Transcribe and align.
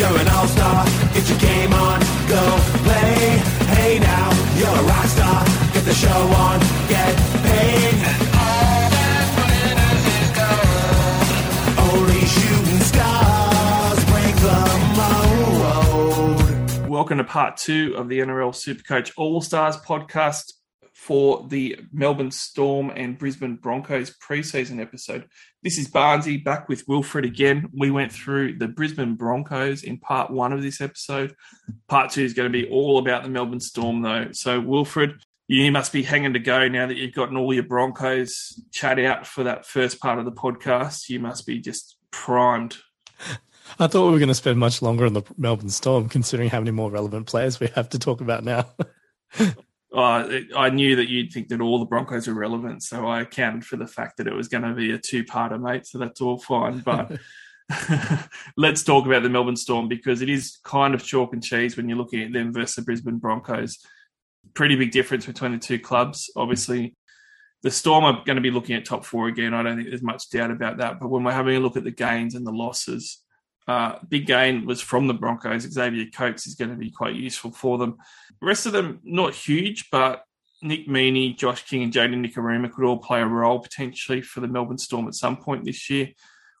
you're 0.00 0.18
an 0.18 0.28
all-star. 0.28 0.86
Get 1.12 1.28
your 1.28 1.38
game 1.38 1.74
on, 1.74 2.00
go 2.26 2.40
play. 2.84 3.36
Hey 3.76 3.98
now, 3.98 4.30
you're 4.56 4.68
a 4.68 4.82
rock 4.84 5.04
star. 5.04 5.44
Get 5.74 5.84
the 5.84 5.92
show 5.92 6.08
on, 6.08 6.58
get 6.88 7.16
paid. 7.44 7.94
And 8.08 8.22
all 8.40 8.88
that 8.96 9.26
glitters 9.36 10.04
is 10.16 10.30
gold. 10.40 11.92
Only 11.92 12.22
shooting 12.24 12.80
stars 12.80 14.00
break 14.08 14.36
the 14.48 14.60
mold. 16.80 16.88
Welcome 16.88 17.18
to 17.18 17.24
part 17.24 17.58
two 17.58 17.94
of 17.94 18.08
the 18.08 18.20
NRL 18.20 18.54
Supercoach 18.54 19.12
All 19.18 19.42
Stars 19.42 19.76
podcast 19.76 20.54
for 21.10 21.44
the 21.48 21.76
Melbourne 21.92 22.30
Storm 22.30 22.92
and 22.94 23.18
Brisbane 23.18 23.56
Broncos 23.56 24.16
preseason 24.18 24.80
episode. 24.80 25.28
This 25.60 25.76
is 25.76 25.90
Barnsey 25.90 26.44
back 26.44 26.68
with 26.68 26.86
Wilfred 26.86 27.24
again. 27.24 27.68
We 27.76 27.90
went 27.90 28.12
through 28.12 28.58
the 28.58 28.68
Brisbane 28.68 29.16
Broncos 29.16 29.82
in 29.82 29.98
part 29.98 30.30
one 30.30 30.52
of 30.52 30.62
this 30.62 30.80
episode. 30.80 31.34
Part 31.88 32.12
two 32.12 32.22
is 32.22 32.32
going 32.32 32.46
to 32.46 32.56
be 32.56 32.70
all 32.70 32.98
about 32.98 33.24
the 33.24 33.28
Melbourne 33.28 33.58
Storm, 33.58 34.02
though. 34.02 34.28
So, 34.30 34.60
Wilfred, 34.60 35.14
you 35.48 35.72
must 35.72 35.92
be 35.92 36.04
hanging 36.04 36.34
to 36.34 36.38
go 36.38 36.68
now 36.68 36.86
that 36.86 36.96
you've 36.96 37.12
gotten 37.12 37.36
all 37.36 37.52
your 37.52 37.64
Broncos 37.64 38.62
chat 38.70 39.00
out 39.00 39.26
for 39.26 39.42
that 39.42 39.66
first 39.66 39.98
part 39.98 40.20
of 40.20 40.26
the 40.26 40.30
podcast. 40.30 41.08
You 41.08 41.18
must 41.18 41.44
be 41.44 41.58
just 41.58 41.96
primed. 42.12 42.76
I 43.80 43.88
thought 43.88 44.06
we 44.06 44.12
were 44.12 44.20
going 44.20 44.28
to 44.28 44.34
spend 44.34 44.60
much 44.60 44.80
longer 44.80 45.06
on 45.06 45.14
the 45.14 45.24
Melbourne 45.36 45.70
Storm, 45.70 46.08
considering 46.08 46.50
how 46.50 46.60
many 46.60 46.70
more 46.70 46.88
relevant 46.88 47.26
players 47.26 47.58
we 47.58 47.66
have 47.74 47.88
to 47.88 47.98
talk 47.98 48.20
about 48.20 48.44
now. 48.44 48.66
uh, 49.94 50.40
I 50.56 50.70
knew 50.70 50.96
that 50.96 51.08
you'd 51.08 51.32
think 51.32 51.48
that 51.48 51.60
all 51.60 51.78
the 51.78 51.84
Broncos 51.84 52.28
are 52.28 52.34
relevant, 52.34 52.82
so 52.82 53.06
I 53.06 53.22
accounted 53.22 53.64
for 53.64 53.76
the 53.76 53.86
fact 53.86 54.18
that 54.18 54.26
it 54.26 54.34
was 54.34 54.48
going 54.48 54.62
to 54.62 54.74
be 54.74 54.92
a 54.92 54.98
two-parter, 54.98 55.60
mate. 55.60 55.86
So 55.86 55.98
that's 55.98 56.20
all 56.20 56.38
fine. 56.38 56.78
But 56.80 57.18
let's 58.56 58.82
talk 58.82 59.06
about 59.06 59.22
the 59.22 59.28
Melbourne 59.28 59.56
Storm 59.56 59.88
because 59.88 60.22
it 60.22 60.28
is 60.28 60.58
kind 60.64 60.94
of 60.94 61.04
chalk 61.04 61.32
and 61.32 61.42
cheese 61.42 61.76
when 61.76 61.88
you're 61.88 61.98
looking 61.98 62.22
at 62.22 62.32
them 62.32 62.52
versus 62.52 62.76
the 62.76 62.82
Brisbane 62.82 63.18
Broncos. 63.18 63.78
Pretty 64.54 64.76
big 64.76 64.90
difference 64.90 65.26
between 65.26 65.52
the 65.52 65.58
two 65.58 65.78
clubs. 65.78 66.30
Obviously, 66.36 66.96
the 67.62 67.70
Storm 67.70 68.04
are 68.04 68.24
going 68.24 68.36
to 68.36 68.42
be 68.42 68.50
looking 68.50 68.76
at 68.76 68.84
top 68.84 69.04
four 69.04 69.28
again. 69.28 69.54
I 69.54 69.62
don't 69.62 69.76
think 69.76 69.88
there's 69.88 70.02
much 70.02 70.30
doubt 70.30 70.50
about 70.50 70.78
that. 70.78 70.98
But 70.98 71.08
when 71.08 71.24
we're 71.24 71.32
having 71.32 71.56
a 71.56 71.60
look 71.60 71.76
at 71.76 71.84
the 71.84 71.90
gains 71.90 72.34
and 72.34 72.46
the 72.46 72.52
losses, 72.52 73.22
uh, 73.68 73.96
big 74.08 74.26
gain 74.26 74.66
was 74.66 74.80
from 74.80 75.06
the 75.06 75.14
Broncos. 75.14 75.62
Xavier 75.62 76.06
Coates 76.12 76.46
is 76.46 76.54
going 76.54 76.70
to 76.70 76.76
be 76.76 76.90
quite 76.90 77.14
useful 77.14 77.50
for 77.50 77.78
them. 77.78 77.98
The 78.40 78.46
rest 78.46 78.66
of 78.66 78.72
them, 78.72 79.00
not 79.04 79.34
huge, 79.34 79.90
but 79.90 80.24
Nick 80.62 80.88
Meaney, 80.88 81.36
Josh 81.36 81.64
King, 81.66 81.82
and 81.82 81.92
Jayden 81.92 82.24
Nikorima 82.24 82.72
could 82.72 82.84
all 82.84 82.98
play 82.98 83.20
a 83.20 83.26
role 83.26 83.60
potentially 83.60 84.22
for 84.22 84.40
the 84.40 84.48
Melbourne 84.48 84.78
Storm 84.78 85.08
at 85.08 85.14
some 85.14 85.36
point 85.36 85.64
this 85.64 85.88
year. 85.88 86.08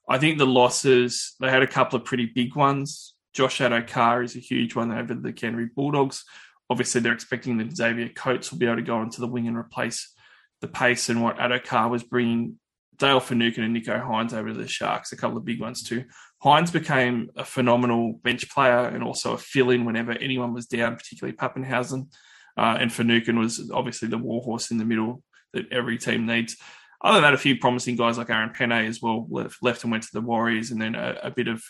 I 0.08 0.18
think 0.18 0.38
the 0.38 0.46
losses, 0.46 1.34
they 1.40 1.50
had 1.50 1.62
a 1.62 1.68
couple 1.68 1.98
of 1.98 2.04
pretty 2.04 2.26
big 2.26 2.56
ones. 2.56 3.14
Josh 3.32 3.58
Addo-Carr 3.58 4.22
is 4.22 4.36
a 4.36 4.40
huge 4.40 4.74
one 4.74 4.90
over 4.90 5.14
the 5.14 5.32
Canterbury 5.32 5.70
Bulldogs. 5.74 6.24
Obviously, 6.68 7.00
they're 7.00 7.12
expecting 7.12 7.58
that 7.58 7.76
Xavier 7.76 8.08
Coates 8.08 8.50
will 8.50 8.58
be 8.58 8.66
able 8.66 8.76
to 8.76 8.82
go 8.82 8.96
onto 8.96 9.20
the 9.20 9.28
wing 9.28 9.46
and 9.46 9.56
replace 9.56 10.12
the 10.60 10.68
pace 10.68 11.08
and 11.08 11.22
what 11.22 11.38
Addo-Carr 11.38 11.88
was 11.88 12.02
bringing 12.02 12.58
Dale 12.96 13.20
Finucane 13.20 13.64
and 13.64 13.76
Nicho 13.76 14.04
Hynes 14.04 14.32
over 14.32 14.48
to 14.48 14.58
the 14.58 14.68
Sharks, 14.68 15.12
a 15.12 15.16
couple 15.16 15.38
of 15.38 15.44
big 15.44 15.60
ones 15.60 15.82
too. 15.82 16.04
Hynes 16.42 16.72
became 16.72 17.30
a 17.36 17.44
phenomenal 17.44 18.14
bench 18.22 18.48
player 18.50 18.86
and 18.86 19.04
also 19.04 19.34
a 19.34 19.38
fill-in 19.38 19.84
whenever 19.84 20.12
anyone 20.12 20.54
was 20.54 20.66
down, 20.66 20.96
particularly 20.96 21.36
Papenhuyzen. 21.36 22.12
Uh, 22.56 22.76
and 22.80 22.92
Finucane 22.92 23.38
was 23.38 23.70
obviously 23.70 24.08
the 24.08 24.18
warhorse 24.18 24.70
in 24.70 24.78
the 24.78 24.84
middle 24.84 25.22
that 25.52 25.70
every 25.70 25.98
team 25.98 26.26
needs. 26.26 26.56
Other 27.02 27.16
than 27.16 27.22
that, 27.22 27.34
a 27.34 27.38
few 27.38 27.58
promising 27.58 27.96
guys 27.96 28.18
like 28.18 28.30
Aaron 28.30 28.50
Pene 28.50 28.72
as 28.72 29.00
well 29.00 29.26
left, 29.30 29.62
left 29.62 29.82
and 29.84 29.90
went 29.90 30.04
to 30.04 30.10
the 30.12 30.20
Warriors, 30.20 30.70
and 30.70 30.80
then 30.80 30.94
a, 30.94 31.18
a 31.24 31.30
bit 31.30 31.48
of 31.48 31.62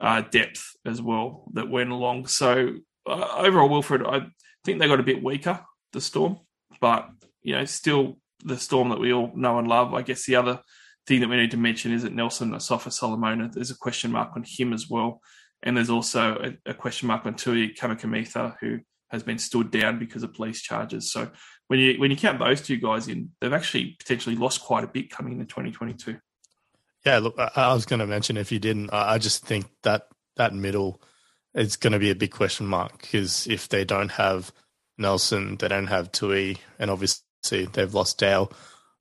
uh, 0.00 0.22
depth 0.22 0.76
as 0.84 1.00
well 1.00 1.44
that 1.54 1.70
went 1.70 1.90
along. 1.90 2.26
So 2.26 2.76
uh, 3.06 3.28
overall, 3.38 3.68
Wilfred, 3.68 4.06
I 4.06 4.26
think 4.64 4.78
they 4.78 4.88
got 4.88 5.00
a 5.00 5.04
bit 5.04 5.22
weaker, 5.22 5.60
the 5.92 6.00
Storm, 6.00 6.38
but 6.80 7.08
you 7.42 7.54
know, 7.54 7.64
still 7.64 8.18
the 8.44 8.58
Storm 8.58 8.90
that 8.90 9.00
we 9.00 9.12
all 9.12 9.32
know 9.34 9.58
and 9.58 9.68
love. 9.68 9.94
I 9.94 10.02
guess 10.02 10.26
the 10.26 10.36
other 10.36 10.60
thing 11.06 11.20
that 11.20 11.28
we 11.28 11.36
need 11.36 11.50
to 11.50 11.56
mention 11.56 11.92
is 11.92 12.02
that 12.02 12.14
Nelson 12.14 12.52
Asofa 12.52 12.92
Solomona, 12.92 13.50
there's 13.52 13.70
a 13.70 13.76
question 13.76 14.12
mark 14.12 14.30
on 14.36 14.44
him 14.46 14.72
as 14.72 14.88
well. 14.88 15.20
And 15.62 15.76
there's 15.76 15.90
also 15.90 16.54
a, 16.66 16.70
a 16.70 16.74
question 16.74 17.08
mark 17.08 17.26
on 17.26 17.34
Tui 17.34 17.74
Kamikamica, 17.74 18.56
who 18.60 18.80
has 19.10 19.22
been 19.22 19.38
stood 19.38 19.70
down 19.70 19.98
because 19.98 20.22
of 20.22 20.34
police 20.34 20.60
charges. 20.60 21.10
So 21.12 21.30
when 21.68 21.78
you 21.78 21.98
when 21.98 22.10
you 22.10 22.16
count 22.16 22.38
those 22.38 22.60
two 22.60 22.76
guys 22.76 23.08
in, 23.08 23.30
they've 23.40 23.52
actually 23.52 23.96
potentially 23.98 24.36
lost 24.36 24.60
quite 24.60 24.84
a 24.84 24.88
bit 24.88 25.10
coming 25.10 25.32
into 25.32 25.46
2022. 25.46 26.18
Yeah, 27.06 27.18
look, 27.18 27.38
I 27.38 27.72
was 27.72 27.86
going 27.86 28.00
to 28.00 28.06
mention 28.06 28.36
if 28.36 28.50
you 28.50 28.58
didn't, 28.58 28.90
I 28.90 29.18
just 29.18 29.44
think 29.44 29.66
that 29.82 30.08
that 30.36 30.54
middle 30.54 31.02
is 31.54 31.76
going 31.76 31.92
to 31.92 31.98
be 31.98 32.10
a 32.10 32.14
big 32.14 32.30
question 32.30 32.66
mark 32.66 33.00
because 33.00 33.46
if 33.46 33.68
they 33.68 33.84
don't 33.84 34.10
have 34.12 34.52
Nelson, 34.96 35.56
they 35.56 35.68
don't 35.68 35.86
have 35.86 36.12
Tui, 36.12 36.56
and 36.78 36.90
obviously 36.90 37.66
they've 37.72 37.92
lost 37.92 38.18
Dale 38.18 38.50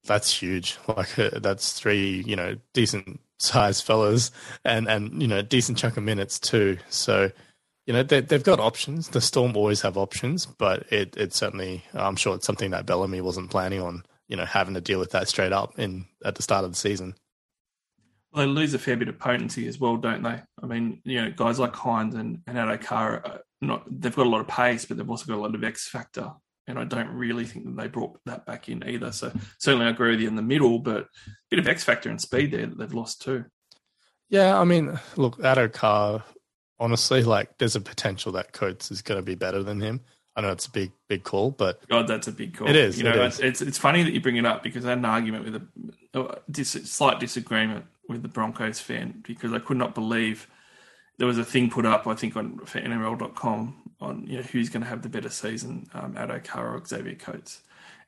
that's 0.06 0.34
huge. 0.34 0.78
Like 0.88 1.18
uh, 1.18 1.40
that's 1.40 1.74
three, 1.74 2.24
you 2.25 2.36
know, 2.36 2.56
decent 2.74 3.19
sized 3.40 3.84
fellas 3.84 4.31
and, 4.64 4.88
and, 4.88 5.22
you 5.22 5.28
know, 5.28 5.41
decent 5.41 5.78
chunk 5.78 5.97
of 5.97 6.03
minutes 6.03 6.40
too. 6.40 6.78
So, 6.90 7.31
you 7.86 7.94
know, 7.94 8.03
they, 8.03 8.22
they've 8.22 8.44
got 8.44 8.59
options. 8.59 9.09
The 9.09 9.22
Storm 9.22 9.58
always 9.58 9.81
have 9.81 9.97
options, 9.97 10.46
but 10.46 10.91
it, 10.91 11.18
it 11.18 11.34
certainly, 11.34 11.84
I'm 11.94 12.16
sure 12.16 12.36
it's 12.36 12.46
something 12.46 12.72
that 12.72 12.86
Bellamy 12.86 13.22
wasn't 13.22 13.52
planning 13.52 13.81
on, 13.81 14.03
you 14.28 14.38
know, 14.38 14.46
having 14.46 14.74
to 14.75 14.81
deal 14.81 15.00
with 15.00 15.12
that 15.12 15.28
straight 15.28 15.52
up 15.52 15.78
in 15.78 16.06
at 16.24 16.35
the 16.35 16.44
start 16.44 16.64
of 16.64 16.72
the 16.72 16.78
season. 16.78 17.16
Well, 18.31 18.46
they 18.46 18.52
lose 18.52 18.74
a 18.74 18.80
fair 18.80 18.97
bit 18.97 19.09
of 19.09 19.20
potency 19.20 19.68
as 19.68 19.80
well, 19.80 19.97
don't 19.97 20.24
they? 20.24 20.41
I 20.62 20.66
mean, 20.66 21.02
you 21.03 21.22
know, 21.22 21.31
guys 21.31 21.59
like 21.59 21.74
Hynes 21.74 22.16
and, 22.16 22.40
and 22.47 22.58
Addo-Carr, 22.58 23.41
not 23.62 23.84
they've 23.90 24.16
got 24.16 24.25
a 24.25 24.30
lot 24.30 24.41
of 24.41 24.47
pace, 24.47 24.85
but 24.85 24.97
they've 24.97 25.09
also 25.09 25.25
got 25.25 25.38
a 25.38 25.41
lot 25.41 25.53
of 25.53 25.64
X 25.64 25.90
factor 25.90 26.31
and 26.68 26.79
I 26.79 26.85
don't 26.85 27.09
really 27.09 27.46
think 27.46 27.66
that 27.66 27.75
they 27.75 27.88
brought 27.88 28.19
that 28.25 28.46
back 28.46 28.69
in 28.69 28.88
either. 28.88 29.12
So 29.12 29.31
certainly 29.59 29.85
I 29.85 29.90
agree 29.90 30.12
with 30.12 30.22
you 30.22 30.28
in 30.28 30.35
the 30.35 30.41
middle, 30.41 30.79
but 30.79 31.01
a 31.01 31.07
bit 31.50 31.59
of 31.59 31.68
X 31.68 31.84
factor 31.84 32.09
and 32.09 32.22
speed 32.22 32.51
there 32.51 32.66
that 32.66 32.78
they've 32.78 32.94
lost 32.94 33.22
too. 33.22 33.46
Yeah, 34.29 34.59
I 34.59 34.63
mean, 34.63 35.00
look, 35.16 35.38
Addo-Carr, 35.38 36.23
honestly, 36.79 37.23
like 37.23 37.57
there's 37.57 37.75
a 37.75 37.81
potential 37.81 38.31
that 38.34 38.53
Coates 38.53 38.91
is 38.91 39.02
going 39.02 39.19
to 39.19 39.25
be 39.25 39.35
better 39.35 39.62
than 39.62 39.81
him. 39.81 40.02
I 40.35 40.41
know 40.41 40.52
it's 40.52 40.66
a 40.66 40.72
big, 40.72 40.91
big 41.07 41.23
call, 41.23 41.52
but 41.52 41.88
God, 41.88 42.07
that's 42.07 42.28
a 42.28 42.31
big 42.31 42.57
call. 42.57 42.68
It 42.68 42.75
is. 42.75 42.97
You 42.97 43.03
know, 43.03 43.23
it's, 43.23 43.40
it's, 43.40 43.62
it's 43.62 43.78
funny 43.78 44.02
that 44.02 44.13
you 44.13 44.22
bring 44.22 44.38
it 44.38 44.46
up 44.46 44.63
because 44.63 44.85
I 44.85 44.90
had 44.90 44.97
an 44.97 45.06
argument 45.06 45.46
with 45.46 45.56
a, 46.16 46.19
a 46.19 46.40
dis, 46.50 46.72
slight 46.72 47.19
disagreement 47.19 47.85
with 48.09 48.23
the 48.23 48.28
Broncos 48.28 48.79
fan 48.79 49.22
because 49.23 49.53
I 49.53 49.59
could 49.59 49.78
not 49.78 49.94
believe 49.94 50.47
there 51.19 51.28
was 51.28 51.38
a 51.38 51.46
thing 51.46 51.69
put 51.69 51.85
up, 51.85 52.07
I 52.07 52.16
think, 52.16 52.35
on 52.35 52.57
for 52.66 52.79
NRL.com 52.79 53.82
on 53.99 54.25
you 54.27 54.37
know 54.37 54.43
who's 54.43 54.69
going 54.69 54.83
to 54.83 54.89
have 54.89 55.01
the 55.01 55.09
better 55.09 55.29
season, 55.29 55.87
um, 55.93 56.13
Addo-Carr 56.13 56.75
or 56.75 56.85
Xavier 56.85 57.15
Coates. 57.15 57.61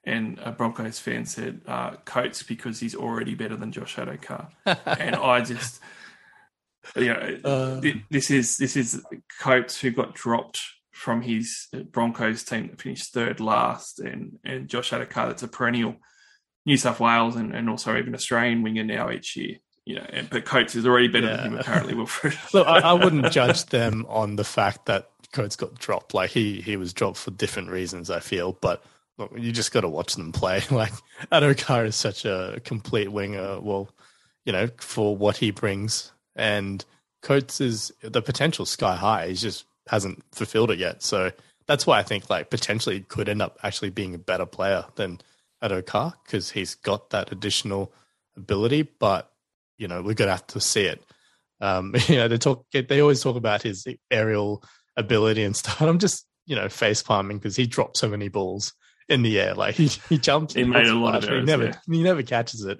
And 0.03 0.37
a 0.39 0.51
Broncos 0.51 0.99
fan 0.99 1.25
said 1.25 1.61
uh, 1.65 1.95
Coates 2.05 2.43
because 2.43 2.79
he's 2.79 2.93
already 2.93 3.33
better 3.33 3.55
than 3.55 3.71
Josh 3.71 3.95
Addo-Carr. 3.95 4.49
and 4.85 5.15
I 5.15 5.41
just, 5.41 5.79
you 6.95 7.07
know, 7.07 7.39
uh, 7.43 7.81
this 8.11 8.29
is 8.29 8.57
this 8.57 8.75
is 8.75 9.03
Coates 9.41 9.79
who 9.79 9.91
got 9.91 10.13
dropped 10.13 10.61
from 10.91 11.21
his 11.21 11.67
Broncos 11.91 12.43
team 12.43 12.67
that 12.67 12.81
finished 12.81 13.13
third 13.13 13.39
last, 13.39 13.99
and 13.99 14.37
and 14.43 14.67
Josh 14.67 14.91
Addo-Carr 14.91 15.27
that's 15.27 15.43
a 15.43 15.47
perennial 15.47 15.95
New 16.65 16.77
South 16.77 16.99
Wales 16.99 17.35
and, 17.35 17.53
and 17.53 17.69
also 17.69 17.95
even 17.97 18.15
Australian 18.15 18.63
winger 18.63 18.83
now 18.83 19.11
each 19.11 19.35
year 19.35 19.57
you 19.85 19.95
know, 19.95 20.05
but 20.31 20.45
Coates 20.45 20.75
is 20.75 20.85
already 20.85 21.07
better 21.07 21.27
yeah. 21.27 21.37
than 21.37 21.53
him 21.53 21.59
apparently. 21.59 21.93
Wilfred. 21.93 22.37
Look, 22.53 22.67
I, 22.67 22.79
I, 22.79 22.93
wouldn't 23.03 23.31
judge 23.31 23.67
them 23.67 24.05
on 24.09 24.35
the 24.35 24.43
fact 24.43 24.87
that 24.87 25.11
Coates 25.31 25.55
got 25.55 25.77
dropped. 25.77 26.13
Like 26.13 26.31
he 26.31 26.61
he 26.61 26.75
was 26.75 26.93
dropped 26.93 27.17
for 27.17 27.31
different 27.31 27.69
reasons. 27.69 28.09
I 28.09 28.19
feel, 28.19 28.53
but 28.53 28.83
look, 29.17 29.31
you 29.37 29.51
just 29.51 29.71
got 29.71 29.81
to 29.81 29.89
watch 29.89 30.15
them 30.15 30.31
play. 30.31 30.61
Like 30.71 30.93
Addo-Carr 31.31 31.85
is 31.85 31.95
such 31.95 32.25
a 32.25 32.59
complete 32.63 33.11
winger. 33.11 33.59
Well, 33.61 33.89
you 34.43 34.53
know, 34.53 34.69
for 34.77 35.15
what 35.15 35.37
he 35.37 35.51
brings, 35.51 36.11
and 36.35 36.83
Coates 37.21 37.61
is 37.61 37.93
the 38.01 38.21
potential 38.21 38.65
sky 38.65 38.95
high. 38.95 39.27
He 39.29 39.35
just 39.35 39.65
hasn't 39.87 40.23
fulfilled 40.31 40.71
it 40.71 40.79
yet. 40.79 41.03
So 41.03 41.31
that's 41.67 41.85
why 41.85 41.99
I 41.99 42.03
think 42.03 42.29
like 42.29 42.49
potentially 42.49 43.01
could 43.01 43.29
end 43.29 43.41
up 43.41 43.59
actually 43.61 43.91
being 43.91 44.15
a 44.15 44.19
better 44.19 44.45
player 44.47 44.85
than 44.95 45.21
Addo-Carr 45.63 46.13
because 46.25 46.51
he's 46.51 46.73
got 46.73 47.11
that 47.11 47.31
additional 47.31 47.91
ability. 48.35 48.83
But 48.83 49.31
you 49.77 49.87
know, 49.87 50.01
we're 50.01 50.13
gonna 50.13 50.31
have 50.31 50.47
to 50.47 50.61
see 50.61 50.83
it. 50.83 51.03
Um, 51.61 51.93
you 52.07 52.15
know, 52.15 52.27
they 52.27 52.37
talk, 52.37 52.65
they 52.71 53.01
always 53.01 53.21
talk 53.21 53.35
about 53.35 53.61
his 53.61 53.85
aerial 54.11 54.63
ability 54.97 55.43
and 55.43 55.55
stuff. 55.55 55.81
I'm 55.81 55.99
just, 55.99 56.25
you 56.45 56.55
know, 56.55 56.69
face 56.69 57.03
palming 57.03 57.37
because 57.37 57.55
he 57.55 57.65
dropped 57.65 57.97
so 57.97 58.07
many 58.07 58.29
balls 58.29 58.73
in 59.07 59.21
the 59.21 59.39
air. 59.39 59.53
Like 59.53 59.75
he, 59.79 59.87
he 60.09 60.17
jumped. 60.17 60.53
He 60.53 60.63
made 60.63 60.87
a 60.87 60.95
lot 60.95 61.15
of 61.15 61.29
errors, 61.29 61.41
He 61.41 61.45
never, 61.45 61.65
yeah. 61.65 61.77
he 61.87 62.03
never 62.03 62.23
catches 62.23 62.63
it. 62.65 62.79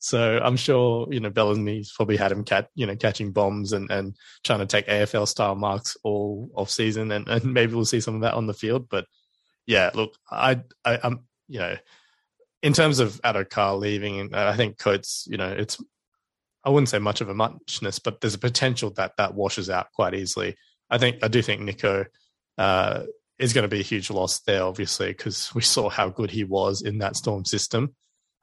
So 0.00 0.40
I'm 0.42 0.56
sure, 0.56 1.08
you 1.10 1.20
know, 1.20 1.30
Bellamy's 1.30 1.92
probably 1.92 2.16
had 2.16 2.32
him 2.32 2.44
cat, 2.44 2.68
you 2.74 2.86
know, 2.86 2.96
catching 2.96 3.32
bombs 3.32 3.72
and, 3.72 3.90
and 3.90 4.16
trying 4.42 4.60
to 4.60 4.66
take 4.66 4.86
AFL 4.86 5.28
style 5.28 5.54
marks 5.54 5.96
all 6.02 6.50
off 6.54 6.70
season. 6.70 7.10
And, 7.10 7.28
and 7.28 7.44
maybe 7.52 7.74
we'll 7.74 7.84
see 7.84 8.00
some 8.00 8.16
of 8.16 8.20
that 8.22 8.34
on 8.34 8.46
the 8.46 8.54
field. 8.54 8.88
But 8.88 9.06
yeah, 9.66 9.90
look, 9.94 10.14
I, 10.30 10.62
I, 10.84 10.98
I'm, 11.02 11.20
you 11.48 11.58
know, 11.58 11.76
in 12.62 12.72
terms 12.72 12.98
of 12.98 13.20
Addo-Carr 13.22 13.76
leaving, 13.76 14.34
I 14.34 14.56
think 14.56 14.78
Coates, 14.78 15.26
you 15.28 15.36
know, 15.36 15.50
it's 15.50 15.78
I 16.64 16.70
wouldn't 16.70 16.88
say 16.88 16.98
much 16.98 17.20
of 17.20 17.28
a 17.28 17.34
muchness, 17.34 17.98
but 17.98 18.20
there's 18.20 18.34
a 18.34 18.38
potential 18.38 18.90
that 18.96 19.16
that 19.18 19.34
washes 19.34 19.68
out 19.68 19.92
quite 19.92 20.14
easily 20.14 20.56
I 20.90 20.98
think 20.98 21.18
I 21.22 21.28
do 21.28 21.42
think 21.42 21.62
Nicho 21.62 22.06
uh, 22.58 23.02
is 23.38 23.52
going 23.52 23.62
to 23.62 23.68
be 23.68 23.80
a 23.80 23.84
huge 23.84 24.10
loss 24.10 24.40
there, 24.40 24.62
obviously, 24.62 25.08
because 25.08 25.54
we 25.54 25.62
saw 25.62 25.88
how 25.88 26.08
good 26.08 26.30
he 26.30 26.44
was 26.44 26.82
in 26.82 26.98
that 26.98 27.16
Storm 27.16 27.44
system. 27.44 27.94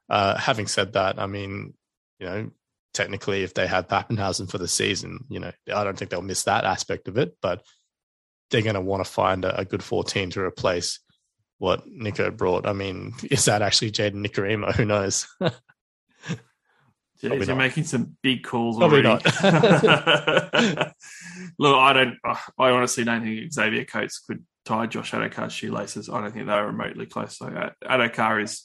Uh, 0.08 0.36
having 0.36 0.66
said 0.66 0.92
that, 0.94 1.18
I 1.18 1.26
mean, 1.26 1.74
you 2.18 2.26
know, 2.26 2.50
technically, 2.92 3.42
if 3.42 3.54
they 3.54 3.66
had 3.66 3.88
Papenhuyzen 3.88 4.50
for 4.50 4.58
the 4.58 4.68
season, 4.68 5.24
you 5.28 5.40
know, 5.40 5.52
I 5.72 5.84
don't 5.84 5.96
think 5.96 6.10
they'll 6.10 6.22
miss 6.22 6.44
that 6.44 6.64
aspect 6.64 7.08
of 7.08 7.16
it, 7.16 7.36
but 7.40 7.64
they're 8.50 8.62
going 8.62 8.74
to 8.74 8.80
want 8.80 9.04
to 9.04 9.10
find 9.10 9.44
a, 9.44 9.60
a, 9.60 9.64
good 9.64 9.82
14 9.82 10.28
to 10.30 10.40
replace 10.42 11.00
what 11.56 11.88
Nicho 11.88 12.36
brought. 12.36 12.66
I 12.66 12.74
mean, 12.74 13.14
is 13.30 13.46
that 13.46 13.62
actually 13.62 13.92
Jayden 13.92 14.26
Nikorima? 14.26 14.74
Who 14.74 14.84
knows? 14.84 15.26
Jeez, 17.22 17.46
you're 17.46 17.56
making 17.56 17.84
some 17.84 18.16
big 18.22 18.42
calls 18.42 18.78
Probably 18.78 19.06
already. 19.06 19.24
Look, 21.58 21.76
I 21.76 21.92
don't. 21.92 22.18
I 22.58 22.70
honestly 22.70 23.04
don't 23.04 23.22
think 23.22 23.52
Xavier 23.52 23.84
Coates 23.84 24.18
could 24.18 24.44
tie 24.64 24.86
Josh 24.86 25.12
Addo-Carr's 25.12 25.52
shoelaces. 25.52 26.08
I 26.08 26.20
don't 26.20 26.32
think 26.32 26.46
they're 26.46 26.66
remotely 26.66 27.06
close. 27.06 27.38
So 27.38 27.46
Addo-Carr 27.84 28.40
is 28.40 28.64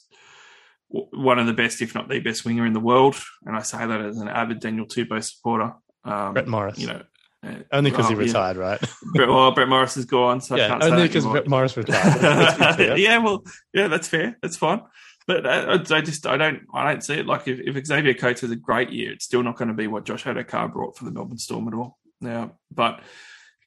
one 0.88 1.38
of 1.38 1.46
the 1.46 1.52
best, 1.52 1.82
if 1.82 1.94
not 1.94 2.08
the 2.08 2.20
best 2.20 2.44
winger 2.44 2.66
in 2.66 2.72
the 2.72 2.80
world, 2.80 3.16
and 3.44 3.56
I 3.56 3.62
say 3.62 3.86
that 3.86 4.00
as 4.00 4.18
an 4.18 4.28
avid 4.28 4.60
Daniel 4.60 4.86
Tupou 4.86 5.22
supporter. 5.22 5.74
Um, 6.04 6.32
Brett 6.32 6.48
Morris, 6.48 6.78
you 6.78 6.86
know, 6.86 7.02
uh, 7.46 7.54
only 7.72 7.90
because 7.90 8.08
he 8.08 8.14
retired, 8.14 8.56
yeah. 8.56 8.62
right? 8.62 8.80
Brett, 9.14 9.28
well, 9.28 9.52
Brett 9.52 9.68
Morris 9.68 9.96
is 9.96 10.06
gone, 10.06 10.40
so 10.40 10.56
yeah, 10.56 10.78
only 10.80 11.06
because 11.06 11.26
Brett 11.26 11.46
Morris 11.46 11.76
retired. 11.76 12.98
yeah, 12.98 13.18
well, 13.18 13.44
yeah, 13.74 13.88
that's 13.88 14.08
fair. 14.08 14.38
That's 14.42 14.56
fine. 14.56 14.80
But 15.28 15.46
I, 15.46 15.74
I, 15.74 16.00
just 16.00 16.26
I 16.26 16.38
don't 16.38 16.62
I 16.72 16.90
don't 16.90 17.04
see 17.04 17.14
it 17.14 17.26
like 17.26 17.46
if, 17.46 17.60
if 17.60 17.86
Xavier 17.86 18.14
Coates 18.14 18.40
has 18.40 18.50
a 18.50 18.56
great 18.56 18.90
year, 18.90 19.12
it's 19.12 19.26
still 19.26 19.42
not 19.42 19.56
going 19.56 19.68
to 19.68 19.74
be 19.74 19.86
what 19.86 20.06
Josh 20.06 20.24
Addo-Carr 20.24 20.68
brought 20.68 20.96
for 20.96 21.04
the 21.04 21.10
Melbourne 21.10 21.36
Storm 21.36 21.68
at 21.68 21.74
all. 21.74 21.98
Now, 22.20 22.52
but 22.74 23.00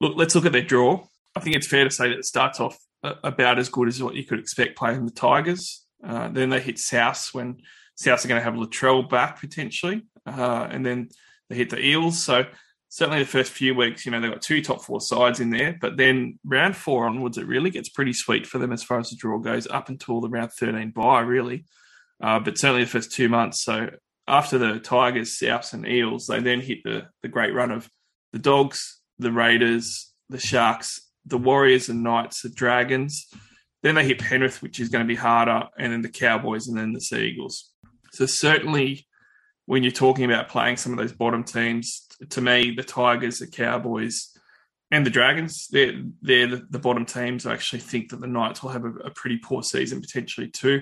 look, 0.01 0.17
let's 0.17 0.33
look 0.33 0.47
at 0.47 0.53
their 0.53 0.63
draw. 0.63 1.05
I 1.35 1.39
think 1.39 1.55
it's 1.55 1.67
fair 1.67 1.83
to 1.83 1.91
say 1.91 2.09
that 2.09 2.17
it 2.17 2.25
starts 2.25 2.59
off 2.59 2.79
about 3.03 3.59
as 3.59 3.69
good 3.69 3.87
as 3.87 4.01
what 4.01 4.15
you 4.15 4.25
could 4.25 4.39
expect 4.39 4.75
playing 4.75 5.05
the 5.05 5.11
Tigers. 5.11 5.85
Uh, 6.03 6.29
then 6.29 6.49
they 6.49 6.59
hit 6.59 6.79
South 6.79 7.29
when 7.31 7.57
South 7.95 8.25
are 8.25 8.27
going 8.27 8.39
to 8.39 8.43
have 8.43 8.55
Latrell 8.55 9.07
back 9.07 9.39
potentially, 9.39 10.01
uh, 10.25 10.67
and 10.69 10.83
then 10.83 11.09
they 11.49 11.55
hit 11.55 11.69
the 11.69 11.79
Eels. 11.79 12.21
So 12.21 12.45
certainly 12.91 13.23
the 13.23 13.25
first 13.25 13.53
few 13.53 13.73
weeks, 13.73 14.05
you 14.05 14.11
know, 14.11 14.19
they've 14.19 14.29
got 14.29 14.41
two 14.41 14.61
top 14.61 14.83
four 14.83 14.99
sides 14.99 15.39
in 15.39 15.49
there, 15.49 15.77
but 15.79 15.95
then 15.95 16.37
round 16.43 16.75
four 16.75 17.07
onwards, 17.07 17.37
it 17.37 17.47
really 17.47 17.69
gets 17.69 17.87
pretty 17.87 18.11
sweet 18.11 18.45
for 18.45 18.57
them 18.59 18.73
as 18.73 18.83
far 18.83 18.99
as 18.99 19.09
the 19.09 19.15
draw 19.15 19.39
goes, 19.39 19.65
up 19.67 19.87
until 19.87 20.19
the 20.19 20.27
round 20.27 20.51
13 20.51 20.91
bye, 20.91 21.21
really. 21.21 21.63
Uh, 22.21 22.37
but 22.37 22.57
certainly 22.57 22.83
the 22.83 22.89
first 22.89 23.13
two 23.13 23.29
months. 23.29 23.63
So 23.63 23.91
after 24.27 24.57
the 24.57 24.77
Tigers, 24.77 25.39
Souths, 25.39 25.71
and 25.71 25.87
Eels, 25.87 26.27
they 26.27 26.41
then 26.41 26.59
hit 26.59 26.79
the, 26.83 27.07
the 27.21 27.29
great 27.29 27.53
run 27.53 27.71
of 27.71 27.89
the 28.33 28.39
Dogs, 28.39 28.99
the 29.19 29.31
Raiders, 29.31 30.13
the 30.29 30.37
Sharks, 30.37 30.99
the 31.25 31.37
Warriors 31.37 31.87
and 31.87 32.03
Knights, 32.03 32.41
the 32.41 32.49
Dragons. 32.49 33.25
Then 33.83 33.95
they 33.95 34.05
hit 34.05 34.19
Penrith, 34.19 34.61
which 34.61 34.81
is 34.81 34.89
going 34.89 35.03
to 35.03 35.07
be 35.07 35.15
harder, 35.15 35.63
and 35.79 35.93
then 35.93 36.01
the 36.01 36.09
Cowboys, 36.09 36.67
and 36.67 36.77
then 36.77 36.91
the 36.91 36.99
Sea 36.99 37.27
Eagles. 37.27 37.71
So 38.11 38.25
certainly, 38.25 39.07
when 39.71 39.83
you're 39.83 39.91
talking 39.93 40.25
about 40.25 40.49
playing 40.49 40.75
some 40.75 40.91
of 40.91 40.97
those 40.97 41.13
bottom 41.13 41.45
teams, 41.45 42.05
to 42.29 42.41
me, 42.41 42.71
the 42.71 42.83
Tigers, 42.83 43.39
the 43.39 43.47
Cowboys, 43.47 44.37
and 44.91 45.05
the 45.05 45.09
Dragons, 45.09 45.69
they're 45.69 45.93
they're 46.21 46.47
the, 46.47 46.67
the 46.69 46.77
bottom 46.77 47.05
teams. 47.05 47.45
I 47.45 47.53
actually 47.53 47.79
think 47.79 48.09
that 48.09 48.19
the 48.19 48.27
Knights 48.27 48.61
will 48.61 48.71
have 48.71 48.83
a, 48.83 48.89
a, 48.89 49.11
pretty 49.11 49.37
poor 49.37 49.63
season 49.63 50.01
potentially 50.01 50.49
too. 50.49 50.81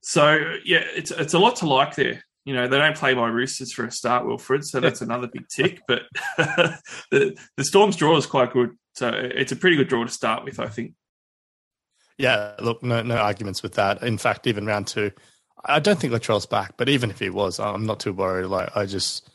So 0.00 0.56
yeah, 0.64 0.82
it's 0.96 1.12
it's 1.12 1.34
a 1.34 1.38
lot 1.38 1.54
to 1.56 1.68
like 1.68 1.94
there. 1.94 2.24
You 2.44 2.52
know, 2.52 2.66
they 2.66 2.78
don't 2.78 2.96
play 2.96 3.14
my 3.14 3.28
Roosters 3.28 3.72
for 3.72 3.84
a 3.84 3.92
start, 3.92 4.26
Wilfred, 4.26 4.64
so 4.64 4.80
that's 4.80 5.02
another 5.02 5.28
big 5.32 5.46
tick. 5.46 5.80
But 5.86 6.02
the 7.12 7.38
the 7.56 7.64
Storm's 7.64 7.94
draw 7.94 8.16
is 8.16 8.26
quite 8.26 8.52
good, 8.52 8.70
so 8.96 9.08
it's 9.14 9.52
a 9.52 9.56
pretty 9.56 9.76
good 9.76 9.88
draw 9.88 10.02
to 10.02 10.10
start 10.10 10.44
with, 10.44 10.58
I 10.58 10.66
think. 10.66 10.94
Yeah, 12.18 12.56
look, 12.58 12.82
no 12.82 13.02
no 13.02 13.18
arguments 13.18 13.62
with 13.62 13.74
that. 13.74 14.02
In 14.02 14.18
fact, 14.18 14.48
even 14.48 14.66
round 14.66 14.88
two, 14.88 15.12
I 15.64 15.78
don't 15.80 15.98
think 15.98 16.12
Latrell's 16.12 16.46
back, 16.46 16.74
but 16.76 16.88
even 16.88 17.10
if 17.10 17.18
he 17.18 17.30
was, 17.30 17.60
I'm 17.60 17.86
not 17.86 18.00
too 18.00 18.12
worried. 18.12 18.46
Like 18.46 18.76
I 18.76 18.86
just 18.86 19.28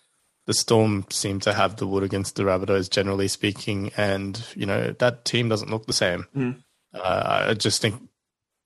the 0.45 0.53
Storm 0.53 1.05
seem 1.09 1.39
to 1.41 1.53
have 1.53 1.75
the 1.75 1.87
wood 1.87 2.03
against 2.03 2.35
the 2.35 2.43
Rabbitohs, 2.43 2.89
generally 2.89 3.27
speaking, 3.27 3.91
and 3.97 4.41
you 4.55 4.65
know 4.65 4.91
that 4.99 5.25
team 5.25 5.49
doesn't 5.49 5.71
look 5.71 5.85
the 5.85 5.93
same. 5.93 6.25
Mm. 6.35 6.63
Uh, 6.93 7.45
I 7.49 7.53
just 7.53 7.81
think, 7.81 8.01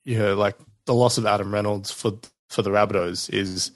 you 0.05 0.19
know, 0.19 0.35
like 0.35 0.55
the 0.85 0.93
loss 0.93 1.17
of 1.17 1.25
Adam 1.25 1.53
Reynolds 1.53 1.91
for 1.91 2.13
for 2.49 2.61
the 2.61 2.69
Rabbitohs 2.69 3.33
is 3.33 3.71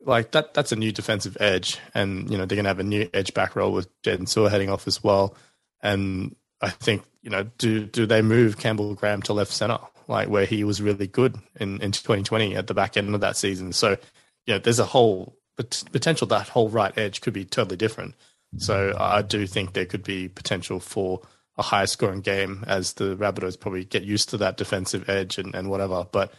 like 0.00 0.32
that. 0.32 0.54
That's 0.54 0.72
a 0.72 0.76
new 0.76 0.92
defensive 0.92 1.36
edge, 1.40 1.78
and 1.94 2.30
you 2.30 2.38
know 2.38 2.46
they're 2.46 2.56
going 2.56 2.64
to 2.64 2.70
have 2.70 2.80
a 2.80 2.84
new 2.84 3.08
edge 3.14 3.34
back 3.34 3.56
row 3.56 3.70
with 3.70 3.88
Jaydn 4.02 4.28
Su'A 4.28 4.50
heading 4.50 4.70
off 4.70 4.86
as 4.86 5.02
well. 5.02 5.36
And 5.82 6.36
I 6.60 6.70
think 6.70 7.02
you 7.24 7.30
know, 7.30 7.44
do 7.58 7.86
do 7.86 8.04
they 8.06 8.22
move 8.22 8.58
Campbell 8.58 8.94
Graham 8.94 9.22
to 9.22 9.32
left 9.32 9.50
center, 9.50 9.78
like 10.08 10.28
where 10.28 10.46
he 10.46 10.64
was 10.64 10.82
really 10.82 11.06
good 11.06 11.36
in 11.58 11.80
in 11.80 11.92
2020 11.92 12.56
at 12.56 12.66
the 12.66 12.74
back 12.74 12.96
end 12.96 13.14
of 13.14 13.20
that 13.20 13.36
season? 13.36 13.72
So, 13.72 13.96
you 14.46 14.54
know, 14.54 14.58
there's 14.58 14.78
a 14.78 14.84
whole 14.84 15.36
potential 15.56 16.26
that 16.26 16.48
whole 16.48 16.68
right 16.68 16.96
edge 16.98 17.20
could 17.20 17.32
be 17.32 17.44
totally 17.44 17.76
different. 17.76 18.14
So 18.58 18.94
I 18.98 19.22
do 19.22 19.46
think 19.46 19.72
there 19.72 19.86
could 19.86 20.04
be 20.04 20.28
potential 20.28 20.78
for 20.80 21.22
a 21.56 21.62
higher 21.62 21.86
scoring 21.86 22.20
game 22.20 22.64
as 22.66 22.94
the 22.94 23.16
Rabbitohs 23.16 23.58
probably 23.58 23.84
get 23.84 24.02
used 24.02 24.28
to 24.30 24.36
that 24.38 24.56
defensive 24.56 25.08
edge 25.08 25.38
and, 25.38 25.54
and 25.54 25.70
whatever. 25.70 26.06
But 26.10 26.32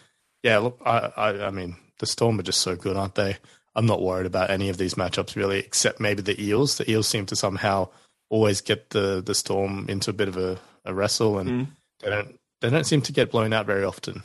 yeah, 0.44 0.60
look, 0.60 0.82
I, 0.86 1.12
I, 1.16 1.48
I 1.48 1.52
mean, 1.52 1.76
the 2.00 2.06
Storm 2.06 2.40
are 2.40 2.44
just 2.44 2.62
so 2.62 2.76
good, 2.76 2.98
aren't 2.98 3.16
they? 3.16 3.38
I'm 3.76 3.86
not 3.86 4.02
worried 4.02 4.26
about 4.26 4.50
any 4.50 4.70
of 4.70 4.78
these 4.78 4.96
matchups 4.96 5.36
really, 5.36 5.60
except 5.60 6.00
maybe 6.00 6.22
the 6.22 6.42
Eels. 6.42 6.78
The 6.78 6.90
Eels 6.90 7.08
seem 7.08 7.26
to 7.28 7.36
somehow 7.36 7.90
always 8.30 8.62
get 8.62 8.90
the 8.92 9.22
the 9.22 9.36
Storm 9.36 9.86
into 9.90 10.10
a 10.10 10.14
bit 10.14 10.30
of 10.30 10.38
a, 10.38 10.58
a 10.86 10.94
wrestle, 10.94 11.40
and 11.40 11.50
mm. 11.50 11.68
they 12.00 12.10
don't 12.10 12.40
they 12.62 12.70
don't 12.70 12.86
seem 12.86 13.02
to 13.02 13.12
get 13.12 13.32
blown 13.32 13.54
out 13.54 13.66
very 13.66 13.84
often 13.84 14.24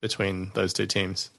between 0.00 0.50
those 0.54 0.72
two 0.72 0.86
teams. 0.86 1.30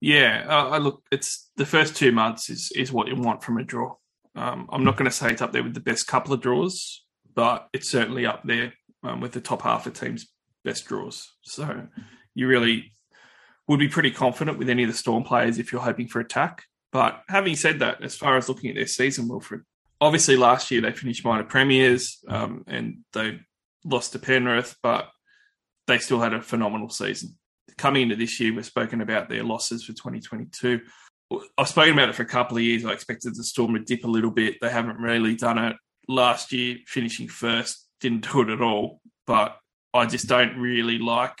Yeah, 0.00 0.44
uh, 0.48 0.68
I 0.70 0.78
look. 0.78 1.02
It's 1.10 1.50
the 1.56 1.66
first 1.66 1.96
two 1.96 2.12
months 2.12 2.50
is 2.50 2.70
is 2.76 2.92
what 2.92 3.08
you 3.08 3.16
want 3.16 3.42
from 3.42 3.58
a 3.58 3.64
draw. 3.64 3.94
Um, 4.34 4.68
I'm 4.70 4.84
not 4.84 4.96
going 4.96 5.10
to 5.10 5.16
say 5.16 5.30
it's 5.30 5.40
up 5.40 5.52
there 5.52 5.62
with 5.62 5.74
the 5.74 5.80
best 5.80 6.06
couple 6.06 6.34
of 6.34 6.42
draws, 6.42 7.02
but 7.34 7.68
it's 7.72 7.88
certainly 7.88 8.26
up 8.26 8.42
there 8.44 8.74
um, 9.02 9.20
with 9.20 9.32
the 9.32 9.40
top 9.40 9.62
half 9.62 9.86
of 9.86 9.94
teams' 9.94 10.26
best 10.64 10.84
draws. 10.86 11.32
So 11.42 11.86
you 12.34 12.46
really 12.46 12.92
would 13.68 13.80
be 13.80 13.88
pretty 13.88 14.10
confident 14.10 14.58
with 14.58 14.68
any 14.68 14.82
of 14.82 14.90
the 14.90 14.96
Storm 14.96 15.24
players 15.24 15.58
if 15.58 15.72
you're 15.72 15.80
hoping 15.80 16.06
for 16.06 16.20
attack. 16.20 16.64
But 16.92 17.22
having 17.28 17.56
said 17.56 17.80
that, 17.80 18.02
as 18.02 18.14
far 18.14 18.36
as 18.36 18.48
looking 18.48 18.70
at 18.70 18.76
their 18.76 18.86
season, 18.86 19.28
Wilfred, 19.28 19.62
obviously 20.00 20.36
last 20.36 20.70
year 20.70 20.82
they 20.82 20.92
finished 20.92 21.24
minor 21.24 21.44
premiers 21.44 22.18
um, 22.28 22.64
and 22.66 22.98
they 23.12 23.40
lost 23.84 24.12
to 24.12 24.18
Penrith, 24.18 24.76
but 24.82 25.08
they 25.86 25.98
still 25.98 26.20
had 26.20 26.34
a 26.34 26.42
phenomenal 26.42 26.88
season 26.88 27.36
coming 27.76 28.02
into 28.02 28.16
this 28.16 28.40
year, 28.40 28.54
we've 28.54 28.66
spoken 28.66 29.00
about 29.00 29.28
their 29.28 29.42
losses 29.44 29.84
for 29.84 29.92
2022. 29.92 30.80
I've 31.58 31.68
spoken 31.68 31.92
about 31.92 32.08
it 32.08 32.14
for 32.14 32.22
a 32.22 32.26
couple 32.26 32.56
of 32.56 32.62
years. 32.62 32.84
I 32.84 32.92
expected 32.92 33.34
the 33.34 33.44
Storm 33.44 33.74
to 33.74 33.80
dip 33.80 34.04
a 34.04 34.08
little 34.08 34.30
bit. 34.30 34.56
They 34.60 34.70
haven't 34.70 34.98
really 34.98 35.34
done 35.34 35.58
it. 35.58 35.76
Last 36.08 36.52
year, 36.52 36.76
finishing 36.86 37.28
first, 37.28 37.86
didn't 38.00 38.30
do 38.30 38.42
it 38.42 38.48
at 38.48 38.62
all. 38.62 39.00
But 39.26 39.58
I 39.92 40.06
just 40.06 40.28
don't 40.28 40.56
really 40.58 40.98
like 40.98 41.38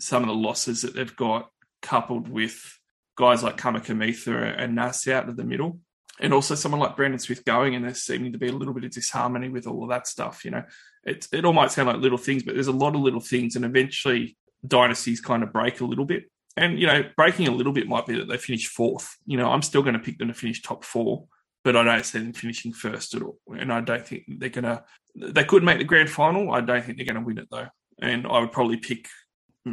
some 0.00 0.22
of 0.22 0.28
the 0.28 0.34
losses 0.34 0.82
that 0.82 0.94
they've 0.94 1.16
got, 1.16 1.48
coupled 1.80 2.28
with 2.28 2.78
guys 3.16 3.42
like 3.42 3.56
Kamikamica 3.56 4.54
and 4.58 4.74
Nas 4.74 5.08
out 5.08 5.28
of 5.28 5.36
the 5.36 5.44
middle. 5.44 5.80
And 6.20 6.34
also 6.34 6.54
someone 6.54 6.80
like 6.80 6.94
Brandon 6.94 7.18
Smith 7.18 7.44
going, 7.44 7.74
and 7.74 7.84
there's 7.84 8.02
seeming 8.02 8.32
to 8.32 8.38
be 8.38 8.48
a 8.48 8.52
little 8.52 8.74
bit 8.74 8.84
of 8.84 8.90
disharmony 8.90 9.48
with 9.48 9.66
all 9.66 9.82
of 9.82 9.88
that 9.88 10.06
stuff. 10.06 10.44
You 10.44 10.50
know, 10.50 10.64
it, 11.04 11.26
it 11.32 11.44
all 11.44 11.52
might 11.52 11.70
sound 11.70 11.88
like 11.88 11.96
little 11.96 12.18
things, 12.18 12.42
but 12.42 12.54
there's 12.54 12.68
a 12.68 12.72
lot 12.72 12.94
of 12.94 13.00
little 13.00 13.20
things. 13.20 13.56
And 13.56 13.64
eventually, 13.64 14.36
dynasties 14.66 15.20
kind 15.20 15.42
of 15.42 15.52
break 15.52 15.80
a 15.80 15.84
little 15.84 16.04
bit. 16.04 16.24
And, 16.56 16.78
you 16.78 16.86
know, 16.86 17.04
breaking 17.16 17.48
a 17.48 17.52
little 17.52 17.72
bit 17.72 17.88
might 17.88 18.06
be 18.06 18.16
that 18.16 18.28
they 18.28 18.36
finish 18.36 18.68
fourth. 18.68 19.16
You 19.26 19.38
know, 19.38 19.50
I'm 19.50 19.62
still 19.62 19.82
going 19.82 19.94
to 19.94 20.00
pick 20.00 20.18
them 20.18 20.28
to 20.28 20.34
finish 20.34 20.62
top 20.62 20.84
four, 20.84 21.24
but 21.64 21.76
I 21.76 21.82
don't 21.82 22.04
see 22.04 22.18
them 22.18 22.32
finishing 22.32 22.72
first 22.72 23.14
at 23.14 23.22
all. 23.22 23.38
And 23.48 23.72
I 23.72 23.80
don't 23.80 24.06
think 24.06 24.24
they're 24.28 24.50
going 24.50 24.64
to, 24.64 24.84
they 25.16 25.44
could 25.44 25.62
make 25.62 25.78
the 25.78 25.84
grand 25.84 26.10
final. 26.10 26.52
I 26.52 26.60
don't 26.60 26.84
think 26.84 26.98
they're 26.98 27.06
going 27.06 27.20
to 27.20 27.26
win 27.26 27.38
it 27.38 27.48
though. 27.50 27.68
And 28.00 28.26
I 28.26 28.40
would 28.40 28.52
probably 28.52 28.76
pick 28.76 29.08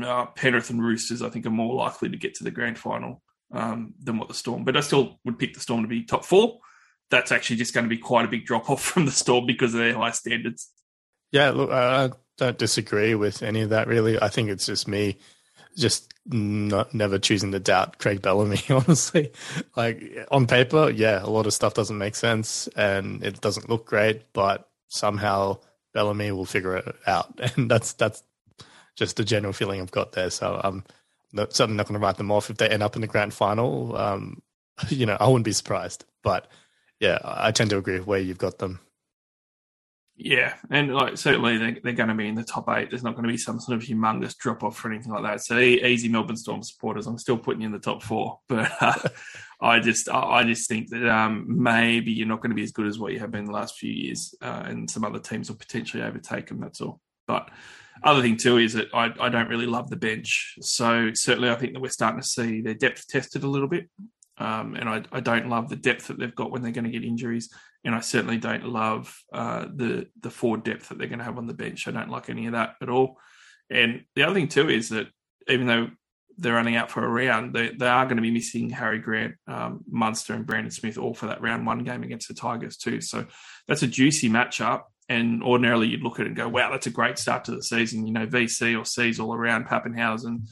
uh, 0.04 0.28
Penrith 0.28 0.70
and 0.70 0.82
Roosters, 0.82 1.22
I 1.22 1.30
think, 1.30 1.46
are 1.46 1.52
more 1.52 1.76
likely 1.76 2.10
to 2.10 2.18
get 2.18 2.36
to 2.36 2.44
the 2.44 2.52
grand 2.52 2.78
final 2.78 3.22
um, 3.52 3.94
than 4.02 4.18
what 4.18 4.28
the 4.28 4.34
Storm. 4.34 4.64
But 4.64 4.78
I 4.78 4.82
still 4.82 5.20
would 5.26 5.40
pick 5.40 5.54
the 5.54 5.60
Storm 5.60 5.82
to 5.82 5.88
be 5.88 6.04
top 6.04 6.26
four. 6.26 6.60
That's 7.10 7.32
actually 7.32 7.58
just 7.58 7.74
going 7.74 7.86
to 7.86 7.90
be 7.90 7.98
quite 7.98 8.26
a 8.26 8.30
big 8.30 8.46
drop 8.46 8.70
off 8.70 8.82
from 8.84 9.06
the 9.06 9.12
Storm 9.12 9.46
because 9.46 9.74
of 9.74 9.80
their 9.80 9.96
high 9.96 10.12
standards. 10.12 10.72
Yeah, 11.32 11.52
look, 11.52 11.70
I 11.72 12.12
don't 12.38 12.58
disagree 12.58 13.16
with 13.16 13.44
any 13.44 13.62
of 13.62 13.70
that 13.70 13.88
really. 13.88 14.22
I 14.22 14.30
think 14.30 14.50
it's 14.50 14.66
just 14.66 14.88
me 14.88 15.18
just 15.78 16.14
not 16.26 16.94
never 16.94 17.18
choosing 17.18 17.52
to 17.52 17.60
doubt 17.60 18.00
Craig 18.00 18.22
Bellamy, 18.22 18.62
honestly. 18.70 19.32
Like 19.76 20.28
on 20.32 20.48
paper, 20.48 20.90
yeah, 20.90 21.24
a 21.24 21.30
lot 21.30 21.48
of 21.48 21.54
stuff 21.54 21.74
doesn't 21.74 21.98
make 21.98 22.16
sense 22.16 22.68
and 22.76 23.24
it 23.24 23.42
doesn't 23.42 23.70
look 23.70 23.86
great, 23.86 24.34
but 24.34 24.70
somehow 24.88 25.60
Bellamy 25.94 26.32
will 26.32 26.46
figure 26.46 26.78
it 26.78 26.96
out. 27.08 27.40
And 27.56 27.70
that's 27.70 27.94
that's 27.94 28.24
just 28.96 29.16
the 29.18 29.24
general 29.24 29.54
feeling 29.54 29.82
I've 29.82 29.92
got 29.92 30.12
there. 30.12 30.30
So 30.30 30.60
I'm 30.64 30.84
not, 31.32 31.54
certainly 31.54 31.78
not 31.78 31.88
going 31.88 32.00
to 32.00 32.06
write 32.06 32.18
them 32.18 32.32
off 32.32 32.50
if 32.50 32.58
they 32.58 32.68
end 32.68 32.84
up 32.84 32.96
in 32.96 33.02
the 33.02 33.08
grand 33.08 33.34
final. 33.34 33.96
Um, 33.96 34.42
you 34.90 35.06
know, 35.06 35.18
I 35.20 35.28
wouldn't 35.28 35.46
be 35.46 35.54
surprised. 35.54 36.06
But 36.22 36.48
yeah, 37.00 37.20
I 37.24 37.52
tend 37.52 37.70
to 37.70 37.78
agree 37.78 38.00
with 38.00 38.08
where 38.08 38.20
you've 38.20 38.38
got 38.38 38.60
them. 38.60 38.80
Yeah, 40.22 40.56
and 40.70 40.94
like 40.94 41.18
certainly 41.18 41.58
they're, 41.58 41.78
they're 41.82 41.94
going 41.94 42.10
to 42.10 42.16
be 42.16 42.28
in 42.28 42.36
the 42.36 42.44
top 42.44 42.68
eight. 42.68 42.90
There's 42.90 43.04
not 43.04 43.16
going 43.16 43.24
to 43.24 43.32
be 43.32 43.38
some 43.38 43.58
sort 43.58 43.78
of 43.78 43.88
humongous 43.88 44.36
drop 44.36 44.64
off 44.64 44.84
or 44.84 44.92
anything 44.92 45.14
like 45.14 45.24
that. 45.24 45.42
So 45.42 45.58
easy 45.58 46.10
Melbourne 46.10 46.36
Storm 46.36 46.62
supporters, 46.62 47.08
I'm 47.08 47.18
still 47.18 47.38
putting 47.38 47.62
you 47.62 47.68
in 47.68 47.72
the 47.72 47.80
top 47.80 48.04
four, 48.04 48.40
but 48.50 48.70
uh, 48.82 49.08
I 49.62 49.80
just 49.80 50.10
I 50.10 50.44
just 50.44 50.68
think 50.68 50.90
that 50.90 51.10
um, 51.10 51.46
maybe 51.48 52.12
you're 52.12 52.28
not 52.28 52.42
going 52.42 52.50
to 52.50 52.56
be 52.56 52.64
as 52.64 52.74
good 52.74 52.86
as 52.86 53.00
what 53.00 53.14
you 53.14 53.20
have 53.20 53.32
been 53.32 53.46
the 53.46 53.54
last 53.54 53.78
few 53.78 53.94
years, 53.94 54.36
uh, 54.42 54.64
and 54.66 54.90
some 54.92 55.06
other 55.06 55.20
teams 55.20 55.50
will 55.50 55.58
potentially 55.58 56.04
overtake 56.04 56.48
them. 56.48 56.60
That's 56.60 56.82
all. 56.82 57.00
But 57.26 57.50
other 58.04 58.22
thing 58.22 58.36
too 58.36 58.58
is 58.58 58.74
that 58.74 58.88
I, 58.94 59.14
I 59.22 59.30
don't 59.30 59.50
really 59.50 59.68
love 59.68 59.90
the 59.90 59.96
bench. 59.96 60.56
So 60.60 61.12
certainly 61.14 61.50
I 61.50 61.56
think 61.56 61.74
that 61.74 61.82
we're 61.82 61.90
starting 61.90 62.20
to 62.20 62.28
see 62.28 62.60
their 62.60 62.74
depth 62.74 63.08
tested 63.08 63.44
a 63.44 63.50
little 63.50 63.70
bit. 63.70 63.90
Um, 64.40 64.76
and 64.76 64.88
I, 64.88 65.04
I, 65.12 65.20
don't 65.20 65.50
love 65.50 65.68
the 65.68 65.76
depth 65.76 66.08
that 66.08 66.18
they've 66.18 66.34
got 66.34 66.50
when 66.50 66.62
they're 66.62 66.72
going 66.72 66.86
to 66.86 66.90
get 66.90 67.04
injuries, 67.04 67.54
and 67.84 67.94
I 67.94 68.00
certainly 68.00 68.38
don't 68.38 68.66
love 68.66 69.14
uh, 69.34 69.66
the 69.74 70.08
the 70.22 70.30
forward 70.30 70.64
depth 70.64 70.90
that 70.90 70.98
they're 70.98 71.08
going 71.08 71.20
to 71.20 71.26
have 71.26 71.38
on 71.38 71.48
the 71.48 71.54
bench. 71.54 71.88
I 71.88 71.92
don't 71.92 72.10
like 72.10 72.30
any 72.30 72.46
of 72.46 72.54
that 72.54 72.76
at 72.82 72.90
all. 72.90 73.18
And 73.70 74.06
the 74.16 74.24
other 74.24 74.34
thing 74.34 74.48
too 74.48 74.70
is 74.70 74.90
that 74.90 75.08
even 75.48 75.68
though 75.68 75.90
they're 76.38 76.58
only 76.58 76.78
out 76.78 76.90
for 76.90 77.04
a 77.04 77.08
round, 77.08 77.54
they, 77.54 77.70
they 77.70 77.88
are 77.88 78.06
going 78.06 78.16
to 78.16 78.22
be 78.22 78.32
missing 78.32 78.70
Harry 78.70 79.00
Grant, 79.00 79.36
um, 79.48 79.82
Munster, 79.90 80.34
and 80.34 80.46
Brandon 80.46 80.72
Smith 80.72 80.98
all 80.98 81.14
for 81.14 81.28
that 81.28 81.42
round 81.42 81.66
one 81.66 81.84
game 81.84 82.04
against 82.04 82.30
the 82.30 82.34
Tigers 82.34 82.78
too. 82.78 83.02
So 83.02 83.26
that's 83.68 83.84
a 83.84 83.88
juicy 83.88 84.30
matchup. 84.30 84.84
And 85.10 85.44
ordinarily 85.44 85.88
you'd 85.88 86.04
look 86.04 86.20
at 86.20 86.26
it 86.26 86.30
and 86.30 86.38
go, 86.38 86.48
wow, 86.48 86.72
that's 86.72 86.88
a 86.88 86.92
great 86.92 87.18
start 87.18 87.46
to 87.46 87.52
the 87.52 87.64
season. 87.64 88.08
You 88.08 88.14
know, 88.14 88.28
VC 88.28 88.80
or 88.80 88.86
C's 88.86 89.20
all 89.20 89.34
around 89.34 89.66
Papenhuyzen. 89.66 90.48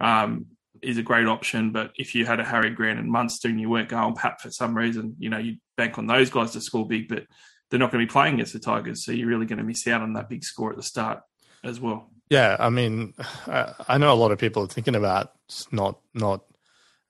Um, 0.00 0.46
is 0.82 0.98
a 0.98 1.02
great 1.02 1.26
option. 1.26 1.70
But 1.72 1.92
if 1.96 2.14
you 2.14 2.26
had 2.26 2.40
a 2.40 2.44
Harry 2.44 2.70
Grant 2.70 2.98
and 2.98 3.10
Munster 3.10 3.48
and 3.48 3.60
you 3.60 3.68
weren't 3.68 3.88
going 3.88 4.14
Pat 4.14 4.40
for 4.40 4.50
some 4.50 4.76
reason, 4.76 5.16
you 5.18 5.30
know, 5.30 5.38
you 5.38 5.56
bank 5.76 5.98
on 5.98 6.06
those 6.06 6.30
guys 6.30 6.52
to 6.52 6.60
score 6.60 6.86
big, 6.86 7.08
but 7.08 7.24
they're 7.70 7.80
not 7.80 7.90
going 7.90 8.02
to 8.02 8.06
be 8.06 8.12
playing 8.12 8.34
against 8.34 8.52
the 8.52 8.58
Tigers. 8.58 9.04
So 9.04 9.12
you're 9.12 9.28
really 9.28 9.46
going 9.46 9.58
to 9.58 9.64
miss 9.64 9.86
out 9.86 10.02
on 10.02 10.12
that 10.14 10.28
big 10.28 10.44
score 10.44 10.70
at 10.70 10.76
the 10.76 10.82
start 10.82 11.20
as 11.64 11.80
well. 11.80 12.10
Yeah, 12.28 12.56
I 12.58 12.70
mean, 12.70 13.14
I 13.46 13.98
know 13.98 14.12
a 14.12 14.14
lot 14.14 14.32
of 14.32 14.38
people 14.38 14.64
are 14.64 14.68
thinking 14.68 14.94
about 14.94 15.32
not 15.70 15.98
not. 16.14 16.44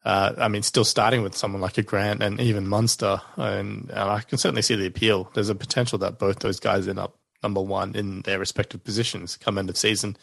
Uh, 0.05 0.33
I 0.37 0.49
mean, 0.49 0.62
still 0.62 0.85
starting 0.85 1.23
with 1.23 1.37
someone 1.37 1.61
like 1.61 1.79
a 1.79 1.83
Grant 1.83 2.25
and 2.25 2.41
even 2.41 2.67
Munster, 2.67 3.21
and, 3.37 3.88
and 3.88 4.11
I 4.11 4.19
can 4.21 4.37
certainly 4.37 4.62
see 4.62 4.75
the 4.75 4.87
appeal. 4.87 5.31
There's 5.33 5.49
a 5.49 5.55
potential 5.55 5.97
that 5.99 6.19
both 6.19 6.41
those 6.41 6.59
guys 6.59 6.88
end 6.88 6.99
up 6.99 7.17
number 7.41 7.62
one 7.62 7.95
in 7.95 8.23
their 8.23 8.41
respective 8.41 8.83
positions 8.83 9.37
come 9.37 9.59
end 9.59 9.71
of 9.71 9.76
season, 9.76 10.17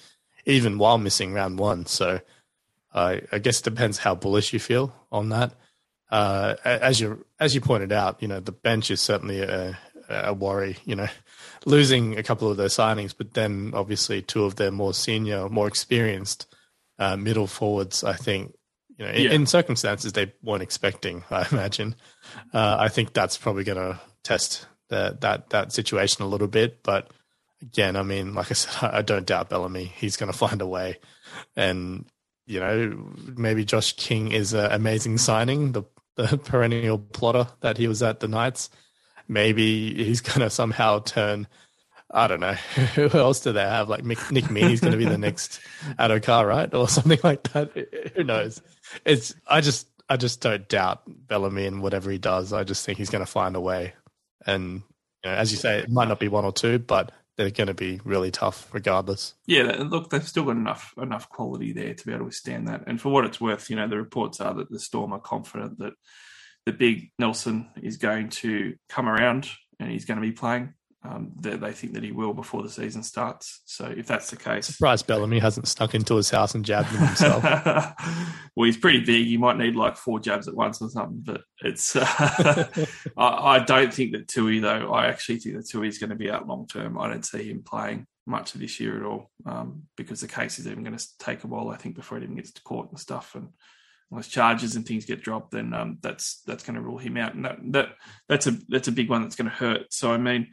even 0.46 0.80
while 0.80 0.98
missing 0.98 1.34
round 1.34 1.60
one. 1.60 1.86
So 1.86 2.20
I 2.94 3.40
guess 3.40 3.60
it 3.60 3.64
depends 3.64 4.00
how 4.00 4.16
bullish 4.16 4.54
you 4.54 4.60
feel 4.60 4.94
on 5.12 5.30
that. 5.30 5.54
Uh, 6.12 6.56
as 6.66 7.00
you 7.00 7.26
as 7.40 7.54
you 7.54 7.62
pointed 7.62 7.92
out, 7.92 8.22
you 8.22 8.28
know 8.28 8.40
the 8.40 8.52
bench 8.52 8.90
is 8.90 9.00
certainly 9.00 9.42
a, 9.42 9.78
a 10.10 10.34
worry. 10.34 10.78
You 10.86 10.96
know, 10.96 11.08
losing 11.66 12.18
a 12.18 12.24
couple 12.24 12.50
of 12.50 12.58
their 12.58 12.68
signings, 12.68 13.14
but 13.16 13.34
then 13.34 13.72
obviously 13.76 14.22
two 14.22 14.44
of 14.46 14.56
their 14.56 14.72
more 14.72 14.94
senior, 14.94 15.50
more 15.50 15.68
experienced 15.68 16.48
uh, 16.98 17.16
middle 17.16 17.48
forwards. 17.48 18.04
I 18.04 18.14
think 18.14 18.56
you 18.98 19.06
know, 19.06 19.12
in, 19.12 19.24
yeah. 19.24 19.32
in, 19.32 19.46
circumstances 19.46 20.14
they 20.14 20.34
weren't 20.42 20.64
expecting. 20.64 21.24
I 21.32 21.48
imagine. 21.52 21.96
Uh, 22.54 22.78
I 22.80 22.90
think 22.90 23.14
that's 23.14 23.38
probably 23.38 23.64
going 23.64 23.78
to 23.78 24.00
test 24.24 24.66
that 24.90 25.22
that 25.22 25.52
that 25.52 25.72
situation 25.72 26.24
a 26.24 26.28
little 26.28 26.48
bit. 26.48 26.82
But 26.82 27.12
again, 27.62 27.96
I 27.96 28.02
mean, 28.02 28.34
like 28.34 28.50
I 28.50 28.56
said, 28.56 28.92
I 28.94 29.02
don't 29.04 29.28
doubt 29.28 29.50
Bellamy. 29.50 29.86
He's 29.86 30.18
going 30.18 30.32
to 30.32 30.38
find 30.38 30.62
a 30.62 30.68
way, 30.68 30.98
and 31.56 32.06
you 32.50 32.60
know, 32.60 32.98
maybe 33.38 33.64
Josh 33.64 33.94
King 33.94 34.32
is 34.32 34.54
an 34.54 34.72
amazing 34.72 35.20
signing, 35.20 35.74
the, 35.74 35.84
the 36.16 36.36
perennial 36.44 36.98
plotter 36.98 37.48
that 37.62 37.78
he 37.78 37.88
was 37.88 38.02
at 38.02 38.22
the 38.22 38.28
Knights. 38.28 38.72
Maybe 39.28 39.94
he's 40.04 40.20
going 40.20 40.40
to 40.40 40.50
somehow 40.50 41.00
turn. 41.00 41.48
I 42.10 42.28
don't 42.28 42.40
know. 42.40 42.54
Who 42.96 43.08
else 43.10 43.42
do 43.42 43.52
they 43.52 43.62
have? 43.62 43.88
Like 43.88 44.04
Nick 44.04 44.18
Meaney's 44.18 44.82
going 44.82 44.94
to 44.94 44.98
be 44.98 45.06
the 45.06 45.20
next 45.20 45.62
Addo-Carr, 46.00 46.48
right? 46.48 46.74
Or 46.74 46.90
something 46.90 47.20
like 47.24 47.44
that. 47.54 47.72
Who 48.16 48.24
knows? 48.24 48.64
It's, 49.06 49.36
I 49.48 49.62
just, 49.62 49.88
I 50.10 50.18
just 50.18 50.42
don't 50.42 50.68
doubt 50.68 51.04
Bellamy 51.06 51.68
and 51.68 51.84
whatever 51.84 52.10
he 52.10 52.18
does. 52.18 52.52
I 52.52 52.64
just 52.64 52.84
think 52.84 52.98
he's 52.98 53.12
going 53.12 53.24
to 53.24 53.32
find 53.32 53.56
a 53.56 53.62
way. 53.62 53.94
And, 54.48 54.82
you 55.24 55.30
know, 55.30 55.36
as 55.36 55.52
you 55.52 55.60
say, 55.60 55.82
it 55.82 55.92
might 55.92 56.08
not 56.08 56.20
be 56.20 56.30
one 56.30 56.46
or 56.46 56.52
two, 56.52 56.80
but 56.80 57.12
they're 57.40 57.50
going 57.50 57.68
to 57.68 57.74
be 57.74 58.02
really 58.04 58.32
tough 58.32 58.68
regardless. 58.74 59.34
Yeah, 59.48 59.84
look, 59.88 60.10
they've 60.10 60.28
still 60.28 60.44
got 60.44 60.58
enough 60.58 60.94
enough 61.02 61.30
quality 61.30 61.72
there 61.72 61.94
to 61.94 62.06
be 62.06 62.12
able 62.12 62.20
to 62.20 62.26
withstand 62.26 62.68
that. 62.68 62.84
And 62.86 63.00
for 63.00 63.14
what 63.14 63.24
it's 63.24 63.40
worth, 63.40 63.70
you 63.70 63.78
know, 63.78 63.88
the 63.88 63.96
reports 63.96 64.42
are 64.42 64.54
that 64.56 64.70
the 64.70 64.78
Storm 64.78 65.14
are 65.14 65.22
confident 65.22 65.80
that 65.80 65.94
the 66.66 66.74
big 66.74 67.14
Nelson 67.18 67.70
is 67.82 67.96
going 67.96 68.28
to 68.30 68.76
come 68.90 69.08
around 69.08 69.48
and 69.80 69.90
he's 69.90 70.04
going 70.04 70.20
to 70.20 70.22
be 70.22 70.34
playing 70.34 70.74
um, 71.02 71.32
they, 71.40 71.56
they, 71.56 71.72
think 71.72 71.94
that 71.94 72.04
he 72.04 72.12
will 72.12 72.34
before 72.34 72.62
the 72.62 72.70
season 72.70 73.04
starts. 73.04 73.62
So 73.64 73.86
if 73.86 74.06
that's 74.06 74.30
the 74.30 74.36
case, 74.36 74.66
surprised 74.68 75.08
Bellamy 75.08 75.40
hasn't 75.40 75.68
snuck 75.70 75.96
into 75.96 76.16
his 76.16 76.30
house 76.30 76.56
and 76.56 76.66
jabbed 76.66 76.90
him 76.90 77.00
himself. 77.00 77.42
well, 78.56 78.66
he's 78.66 78.76
pretty 78.76 79.00
big. 79.00 79.26
You 79.26 79.40
might 79.40 79.58
need 79.58 79.78
like 79.78 79.96
four 79.96 80.20
jabs 80.20 80.50
at 80.50 80.56
once 80.56 80.82
or 80.82 80.90
something. 80.90 81.22
But 81.24 81.42
it's 81.62 81.96
uh, 81.96 82.06
I, 83.18 83.28
I, 83.28 83.60
don't 83.60 83.94
think 83.94 84.12
that 84.12 84.28
Tui 84.28 84.60
though. 84.60 84.92
I 84.92 85.08
actually 85.08 85.40
think 85.40 85.56
that 85.56 85.70
Tui 85.70 85.88
is 85.88 86.00
going 86.00 86.10
to 86.10 86.18
be 86.18 86.30
out 86.30 86.48
long 86.48 86.68
term. 86.68 87.00
I 87.00 87.08
don't 87.08 87.26
see 87.26 87.50
him 87.50 87.64
playing 87.64 88.06
much 88.26 88.54
of 88.54 88.60
this 88.60 88.80
year 88.82 88.98
at 88.98 89.06
all 89.06 89.32
um, 89.46 89.84
because 89.96 90.20
the 90.20 90.28
case 90.28 90.60
is 90.60 90.68
even 90.68 90.84
going 90.84 90.98
to 90.98 91.08
take 91.18 91.46
a 91.46 91.48
while. 91.48 91.70
I 91.70 91.78
think 91.78 91.96
before 91.96 92.18
it 92.18 92.24
even 92.24 92.36
gets 92.36 92.52
to 92.52 92.62
court 92.62 92.90
and 92.90 93.00
stuff 93.00 93.36
and 93.36 93.50
unless 94.12 94.28
charges 94.28 94.76
and 94.76 94.86
things 94.86 95.06
get 95.06 95.22
dropped, 95.22 95.52
then 95.52 95.74
um, 95.74 95.98
that's 96.02 96.42
that's 96.46 96.64
going 96.64 96.76
to 96.76 96.82
rule 96.82 96.98
him 96.98 97.16
out, 97.16 97.36
and 97.36 97.46
that 97.46 97.58
that 97.72 97.90
that's 98.28 98.48
a 98.48 98.58
that's 98.68 98.88
a 98.90 98.92
big 98.94 99.10
one 99.10 99.22
that's 99.22 99.36
going 99.36 99.50
to 99.50 99.56
hurt. 99.56 99.94
So 99.94 100.12
I 100.12 100.18
mean, 100.18 100.48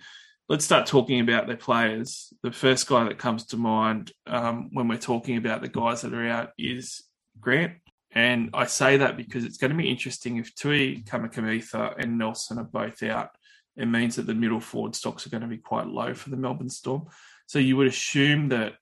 let's 0.48 0.64
start 0.64 0.86
talking 0.86 1.20
about 1.20 1.46
their 1.46 1.56
players. 1.56 2.32
The 2.42 2.52
first 2.52 2.86
guy 2.86 3.04
that 3.04 3.18
comes 3.18 3.46
to 3.46 3.56
mind 3.56 4.12
um, 4.26 4.70
when 4.72 4.88
we're 4.88 4.96
talking 4.96 5.36
about 5.36 5.60
the 5.60 5.68
guys 5.68 6.02
that 6.02 6.14
are 6.14 6.28
out 6.28 6.50
is 6.58 7.02
Grant. 7.40 7.74
And 8.12 8.50
I 8.54 8.66
say 8.66 8.98
that 8.98 9.16
because 9.16 9.44
it's 9.44 9.58
going 9.58 9.72
to 9.72 9.76
be 9.76 9.90
interesting 9.90 10.36
if 10.36 10.54
Tui, 10.54 11.02
Kamikamica, 11.02 11.96
and 11.98 12.16
Nelson 12.16 12.58
are 12.58 12.64
both 12.64 13.02
out. 13.02 13.30
It 13.76 13.86
means 13.86 14.16
that 14.16 14.26
the 14.26 14.34
middle 14.34 14.60
forward 14.60 14.94
stocks 14.94 15.26
are 15.26 15.30
going 15.30 15.42
to 15.42 15.48
be 15.48 15.58
quite 15.58 15.86
low 15.86 16.14
for 16.14 16.30
the 16.30 16.36
Melbourne 16.36 16.70
Storm. 16.70 17.06
So 17.46 17.58
you 17.58 17.76
would 17.76 17.88
assume 17.88 18.48
that 18.48 18.74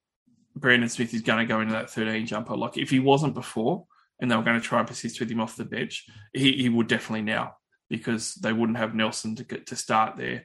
Brandon 0.54 0.88
Smith 0.88 1.14
is 1.14 1.22
going 1.22 1.40
to 1.40 1.52
go 1.52 1.60
into 1.60 1.72
that 1.72 1.90
13 1.90 2.26
jumper. 2.26 2.56
Like 2.56 2.78
if 2.78 2.90
he 2.90 3.00
wasn't 3.00 3.34
before 3.34 3.86
and 4.20 4.30
they 4.30 4.36
were 4.36 4.44
going 4.44 4.60
to 4.60 4.66
try 4.66 4.78
and 4.78 4.86
persist 4.86 5.18
with 5.18 5.30
him 5.30 5.40
off 5.40 5.56
the 5.56 5.64
bench, 5.64 6.06
he, 6.32 6.52
he 6.52 6.68
would 6.68 6.86
definitely 6.86 7.22
now 7.22 7.56
because 7.90 8.34
they 8.36 8.52
wouldn't 8.52 8.78
have 8.78 8.94
Nelson 8.94 9.34
to 9.36 9.44
get 9.44 9.66
to 9.66 9.76
start 9.76 10.16
there 10.16 10.44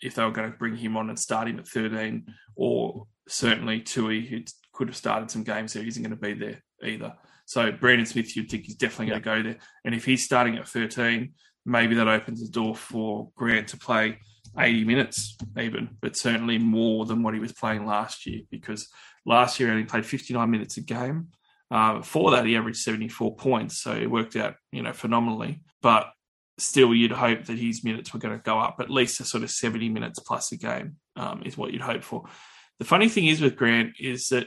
if 0.00 0.14
they 0.14 0.24
were 0.24 0.30
going 0.30 0.50
to 0.50 0.58
bring 0.58 0.76
him 0.76 0.96
on 0.96 1.08
and 1.08 1.18
start 1.18 1.48
him 1.48 1.58
at 1.58 1.68
13, 1.68 2.26
or 2.56 3.06
certainly 3.28 3.80
Tui, 3.80 4.26
who 4.26 4.40
could 4.72 4.88
have 4.88 4.96
started 4.96 5.30
some 5.30 5.44
games 5.44 5.72
there, 5.72 5.86
isn't 5.86 6.02
going 6.02 6.10
to 6.10 6.16
be 6.16 6.34
there 6.34 6.62
either. 6.82 7.14
So 7.46 7.72
Brandon 7.72 8.06
Smith, 8.06 8.36
you'd 8.36 8.50
think 8.50 8.64
he's 8.64 8.76
definitely 8.76 9.06
going 9.06 9.22
to 9.22 9.24
go 9.24 9.42
there. 9.42 9.58
And 9.84 9.94
if 9.94 10.04
he's 10.04 10.24
starting 10.24 10.56
at 10.56 10.68
13, 10.68 11.32
maybe 11.66 11.94
that 11.96 12.08
opens 12.08 12.42
the 12.42 12.48
door 12.50 12.74
for 12.74 13.30
Grant 13.36 13.68
to 13.68 13.76
play 13.76 14.18
80 14.58 14.84
minutes 14.84 15.36
even, 15.58 15.96
but 16.00 16.16
certainly 16.16 16.58
more 16.58 17.06
than 17.06 17.22
what 17.22 17.34
he 17.34 17.40
was 17.40 17.52
playing 17.52 17.86
last 17.86 18.26
year 18.26 18.42
because 18.50 18.88
last 19.24 19.60
year 19.60 19.68
he 19.68 19.74
only 19.74 19.84
played 19.84 20.06
59 20.06 20.50
minutes 20.50 20.76
a 20.76 20.80
game. 20.80 21.28
Uh, 21.70 22.02
for 22.02 22.32
that, 22.32 22.46
he 22.46 22.56
averaged 22.56 22.78
74 22.78 23.36
points, 23.36 23.80
so 23.80 23.92
it 23.92 24.10
worked 24.10 24.34
out, 24.34 24.56
you 24.72 24.82
know, 24.82 24.92
phenomenally. 24.92 25.60
But 25.80 26.12
still 26.60 26.94
you'd 26.94 27.12
hope 27.12 27.44
that 27.44 27.58
his 27.58 27.82
minutes 27.84 28.12
were 28.12 28.20
going 28.20 28.36
to 28.36 28.42
go 28.42 28.58
up 28.58 28.76
at 28.80 28.90
least 28.90 29.20
a 29.20 29.24
sort 29.24 29.42
of 29.42 29.50
70 29.50 29.88
minutes 29.88 30.18
plus 30.18 30.52
a 30.52 30.56
game 30.56 30.96
um, 31.16 31.42
is 31.44 31.56
what 31.56 31.72
you'd 31.72 31.82
hope 31.82 32.02
for. 32.02 32.24
The 32.78 32.84
funny 32.84 33.08
thing 33.08 33.26
is 33.26 33.40
with 33.40 33.56
Grant 33.56 33.94
is 33.98 34.28
that 34.28 34.46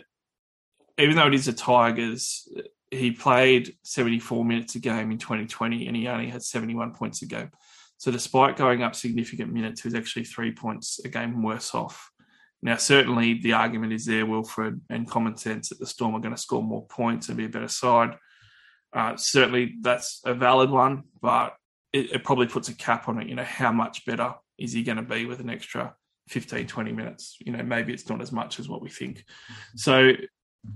even 0.97 1.15
though 1.15 1.27
it 1.27 1.33
is 1.33 1.45
the 1.45 1.53
Tigers, 1.53 2.47
he 2.91 3.11
played 3.11 3.75
74 3.83 4.45
minutes 4.45 4.75
a 4.75 4.79
game 4.79 5.11
in 5.11 5.17
2020 5.17 5.87
and 5.87 5.95
he 5.95 6.07
only 6.07 6.27
had 6.27 6.43
71 6.43 6.93
points 6.93 7.21
a 7.21 7.25
game. 7.25 7.49
So 7.97 8.11
despite 8.11 8.57
going 8.57 8.83
up 8.83 8.95
significant 8.95 9.51
minutes, 9.51 9.81
he 9.81 9.87
was 9.87 9.95
actually 9.95 10.25
three 10.25 10.51
points 10.51 10.99
a 11.03 11.09
game 11.09 11.41
worse 11.41 11.73
off. 11.73 12.11
Now, 12.61 12.77
certainly 12.77 13.39
the 13.41 13.53
argument 13.53 13.93
is 13.93 14.05
there, 14.05 14.25
Wilfred, 14.25 14.81
and 14.89 15.09
common 15.09 15.35
sense 15.37 15.69
that 15.69 15.79
the 15.79 15.85
Storm 15.85 16.15
are 16.15 16.21
going 16.21 16.35
to 16.35 16.41
score 16.41 16.63
more 16.63 16.85
points 16.87 17.27
and 17.27 17.37
be 17.37 17.45
a 17.45 17.49
better 17.49 17.67
side. 17.67 18.15
Uh, 18.93 19.15
certainly 19.17 19.75
that's 19.81 20.21
a 20.23 20.33
valid 20.33 20.69
one, 20.69 21.03
but 21.21 21.55
it, 21.93 22.11
it, 22.11 22.23
probably 22.23 22.47
puts 22.47 22.69
a 22.69 22.75
cap 22.75 23.07
on 23.07 23.21
it. 23.21 23.29
You 23.29 23.35
know, 23.35 23.43
how 23.43 23.71
much 23.71 24.05
better 24.05 24.33
is 24.57 24.73
he 24.73 24.83
going 24.83 24.97
to 24.97 25.03
be 25.03 25.25
with 25.25 25.39
an 25.39 25.49
extra 25.49 25.93
15, 26.29 26.67
20 26.67 26.91
minutes? 26.91 27.37
You 27.39 27.53
know, 27.53 27.63
maybe 27.63 27.93
it's 27.93 28.09
not 28.09 28.21
as 28.21 28.31
much 28.31 28.59
as 28.59 28.67
what 28.67 28.81
we 28.81 28.89
think. 28.89 29.23
So 29.75 30.13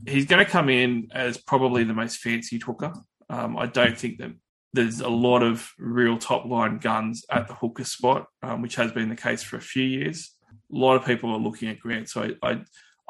he's 0.05 0.25
going 0.25 0.43
to 0.43 0.49
come 0.49 0.69
in 0.69 1.09
as 1.13 1.37
probably 1.37 1.83
the 1.83 1.93
most 1.93 2.17
fancy 2.17 2.59
hooker. 2.59 2.93
Um, 3.29 3.57
I 3.57 3.65
don't 3.65 3.97
think 3.97 4.19
that 4.19 4.31
there's 4.73 4.99
a 4.99 5.09
lot 5.09 5.43
of 5.43 5.71
real 5.79 6.17
top 6.17 6.45
line 6.45 6.77
guns 6.77 7.25
at 7.31 7.47
the 7.47 7.55
hooker 7.55 7.83
spot, 7.83 8.27
um, 8.43 8.61
which 8.61 8.75
has 8.75 8.91
been 8.91 9.09
the 9.09 9.15
case 9.15 9.43
for 9.43 9.57
a 9.57 9.61
few 9.61 9.83
years. 9.83 10.33
A 10.71 10.77
lot 10.77 10.95
of 10.95 11.05
people 11.05 11.31
are 11.31 11.39
looking 11.39 11.69
at 11.69 11.79
Grant. 11.79 12.09
So 12.09 12.31
I, 12.43 12.61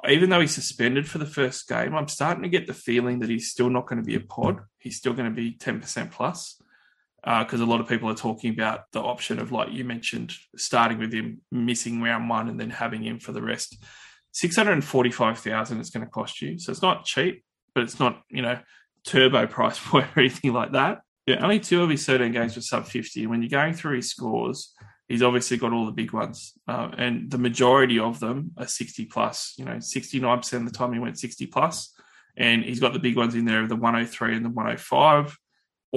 I 0.04 0.12
even 0.12 0.30
though 0.30 0.40
he's 0.40 0.54
suspended 0.54 1.08
for 1.08 1.18
the 1.18 1.26
first 1.26 1.68
game, 1.68 1.96
I'm 1.96 2.08
starting 2.08 2.44
to 2.44 2.50
get 2.50 2.68
the 2.68 2.74
feeling 2.74 3.20
that 3.20 3.30
he's 3.30 3.50
still 3.50 3.70
not 3.70 3.88
going 3.88 4.02
to 4.02 4.06
be 4.06 4.16
a 4.16 4.20
pod. 4.20 4.62
He's 4.78 4.98
still 4.98 5.14
going 5.14 5.30
to 5.30 5.36
be 5.36 5.54
10% 5.54 6.12
plus. 6.12 6.57
Because 7.28 7.60
uh, 7.60 7.66
a 7.66 7.68
lot 7.68 7.82
of 7.82 7.90
people 7.90 8.10
are 8.10 8.16
talking 8.16 8.54
about 8.54 8.84
the 8.94 9.02
option 9.02 9.38
of, 9.38 9.52
like 9.52 9.74
you 9.74 9.84
mentioned, 9.84 10.34
starting 10.56 10.98
with 10.98 11.12
him, 11.12 11.42
missing 11.52 12.02
round 12.02 12.30
one, 12.30 12.48
and 12.48 12.58
then 12.58 12.70
having 12.70 13.04
him 13.04 13.20
for 13.20 13.34
the 13.34 13.42
rest. 13.42 13.84
Six 14.32 14.56
hundred 14.56 14.74
and 14.74 14.86
forty-five 14.86 15.38
thousand 15.38 15.82
it's 15.82 15.90
going 15.90 16.06
to 16.06 16.10
cost 16.10 16.42
you, 16.42 16.58
so 16.58 16.72
it's 16.72 16.82
not 16.82 17.04
cheap, 17.04 17.44
but 17.76 17.84
it's 17.84 18.00
not 18.00 18.22
you 18.30 18.42
know 18.42 18.60
turbo 19.06 19.46
price 19.46 19.78
point 19.84 20.08
or 20.16 20.22
anything 20.22 20.54
like 20.54 20.72
that. 20.72 21.02
Yeah, 21.26 21.44
only 21.44 21.60
two 21.60 21.84
of 21.84 21.90
his 21.90 22.06
thirteen 22.06 22.32
games 22.32 22.56
were 22.56 22.62
sub 22.62 22.86
fifty. 22.86 23.28
When 23.28 23.42
you're 23.42 23.50
going 23.50 23.74
through 23.74 23.98
his 23.98 24.10
scores, 24.10 24.74
he's 25.10 25.24
obviously 25.24 25.58
got 25.58 25.74
all 25.74 25.86
the 25.86 25.92
big 25.92 26.14
ones, 26.14 26.54
uh, 26.66 26.92
and 26.98 27.30
the 27.30 27.38
majority 27.38 28.00
of 28.00 28.22
them 28.22 28.52
are 28.58 28.68
sixty 28.68 29.04
plus. 29.04 29.54
You 29.58 29.66
know, 29.66 29.80
sixty-nine 29.82 30.38
percent 30.38 30.66
of 30.66 30.72
the 30.72 30.78
time 30.78 30.94
he 30.94 31.00
went 31.00 31.20
sixty 31.20 31.46
plus, 31.46 31.94
and 32.38 32.64
he's 32.64 32.80
got 32.80 32.94
the 32.94 33.00
big 33.00 33.18
ones 33.18 33.36
in 33.36 33.44
there, 33.44 33.64
of 33.64 33.70
the 33.70 33.76
one 33.76 33.96
hundred 33.96 34.12
three 34.12 34.34
and 34.34 34.46
the 34.46 34.50
one 34.50 34.68
hundred 34.68 34.80
five 34.80 35.38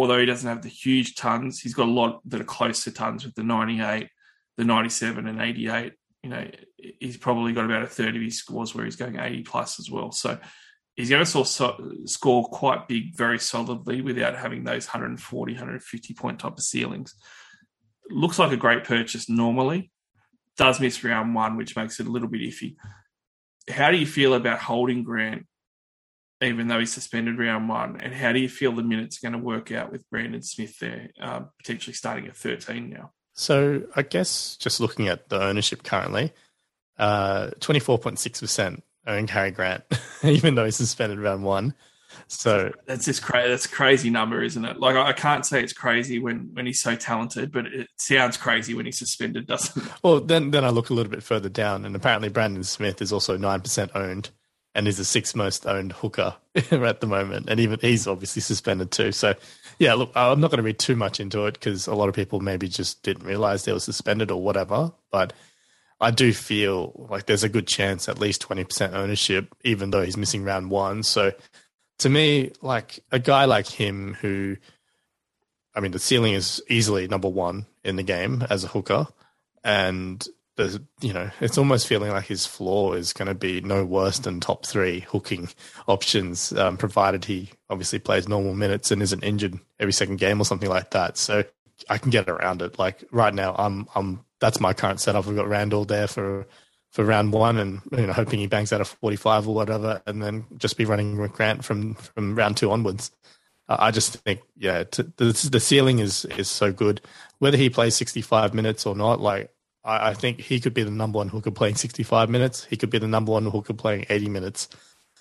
although 0.00 0.18
he 0.18 0.26
doesn't 0.26 0.48
have 0.48 0.62
the 0.62 0.68
huge 0.68 1.14
tons, 1.14 1.60
he's 1.60 1.74
got 1.74 1.88
a 1.88 1.92
lot 1.92 2.20
that 2.26 2.40
are 2.40 2.44
close 2.44 2.84
to 2.84 2.90
tons 2.90 3.24
with 3.24 3.34
the 3.34 3.42
98, 3.42 4.08
the 4.56 4.64
97, 4.64 5.26
and 5.26 5.40
88. 5.40 5.92
You 6.22 6.30
know, 6.30 6.50
he's 6.76 7.16
probably 7.16 7.52
got 7.52 7.64
about 7.64 7.82
a 7.82 7.86
third 7.86 8.16
of 8.16 8.22
his 8.22 8.38
scores 8.38 8.74
where 8.74 8.84
he's 8.84 8.96
going 8.96 9.18
80 9.18 9.42
plus 9.42 9.78
as 9.78 9.90
well. 9.90 10.12
So 10.12 10.38
he's 10.96 11.10
going 11.10 11.24
to 11.24 11.44
score, 11.44 11.76
score 12.04 12.44
quite 12.44 12.88
big, 12.88 13.16
very 13.16 13.38
solidly 13.38 14.00
without 14.00 14.36
having 14.36 14.64
those 14.64 14.86
140, 14.86 15.52
150 15.52 16.14
point 16.14 16.38
type 16.38 16.52
of 16.52 16.62
ceilings. 16.62 17.14
Looks 18.10 18.38
like 18.38 18.52
a 18.52 18.56
great 18.56 18.84
purchase 18.84 19.28
normally. 19.28 19.90
Does 20.56 20.80
miss 20.80 21.02
round 21.04 21.34
one, 21.34 21.56
which 21.56 21.76
makes 21.76 22.00
it 22.00 22.06
a 22.06 22.10
little 22.10 22.28
bit 22.28 22.42
iffy. 22.42 22.76
How 23.68 23.90
do 23.90 23.96
you 23.96 24.06
feel 24.06 24.34
about 24.34 24.58
holding 24.58 25.04
Grant 25.04 25.46
even 26.42 26.68
though 26.68 26.78
he's 26.78 26.92
suspended 26.92 27.38
round 27.38 27.68
one? 27.68 28.00
And 28.00 28.14
how 28.14 28.32
do 28.32 28.40
you 28.40 28.48
feel 28.48 28.72
the 28.72 28.82
minutes 28.82 29.18
are 29.18 29.30
going 29.30 29.40
to 29.40 29.44
work 29.46 29.72
out 29.72 29.92
with 29.92 30.08
Brandon 30.10 30.42
Smith 30.42 30.78
there, 30.78 31.10
uh, 31.20 31.42
potentially 31.58 31.94
starting 31.94 32.26
at 32.26 32.36
13 32.36 32.90
now? 32.90 33.12
So 33.34 33.82
I 33.94 34.02
guess 34.02 34.56
just 34.56 34.80
looking 34.80 35.08
at 35.08 35.28
the 35.28 35.42
ownership 35.42 35.82
currently, 35.82 36.32
uh, 36.98 37.50
24.6% 37.60 38.82
own 39.06 39.28
Harry 39.28 39.50
Grant, 39.50 39.84
even 40.22 40.54
though 40.54 40.64
he's 40.64 40.76
suspended 40.76 41.18
round 41.18 41.44
one. 41.44 41.74
So 42.26 42.72
that's 42.86 43.04
just 43.04 43.22
crazy. 43.22 43.48
That's 43.48 43.66
a 43.66 43.70
crazy 43.70 44.10
number, 44.10 44.42
isn't 44.42 44.64
it? 44.64 44.78
Like 44.78 44.96
I 44.96 45.12
can't 45.12 45.46
say 45.46 45.62
it's 45.62 45.72
crazy 45.72 46.18
when 46.18 46.50
when 46.52 46.66
he's 46.66 46.80
so 46.80 46.96
talented, 46.96 47.52
but 47.52 47.66
it 47.66 47.88
sounds 47.96 48.36
crazy 48.36 48.74
when 48.74 48.84
he's 48.84 48.98
suspended, 48.98 49.46
doesn't 49.46 49.84
it? 49.84 49.92
Well, 50.02 50.20
then 50.20 50.50
then 50.50 50.64
I 50.64 50.70
look 50.70 50.90
a 50.90 50.94
little 50.94 51.10
bit 51.10 51.22
further 51.22 51.48
down, 51.48 51.84
and 51.84 51.94
apparently 51.94 52.28
Brandon 52.28 52.64
Smith 52.64 53.00
is 53.00 53.12
also 53.12 53.36
nine 53.36 53.60
percent 53.60 53.92
owned 53.94 54.30
and 54.74 54.86
is 54.86 54.98
the 54.98 55.04
sixth 55.04 55.34
most 55.34 55.66
owned 55.66 55.92
hooker 55.92 56.34
at 56.70 57.00
the 57.00 57.06
moment. 57.06 57.48
And 57.48 57.60
even 57.60 57.78
he's 57.80 58.06
obviously 58.06 58.42
suspended 58.42 58.90
too. 58.90 59.12
So, 59.12 59.34
yeah, 59.78 59.94
look, 59.94 60.12
I'm 60.14 60.40
not 60.40 60.50
going 60.50 60.58
to 60.58 60.64
read 60.64 60.78
too 60.78 60.96
much 60.96 61.20
into 61.20 61.46
it 61.46 61.54
because 61.54 61.86
a 61.86 61.94
lot 61.94 62.08
of 62.08 62.14
people 62.14 62.40
maybe 62.40 62.68
just 62.68 63.02
didn't 63.02 63.26
realize 63.26 63.64
they 63.64 63.72
were 63.72 63.80
suspended 63.80 64.30
or 64.30 64.42
whatever. 64.42 64.92
But 65.10 65.32
I 66.00 66.10
do 66.10 66.32
feel 66.32 67.06
like 67.10 67.26
there's 67.26 67.44
a 67.44 67.48
good 67.48 67.66
chance 67.66 68.08
at 68.08 68.18
least 68.18 68.46
20% 68.48 68.92
ownership, 68.92 69.54
even 69.64 69.90
though 69.90 70.02
he's 70.02 70.16
missing 70.16 70.44
round 70.44 70.70
one. 70.70 71.02
So, 71.02 71.32
to 71.98 72.08
me, 72.08 72.52
like 72.62 73.00
a 73.12 73.18
guy 73.18 73.44
like 73.44 73.66
him 73.66 74.14
who, 74.20 74.56
I 75.74 75.80
mean, 75.80 75.92
the 75.92 75.98
ceiling 75.98 76.32
is 76.32 76.62
easily 76.68 77.08
number 77.08 77.28
one 77.28 77.66
in 77.84 77.96
the 77.96 78.02
game 78.02 78.44
as 78.48 78.64
a 78.64 78.68
hooker. 78.68 79.06
And 79.62 80.26
there's, 80.60 80.78
you 81.00 81.12
know, 81.12 81.30
it's 81.40 81.56
almost 81.56 81.86
feeling 81.86 82.10
like 82.10 82.26
his 82.26 82.46
floor 82.46 82.96
is 82.96 83.12
going 83.12 83.28
to 83.28 83.34
be 83.34 83.62
no 83.62 83.84
worse 83.84 84.18
than 84.18 84.40
top 84.40 84.66
three 84.66 85.00
hooking 85.00 85.48
options, 85.88 86.52
um, 86.52 86.76
provided 86.76 87.24
he 87.24 87.50
obviously 87.70 87.98
plays 87.98 88.28
normal 88.28 88.54
minutes 88.54 88.90
and 88.90 89.02
isn't 89.02 89.24
injured 89.24 89.58
every 89.78 89.92
second 89.92 90.16
game 90.16 90.40
or 90.40 90.44
something 90.44 90.68
like 90.68 90.90
that. 90.90 91.16
So 91.16 91.44
I 91.88 91.96
can 91.96 92.10
get 92.10 92.28
around 92.28 92.60
it. 92.60 92.78
Like 92.78 93.02
right 93.10 93.32
now, 93.32 93.54
I'm, 93.58 93.88
I'm, 93.94 94.24
that's 94.38 94.60
my 94.60 94.74
current 94.74 95.00
setup. 95.00 95.26
We've 95.26 95.36
got 95.36 95.48
Randall 95.48 95.86
there 95.86 96.06
for, 96.06 96.46
for 96.90 97.04
round 97.04 97.32
one 97.32 97.56
and, 97.58 97.80
you 97.92 98.06
know, 98.06 98.12
hoping 98.12 98.40
he 98.40 98.46
bangs 98.46 98.72
out 98.72 98.82
a 98.82 98.84
45 98.84 99.48
or 99.48 99.54
whatever, 99.54 100.02
and 100.06 100.22
then 100.22 100.44
just 100.58 100.76
be 100.76 100.84
running 100.84 101.18
with 101.18 101.32
Grant 101.32 101.64
from, 101.64 101.94
from 101.94 102.34
round 102.34 102.58
two 102.58 102.70
onwards. 102.70 103.10
I 103.66 103.92
just 103.92 104.14
think, 104.16 104.40
yeah, 104.56 104.82
the, 104.90 105.48
the 105.50 105.60
ceiling 105.60 106.00
is 106.00 106.24
is 106.24 106.48
so 106.48 106.72
good. 106.72 107.00
Whether 107.38 107.56
he 107.56 107.70
plays 107.70 107.94
65 107.94 108.52
minutes 108.52 108.84
or 108.84 108.96
not, 108.96 109.20
like 109.20 109.52
I, 109.84 110.10
I, 110.10 110.14
think 110.14 110.40
he 110.40 110.60
could 110.60 110.74
be 110.74 110.82
the 110.82 110.90
number 110.90 111.18
one 111.18 111.28
hooker 111.28 111.50
playing 111.50 111.76
65 111.76 112.28
minutes. 112.28 112.64
He 112.64 112.76
could 112.76 112.90
be 112.90 112.98
the 112.98 113.08
number 113.08 113.32
one 113.32 113.46
hooker 113.46 113.74
playing 113.74 114.06
80 114.08 114.28
minutes. 114.28 114.68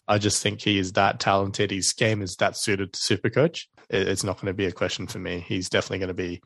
I 0.07 0.17
just 0.17 0.41
think 0.41 0.61
he 0.61 0.79
is 0.79 0.93
that 0.93 1.19
talented. 1.19 1.71
His 1.71 1.93
game 1.93 2.21
is 2.21 2.35
that 2.37 2.57
suited 2.57 2.93
to 2.93 2.99
Supercoach. 2.99 3.67
It, 3.89 4.07
it's 4.07 4.23
not 4.23 4.37
going 4.37 4.47
to 4.47 4.53
be 4.53 4.65
a 4.65 4.71
question 4.71 5.07
for 5.07 5.19
me. 5.19 5.45
He's 5.47 5.69
definitely 5.69 5.99
going 5.99 6.07
to 6.07 6.13
be, 6.13 6.41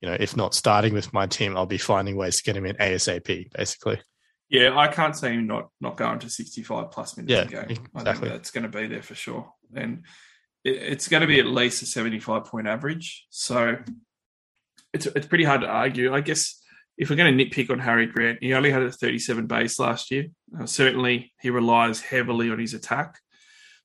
you 0.00 0.08
know, 0.08 0.16
if 0.18 0.36
not 0.36 0.54
starting 0.54 0.94
with 0.94 1.12
my 1.12 1.26
team, 1.26 1.56
I'll 1.56 1.66
be 1.66 1.78
finding 1.78 2.16
ways 2.16 2.36
to 2.36 2.42
get 2.42 2.56
him 2.56 2.66
in 2.66 2.76
ASAP, 2.76 3.52
basically. 3.52 4.00
Yeah, 4.48 4.76
I 4.76 4.88
can't 4.88 5.16
see 5.16 5.28
him 5.28 5.46
not 5.46 5.70
not 5.80 5.96
going 5.96 6.18
to 6.18 6.28
65 6.28 6.90
plus 6.90 7.16
minutes 7.16 7.32
yeah, 7.32 7.60
a 7.60 7.66
game. 7.66 7.78
Exactly. 7.94 8.02
I 8.04 8.14
think 8.14 8.28
that's 8.32 8.50
going 8.50 8.70
to 8.70 8.78
be 8.78 8.86
there 8.86 9.02
for 9.02 9.14
sure. 9.14 9.50
And 9.74 10.04
it, 10.64 10.76
it's 10.76 11.08
going 11.08 11.22
to 11.22 11.26
be 11.26 11.40
at 11.40 11.46
least 11.46 11.82
a 11.82 11.86
75 11.86 12.44
point 12.44 12.66
average. 12.66 13.26
So 13.30 13.76
it's 14.92 15.06
it's 15.06 15.26
pretty 15.26 15.44
hard 15.44 15.62
to 15.62 15.68
argue. 15.68 16.14
I 16.14 16.20
guess 16.20 16.61
if 17.02 17.10
we're 17.10 17.16
going 17.16 17.36
to 17.36 17.44
nitpick 17.44 17.68
on 17.68 17.80
Harry 17.80 18.06
Grant, 18.06 18.38
he 18.40 18.54
only 18.54 18.70
had 18.70 18.82
a 18.82 18.92
37 18.92 19.48
base 19.48 19.80
last 19.80 20.12
year. 20.12 20.26
Uh, 20.56 20.66
certainly, 20.66 21.32
he 21.40 21.50
relies 21.50 22.00
heavily 22.00 22.48
on 22.48 22.60
his 22.60 22.74
attack, 22.74 23.18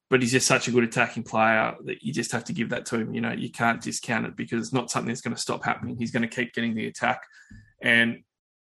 but 0.08 0.22
he's 0.22 0.34
just 0.34 0.46
such 0.46 0.68
a 0.68 0.72
good 0.72 0.84
attacking 0.84 1.24
player 1.24 1.74
that 1.86 2.04
you 2.04 2.14
just 2.14 2.32
have 2.32 2.44
to 2.44 2.54
give 2.54 2.70
that 2.70 2.86
to 2.86 3.00
him. 3.00 3.16
You 3.16 3.22
know, 3.22 3.32
you 3.32 3.50
can't 3.50 3.82
discount 3.82 4.28
it 4.28 4.36
because 4.36 4.62
it's 4.62 4.74
not 4.74 4.92
something 4.92 5.08
that's 5.08 5.22
going 5.22 5.36
to 5.36 5.42
stop 5.42 5.66
happening. 5.66 5.98
He's 5.98 6.12
going 6.12 6.30
to 6.30 6.36
keep 6.36 6.54
getting 6.54 6.76
the 6.76 6.86
attack, 6.86 7.24
and 7.82 8.20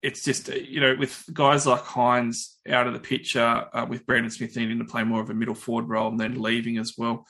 it's 0.02 0.26
just 0.26 0.50
uh, 0.50 0.56
you 0.56 0.82
know 0.82 0.98
with 1.00 1.24
guys 1.32 1.66
like 1.66 1.84
Hynes 1.84 2.56
out 2.70 2.86
of 2.86 2.92
the 2.92 3.00
picture, 3.00 3.66
uh, 3.72 3.86
with 3.88 4.06
Brandon 4.06 4.30
Smith 4.30 4.58
needing 4.58 4.80
to 4.80 4.86
play 4.86 5.06
more 5.06 5.22
of 5.22 5.30
a 5.30 5.34
middle 5.34 5.56
forward 5.56 5.88
role 5.88 6.10
and 6.10 6.20
then 6.20 6.42
leaving 6.42 6.80
as 6.80 6.96
well. 6.98 7.26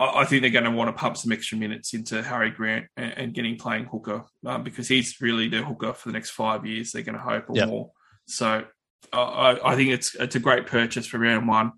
I 0.00 0.24
think 0.24 0.42
they're 0.42 0.50
going 0.50 0.64
to 0.64 0.70
want 0.70 0.88
to 0.88 0.92
pump 0.92 1.16
some 1.16 1.32
extra 1.32 1.58
minutes 1.58 1.92
into 1.92 2.22
Harry 2.22 2.50
Grant 2.50 2.86
and, 2.96 3.12
and 3.16 3.34
getting 3.34 3.56
playing 3.56 3.86
hooker 3.86 4.24
um, 4.46 4.62
because 4.62 4.86
he's 4.86 5.20
really 5.20 5.48
their 5.48 5.64
hooker 5.64 5.92
for 5.92 6.08
the 6.08 6.12
next 6.12 6.30
five 6.30 6.64
years. 6.64 6.92
They're 6.92 7.02
going 7.02 7.18
to 7.18 7.20
hope 7.20 7.50
or 7.50 7.56
yep. 7.56 7.68
more. 7.68 7.90
So 8.26 8.64
I, 9.12 9.58
I, 9.64 9.74
think 9.74 9.90
it's 9.90 10.14
it's 10.14 10.36
a 10.36 10.40
great 10.40 10.66
purchase 10.66 11.06
for 11.06 11.18
round 11.18 11.48
one. 11.48 11.72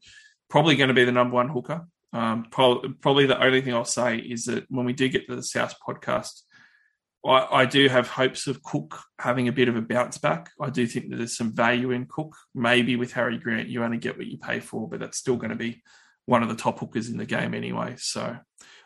Probably 0.51 0.77
going 0.77 0.89
to 0.89 0.95
be 0.95 1.05
the 1.05 1.13
number 1.13 1.35
one 1.35 1.49
hooker. 1.49 1.87
Um, 2.13 2.47
pro- 2.51 2.83
probably 3.01 3.27
the 3.27 3.43
only 3.43 3.63
thing 3.63 3.73
I'll 3.73 3.85
say 3.85 4.19
is 4.19 4.45
that 4.47 4.67
when 4.69 4.85
we 4.85 4.93
do 4.93 5.09
get 5.09 5.27
to 5.29 5.37
the 5.37 5.43
South 5.43 5.75
podcast, 5.87 6.41
I, 7.25 7.47
I, 7.51 7.67
do 7.67 7.89
have 7.89 8.09
hopes 8.09 8.49
of 8.49 8.63
Cook 8.63 8.99
having 9.19 9.47
a 9.47 9.53
bit 9.53 9.69
of 9.69 9.77
a 9.77 9.83
bounce 9.83 10.19
back. 10.19 10.51
I 10.61 10.71
do 10.71 10.87
think 10.87 11.11
that 11.11 11.17
there's 11.17 11.37
some 11.37 11.55
value 11.55 11.93
in 11.93 12.07
Cook. 12.07 12.35
Maybe 12.55 12.97
with 12.97 13.13
Harry 13.13 13.39
Grant, 13.39 13.69
you 13.69 13.85
only 13.85 13.99
get 13.99 14.19
what 14.19 14.27
you 14.27 14.39
pay 14.39 14.59
for, 14.59 14.89
but 14.89 15.01
that's 15.01 15.19
still 15.19 15.37
going 15.37 15.51
to 15.51 15.57
be 15.57 15.83
one 16.31 16.45
of 16.45 16.49
the 16.49 16.55
top 16.55 16.79
hookers 16.79 17.09
in 17.09 17.19
the 17.19 17.27
game 17.27 17.55
anyway. 17.55 17.97
So, 17.99 18.37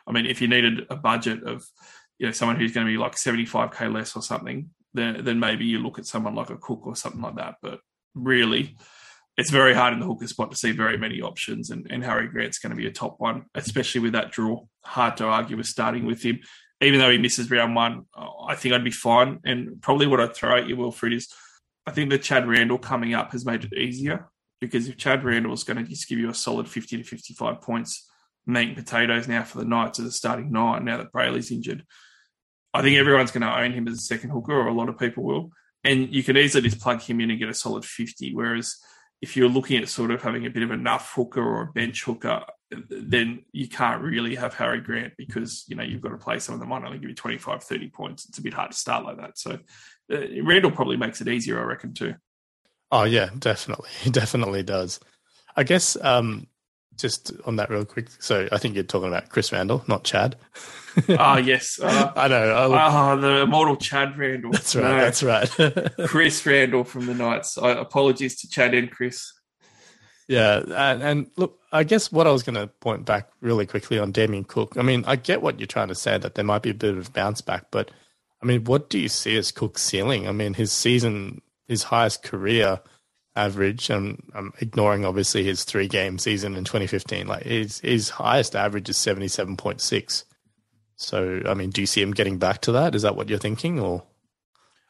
I 0.07 0.13
mean, 0.13 0.25
if 0.25 0.41
you 0.41 0.49
needed 0.49 0.87
a 0.89 0.97
budget 0.97 1.43
of, 1.43 1.63
you 2.19 2.25
know, 2.25 2.33
someone 2.33 2.57
who's 2.57 2.73
going 2.73 2.87
to 2.87 2.93
be 2.93 2.97
like 2.97 3.17
75k 3.17 3.93
less 3.93 4.17
or 4.17 4.23
something, 4.23 4.71
then 4.95 5.23
then 5.25 5.39
maybe 5.41 5.67
you 5.67 5.81
look 5.81 5.99
at 5.99 6.07
someone 6.07 6.35
like 6.35 6.49
a 6.49 6.57
Cook 6.57 6.87
or 6.87 6.97
something 6.97 7.21
like 7.21 7.37
that. 7.37 7.57
But 7.61 7.81
really, 8.15 8.79
it's 9.37 9.51
very 9.51 9.75
hard 9.75 9.93
in 9.93 10.01
the 10.01 10.07
hooker 10.07 10.27
spot 10.27 10.53
to 10.53 10.57
see 10.57 10.73
very 10.73 10.97
many 10.97 11.21
options, 11.21 11.69
and, 11.69 11.87
and 11.91 12.03
Harry 12.03 12.29
Grant's 12.29 12.59
going 12.59 12.71
to 12.71 12.77
be 12.77 12.87
a 12.87 12.93
top 12.93 13.17
one, 13.19 13.45
especially 13.55 14.01
with 14.01 14.13
that 14.13 14.33
draw. 14.33 14.65
Hard 14.83 15.19
to 15.19 15.27
argue 15.27 15.59
with 15.59 15.67
starting 15.67 16.07
with 16.07 16.23
him, 16.23 16.41
even 16.81 16.99
though 16.99 17.11
he 17.11 17.19
misses 17.19 17.51
round 17.51 17.75
one. 17.75 18.07
I 18.49 18.55
think 18.55 18.75
I'd 18.75 18.85
be 18.85 18.91
fine, 18.91 19.41
and 19.45 19.83
probably 19.83 20.07
what 20.07 20.21
I'd 20.21 20.35
throw 20.35 20.57
at 20.57 20.67
you, 20.67 20.79
Wilfred, 20.79 21.13
is 21.13 21.29
I 21.87 21.91
think 21.91 22.09
that 22.09 22.23
Chad 22.23 22.49
Randall 22.49 22.79
coming 22.79 23.13
up 23.13 23.33
has 23.33 23.45
made 23.45 23.65
it 23.65 23.75
easier 23.75 24.31
because 24.65 24.89
if 24.89 24.97
Chad 24.97 25.25
Randall 25.25 25.53
is 25.53 25.65
going 25.65 25.77
to 25.77 25.85
just 25.85 26.09
give 26.09 26.19
you 26.19 26.31
a 26.31 26.35
solid 26.35 26.69
50 26.69 26.99
to 26.99 27.05
55 27.05 27.61
points, 27.61 28.09
making 28.47 28.75
potatoes 28.75 29.29
now 29.29 29.43
for 29.43 29.59
the 29.59 29.65
Knights 29.65 29.99
as 29.99 30.07
a 30.07 30.13
starting 30.13 30.51
nine, 30.53 30.85
now 30.85 30.99
that 30.99 31.13
Brailey's 31.13 31.51
injured, 31.51 31.85
I 32.73 32.83
think 32.83 32.97
everyone's 32.97 33.31
going 33.31 33.43
to 33.43 33.59
own 33.59 33.73
him 33.73 33.87
as 33.89 33.95
a 33.95 34.03
second 34.03 34.31
hooker, 34.31 34.53
or 34.53 34.67
a 34.67 34.75
lot 34.75 34.89
of 34.89 34.99
people 34.99 35.23
will. 35.23 35.51
And 35.85 36.13
you 36.13 36.23
can 36.23 36.37
easily 36.37 36.69
just 36.69 36.81
plug 36.81 37.03
him 37.03 37.21
in 37.21 37.31
and 37.31 37.39
get 37.39 37.49
a 37.49 37.55
solid 37.55 37.85
50. 37.85 38.35
Whereas 38.35 38.77
if 39.23 39.37
you're 39.37 39.49
looking 39.49 39.81
at 39.81 39.89
sort 39.89 40.11
of 40.11 40.23
having 40.23 40.45
a 40.47 40.51
bit 40.51 40.63
of 40.63 40.71
a 40.71 40.77
nuff 40.77 41.13
hooker 41.15 41.43
or 41.43 41.63
a 41.63 41.73
bench 41.73 42.03
hooker, 42.05 42.45
then 42.71 43.45
you 43.53 43.69
can't 43.69 44.03
really 44.03 44.35
have 44.35 44.55
Harry 44.55 44.81
Grant 44.81 45.13
because, 45.17 45.65
you 45.69 45.77
know, 45.77 45.83
you've 45.83 46.01
got 46.01 46.11
to 46.11 46.19
play 46.19 46.39
someone 46.39 46.61
that 46.61 46.67
might 46.67 46.85
only 46.85 46.99
give 46.99 47.11
you 47.11 47.15
25, 47.15 47.63
30 47.63 47.91
points. 47.91 48.29
It's 48.29 48.39
a 48.39 48.43
bit 48.43 48.55
hard 48.55 48.73
to 48.73 48.77
start 48.77 49.05
like 49.05 49.19
that. 49.19 49.39
So 49.39 49.59
uh, 50.13 50.43
Randall 50.43 50.73
probably 50.73 50.97
makes 50.97 51.21
it 51.21 51.29
easier, 51.29 51.61
I 51.61 51.65
reckon, 51.65 51.95
too. 51.95 52.15
Oh 52.91 53.05
yeah, 53.05 53.31
definitely, 53.39 53.91
he 54.01 54.11
definitely 54.11 54.63
does. 54.63 55.01
I 55.57 55.63
guess 55.63 55.97
um, 56.03 56.47
just 56.97 57.33
on 57.45 57.57
that 57.57 57.71
real 57.71 57.85
quick. 57.85 58.09
So 58.19 58.49
I 58.51 58.59
think 58.59 58.75
you're 58.75 58.85
talking 58.85 59.09
about 59.09 59.29
Chris 59.29 59.53
Randall, 59.53 59.85
not 59.89 60.05
Chad. 60.05 60.37
Ah, 61.09 61.39
yes, 61.39 61.81
uh, 61.83 62.13
I 62.17 62.29
know. 62.29 62.71
Ah, 62.73 63.17
the 63.17 63.41
immortal 63.41 63.75
Chad 63.77 64.17
Randall. 64.17 64.53
That's 64.53 64.77
right. 64.77 64.85
No, 64.85 64.97
that's 64.97 65.25
right. 65.25 65.91
Chris 66.07 66.47
Randall 66.47 66.85
from 66.85 67.07
the 67.07 67.15
Knights. 67.15 67.59
I, 67.59 67.71
apologies 67.71 68.41
to 68.43 68.49
Chad 68.49 68.75
and 68.75 68.89
Chris. 68.93 69.33
Yeah, 70.29 70.63
and, 70.69 71.03
and, 71.03 71.31
look, 71.37 71.59
I 71.73 71.85
guess 71.85 72.11
what 72.11 72.27
I 72.27 72.31
was 72.31 72.43
going 72.43 72.55
to 72.55 72.67
point 72.67 73.05
back 73.05 73.29
really 73.41 73.67
quickly 73.67 73.99
on 73.99 74.13
Damien 74.13 74.45
Cook. 74.45 74.77
I 74.79 74.83
mean, 74.83 75.05
I 75.07 75.17
get 75.17 75.43
what 75.43 75.59
you're 75.59 75.67
trying 75.67 75.89
to 75.89 75.95
say 75.95 76.17
that 76.17 76.35
there 76.35 76.45
might 76.45 76.63
be 76.63 76.71
a 76.71 76.75
bit 76.75 76.97
of 76.97 77.13
bounce 77.13 77.41
back, 77.41 77.67
but 77.71 77.91
I 78.43 78.47
mean, 78.47 78.65
what 78.65 78.89
do 78.89 78.99
you 78.99 79.09
see 79.09 79.37
as 79.37 79.51
Cook's 79.51 79.83
ceiling? 79.83 80.27
I 80.29 80.33
mean, 80.33 80.55
his 80.55 80.73
season, 80.73 81.43
his 81.69 81.85
highest 81.85 82.23
career 82.23 82.81
average, 83.37 83.91
and 83.91 84.23
I'm 84.35 84.53
ignoring 84.61 85.05
obviously 85.05 85.45
his 85.45 85.65
three 85.65 85.89
game 85.89 86.19
season 86.19 86.57
in 86.57 86.65
2015. 86.65 87.27
Like 87.27 87.45
his 87.45 87.81
his 87.81 88.11
highest 88.11 88.55
average 88.55 88.89
is 88.89 88.97
77.6. 88.97 90.25
So, 90.97 91.41
I 91.47 91.55
mean, 91.55 91.71
do 91.71 91.81
you 91.81 91.87
see 91.87 92.01
him 92.01 92.13
getting 92.13 92.39
back 92.39 92.61
to 92.63 92.73
that? 92.73 92.95
Is 92.95 93.03
that 93.03 93.17
what 93.17 93.29
you're 93.29 93.39
thinking, 93.39 93.81
or? 93.81 94.05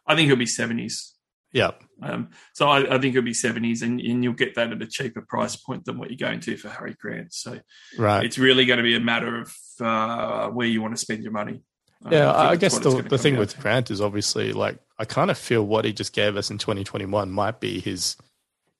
I 0.06 0.14
think 0.14 0.28
he'll 0.28 0.37
be 0.37 0.44
70s. 0.44 1.12
Yeah. 1.54 1.70
Um, 2.02 2.30
so 2.52 2.68
I, 2.68 2.80
I, 2.96 2.98
think 2.98 3.14
it'll 3.14 3.22
be 3.22 3.32
70s 3.32 3.82
and, 3.82 4.00
and, 4.00 4.24
you'll 4.24 4.32
get 4.32 4.56
that 4.56 4.72
at 4.72 4.82
a 4.82 4.87
cheaper 4.87 5.22
price 5.22 5.54
point 5.54 5.84
than 5.84 5.96
what 5.96 6.10
you're 6.10 6.28
going 6.28 6.40
to 6.40 6.56
for 6.56 6.68
Harry 6.68 6.96
Grant. 7.00 7.32
So 7.32 7.60
right. 7.96 8.24
it's 8.24 8.37
really 8.37 8.66
going 8.66 8.78
to 8.78 8.82
be 8.82 8.96
a 8.96 9.00
matter 9.00 9.40
of 9.40 9.54
uh, 9.80 10.48
where 10.48 10.66
you 10.66 10.82
want 10.82 10.94
to 10.94 11.00
spend 11.00 11.22
your 11.22 11.30
money. 11.30 11.62
Yeah, 12.10 12.32
I, 12.32 12.50
I 12.50 12.56
guess 12.56 12.78
the, 12.80 13.02
the 13.08 13.16
thing 13.16 13.37
with. 13.37 13.58
Grant 13.60 13.90
is 13.90 14.00
obviously 14.00 14.52
like 14.52 14.78
I 14.98 15.04
kind 15.04 15.30
of 15.30 15.38
feel 15.38 15.64
what 15.64 15.85
he 15.85 15.92
just 15.92 16.12
gave 16.12 16.37
us 16.37 16.50
in 16.50 16.59
2021 16.59 17.30
might 17.30 17.61
be 17.61 17.80
his, 17.80 18.16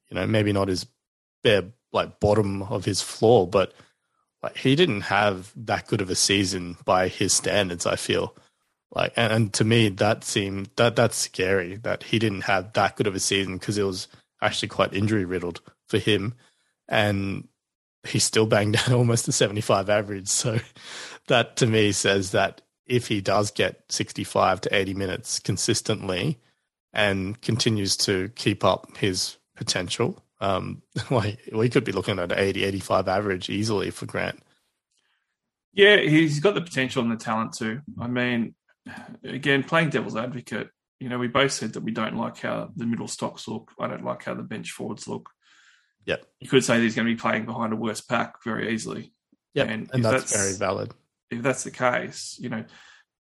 you 0.09 0.14
know, 0.14 0.27
maybe 0.27 0.53
not 0.53 0.68
his 0.68 0.87
bare 1.42 1.64
like 1.92 2.20
bottom 2.20 2.62
of 2.62 2.85
his 2.85 3.03
floor, 3.03 3.46
but 3.46 3.72
like 4.42 4.57
he 4.57 4.77
didn't 4.77 5.03
have 5.03 5.53
that 5.57 5.87
good 5.87 6.00
of 6.00 6.11
a 6.11 6.14
season 6.14 6.77
by 6.85 7.09
his 7.09 7.33
standards. 7.33 7.87
I 7.87 7.96
feel 7.96 8.37
like, 8.94 9.12
and, 9.16 9.33
and 9.33 9.53
to 9.55 9.64
me, 9.64 9.88
that 9.88 10.22
seemed 10.24 10.70
that 10.77 10.96
that's 10.96 11.16
scary 11.16 11.77
that 11.77 12.05
he 12.05 12.18
didn't 12.18 12.42
have 12.42 12.72
that 12.74 12.96
good 12.96 13.07
of 13.07 13.14
a 13.14 13.20
season 13.20 13.59
because 13.59 13.79
it 13.79 13.85
was 13.85 14.07
actually 14.40 14.68
quite 14.68 14.92
injury 14.92 15.24
riddled 15.24 15.61
for 15.88 15.98
him, 15.98 16.35
and 16.88 17.48
he 18.07 18.18
still 18.18 18.46
banged 18.46 18.77
out 18.87 18.92
almost 18.92 19.29
a 19.29 19.33
75 19.33 19.88
average. 19.88 20.29
So 20.29 20.59
that 21.29 21.57
to 21.57 21.66
me 21.66 21.92
says 21.92 22.31
that 22.33 22.61
if 22.87 23.09
he 23.09 23.20
does 23.20 23.51
get 23.51 23.83
65 23.88 24.62
to 24.62 24.75
80 24.75 24.94
minutes 24.94 25.38
consistently 25.38 26.40
and 26.92 27.40
continues 27.40 27.97
to 27.99 28.31
keep 28.35 28.64
up 28.64 28.97
his 28.97 29.37
potential, 29.57 30.23
um, 30.40 30.83
like 31.11 31.38
we 31.53 31.68
could 31.68 31.85
be 31.85 31.92
looking 31.92 32.18
at 32.18 32.33
an 32.33 32.38
80, 32.38 32.64
85 32.64 33.09
average 33.09 33.51
easily 33.51 33.90
for 33.90 34.07
Grant. 34.07 34.40
Yeah, 35.73 35.97
he's 35.97 36.38
got 36.38 36.55
the 36.55 36.61
potential 36.61 37.03
and 37.03 37.11
the 37.11 37.16
talent 37.16 37.55
too. 37.55 37.81
I 37.99 38.07
mean, 38.07 38.55
again, 39.25 39.64
playing 39.64 39.90
devil's 39.90 40.16
advocate, 40.16 40.70
you 41.01 41.09
know, 41.09 41.18
we 41.18 41.27
both 41.27 41.53
said 41.53 41.73
that 41.73 41.83
we 41.83 41.90
don't 41.90 42.16
like 42.16 42.38
how 42.38 42.70
the 42.77 42.87
middle 42.87 43.09
stocks 43.09 43.49
look. 43.49 43.73
I 43.79 43.88
don't 43.88 44.05
like 44.05 44.25
how 44.25 44.35
the 44.35 44.42
bench 44.42 44.70
forwards 44.70 45.09
look. 45.09 45.31
Yeah. 46.07 46.16
You 46.38 46.49
could 46.49 46.64
say 46.64 46.81
he's 46.81 46.94
going 46.94 47.09
to 47.09 47.14
be 47.14 47.20
playing 47.20 47.47
behind 47.47 47.73
a 47.73 47.77
worse 47.77 48.01
pack 48.01 48.42
very 48.44 48.73
easily. 48.73 49.12
Yeah. 49.53 49.64
And, 49.64 49.90
and 49.92 50.05
that's, 50.05 50.31
that's, 50.31 50.37
very 50.37 50.55
valid. 50.55 50.94
If 51.30 51.42
that's 51.42 51.64
the 51.64 51.70
case, 51.70 52.37
you 52.40 52.48
know, 52.48 52.64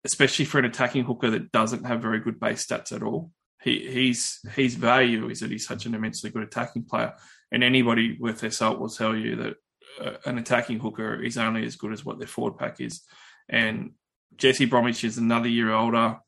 especially 0.05 0.44
for 0.44 0.59
an 0.59 0.64
attacking 0.64 1.05
hooker 1.05 1.31
that 1.31 1.53
doesn't 1.53 1.85
have 1.85 2.00
very 2.00 2.20
good 2.20 2.40
base 2.40 2.66
stats 2.66 2.92
at 2.92 3.03
all, 3.03 3.31
he, 3.62 3.90
he's 3.90 4.40
his 4.55 4.74
value 4.74 5.29
is 5.29 5.40
that 5.40 5.50
he's 5.50 5.66
such 5.66 5.87
an 5.87 5.94
immensely 5.94 6.31
good 6.31 6.42
attacking 6.42 6.85
player. 6.85 7.14
And 7.53 7.62
anybody 7.62 8.16
worth 8.18 8.40
their 8.40 8.50
salt 8.50 8.79
will 8.79 8.88
tell 8.88 9.14
you 9.14 9.37
that 9.37 9.57
uh, 10.00 10.16
an 10.24 10.38
attacking 10.38 10.79
hooker 10.79 11.22
is 11.22 11.37
only 11.37 11.64
as 11.66 11.76
good 11.76 11.92
as 11.92 12.05
what 12.05 12.18
their 12.18 12.29
forward 12.29 12.59
pack 12.59 12.81
is. 12.81 13.03
And 13.48 13.92
Jesse 14.37 14.64
Bromwich 14.64 15.05
is 15.05 15.18
another 15.18 15.48
year 15.48 15.72
older. 15.72 16.18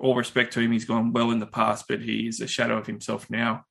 All 0.00 0.14
respect 0.14 0.52
to 0.54 0.60
him, 0.60 0.72
he's 0.72 0.84
gone 0.84 1.12
well 1.12 1.30
in 1.30 1.38
the 1.38 1.46
past, 1.46 1.86
but 1.88 2.00
he 2.00 2.26
is 2.26 2.40
a 2.40 2.46
shadow 2.46 2.78
of 2.78 2.86
himself 2.86 3.28
now. 3.30 3.64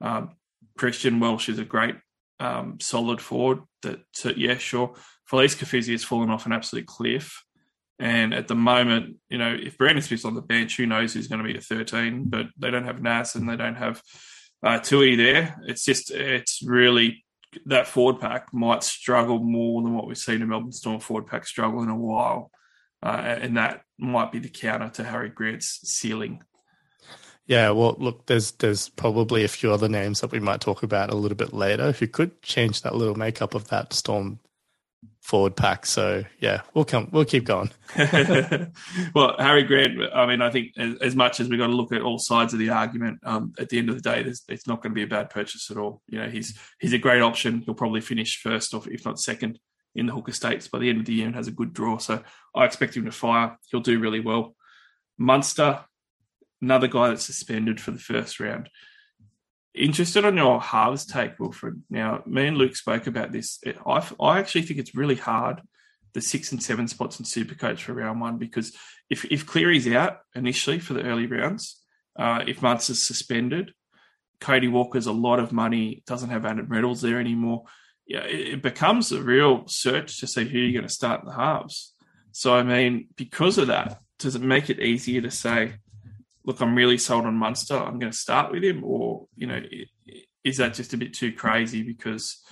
Um, 0.00 0.36
Christian 0.78 1.20
Welch 1.20 1.48
is 1.48 1.58
a 1.58 1.64
great, 1.64 1.96
um, 2.40 2.78
solid 2.80 3.20
forward. 3.20 3.60
That 3.82 4.00
uh, 4.24 4.32
yeah, 4.36 4.58
sure. 4.58 4.94
Felice 5.26 5.54
Kaufusi 5.54 5.92
has 5.92 6.04
fallen 6.04 6.30
off 6.30 6.46
an 6.46 6.52
absolute 6.52 6.86
cliff, 6.86 7.44
and 7.98 8.34
at 8.34 8.48
the 8.48 8.56
moment, 8.56 9.16
you 9.28 9.38
know, 9.38 9.56
if 9.58 9.78
Brandon 9.78 10.02
Smith's 10.02 10.24
on 10.24 10.34
the 10.34 10.42
bench, 10.42 10.76
who 10.76 10.86
knows 10.86 11.14
who's 11.14 11.28
going 11.28 11.42
to 11.42 11.48
be 11.48 11.56
at 11.56 11.64
thirteen? 11.64 12.24
But 12.24 12.46
they 12.58 12.70
don't 12.70 12.84
have 12.84 13.02
Nas 13.02 13.34
and 13.34 13.48
they 13.48 13.56
don't 13.56 13.76
have 13.76 14.02
uh, 14.64 14.78
Tui 14.78 15.16
there. 15.16 15.60
It's 15.66 15.84
just 15.84 16.10
it's 16.10 16.62
really 16.64 17.24
that 17.66 17.86
forward 17.86 18.20
pack 18.20 18.52
might 18.52 18.82
struggle 18.82 19.38
more 19.40 19.82
than 19.82 19.94
what 19.94 20.06
we've 20.06 20.16
seen 20.16 20.42
a 20.42 20.46
Melbourne 20.46 20.72
Storm 20.72 21.00
forward 21.00 21.26
pack 21.26 21.46
struggle 21.46 21.82
in 21.82 21.88
a 21.88 21.96
while 21.96 22.50
uh, 23.02 23.36
and 23.40 23.56
that 23.56 23.82
might 23.98 24.32
be 24.32 24.38
the 24.38 24.48
counter 24.48 24.88
to 24.90 25.04
Harry 25.04 25.30
Grant's 25.30 25.80
ceiling. 25.84 26.42
Yeah, 27.50 27.70
well, 27.70 27.96
look, 27.98 28.26
there's 28.26 28.52
there's 28.52 28.90
probably 28.90 29.42
a 29.42 29.48
few 29.48 29.72
other 29.72 29.88
names 29.88 30.20
that 30.20 30.30
we 30.30 30.38
might 30.38 30.60
talk 30.60 30.84
about 30.84 31.10
a 31.10 31.16
little 31.16 31.36
bit 31.36 31.52
later. 31.52 31.90
who 31.90 32.06
could 32.06 32.40
change 32.42 32.82
that 32.82 32.94
little 32.94 33.16
makeup 33.16 33.56
of 33.56 33.66
that 33.70 33.92
Storm 33.92 34.38
forward 35.20 35.56
pack, 35.56 35.84
so 35.84 36.22
yeah, 36.38 36.60
we'll 36.74 36.84
come, 36.84 37.08
we'll 37.10 37.24
keep 37.24 37.42
going. 37.42 37.72
well, 39.16 39.34
Harry 39.40 39.64
Grant, 39.64 39.98
I 40.14 40.26
mean, 40.26 40.42
I 40.42 40.50
think 40.50 40.74
as, 40.78 40.94
as 40.98 41.16
much 41.16 41.40
as 41.40 41.48
we've 41.48 41.58
got 41.58 41.66
to 41.66 41.72
look 41.72 41.90
at 41.92 42.02
all 42.02 42.20
sides 42.20 42.52
of 42.52 42.60
the 42.60 42.70
argument, 42.70 43.18
um, 43.24 43.52
at 43.58 43.68
the 43.68 43.78
end 43.78 43.88
of 43.88 44.00
the 44.00 44.00
day, 44.00 44.20
it's 44.20 44.68
not 44.68 44.80
going 44.80 44.92
to 44.92 44.94
be 44.94 45.02
a 45.02 45.08
bad 45.08 45.28
purchase 45.28 45.72
at 45.72 45.76
all. 45.76 46.02
You 46.06 46.20
know, 46.20 46.28
he's 46.28 46.56
he's 46.78 46.92
a 46.92 46.98
great 46.98 47.20
option. 47.20 47.62
He'll 47.62 47.74
probably 47.74 48.00
finish 48.00 48.40
first, 48.40 48.72
or 48.74 48.82
if 48.88 49.04
not 49.04 49.18
second, 49.18 49.58
in 49.96 50.06
the 50.06 50.12
Hooker 50.12 50.30
States 50.30 50.68
by 50.68 50.78
the 50.78 50.88
end 50.88 51.00
of 51.00 51.06
the 51.06 51.14
year 51.14 51.26
and 51.26 51.34
has 51.34 51.48
a 51.48 51.52
good 51.52 51.74
draw. 51.74 51.98
So 51.98 52.22
I 52.54 52.64
expect 52.64 52.96
him 52.96 53.06
to 53.06 53.12
fire. 53.12 53.58
He'll 53.72 53.80
do 53.80 53.98
really 53.98 54.20
well. 54.20 54.54
Munster, 55.18 55.80
another 56.60 56.88
guy 56.88 57.08
that's 57.08 57.24
suspended 57.24 57.80
for 57.80 57.90
the 57.90 57.98
first 57.98 58.40
round. 58.40 58.68
Interested 59.74 60.24
on 60.24 60.36
your 60.36 60.60
halves 60.60 61.06
take, 61.06 61.38
Wilfred. 61.38 61.82
Now, 61.88 62.22
me 62.26 62.46
and 62.46 62.58
Luke 62.58 62.76
spoke 62.76 63.06
about 63.06 63.32
this. 63.32 63.60
I, 63.86 64.08
I 64.20 64.38
actually 64.38 64.62
think 64.62 64.80
it's 64.80 64.94
really 64.94 65.14
hard, 65.14 65.62
the 66.12 66.20
six 66.20 66.52
and 66.52 66.62
seven 66.62 66.88
spots 66.88 67.20
in 67.20 67.24
Supercoach 67.24 67.80
for 67.80 67.94
round 67.94 68.20
one, 68.20 68.38
because 68.38 68.76
if, 69.08 69.24
if 69.26 69.46
Cleary's 69.46 69.88
out 69.88 70.18
initially 70.34 70.80
for 70.80 70.94
the 70.94 71.04
early 71.04 71.26
rounds, 71.26 71.80
uh, 72.18 72.42
if 72.46 72.62
Munster's 72.62 73.02
suspended, 73.02 73.72
Cody 74.40 74.68
Walker's 74.68 75.06
a 75.06 75.12
lot 75.12 75.38
of 75.38 75.52
money, 75.52 76.02
doesn't 76.06 76.30
have 76.30 76.44
Adam 76.44 76.66
Reynolds 76.66 77.00
there 77.00 77.20
anymore 77.20 77.64
yeah, 78.10 78.24
it 78.24 78.60
becomes 78.60 79.12
a 79.12 79.22
real 79.22 79.68
search 79.68 80.18
to 80.18 80.26
see 80.26 80.44
who 80.44 80.58
you're 80.58 80.72
going 80.72 80.88
to 80.88 80.92
start 80.92 81.20
in 81.20 81.26
the 81.26 81.34
halves. 81.34 81.94
So, 82.32 82.52
I 82.52 82.64
mean, 82.64 83.06
because 83.14 83.56
of 83.56 83.68
that, 83.68 84.00
does 84.18 84.34
it 84.34 84.42
make 84.42 84.68
it 84.68 84.80
easier 84.80 85.20
to 85.20 85.30
say, 85.30 85.74
look, 86.44 86.60
I'm 86.60 86.74
really 86.74 86.98
sold 86.98 87.26
on 87.26 87.34
Munster, 87.34 87.76
I'm 87.76 87.98
going 87.98 88.12
to 88.12 88.18
start 88.18 88.52
with 88.52 88.64
him? 88.64 88.82
Or, 88.84 89.26
you 89.36 89.46
know, 89.46 89.60
is 90.44 90.56
that 90.58 90.74
just 90.74 90.94
a 90.94 90.98
bit 90.98 91.14
too 91.14 91.32
crazy 91.32 91.82
because 91.82 92.42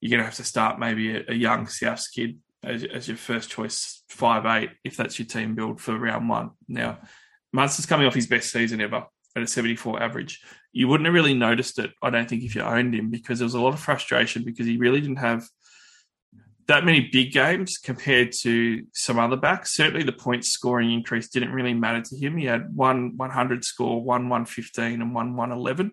you're 0.00 0.10
going 0.10 0.20
to 0.20 0.24
have 0.24 0.34
to 0.36 0.44
start 0.44 0.78
maybe 0.78 1.16
a, 1.16 1.24
a 1.28 1.34
young 1.34 1.66
South 1.66 2.04
kid 2.14 2.38
as, 2.62 2.84
as, 2.84 3.08
your 3.08 3.16
first 3.16 3.50
choice, 3.50 4.04
five 4.08 4.46
eight, 4.46 4.70
if 4.84 4.96
that's 4.96 5.18
your 5.18 5.26
team 5.26 5.54
build 5.54 5.80
for 5.80 5.98
round 5.98 6.28
one? 6.28 6.50
Now, 6.68 6.98
Munster's 7.52 7.86
coming 7.86 8.06
off 8.06 8.14
his 8.14 8.28
best 8.28 8.50
season 8.50 8.80
ever 8.80 9.06
at 9.34 9.42
a 9.42 9.46
74 9.46 10.02
average. 10.02 10.40
You 10.72 10.88
wouldn't 10.88 11.06
have 11.06 11.14
really 11.14 11.34
noticed 11.34 11.78
it, 11.78 11.90
I 12.02 12.10
don't 12.10 12.28
think, 12.28 12.44
if 12.44 12.54
you 12.54 12.62
owned 12.62 12.94
him 12.94 13.10
because 13.10 13.38
there 13.38 13.46
was 13.46 13.54
a 13.54 13.60
lot 13.60 13.74
of 13.74 13.80
frustration 13.80 14.44
because 14.44 14.66
he 14.66 14.76
really 14.76 15.00
didn't 15.00 15.16
have 15.16 15.44
that 16.66 16.84
many 16.84 17.08
big 17.12 17.32
games 17.32 17.78
compared 17.78 18.32
to 18.42 18.84
some 18.92 19.18
other 19.18 19.36
backs. 19.36 19.74
Certainly 19.74 20.04
the 20.04 20.12
point 20.12 20.44
scoring 20.44 20.92
increase 20.92 21.28
didn't 21.28 21.52
really 21.52 21.74
matter 21.74 22.02
to 22.02 22.16
him. 22.16 22.36
He 22.36 22.46
had 22.46 22.74
one 22.74 23.16
100 23.16 23.64
score, 23.64 24.02
one 24.02 24.28
115 24.28 25.00
and 25.00 25.14
one 25.14 25.36
111. 25.36 25.92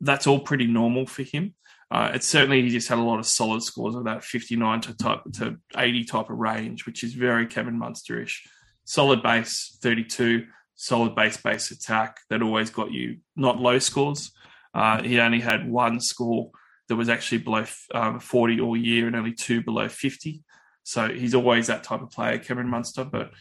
That's 0.00 0.26
all 0.26 0.40
pretty 0.40 0.66
normal 0.66 1.06
for 1.06 1.22
him. 1.22 1.54
Uh, 1.90 2.10
it's 2.14 2.26
certainly 2.26 2.62
he 2.62 2.68
just 2.68 2.88
had 2.88 2.98
a 2.98 3.02
lot 3.02 3.18
of 3.18 3.26
solid 3.26 3.62
scores 3.62 3.94
of 3.94 4.04
that 4.04 4.24
59 4.24 4.80
to 4.82 4.96
type 4.96 5.20
to 5.34 5.56
80 5.76 6.04
type 6.04 6.30
of 6.30 6.36
range, 6.36 6.84
which 6.84 7.04
is 7.04 7.14
very 7.14 7.46
Kevin 7.46 7.78
Munsterish. 7.78 8.40
Solid 8.84 9.22
base 9.22 9.78
32, 9.82 10.46
solid 10.74 11.14
base 11.14 11.36
base 11.36 11.70
attack 11.70 12.18
that 12.28 12.42
always 12.42 12.70
got 12.70 12.92
you 12.92 13.18
not 13.36 13.60
low 13.60 13.78
scores. 13.78 14.32
Uh, 14.74 15.02
he 15.02 15.20
only 15.20 15.40
had 15.40 15.70
one 15.70 16.00
score 16.00 16.50
that 16.88 16.96
was 16.96 17.08
actually 17.08 17.38
below 17.38 17.64
um, 17.94 18.20
40 18.20 18.60
all 18.60 18.76
year 18.76 19.06
and 19.06 19.16
only 19.16 19.32
two 19.32 19.62
below 19.62 19.88
50. 19.88 20.42
So 20.82 21.08
he's 21.08 21.34
always 21.34 21.66
that 21.66 21.84
type 21.84 22.02
of 22.02 22.10
player, 22.10 22.38
Cameron 22.38 22.68
Munster. 22.68 23.04
But 23.04 23.32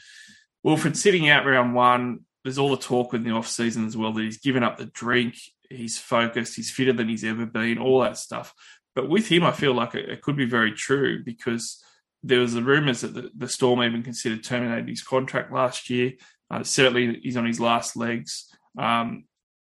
Wilfred 0.63 0.97
sitting 0.97 1.29
out 1.29 1.45
round 1.45 1.75
one, 1.75 2.21
there's 2.43 2.57
all 2.57 2.71
the 2.71 2.77
talk 2.77 3.13
in 3.13 3.23
the 3.23 3.31
off 3.31 3.47
season 3.47 3.85
as 3.85 3.95
well 3.95 4.13
that 4.13 4.23
he's 4.23 4.39
given 4.39 4.63
up 4.63 4.77
the 4.77 4.85
drink, 4.85 5.35
he's 5.69 5.97
focused, 5.97 6.55
he's 6.55 6.71
fitter 6.71 6.93
than 6.93 7.09
he's 7.09 7.23
ever 7.23 7.45
been, 7.45 7.77
all 7.77 8.01
that 8.01 8.17
stuff. 8.17 8.53
But 8.95 9.09
with 9.09 9.27
him, 9.27 9.43
I 9.43 9.51
feel 9.51 9.73
like 9.73 9.93
it, 9.93 10.09
it 10.09 10.21
could 10.21 10.37
be 10.37 10.45
very 10.45 10.71
true 10.71 11.23
because 11.23 11.83
there 12.23 12.39
was 12.39 12.53
the 12.53 12.63
rumours 12.63 13.01
that 13.01 13.13
the, 13.13 13.29
the 13.35 13.47
Storm 13.47 13.83
even 13.83 14.01
considered 14.01 14.43
terminating 14.43 14.87
his 14.87 15.03
contract 15.03 15.51
last 15.51 15.89
year. 15.89 16.13
Uh, 16.49 16.63
certainly, 16.63 17.19
he's 17.21 17.37
on 17.37 17.45
his 17.45 17.59
last 17.59 17.95
legs. 17.95 18.49
Um, 18.77 19.25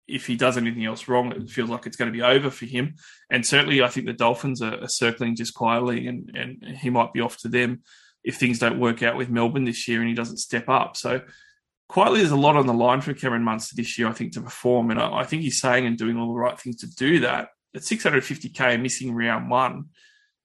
if 0.09 0.25
he 0.27 0.35
does 0.35 0.57
anything 0.57 0.85
else 0.85 1.07
wrong, 1.07 1.31
it 1.31 1.49
feels 1.49 1.69
like 1.69 1.85
it's 1.85 1.97
going 1.97 2.11
to 2.11 2.17
be 2.17 2.23
over 2.23 2.49
for 2.49 2.65
him. 2.65 2.95
And 3.29 3.45
certainly, 3.45 3.81
I 3.81 3.87
think 3.87 4.05
the 4.05 4.13
Dolphins 4.13 4.61
are, 4.61 4.83
are 4.83 4.87
circling 4.87 5.35
just 5.35 5.53
quietly, 5.53 6.07
and, 6.07 6.31
and 6.35 6.77
he 6.77 6.89
might 6.89 7.13
be 7.13 7.21
off 7.21 7.37
to 7.37 7.47
them 7.47 7.83
if 8.23 8.37
things 8.37 8.59
don't 8.59 8.79
work 8.79 9.01
out 9.01 9.15
with 9.15 9.29
Melbourne 9.29 9.63
this 9.63 9.87
year 9.87 9.99
and 9.99 10.09
he 10.09 10.15
doesn't 10.15 10.37
step 10.37 10.67
up. 10.67 10.97
So, 10.97 11.21
quietly, 11.87 12.19
there's 12.19 12.31
a 12.31 12.37
lot 12.37 12.55
on 12.55 12.67
the 12.67 12.73
line 12.73 13.01
for 13.01 13.13
Cameron 13.13 13.43
Munster 13.43 13.75
this 13.75 13.97
year, 13.97 14.07
I 14.07 14.13
think, 14.13 14.33
to 14.33 14.41
perform. 14.41 14.91
And 14.91 14.99
I, 14.99 15.19
I 15.19 15.23
think 15.23 15.43
he's 15.43 15.61
saying 15.61 15.85
and 15.85 15.97
doing 15.97 16.17
all 16.17 16.33
the 16.33 16.39
right 16.39 16.59
things 16.59 16.77
to 16.77 16.87
do 16.87 17.21
that. 17.21 17.49
at 17.75 17.81
650k 17.81 18.81
missing 18.81 19.13
round 19.13 19.49
one, 19.49 19.85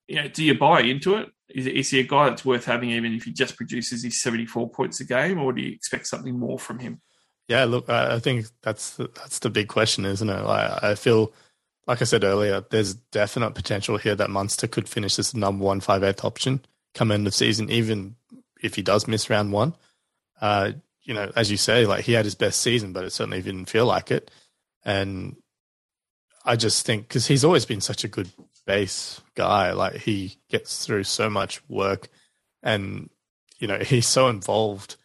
you 0.06 0.16
know, 0.16 0.28
do 0.28 0.44
you 0.44 0.58
buy 0.58 0.82
into 0.82 1.16
it? 1.16 1.28
Is, 1.48 1.66
is 1.66 1.90
he 1.90 2.00
a 2.00 2.04
guy 2.04 2.28
that's 2.28 2.44
worth 2.44 2.64
having 2.64 2.90
even 2.90 3.14
if 3.14 3.24
he 3.24 3.32
just 3.32 3.56
produces 3.56 4.02
his 4.02 4.20
74 4.20 4.70
points 4.70 5.00
a 5.00 5.04
game, 5.04 5.40
or 5.40 5.52
do 5.52 5.62
you 5.62 5.72
expect 5.72 6.06
something 6.06 6.38
more 6.38 6.58
from 6.58 6.78
him? 6.78 7.00
Yeah, 7.48 7.64
look, 7.64 7.88
I 7.90 8.18
think 8.20 8.46
that's 8.62 8.96
that's 8.96 9.40
the 9.40 9.50
big 9.50 9.68
question, 9.68 10.04
isn't 10.06 10.28
it? 10.28 10.42
Like, 10.42 10.82
I 10.82 10.94
feel, 10.94 11.32
like 11.86 12.00
I 12.00 12.04
said 12.04 12.24
earlier, 12.24 12.64
there's 12.70 12.94
definite 12.94 13.50
potential 13.54 13.98
here 13.98 14.14
that 14.14 14.30
Munster 14.30 14.66
could 14.66 14.88
finish 14.88 15.18
as 15.18 15.32
the 15.32 15.38
number 15.38 15.64
one 15.64 15.80
five 15.80 16.02
eighth 16.02 16.24
option 16.24 16.64
come 16.94 17.10
end 17.10 17.26
of 17.26 17.34
season, 17.34 17.70
even 17.70 18.16
if 18.62 18.74
he 18.76 18.82
does 18.82 19.06
miss 19.06 19.28
round 19.28 19.52
one. 19.52 19.74
Uh, 20.40 20.72
you 21.02 21.12
know, 21.12 21.30
as 21.36 21.50
you 21.50 21.58
say, 21.58 21.84
like 21.84 22.04
he 22.04 22.12
had 22.12 22.24
his 22.24 22.34
best 22.34 22.60
season, 22.60 22.92
but 22.92 23.04
it 23.04 23.10
certainly 23.10 23.42
didn't 23.42 23.66
feel 23.66 23.84
like 23.84 24.10
it. 24.10 24.30
And 24.84 25.36
I 26.44 26.56
just 26.56 26.86
think 26.86 27.08
because 27.08 27.26
he's 27.26 27.44
always 27.44 27.66
been 27.66 27.82
such 27.82 28.04
a 28.04 28.08
good 28.08 28.30
base 28.66 29.20
guy, 29.34 29.72
like 29.72 29.96
he 29.96 30.36
gets 30.48 30.84
through 30.84 31.04
so 31.04 31.28
much 31.28 31.62
work, 31.68 32.08
and 32.62 33.10
you 33.58 33.68
know 33.68 33.78
he's 33.84 34.06
so 34.06 34.28
involved 34.28 34.96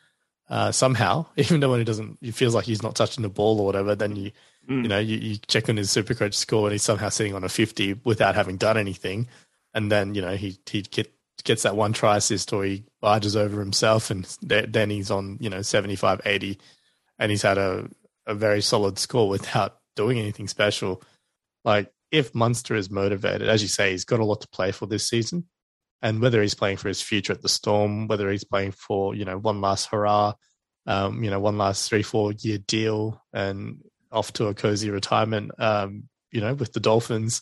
uh, 0.49 0.71
somehow. 0.71 1.25
Even 1.37 1.59
though 1.59 1.71
when 1.71 1.79
he 1.79 1.85
doesn't, 1.85 2.17
he 2.21 2.31
feels 2.31 2.55
like 2.55 2.65
he's 2.65 2.83
not 2.83 2.95
touching 2.95 3.21
the 3.21 3.29
ball 3.29 3.59
or 3.59 3.65
whatever. 3.65 3.95
Then 3.95 4.15
you, 4.15 4.31
mm. 4.69 4.83
you 4.83 4.89
know, 4.89 4.99
you, 4.99 5.17
you 5.17 5.37
check 5.47 5.69
on 5.69 5.77
his 5.77 5.91
super 5.91 6.13
coach 6.13 6.35
score, 6.35 6.67
and 6.67 6.73
he's 6.73 6.83
somehow 6.83 7.09
sitting 7.09 7.35
on 7.35 7.43
a 7.43 7.49
fifty 7.49 7.93
without 8.03 8.35
having 8.35 8.57
done 8.57 8.77
anything. 8.77 9.27
And 9.73 9.91
then 9.91 10.15
you 10.15 10.21
know 10.21 10.35
he 10.35 10.57
he 10.67 10.81
get, 10.81 11.13
gets 11.43 11.63
that 11.63 11.75
one 11.75 11.93
try 11.93 12.17
assist, 12.17 12.51
or 12.53 12.63
he 12.63 12.83
barges 13.01 13.35
over 13.35 13.59
himself, 13.59 14.09
and 14.11 14.25
then 14.41 14.89
he's 14.89 15.11
on 15.11 15.37
you 15.39 15.49
know 15.49 15.61
75, 15.61 16.21
80, 16.25 16.59
and 17.19 17.31
he's 17.31 17.43
had 17.43 17.57
a 17.57 17.89
a 18.25 18.33
very 18.35 18.61
solid 18.61 18.99
score 18.99 19.29
without 19.29 19.79
doing 19.95 20.19
anything 20.19 20.47
special. 20.47 21.01
Like 21.65 21.91
if 22.11 22.33
Munster 22.33 22.75
is 22.75 22.89
motivated, 22.89 23.47
as 23.47 23.61
you 23.61 23.67
say, 23.67 23.91
he's 23.91 24.05
got 24.05 24.19
a 24.19 24.25
lot 24.25 24.41
to 24.41 24.47
play 24.47 24.71
for 24.71 24.85
this 24.85 25.07
season. 25.07 25.45
And 26.01 26.21
whether 26.21 26.41
he's 26.41 26.55
playing 26.55 26.77
for 26.77 26.87
his 26.87 27.01
future 27.01 27.33
at 27.33 27.41
the 27.41 27.49
Storm, 27.49 28.07
whether 28.07 28.29
he's 28.31 28.45
playing 28.45 28.71
for, 28.71 29.13
you 29.13 29.25
know, 29.25 29.37
one 29.37 29.59
last 29.59 29.87
hurrah, 29.87 30.33
um, 30.85 31.23
you 31.23 31.29
know, 31.29 31.39
one 31.39 31.57
last 31.57 31.89
three, 31.89 32.03
four 32.03 32.31
year 32.31 32.57
deal 32.57 33.21
and 33.33 33.83
off 34.11 34.33
to 34.33 34.47
a 34.47 34.53
cozy 34.53 34.89
retirement, 34.89 35.51
um, 35.59 36.03
you 36.31 36.41
know, 36.41 36.53
with 36.53 36.73
the 36.73 36.79
Dolphins, 36.79 37.41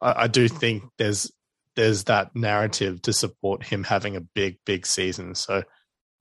I, 0.00 0.24
I 0.24 0.26
do 0.28 0.48
think 0.48 0.84
there's 0.98 1.30
there's 1.76 2.04
that 2.04 2.36
narrative 2.36 3.02
to 3.02 3.12
support 3.12 3.64
him 3.64 3.82
having 3.82 4.14
a 4.14 4.20
big, 4.20 4.58
big 4.64 4.86
season. 4.86 5.34
So 5.34 5.64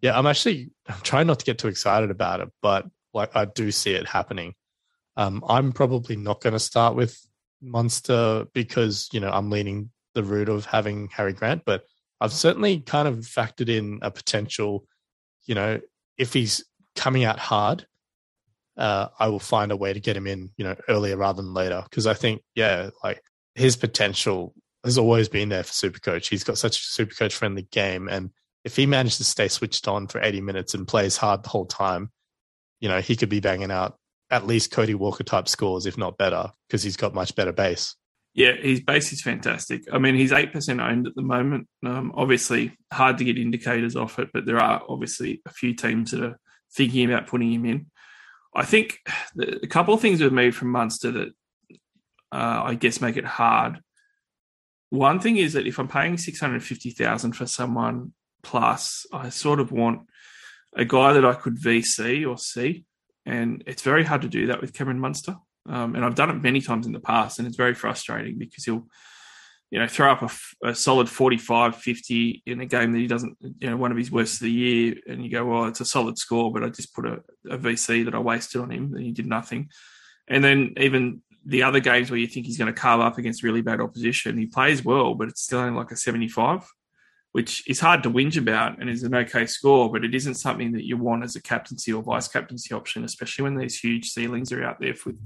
yeah, 0.02 0.18
I'm 0.18 0.28
actually 0.28 0.72
I'm 0.88 1.00
trying 1.02 1.28
not 1.28 1.40
to 1.40 1.46
get 1.46 1.60
too 1.60 1.68
excited 1.68 2.12
about 2.12 2.42
it, 2.42 2.50
but 2.62 2.86
like 3.14 3.36
I 3.36 3.46
do 3.46 3.72
see 3.72 3.94
it 3.94 4.08
happening. 4.08 4.56
Um, 5.16 5.44
I'm 5.48 5.72
probably 5.72 6.16
not 6.16 6.42
going 6.42 6.54
to 6.54 6.60
start 6.60 6.96
with 6.96 7.18
Munster 7.62 8.46
because 8.54 9.08
you 9.14 9.20
know 9.20 9.30
I'm 9.30 9.50
leaning 9.50 9.92
the 10.14 10.24
route 10.24 10.50
of 10.50 10.66
having 10.66 11.10
Harry 11.10 11.34
Grant, 11.34 11.64
but 11.66 11.84
I've 12.22 12.34
certainly 12.34 12.80
kind 12.80 13.08
of 13.08 13.20
factored 13.20 13.70
in 13.70 14.00
a 14.02 14.12
potential. 14.12 14.86
You 15.46 15.56
know, 15.56 15.82
if 16.18 16.34
he's 16.34 16.64
coming 16.96 17.24
out 17.24 17.40
hard, 17.40 17.86
uh, 18.78 19.08
I 19.20 19.28
will 19.28 19.40
find 19.40 19.72
a 19.72 19.78
way 19.78 19.94
to 19.94 20.00
get 20.00 20.18
him 20.18 20.28
in. 20.28 20.52
You 20.58 20.66
know, 20.66 20.76
earlier 20.88 21.18
rather 21.18 21.42
than 21.42 21.54
later 21.54 21.84
because 21.90 22.08
I 22.08 22.14
think 22.14 22.42
yeah, 22.56 22.90
like 23.04 23.22
his 23.56 23.76
potential 23.76 24.54
has 24.84 24.98
always 24.98 25.30
been 25.30 25.50
there 25.50 25.64
for 25.64 25.72
Supercoach. 25.72 26.30
He's 26.30 26.44
got 26.44 26.58
such 26.58 26.78
a 26.78 27.04
Supercoach 27.04 27.34
friendly 27.34 27.68
game, 27.72 28.08
and 28.08 28.32
if 28.64 28.76
he 28.76 28.86
manages 28.86 29.18
to 29.18 29.24
stay 29.24 29.48
switched 29.48 29.88
on 29.88 30.08
for 30.08 30.22
80 30.22 30.42
minutes 30.42 30.74
and 30.74 30.88
plays 30.88 31.18
hard 31.18 31.44
the 31.44 31.50
whole 31.50 31.66
time, 31.66 32.12
you 32.80 32.88
know, 32.88 33.02
he 33.02 33.16
could 33.16 33.30
be 33.30 33.42
banging 33.42 33.72
out 33.72 33.98
at 34.34 34.48
least 34.48 34.72
Cody 34.72 34.96
Walker 34.96 35.24
type 35.24 35.48
scores, 35.48 35.86
if 35.86 35.98
not 35.98 36.18
better, 36.18 36.52
because 36.68 36.82
he's 36.82 36.98
got 36.98 37.14
much 37.14 37.36
better 37.36 37.52
base. 37.52 37.96
Yeah, 38.34 38.54
his 38.54 38.82
base 38.82 39.14
is 39.14 39.22
fantastic. 39.22 39.84
I 39.94 40.00
mean, 40.00 40.16
he's 40.16 40.32
eight 40.32 40.52
percent 40.52 40.82
owned 40.82 41.06
at 41.06 41.16
the 41.16 41.22
moment. 41.22 41.68
Um, 41.86 42.12
obviously, 42.16 42.76
hard 42.92 43.20
to 43.20 43.24
get 43.24 43.38
indicators 43.38 43.96
off 43.96 44.18
it, 44.18 44.30
but 44.34 44.46
there 44.46 44.60
are 44.60 44.82
obviously 44.90 45.42
a 45.46 45.52
few 45.52 45.76
teams 45.76 46.12
that 46.12 46.24
are 46.24 46.40
thinking 46.76 47.06
about 47.06 47.28
putting 47.28 47.52
him 47.52 47.66
in. 47.66 47.92
I 48.56 48.66
think 48.66 49.00
a 49.40 49.68
couple 49.68 49.94
of 49.94 50.02
things 50.02 50.22
with 50.22 50.34
me 50.34 50.52
from 50.52 50.70
Munster 50.70 51.12
that 51.12 51.28
uh, 52.32 52.64
I 52.66 52.74
guess 52.74 53.02
make 53.02 53.18
it 53.18 53.26
hard. 53.26 53.80
One 54.90 55.20
thing 55.20 55.38
is 55.38 55.54
that 55.54 55.68
if 55.68 55.80
I'm 55.80 55.88
paying 55.88 56.18
six 56.18 56.40
hundred 56.40 56.64
fifty 56.64 56.90
thousand 56.90 57.34
for 57.34 57.46
someone 57.46 58.14
plus, 58.42 59.06
I 59.14 59.30
sort 59.30 59.60
of 59.60 59.72
want 59.72 60.08
a 60.76 60.86
guy 60.86 61.14
that 61.14 61.26
I 61.26 61.34
could 61.34 61.62
VC 61.62 62.28
or 62.28 62.40
C, 62.40 62.86
and 63.28 63.64
it's 63.68 63.84
very 63.84 64.04
hard 64.04 64.24
to 64.24 64.28
do 64.28 64.48
that 64.48 64.62
with 64.62 64.74
Cameron 64.74 65.00
Munster. 65.00 65.36
Um, 65.68 65.96
and 65.96 66.04
I've 66.04 66.16
done 66.16 66.30
it 66.30 66.42
many 66.42 66.62
times 66.62 66.86
in 66.86 66.92
the 66.92 67.00
past, 67.00 67.40
and 67.40 67.48
it's 67.48 67.58
very 67.58 67.74
frustrating 67.74 68.38
because 68.38 68.66
he'll, 68.66 68.86
you 69.72 69.80
know, 69.80 69.88
throw 69.88 70.12
up 70.12 70.22
a, 70.22 70.70
a, 70.70 70.76
solid 70.76 71.10
45, 71.10 71.78
50 71.78 72.44
in 72.46 72.62
a 72.62 72.66
game 72.66 72.92
that 72.92 73.00
he 73.00 73.08
doesn't, 73.08 73.38
you 73.60 73.70
know, 73.70 73.78
one 73.78 73.92
of 73.92 73.98
his 73.98 74.12
worst 74.12 74.36
of 74.36 74.46
the 74.46 74.52
year, 74.52 74.96
and 75.08 75.24
you 75.24 75.32
go, 75.32 75.46
well, 75.46 75.66
it's 75.66 75.82
a 75.82 75.86
solid 75.86 76.18
score, 76.18 76.52
but 76.52 76.64
I 76.64 76.70
just 76.70 76.94
put 76.94 77.06
a, 77.06 77.22
a 77.50 77.58
VC 77.58 78.06
that 78.06 78.16
I 78.16 78.20
wasted 78.20 78.62
on 78.62 78.72
him, 78.72 78.94
and 78.94 79.04
he 79.04 79.12
did 79.12 79.26
nothing. 79.26 79.70
And 80.28 80.44
then 80.44 80.74
even 80.78 81.22
the 81.46 81.64
other 81.64 81.80
games 81.80 82.10
where 82.10 82.20
you 82.20 82.28
think 82.28 82.46
he's 82.46 82.58
going 82.58 82.74
to 82.74 82.80
carve 82.80 83.02
up 83.02 83.18
against 83.18 83.44
really 83.44 83.62
bad 83.62 83.82
opposition, 83.82 84.38
he 84.38 84.46
plays 84.46 84.84
well, 84.84 85.16
but 85.16 85.30
it's 85.30 85.42
still 85.42 85.60
only 85.60 85.78
like 85.78 85.92
a 85.92 85.98
75 85.98 86.66
which 87.34 87.68
is 87.68 87.80
hard 87.80 88.04
to 88.04 88.12
whinge 88.12 88.38
about 88.38 88.80
and 88.80 88.90
is 88.90 89.02
an 89.02 89.16
okay 89.16 89.48
score, 89.48 89.92
but 89.92 90.06
it 90.06 90.14
isn't 90.14 90.36
something 90.36 90.72
that 90.72 90.86
you 90.86 90.96
want 90.96 91.24
as 91.24 91.36
a 91.36 91.42
captaincy 91.42 91.92
or 91.92 92.04
vice 92.04 92.28
captaincy 92.28 92.74
option, 92.76 93.04
especially 93.04 93.42
when 93.42 93.58
these 93.58 93.80
huge 93.80 94.10
ceilings 94.10 94.52
are 94.52 94.64
out 94.64 94.80
there 94.80 94.94
with 95.04 95.18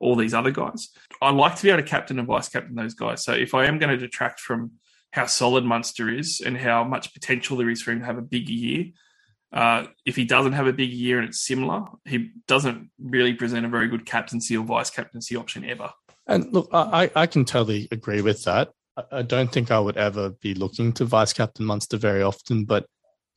all 0.00 0.16
these 0.16 0.34
other 0.34 0.50
guys. 0.50 0.88
I 1.20 1.30
like 1.30 1.56
to 1.56 1.62
be 1.62 1.70
able 1.70 1.82
to 1.82 1.88
captain 1.88 2.18
and 2.18 2.28
vice 2.28 2.48
captain 2.48 2.74
those 2.74 2.94
guys. 2.94 3.24
So 3.24 3.32
if 3.32 3.54
I 3.54 3.66
am 3.66 3.78
going 3.78 3.90
to 3.90 3.96
detract 3.96 4.40
from 4.40 4.72
how 5.12 5.26
solid 5.26 5.64
Munster 5.64 6.08
is 6.10 6.40
and 6.44 6.56
how 6.56 6.84
much 6.84 7.14
potential 7.14 7.56
there 7.56 7.70
is 7.70 7.82
for 7.82 7.92
him 7.92 8.00
to 8.00 8.06
have 8.06 8.18
a 8.18 8.22
big 8.22 8.48
year, 8.48 8.86
uh, 9.52 9.86
if 10.04 10.14
he 10.16 10.24
doesn't 10.24 10.52
have 10.52 10.66
a 10.66 10.72
big 10.72 10.90
year 10.90 11.18
and 11.18 11.28
it's 11.28 11.44
similar, 11.44 11.84
he 12.04 12.30
doesn't 12.46 12.90
really 12.98 13.32
present 13.34 13.64
a 13.64 13.68
very 13.68 13.88
good 13.88 14.04
captaincy 14.04 14.56
or 14.56 14.64
vice 14.64 14.90
captaincy 14.90 15.36
option 15.36 15.64
ever. 15.64 15.90
And 16.26 16.52
look, 16.52 16.68
I, 16.72 17.10
I 17.16 17.26
can 17.26 17.46
totally 17.46 17.88
agree 17.90 18.20
with 18.20 18.44
that. 18.44 18.70
I 19.10 19.22
don't 19.22 19.50
think 19.50 19.70
I 19.70 19.78
would 19.78 19.96
ever 19.96 20.30
be 20.30 20.54
looking 20.54 20.92
to 20.94 21.04
vice 21.04 21.32
captain 21.32 21.64
Munster 21.64 21.96
very 21.96 22.22
often, 22.22 22.64
but 22.64 22.86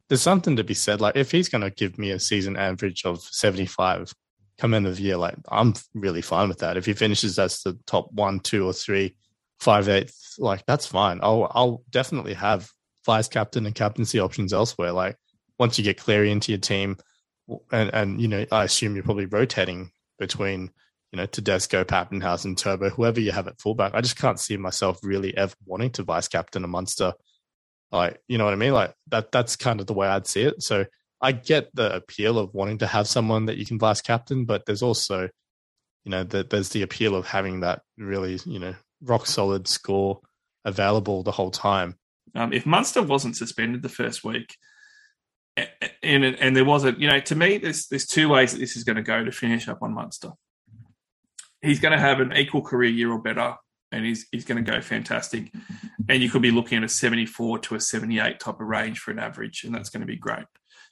there's 0.09 0.21
something 0.21 0.57
to 0.57 0.63
be 0.63 0.73
said. 0.73 0.99
Like 0.99 1.15
if 1.15 1.31
he's 1.31 1.47
going 1.47 1.61
to 1.61 1.69
give 1.69 1.97
me 1.97 2.11
a 2.11 2.19
season 2.19 2.57
average 2.57 3.05
of 3.05 3.21
75 3.21 4.13
come 4.57 4.73
end 4.73 4.87
of 4.87 4.97
the 4.97 5.03
year, 5.03 5.17
like 5.17 5.35
I'm 5.49 5.73
really 5.93 6.21
fine 6.21 6.49
with 6.49 6.59
that. 6.59 6.77
If 6.77 6.85
he 6.85 6.93
finishes 6.93 7.39
as 7.39 7.61
the 7.61 7.77
top 7.85 8.11
one, 8.11 8.39
two, 8.39 8.65
or 8.65 8.73
three, 8.73 9.15
five, 9.59 9.89
eight, 9.89 10.11
like 10.37 10.65
that's 10.65 10.85
fine. 10.85 11.19
I'll 11.21 11.51
I'll 11.53 11.83
definitely 11.89 12.33
have 12.33 12.69
vice 13.05 13.27
captain 13.27 13.65
and 13.65 13.75
captaincy 13.75 14.19
options 14.19 14.53
elsewhere. 14.53 14.91
Like 14.91 15.17
once 15.59 15.77
you 15.77 15.83
get 15.83 15.97
Cleary 15.97 16.31
into 16.31 16.51
your 16.51 16.59
team, 16.59 16.97
and 17.71 17.89
and 17.93 18.21
you 18.21 18.27
know 18.27 18.45
I 18.51 18.63
assume 18.63 18.95
you're 18.95 19.03
probably 19.03 19.25
rotating 19.25 19.91
between 20.19 20.71
you 21.11 21.17
know, 21.17 21.25
Tedesco, 21.25 21.83
Papenhuyzen, 21.83 22.55
Turbo, 22.55 22.89
whoever 22.89 23.19
you 23.19 23.31
have 23.31 23.47
at 23.47 23.59
fullback. 23.59 23.93
I 23.93 24.01
just 24.01 24.17
can't 24.17 24.39
see 24.39 24.55
myself 24.55 24.99
really 25.03 25.35
ever 25.35 25.53
wanting 25.65 25.91
to 25.91 26.03
vice 26.03 26.27
captain 26.27 26.63
a 26.63 26.67
Munster. 26.67 27.13
Like, 27.91 28.21
you 28.27 28.37
know 28.37 28.45
what 28.45 28.53
I 28.53 28.57
mean? 28.57 28.73
Like 28.73 28.93
that 29.07 29.31
that's 29.31 29.57
kind 29.57 29.81
of 29.81 29.87
the 29.87 29.93
way 29.93 30.07
I'd 30.07 30.27
see 30.27 30.43
it. 30.43 30.63
So 30.63 30.85
I 31.21 31.31
get 31.33 31.73
the 31.75 31.95
appeal 31.95 32.39
of 32.39 32.53
wanting 32.53 32.79
to 32.79 32.87
have 32.87 33.07
someone 33.07 33.45
that 33.45 33.57
you 33.57 33.65
can 33.65 33.79
vice 33.79 34.01
captain, 34.01 34.45
but 34.45 34.65
there's 34.65 34.81
also, 34.81 35.29
you 36.03 36.11
know, 36.11 36.23
the, 36.23 36.43
there's 36.43 36.69
the 36.69 36.81
appeal 36.81 37.15
of 37.15 37.27
having 37.27 37.59
that 37.59 37.81
really, 37.97 38.39
you 38.45 38.59
know, 38.59 38.75
rock 39.03 39.27
solid 39.27 39.67
score 39.67 40.19
available 40.65 41.23
the 41.23 41.31
whole 41.31 41.51
time. 41.51 41.95
Um, 42.33 42.53
if 42.53 42.65
Munster 42.65 43.03
wasn't 43.03 43.35
suspended 43.35 43.81
the 43.81 43.89
first 43.89 44.23
week, 44.23 44.55
and 46.01 46.23
and 46.23 46.55
there 46.55 46.65
wasn't, 46.65 46.99
you 46.99 47.09
know, 47.09 47.19
to 47.19 47.35
me, 47.35 47.57
there's 47.57 47.87
there's 47.87 48.07
two 48.07 48.29
ways 48.29 48.53
that 48.53 48.59
this 48.59 48.77
is 48.77 48.83
going 48.83 48.95
to 48.95 49.01
go 49.01 49.23
to 49.23 49.31
finish 49.31 49.67
up 49.67 49.81
on 49.81 49.93
Munster 49.93 50.31
he's 51.61 51.79
going 51.79 51.93
to 51.93 51.99
have 51.99 52.19
an 52.19 52.33
equal 52.33 52.61
career 52.61 52.89
year 52.89 53.11
or 53.11 53.21
better, 53.21 53.55
and 53.91 54.05
he's 54.05 54.27
he's 54.31 54.45
going 54.45 54.63
to 54.63 54.71
go 54.71 54.81
fantastic. 54.81 55.51
And 56.09 56.21
you 56.21 56.29
could 56.29 56.41
be 56.41 56.51
looking 56.51 56.79
at 56.79 56.83
a 56.83 56.89
74 56.89 57.59
to 57.59 57.75
a 57.75 57.79
78 57.79 58.39
type 58.39 58.59
of 58.59 58.67
range 58.67 58.99
for 58.99 59.11
an 59.11 59.19
average, 59.19 59.63
and 59.63 59.73
that's 59.73 59.89
going 59.89 60.01
to 60.01 60.07
be 60.07 60.17
great. 60.17 60.45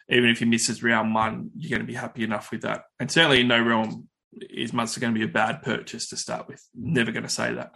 Even 0.10 0.30
if 0.30 0.40
he 0.40 0.46
misses 0.46 0.82
round 0.82 1.14
one, 1.14 1.52
you're 1.56 1.70
going 1.70 1.86
to 1.86 1.92
be 1.92 1.98
happy 1.98 2.24
enough 2.24 2.52
with 2.52 2.62
that. 2.62 2.84
And 3.00 3.12
certainly 3.12 3.42
in 3.42 3.48
no 3.48 3.62
realm 3.62 4.10
is 4.34 4.74
Munster 4.74 5.00
going 5.00 5.14
to 5.14 5.20
be 5.20 5.26
a 5.26 5.30
bad 5.30 5.62
purchase 5.62 6.10
to 6.10 6.18
start 6.18 6.48
with. 6.48 6.64
Never 6.74 7.12
going 7.12 7.24
to 7.24 7.30
say 7.30 7.54
that. 7.54 7.72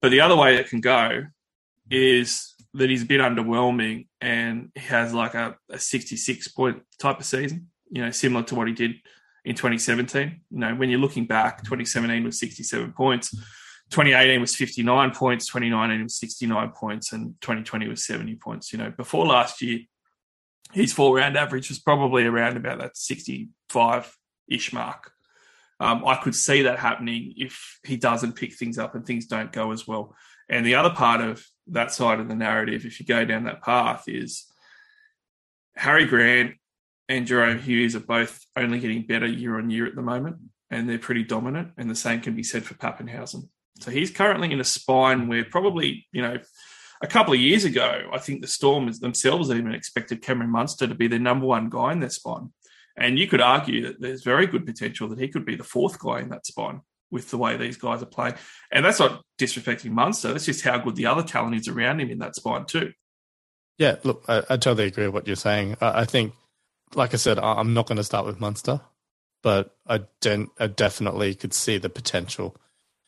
But 0.00 0.10
the 0.10 0.20
other 0.20 0.36
way 0.36 0.56
it 0.56 0.68
can 0.68 0.80
go 0.80 1.26
is 1.90 2.54
that 2.74 2.90
he's 2.90 3.02
a 3.02 3.06
bit 3.06 3.20
underwhelming 3.20 4.06
and 4.20 4.70
he 4.74 4.80
has 4.80 5.12
like 5.12 5.34
a, 5.34 5.56
a 5.70 5.78
66 5.78 6.48
point 6.48 6.82
type 6.98 7.20
of 7.20 7.26
season, 7.26 7.68
you 7.90 8.02
know, 8.02 8.10
similar 8.10 8.44
to 8.44 8.54
what 8.54 8.66
he 8.66 8.74
did 8.74 8.94
in 9.44 9.54
2017. 9.54 10.40
You 10.50 10.58
know, 10.58 10.74
when 10.74 10.90
you're 10.90 11.00
looking 11.00 11.26
back, 11.26 11.58
2017 11.64 12.24
was 12.24 12.38
67 12.38 12.92
points, 12.92 13.30
2018 13.90 14.40
was 14.40 14.56
59 14.56 15.10
points, 15.12 15.46
2019 15.46 16.04
was 16.04 16.16
69 16.16 16.70
points, 16.70 17.12
and 17.12 17.34
2020 17.40 17.88
was 17.88 18.04
70 18.04 18.36
points. 18.36 18.72
You 18.72 18.78
know, 18.78 18.90
before 18.96 19.26
last 19.26 19.60
year, 19.60 19.80
his 20.72 20.92
four 20.92 21.16
round 21.16 21.36
average 21.36 21.68
was 21.68 21.78
probably 21.78 22.24
around 22.24 22.56
about 22.56 22.78
that 22.78 22.96
65 22.96 24.16
ish 24.48 24.72
mark. 24.72 25.12
Um, 25.80 26.04
I 26.06 26.16
could 26.16 26.34
see 26.34 26.62
that 26.62 26.78
happening 26.78 27.34
if 27.36 27.78
he 27.84 27.96
doesn't 27.96 28.36
pick 28.36 28.54
things 28.54 28.78
up 28.78 28.94
and 28.94 29.04
things 29.04 29.26
don't 29.26 29.52
go 29.52 29.72
as 29.72 29.86
well. 29.86 30.14
And 30.48 30.64
the 30.64 30.76
other 30.76 30.90
part 30.90 31.20
of 31.20 31.44
that 31.68 31.92
side 31.92 32.20
of 32.20 32.28
the 32.28 32.34
narrative, 32.34 32.84
if 32.84 33.00
you 33.00 33.06
go 33.06 33.24
down 33.24 33.44
that 33.44 33.62
path, 33.62 34.04
is 34.06 34.46
Harry 35.76 36.04
Grant 36.04 36.54
and 37.08 37.26
Jahrome 37.26 37.60
Hughes 37.60 37.96
are 37.96 38.00
both 38.00 38.44
only 38.56 38.78
getting 38.78 39.06
better 39.06 39.26
year 39.26 39.58
on 39.58 39.70
year 39.70 39.86
at 39.86 39.94
the 39.94 40.02
moment, 40.02 40.36
and 40.70 40.88
they're 40.88 40.98
pretty 40.98 41.24
dominant. 41.24 41.72
And 41.76 41.90
the 41.90 41.94
same 41.94 42.20
can 42.20 42.34
be 42.34 42.42
said 42.42 42.64
for 42.64 42.74
Papenhuyzen. 42.74 43.48
So 43.80 43.90
he's 43.90 44.10
currently 44.10 44.52
in 44.52 44.60
a 44.60 44.64
spine 44.64 45.26
where 45.26 45.44
probably, 45.44 46.06
you 46.12 46.22
know, 46.22 46.38
a 47.02 47.06
couple 47.08 47.34
of 47.34 47.40
years 47.40 47.64
ago, 47.64 48.08
I 48.12 48.18
think 48.18 48.40
the 48.40 48.46
Storm 48.46 48.90
themselves 49.00 49.50
even 49.50 49.74
expected 49.74 50.22
Cameron 50.22 50.50
Munster 50.50 50.86
to 50.86 50.94
be 50.94 51.08
their 51.08 51.18
number 51.18 51.46
one 51.46 51.68
guy 51.68 51.92
in 51.92 52.00
their 52.00 52.10
spine. 52.10 52.52
And 52.96 53.18
you 53.18 53.26
could 53.26 53.40
argue 53.40 53.86
that 53.86 54.00
there's 54.00 54.22
very 54.22 54.46
good 54.46 54.64
potential 54.64 55.08
that 55.08 55.18
he 55.18 55.28
could 55.28 55.44
be 55.44 55.56
the 55.56 55.64
fourth 55.64 55.98
guy 55.98 56.20
in 56.20 56.28
that 56.28 56.46
spine 56.46 56.82
with 57.10 57.30
the 57.30 57.38
way 57.38 57.56
these 57.56 57.76
guys 57.76 58.02
are 58.02 58.06
playing. 58.06 58.34
And 58.70 58.84
that's 58.84 59.00
not 59.00 59.22
disrespecting 59.38 59.90
Munster. 59.90 60.32
That's 60.32 60.46
just 60.46 60.62
how 60.62 60.78
good 60.78 60.96
the 60.96 61.06
other 61.06 61.22
talent 61.22 61.56
is 61.56 61.68
around 61.68 62.00
him 62.00 62.10
in 62.10 62.18
that 62.18 62.36
spine 62.36 62.66
too. 62.66 62.92
Yeah, 63.78 63.96
look, 64.04 64.24
I, 64.28 64.42
I 64.50 64.56
totally 64.56 64.86
agree 64.86 65.06
with 65.06 65.14
what 65.14 65.26
you're 65.26 65.36
saying. 65.36 65.76
I, 65.80 66.02
I 66.02 66.04
think, 66.04 66.34
like 66.94 67.14
I 67.14 67.16
said, 67.16 67.38
I, 67.38 67.54
I'm 67.54 67.74
not 67.74 67.86
going 67.86 67.96
to 67.96 68.04
start 68.04 68.26
with 68.26 68.40
Munster, 68.40 68.80
but 69.42 69.74
I, 69.86 70.02
de- 70.20 70.50
I 70.60 70.68
definitely 70.68 71.34
could 71.34 71.54
see 71.54 71.78
the 71.78 71.88
potential. 71.88 72.54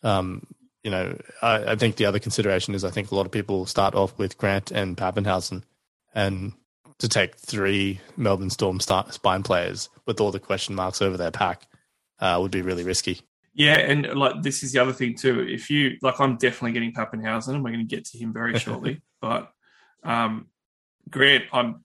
Um, 0.02 0.46
you 0.84 0.90
know, 0.90 1.18
I, 1.42 1.72
I, 1.72 1.76
think 1.76 1.96
the 1.96 2.04
other 2.04 2.18
consideration 2.18 2.74
is 2.74 2.84
I 2.84 2.90
think 2.90 3.10
a 3.10 3.14
lot 3.14 3.26
of 3.26 3.32
people 3.32 3.64
start 3.64 3.94
off 3.94 4.16
with 4.18 4.36
Grant 4.36 4.70
and 4.70 4.96
Papenhuyzen, 4.96 5.62
and 6.14 6.52
to 6.98 7.08
take 7.08 7.36
three 7.36 8.00
Melbourne 8.16 8.50
Storm 8.50 8.78
start, 8.80 9.12
spine 9.14 9.42
players 9.42 9.88
with 10.06 10.20
all 10.20 10.30
the 10.30 10.38
question 10.38 10.74
marks 10.74 11.02
over 11.02 11.16
their 11.16 11.30
pack 11.30 11.62
uh, 12.20 12.38
would 12.40 12.50
be 12.50 12.62
really 12.62 12.84
risky. 12.84 13.22
Yeah, 13.54 13.78
and 13.78 14.14
like 14.14 14.42
this 14.42 14.62
is 14.62 14.72
the 14.72 14.80
other 14.80 14.92
thing 14.92 15.14
too. 15.14 15.40
If 15.40 15.70
you 15.70 15.96
like, 16.02 16.20
I'm 16.20 16.36
definitely 16.36 16.72
getting 16.72 16.92
Papenhuyzen, 16.92 17.54
and 17.54 17.64
we're 17.64 17.70
going 17.70 17.86
to 17.86 17.96
get 17.96 18.04
to 18.06 18.18
him 18.18 18.32
very 18.32 18.58
shortly. 18.58 19.00
but 19.20 19.50
um, 20.02 20.48
Grant, 21.08 21.44
I'm 21.52 21.84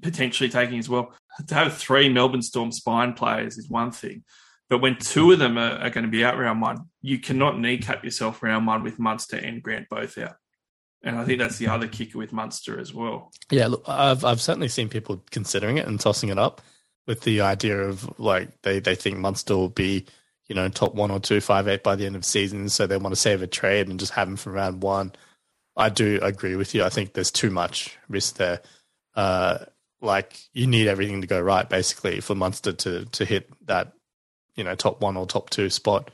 potentially 0.00 0.48
taking 0.48 0.78
as 0.78 0.88
well. 0.88 1.14
To 1.46 1.54
have 1.54 1.76
three 1.76 2.08
Melbourne 2.08 2.42
Storm 2.42 2.72
spine 2.72 3.12
players 3.12 3.56
is 3.56 3.68
one 3.68 3.92
thing, 3.92 4.24
but 4.72 4.78
when 4.78 4.96
two 4.96 5.30
of 5.32 5.38
them 5.38 5.58
are, 5.58 5.72
are 5.72 5.90
going 5.90 6.06
to 6.06 6.10
be 6.10 6.24
out 6.24 6.38
round 6.38 6.62
one, 6.62 6.86
you 7.02 7.18
cannot 7.18 7.60
kneecap 7.60 8.02
yourself 8.02 8.42
round 8.42 8.66
one 8.66 8.82
with 8.82 8.98
Munster 8.98 9.36
and 9.36 9.62
Grant 9.62 9.86
both 9.90 10.16
out. 10.16 10.36
And 11.02 11.18
I 11.18 11.26
think 11.26 11.40
that's 11.40 11.58
the 11.58 11.66
other 11.66 11.86
kicker 11.86 12.16
with 12.16 12.32
Munster 12.32 12.80
as 12.80 12.94
well. 12.94 13.30
Yeah, 13.50 13.66
look, 13.66 13.84
I've 13.86 14.24
I've 14.24 14.40
certainly 14.40 14.68
seen 14.68 14.88
people 14.88 15.22
considering 15.30 15.76
it 15.76 15.86
and 15.86 16.00
tossing 16.00 16.30
it 16.30 16.38
up 16.38 16.62
with 17.06 17.20
the 17.20 17.42
idea 17.42 17.82
of 17.82 18.18
like 18.18 18.62
they, 18.62 18.80
they 18.80 18.94
think 18.94 19.18
Munster 19.18 19.54
will 19.54 19.68
be, 19.68 20.06
you 20.46 20.54
know, 20.54 20.70
top 20.70 20.94
one 20.94 21.10
or 21.10 21.20
two, 21.20 21.42
five, 21.42 21.68
eight 21.68 21.82
by 21.82 21.94
the 21.94 22.06
end 22.06 22.16
of 22.16 22.22
the 22.22 22.28
season. 22.28 22.70
So 22.70 22.86
they 22.86 22.96
want 22.96 23.14
to 23.14 23.20
save 23.20 23.42
a 23.42 23.46
trade 23.46 23.88
and 23.88 24.00
just 24.00 24.14
have 24.14 24.26
him 24.26 24.36
from 24.36 24.54
round 24.54 24.82
one. 24.82 25.12
I 25.76 25.90
do 25.90 26.18
agree 26.22 26.56
with 26.56 26.74
you. 26.74 26.82
I 26.82 26.88
think 26.88 27.12
there's 27.12 27.30
too 27.30 27.50
much 27.50 27.98
risk 28.08 28.36
there. 28.36 28.62
Uh, 29.14 29.66
like 30.00 30.38
you 30.54 30.66
need 30.66 30.88
everything 30.88 31.20
to 31.20 31.26
go 31.26 31.38
right 31.38 31.68
basically 31.68 32.20
for 32.20 32.34
Munster 32.34 32.72
to 32.72 33.04
to 33.04 33.26
hit 33.26 33.50
that 33.66 33.92
you 34.56 34.64
know 34.64 34.74
top 34.74 35.00
one 35.00 35.16
or 35.16 35.26
top 35.26 35.50
two 35.50 35.70
spot. 35.70 36.10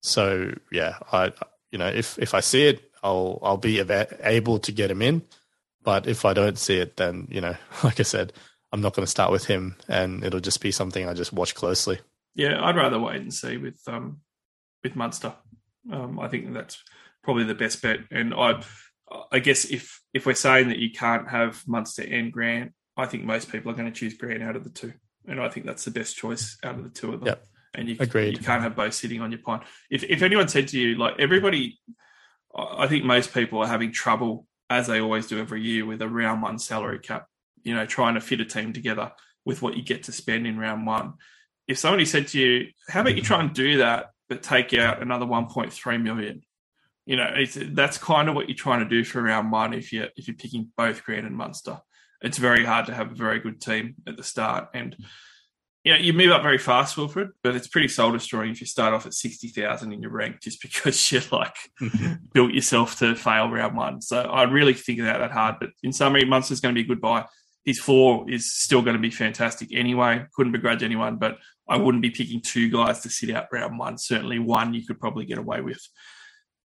So 0.00 0.52
yeah, 0.70 0.98
I 1.12 1.32
you 1.70 1.78
know 1.78 1.88
if 1.88 2.18
if 2.18 2.34
I 2.34 2.40
see 2.40 2.66
it, 2.66 2.90
I'll 3.02 3.38
I'll 3.42 3.56
be 3.56 3.80
able 3.80 4.58
to 4.60 4.72
get 4.72 4.90
him 4.90 5.02
in. 5.02 5.22
But 5.82 6.06
if 6.06 6.24
I 6.24 6.34
don't 6.34 6.58
see 6.58 6.78
it, 6.78 6.96
then 6.96 7.28
you 7.30 7.40
know, 7.40 7.56
like 7.84 8.00
I 8.00 8.04
said, 8.04 8.32
I'm 8.72 8.80
not 8.80 8.94
going 8.94 9.04
to 9.04 9.10
start 9.10 9.32
with 9.32 9.46
him, 9.46 9.76
and 9.88 10.24
it'll 10.24 10.40
just 10.40 10.60
be 10.60 10.70
something 10.70 11.08
I 11.08 11.14
just 11.14 11.32
watch 11.32 11.54
closely. 11.54 12.00
Yeah, 12.34 12.62
I'd 12.62 12.76
rather 12.76 13.00
wait 13.00 13.20
and 13.20 13.34
see 13.34 13.56
with 13.56 13.80
um 13.86 14.20
with 14.82 14.96
Munster. 14.96 15.34
Um, 15.90 16.20
I 16.20 16.28
think 16.28 16.52
that's 16.52 16.82
probably 17.24 17.44
the 17.44 17.54
best 17.54 17.82
bet. 17.82 18.00
And 18.10 18.34
I 18.34 18.62
I 19.32 19.38
guess 19.38 19.64
if 19.64 20.00
if 20.12 20.26
we're 20.26 20.34
saying 20.34 20.68
that 20.68 20.78
you 20.78 20.90
can't 20.90 21.28
have 21.28 21.62
Munster 21.66 22.02
and 22.02 22.32
Grant, 22.32 22.72
I 22.96 23.06
think 23.06 23.24
most 23.24 23.50
people 23.50 23.70
are 23.70 23.74
going 23.74 23.90
to 23.90 23.98
choose 23.98 24.14
Grant 24.14 24.42
out 24.42 24.56
of 24.56 24.64
the 24.64 24.70
two, 24.70 24.92
and 25.26 25.40
I 25.40 25.48
think 25.48 25.66
that's 25.66 25.84
the 25.84 25.90
best 25.90 26.16
choice 26.16 26.58
out 26.62 26.76
of 26.76 26.84
the 26.84 26.90
two 26.90 27.12
of 27.12 27.20
them. 27.20 27.28
Yep 27.28 27.44
and 27.74 27.88
you 27.88 27.96
Agreed. 27.98 28.36
you 28.38 28.44
can't 28.44 28.62
have 28.62 28.76
both 28.76 28.94
sitting 28.94 29.20
on 29.20 29.30
your 29.30 29.40
pine. 29.40 29.60
If 29.90 30.04
if 30.04 30.22
anyone 30.22 30.48
said 30.48 30.68
to 30.68 30.78
you 30.78 30.96
like 30.96 31.14
everybody, 31.18 31.78
I 32.56 32.86
think 32.86 33.04
most 33.04 33.34
people 33.34 33.60
are 33.60 33.66
having 33.66 33.92
trouble 33.92 34.46
as 34.70 34.86
they 34.86 35.00
always 35.00 35.26
do 35.26 35.38
every 35.38 35.62
year 35.62 35.86
with 35.86 36.02
a 36.02 36.08
round 36.08 36.42
one 36.42 36.58
salary 36.58 36.98
cap. 36.98 37.26
You 37.62 37.74
know, 37.74 37.86
trying 37.86 38.14
to 38.14 38.20
fit 38.20 38.40
a 38.40 38.44
team 38.44 38.72
together 38.72 39.12
with 39.44 39.62
what 39.62 39.76
you 39.76 39.82
get 39.82 40.04
to 40.04 40.12
spend 40.12 40.46
in 40.46 40.58
round 40.58 40.86
one. 40.86 41.14
If 41.66 41.78
somebody 41.78 42.04
said 42.04 42.28
to 42.28 42.40
you, 42.40 42.68
"How 42.88 43.00
about 43.00 43.16
you 43.16 43.22
try 43.22 43.40
and 43.40 43.52
do 43.52 43.78
that, 43.78 44.10
but 44.28 44.42
take 44.42 44.72
out 44.74 45.02
another 45.02 45.26
1.3 45.26 45.98
million?" 45.98 46.42
You 47.04 47.16
know, 47.16 47.34
that's 47.70 47.98
kind 47.98 48.28
of 48.28 48.34
what 48.34 48.48
you're 48.48 48.56
trying 48.56 48.80
to 48.80 48.88
do 48.88 49.02
for 49.04 49.22
round 49.22 49.50
one. 49.50 49.72
If 49.74 49.92
you 49.92 50.08
if 50.16 50.28
you're 50.28 50.36
picking 50.36 50.72
both 50.76 51.04
Grant 51.04 51.26
and 51.26 51.36
Munster, 51.36 51.80
it's 52.22 52.38
very 52.38 52.64
hard 52.64 52.86
to 52.86 52.94
have 52.94 53.12
a 53.12 53.14
very 53.14 53.40
good 53.40 53.60
team 53.60 53.96
at 54.06 54.16
the 54.16 54.22
start 54.22 54.68
and 54.74 54.96
you 55.88 55.94
know, 55.94 56.00
you 56.00 56.12
move 56.12 56.32
up 56.32 56.42
very 56.42 56.58
fast, 56.58 56.98
Wilfred, 56.98 57.30
but 57.42 57.56
it's 57.56 57.66
pretty 57.66 57.88
soul 57.88 58.12
destroying 58.12 58.50
if 58.50 58.60
you 58.60 58.66
start 58.66 58.92
off 58.92 59.06
at 59.06 59.14
60,000 59.14 59.90
in 59.90 60.02
your 60.02 60.10
rank 60.10 60.42
just 60.42 60.60
because 60.62 61.10
you 61.10 61.22
like 61.32 61.56
built 62.34 62.52
yourself 62.52 62.98
to 62.98 63.16
fail 63.16 63.48
round 63.48 63.74
one. 63.74 64.02
So 64.02 64.20
I 64.20 64.42
really 64.42 64.74
think 64.74 65.00
about 65.00 65.20
that 65.20 65.30
hard. 65.30 65.54
But 65.58 65.70
in 65.82 65.94
summary, 65.94 66.26
Munster's 66.26 66.60
going 66.60 66.74
to 66.74 66.78
be 66.78 66.84
a 66.84 66.88
good 66.88 67.00
buy. 67.00 67.24
His 67.64 67.78
four 67.78 68.30
is 68.30 68.52
still 68.52 68.82
going 68.82 68.96
to 68.96 69.02
be 69.02 69.10
fantastic 69.10 69.70
anyway. 69.72 70.26
Couldn't 70.34 70.52
begrudge 70.52 70.82
anyone, 70.82 71.16
but 71.16 71.38
I 71.66 71.78
wouldn't 71.78 72.02
be 72.02 72.10
picking 72.10 72.42
two 72.42 72.68
guys 72.68 73.00
to 73.00 73.08
sit 73.08 73.30
out 73.30 73.46
round 73.50 73.78
one. 73.78 73.96
Certainly 73.96 74.40
one 74.40 74.74
you 74.74 74.84
could 74.84 75.00
probably 75.00 75.24
get 75.24 75.38
away 75.38 75.62
with. 75.62 75.80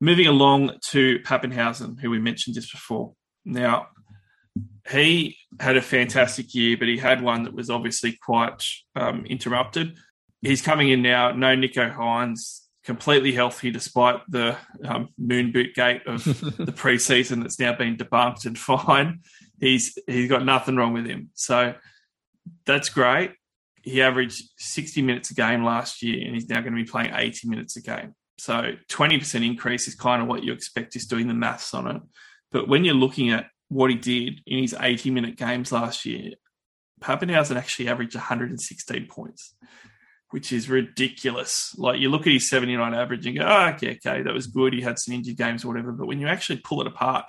Moving 0.02 0.26
along 0.26 0.80
to 0.90 1.20
Papenhuyzen, 1.20 2.00
who 2.00 2.10
we 2.10 2.20
mentioned 2.20 2.56
just 2.56 2.72
before. 2.72 3.14
Now, 3.46 3.90
he 4.90 5.38
had 5.60 5.78
a 5.78 5.82
fantastic 5.82 6.54
year, 6.54 6.78
but 6.78 6.88
he 6.88 6.98
had 6.98 7.22
one 7.22 7.44
that 7.44 7.54
was 7.54 7.70
obviously 7.70 8.18
quite 8.22 8.64
um, 8.96 9.26
interrupted. 9.26 9.98
He's 10.42 10.62
coming 10.62 10.90
in 10.90 11.02
now, 11.02 11.32
no 11.32 11.56
Nicho 11.56 11.96
Hynes, 11.96 12.62
completely 12.84 13.32
healthy 13.32 13.72
despite 13.72 14.20
the 14.28 14.58
um, 14.84 15.10
moon 15.18 15.52
boot 15.52 15.74
gate 15.74 16.02
of 16.06 16.24
the 16.26 16.74
preseason 16.74 17.42
that's 17.42 17.60
now 17.60 17.74
been 17.74 17.96
debunked 17.96 18.46
and 18.46 18.58
fine. 18.58 19.22
He's 19.60 19.98
he's 20.08 20.30
got 20.30 20.44
nothing 20.44 20.76
wrong 20.76 20.94
with 20.94 21.06
him, 21.06 21.30
so 21.34 21.76
that's 22.66 22.90
great. 22.90 23.32
He 23.82 24.02
averaged 24.02 24.44
60 24.58 25.02
minutes 25.02 25.32
a 25.32 25.34
game 25.34 25.64
last 25.64 26.02
year, 26.02 26.26
and 26.26 26.34
he's 26.34 26.50
now 26.50 26.62
going 26.62 26.74
to 26.74 26.84
be 26.84 26.90
playing 26.90 27.12
80 27.14 27.50
minutes 27.50 27.76
a 27.76 27.82
game. 27.82 28.16
So 28.38 28.74
20% 28.90 29.46
increase 29.46 29.88
is 29.88 29.96
kind 29.96 30.22
of 30.22 30.28
what 30.28 30.44
you 30.44 30.54
expect, 30.54 30.94
just 30.94 31.10
doing 31.10 31.28
the 31.28 31.34
maths 31.34 31.74
on 31.74 31.88
it. 31.88 32.02
But 32.52 32.68
when 32.68 32.86
you're 32.86 32.96
looking 32.96 33.32
at 33.32 33.48
what 33.74 33.90
he 33.90 33.98
did 33.98 34.42
in 34.46 34.60
his 34.60 34.76
80 34.80 35.12
minute 35.12 35.38
games 35.38 35.72
last 35.72 36.06
year, 36.06 36.34
Papenhuyzen 37.02 37.58
actually 37.58 37.90
averaged 37.90 38.16
116 38.16 39.08
points, 39.08 39.54
which 40.30 40.54
is 40.54 40.70
ridiculous. 40.70 41.76
Like 41.78 42.00
you 42.00 42.10
look 42.10 42.26
at 42.28 42.34
his 42.34 42.50
79 42.50 42.94
average 42.94 43.26
and 43.26 43.38
go, 43.38 43.46
oh, 43.46 43.70
okay, 43.76 44.00
okay, 44.06 44.22
that 44.22 44.34
was 44.34 44.48
good. 44.48 44.74
He 44.74 44.82
had 44.82 45.00
some 45.00 45.16
injured 45.16 45.38
games 45.38 45.64
or 45.64 45.68
whatever. 45.68 45.92
But 45.92 46.08
when 46.08 46.20
you 46.20 46.28
actually 46.28 46.60
pull 46.60 46.82
it 46.82 46.88
apart, 46.88 47.26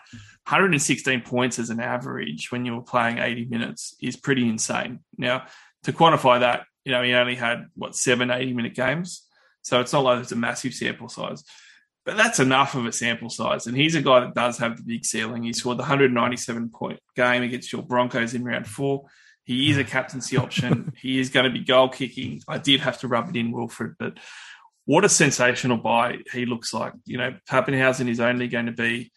116 0.47 1.23
points 1.23 1.59
as 1.59 1.71
an 1.71 1.81
average 1.81 2.53
when 2.53 2.65
you 2.65 2.77
were 2.77 2.83
playing 2.83 3.19
80 3.19 3.47
minutes 3.47 3.97
is 4.01 4.17
pretty 4.17 4.49
insane. 4.49 5.01
Now, 5.19 5.47
to 5.85 5.93
quantify 5.93 6.41
that, 6.41 6.67
you 6.85 6.93
know, 6.93 7.03
he 7.03 7.15
only 7.15 7.35
had 7.35 7.67
what 7.75 7.97
seven 7.97 8.31
80 8.31 8.53
minute 8.53 8.75
games. 8.75 9.27
So 9.63 9.81
it's 9.81 9.93
not 9.93 10.05
like 10.05 10.21
it's 10.21 10.33
a 10.33 10.37
massive 10.37 10.75
sample 10.75 11.09
size. 11.09 11.43
But 12.05 12.19
that's 12.19 12.39
enough 12.39 12.75
of 12.75 12.85
a 12.85 12.93
sample 12.93 13.31
size. 13.31 13.67
And 13.67 13.77
he's 13.77 13.95
a 13.95 14.03
guy 14.03 14.21
that 14.21 14.35
does 14.35 14.59
have 14.59 14.77
the 14.77 14.83
big 14.83 15.07
ceiling. 15.07 15.43
He 15.43 15.55
scored 15.55 15.79
the 15.79 15.83
197 15.83 16.69
point 16.69 17.01
game 17.17 17.43
against 17.43 17.73
your 17.73 17.83
Broncos 17.83 18.35
in 18.35 18.45
round 18.45 18.67
four. 18.67 19.07
He 19.45 19.71
is 19.71 19.79
a 19.79 19.83
hmm. 19.83 19.89
captaincy 19.89 20.37
option. 20.37 20.93
he 21.01 21.19
is 21.19 21.31
going 21.31 21.45
to 21.45 21.51
be 21.51 21.65
goal 21.65 21.89
kicking. 21.89 22.43
I 22.47 22.59
did 22.59 22.81
have 22.81 22.99
to 23.01 23.09
rub 23.09 23.31
it 23.31 23.37
in, 23.37 23.53
Wilfred, 23.53 23.95
but 23.99 24.19
what 24.87 25.05
a 25.05 25.09
sensational 25.09 25.79
buy 25.79 26.19
he 26.33 26.47
looks 26.47 26.75
like. 26.75 26.93
You 27.07 27.19
know, 27.19 27.35
Papenhuyzen 27.51 28.09
is 28.09 28.21
only 28.21 28.49
going 28.49 28.67
to 28.67 28.73
be 28.73 29.11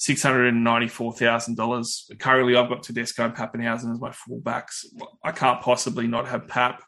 $694,000. 0.00 2.18
Currently, 2.18 2.56
I've 2.56 2.70
got 2.70 2.82
Tedesco 2.82 3.26
and 3.26 3.34
Papenhuyzen 3.34 3.92
as 3.92 4.00
my 4.00 4.10
fullbacks. 4.10 4.86
I 5.22 5.32
can't 5.32 5.60
possibly 5.60 6.06
not 6.06 6.26
have 6.28 6.48
Pap. 6.48 6.82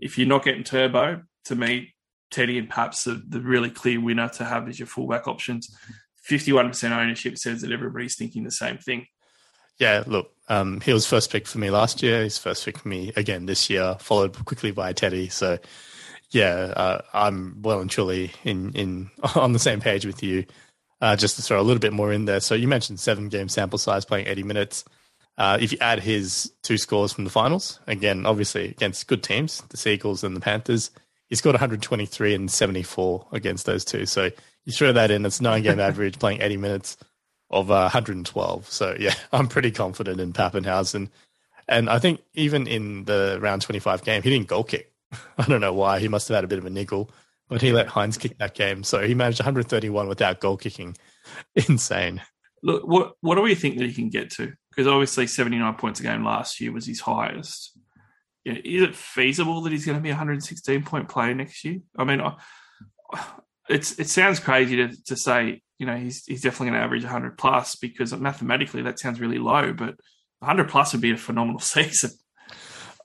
If 0.00 0.18
you're 0.18 0.28
not 0.28 0.44
getting 0.44 0.64
Turbo, 0.64 1.22
to 1.46 1.56
me, 1.56 1.94
Teddy 2.30 2.58
and 2.58 2.68
perhaps 2.68 3.04
the, 3.04 3.22
the 3.26 3.40
really 3.40 3.70
clear 3.70 4.00
winner 4.00 4.28
to 4.30 4.44
have 4.44 4.68
as 4.68 4.78
your 4.78 4.86
fullback 4.86 5.26
options. 5.26 5.74
51% 6.28 6.90
ownership 6.90 7.38
says 7.38 7.62
that 7.62 7.72
everybody's 7.72 8.16
thinking 8.16 8.44
the 8.44 8.50
same 8.50 8.78
thing. 8.78 9.06
Yeah, 9.78 10.02
look, 10.06 10.32
um, 10.48 10.80
he 10.80 10.92
was 10.92 11.06
first 11.06 11.30
pick 11.30 11.46
for 11.46 11.58
me 11.58 11.70
last 11.70 12.02
year. 12.02 12.22
He's 12.22 12.38
first 12.38 12.64
pick 12.64 12.78
for 12.78 12.88
me 12.88 13.12
again 13.16 13.46
this 13.46 13.70
year, 13.70 13.96
followed 14.00 14.44
quickly 14.44 14.72
by 14.72 14.92
Teddy. 14.92 15.28
So, 15.28 15.58
yeah, 16.30 16.72
uh, 16.76 17.02
I'm 17.14 17.62
well 17.62 17.80
and 17.80 17.88
truly 17.88 18.32
in 18.44 18.72
in 18.72 19.10
on 19.34 19.52
the 19.52 19.58
same 19.58 19.80
page 19.80 20.04
with 20.04 20.22
you. 20.22 20.44
Uh, 21.00 21.14
just 21.14 21.36
to 21.36 21.42
throw 21.42 21.60
a 21.60 21.62
little 21.62 21.78
bit 21.78 21.92
more 21.92 22.12
in 22.12 22.24
there. 22.24 22.40
So 22.40 22.56
you 22.56 22.66
mentioned 22.66 22.98
seven 22.98 23.28
game 23.28 23.48
sample 23.48 23.78
size, 23.78 24.04
playing 24.04 24.26
80 24.26 24.42
minutes. 24.42 24.84
Uh, 25.36 25.56
if 25.60 25.70
you 25.70 25.78
add 25.80 26.00
his 26.00 26.52
two 26.64 26.76
scores 26.76 27.12
from 27.12 27.22
the 27.22 27.30
finals, 27.30 27.78
again, 27.86 28.26
obviously 28.26 28.64
against 28.70 29.06
good 29.06 29.22
teams, 29.22 29.62
the 29.68 29.76
Seagulls 29.76 30.24
and 30.24 30.34
the 30.34 30.40
Panthers, 30.40 30.90
he 31.28 31.36
scored 31.36 31.54
123 31.54 32.34
and 32.34 32.50
74 32.50 33.26
against 33.32 33.66
those 33.66 33.84
two. 33.84 34.06
So 34.06 34.30
you 34.64 34.72
throw 34.72 34.92
that 34.92 35.10
in, 35.10 35.26
it's 35.26 35.40
nine 35.40 35.62
game 35.62 35.80
average 35.88 36.18
playing 36.18 36.42
80 36.42 36.56
minutes 36.56 36.96
of 37.50 37.70
uh, 37.70 37.84
112. 37.84 38.70
So 38.70 38.96
yeah, 38.98 39.14
I'm 39.32 39.48
pretty 39.48 39.70
confident 39.70 40.20
in 40.20 40.32
Papenhuyzen. 40.32 41.10
And 41.68 41.90
I 41.90 41.98
think 41.98 42.22
even 42.34 42.66
in 42.66 43.04
the 43.04 43.38
round 43.40 43.62
25 43.62 44.02
game, 44.02 44.22
he 44.22 44.30
didn't 44.30 44.48
goal 44.48 44.64
kick. 44.64 44.92
I 45.38 45.44
don't 45.44 45.60
know 45.60 45.74
why. 45.74 45.98
He 45.98 46.08
must 46.08 46.28
have 46.28 46.36
had 46.36 46.44
a 46.44 46.48
bit 46.48 46.58
of 46.58 46.66
a 46.66 46.70
niggle, 46.70 47.10
but 47.48 47.60
he 47.60 47.72
let 47.72 47.88
Hynes 47.88 48.18
kick 48.18 48.38
that 48.38 48.54
game. 48.54 48.82
So 48.84 49.06
he 49.06 49.14
managed 49.14 49.40
131 49.40 50.08
without 50.08 50.40
goal 50.40 50.56
kicking. 50.56 50.96
Insane. 51.54 52.22
Look, 52.62 52.86
what 52.86 53.12
what 53.20 53.36
do 53.36 53.42
we 53.42 53.54
think 53.54 53.78
that 53.78 53.86
he 53.86 53.94
can 53.94 54.08
get 54.08 54.30
to? 54.32 54.52
Because 54.70 54.86
obviously, 54.88 55.26
79 55.26 55.74
points 55.74 56.00
a 56.00 56.02
game 56.02 56.24
last 56.24 56.60
year 56.60 56.72
was 56.72 56.86
his 56.86 57.00
highest. 57.00 57.77
Yeah, 58.48 58.54
is 58.64 58.82
it 58.82 58.96
feasible 58.96 59.60
that 59.60 59.72
he's 59.72 59.84
going 59.84 59.98
to 59.98 60.02
be 60.02 60.08
a 60.08 60.12
116 60.12 60.82
point 60.84 61.06
player 61.06 61.34
next 61.34 61.62
year? 61.64 61.80
I 61.98 62.04
mean, 62.04 62.22
it's 63.68 63.98
it 63.98 64.08
sounds 64.08 64.40
crazy 64.40 64.76
to, 64.76 64.96
to 65.04 65.16
say, 65.16 65.60
you 65.78 65.84
know, 65.84 65.96
he's 65.96 66.24
he's 66.24 66.40
definitely 66.40 66.68
going 66.68 66.80
to 66.80 66.84
average 66.84 67.02
100 67.02 67.36
plus 67.36 67.76
because 67.76 68.16
mathematically 68.16 68.80
that 68.82 68.98
sounds 68.98 69.20
really 69.20 69.38
low, 69.38 69.74
but 69.74 69.96
100 70.38 70.70
plus 70.70 70.94
would 70.94 71.02
be 71.02 71.10
a 71.10 71.18
phenomenal 71.18 71.60
season. 71.60 72.10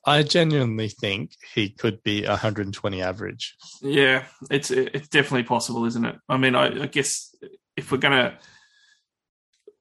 I 0.06 0.24
genuinely 0.24 0.88
think 0.88 1.32
he 1.54 1.70
could 1.70 2.02
be 2.04 2.26
120 2.26 3.02
average. 3.02 3.58
Yeah, 3.82 4.24
it's 4.50 4.72
it's 4.72 5.10
definitely 5.10 5.44
possible, 5.44 5.84
isn't 5.84 6.06
it? 6.06 6.16
I 6.30 6.38
mean, 6.38 6.56
I, 6.56 6.84
I 6.84 6.88
guess 6.88 7.36
if 7.76 7.92
we're 7.92 7.98
going 7.98 8.14
to 8.14 8.38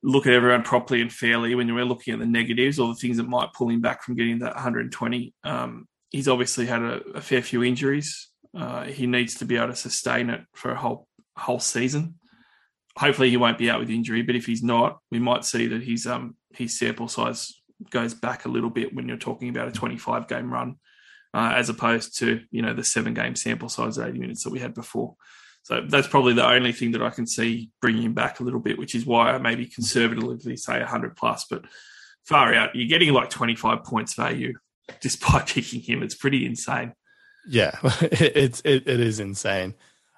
look 0.02 0.26
at 0.26 0.32
everyone 0.32 0.62
properly 0.62 1.00
and 1.00 1.12
fairly 1.12 1.54
when 1.54 1.72
we're 1.72 1.84
looking 1.84 2.12
at 2.12 2.20
the 2.20 2.26
negatives 2.26 2.78
or 2.78 2.88
the 2.88 3.00
things 3.00 3.16
that 3.16 3.28
might 3.28 3.52
pull 3.52 3.68
him 3.68 3.80
back 3.80 4.02
from 4.02 4.16
getting 4.16 4.40
that 4.40 4.54
120, 4.54 5.34
um, 5.44 5.86
he's 6.10 6.28
obviously 6.28 6.66
had 6.66 6.82
a, 6.82 7.00
a 7.14 7.20
fair 7.20 7.42
few 7.42 7.62
injuries. 7.62 8.28
Uh, 8.56 8.84
he 8.84 9.06
needs 9.06 9.36
to 9.36 9.44
be 9.44 9.56
able 9.56 9.68
to 9.68 9.76
sustain 9.76 10.28
it 10.28 10.42
for 10.54 10.72
a 10.72 10.76
whole 10.76 11.06
whole 11.36 11.60
season. 11.60 12.16
Hopefully, 12.98 13.30
he 13.30 13.38
won't 13.38 13.56
be 13.56 13.70
out 13.70 13.80
with 13.80 13.88
injury, 13.88 14.20
but 14.20 14.36
if 14.36 14.44
he's 14.44 14.62
not, 14.62 14.98
we 15.10 15.18
might 15.18 15.44
see 15.44 15.66
that 15.68 15.82
his 15.82 16.06
um 16.06 16.36
his 16.50 16.78
sample 16.78 17.08
size 17.08 17.54
goes 17.90 18.12
back 18.12 18.44
a 18.44 18.50
little 18.50 18.70
bit 18.70 18.94
when 18.94 19.08
you're 19.08 19.16
talking 19.16 19.48
about 19.48 19.68
a 19.68 19.72
25 19.72 20.28
game 20.28 20.52
run, 20.52 20.76
uh, 21.32 21.52
as 21.56 21.70
opposed 21.70 22.18
to 22.18 22.40
you 22.50 22.60
know 22.60 22.74
the 22.74 22.84
seven 22.84 23.14
game 23.14 23.34
sample 23.34 23.70
size 23.70 23.98
80 23.98 24.18
minutes 24.18 24.44
that 24.44 24.50
we 24.50 24.58
had 24.58 24.74
before. 24.74 25.16
So 25.64 25.80
that's 25.88 26.08
probably 26.08 26.34
the 26.34 26.48
only 26.48 26.72
thing 26.72 26.92
that 26.92 27.02
I 27.02 27.10
can 27.10 27.26
see 27.26 27.70
bringing 27.80 28.02
him 28.02 28.14
back 28.14 28.40
a 28.40 28.42
little 28.42 28.60
bit, 28.60 28.78
which 28.78 28.94
is 28.94 29.06
why 29.06 29.30
I 29.30 29.38
maybe 29.38 29.66
conservatively 29.66 30.56
say 30.56 30.78
100 30.78 31.16
plus. 31.16 31.46
But 31.48 31.64
far 32.24 32.52
out, 32.52 32.74
you're 32.74 32.88
getting 32.88 33.12
like 33.12 33.30
25 33.30 33.84
points 33.84 34.14
value 34.14 34.54
just 35.00 35.20
by 35.32 35.40
picking 35.40 35.80
him. 35.80 36.02
It's 36.02 36.16
pretty 36.16 36.44
insane. 36.44 36.94
Yeah, 37.46 37.76
it's 38.02 38.60
it, 38.64 38.88
it 38.88 39.00
is 39.00 39.20
insane. 39.20 39.74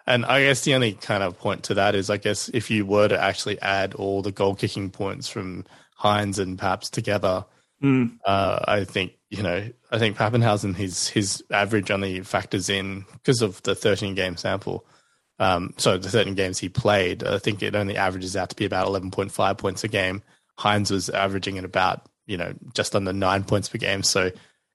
And 0.07 0.26
I 0.26 0.42
guess 0.42 0.62
the 0.62 0.74
only 0.74 0.92
kind 0.92 1.22
of 1.22 1.38
point 1.38 1.64
to 1.64 1.74
that 1.74 1.95
is, 1.95 2.11
I 2.11 2.18
guess, 2.18 2.51
if 2.51 2.70
you 2.70 2.84
were 2.84 3.09
to 3.09 3.18
actually 3.18 3.61
add 3.62 3.95
all 3.95 4.20
the 4.20 4.32
goal 4.32 4.55
kicking 4.55 4.90
points 4.90 5.28
from 5.28 5.64
Hynes 5.99 6.38
and 6.38 6.59
Paps 6.59 6.90
together, 6.90 7.47
mm. 7.82 8.14
uh, 8.26 8.61
I 8.68 8.84
think 8.84 9.12
you 9.30 9.42
know, 9.42 9.68
I 9.90 9.99
think 9.99 10.16
Papenhuyzen 10.16 10.74
his 10.76 11.09
his 11.09 11.42
average 11.51 11.90
only 11.90 12.20
factors 12.20 12.68
in 12.68 13.05
because 13.12 13.42
of 13.42 13.62
the 13.62 13.74
13 13.74 14.14
game 14.14 14.36
sample. 14.36 14.86
Um, 15.39 15.74
so 15.78 15.99
the 15.99 16.09
13 16.09 16.35
games 16.35 16.59
he 16.59 16.68
played, 16.68 17.24
I 17.24 17.39
think 17.39 17.62
it 17.62 17.74
only 17.74 17.97
averages 17.97 18.37
out 18.37 18.51
to 18.51 18.57
be 18.57 18.64
about 18.64 18.87
11.5 18.87 19.59
points 19.59 19.85
a 19.85 19.89
game. 19.89 20.22
Hynes 20.59 20.91
was 20.91 21.11
averaging 21.11 21.59
at 21.59 21.64
about 21.64 22.07
you 22.26 22.37
know 22.37 22.55
just 22.74 22.95
under 22.95 23.12
nine 23.12 23.45
points 23.45 23.68
per 23.68 23.78
game. 23.78 24.03
So 24.03 24.30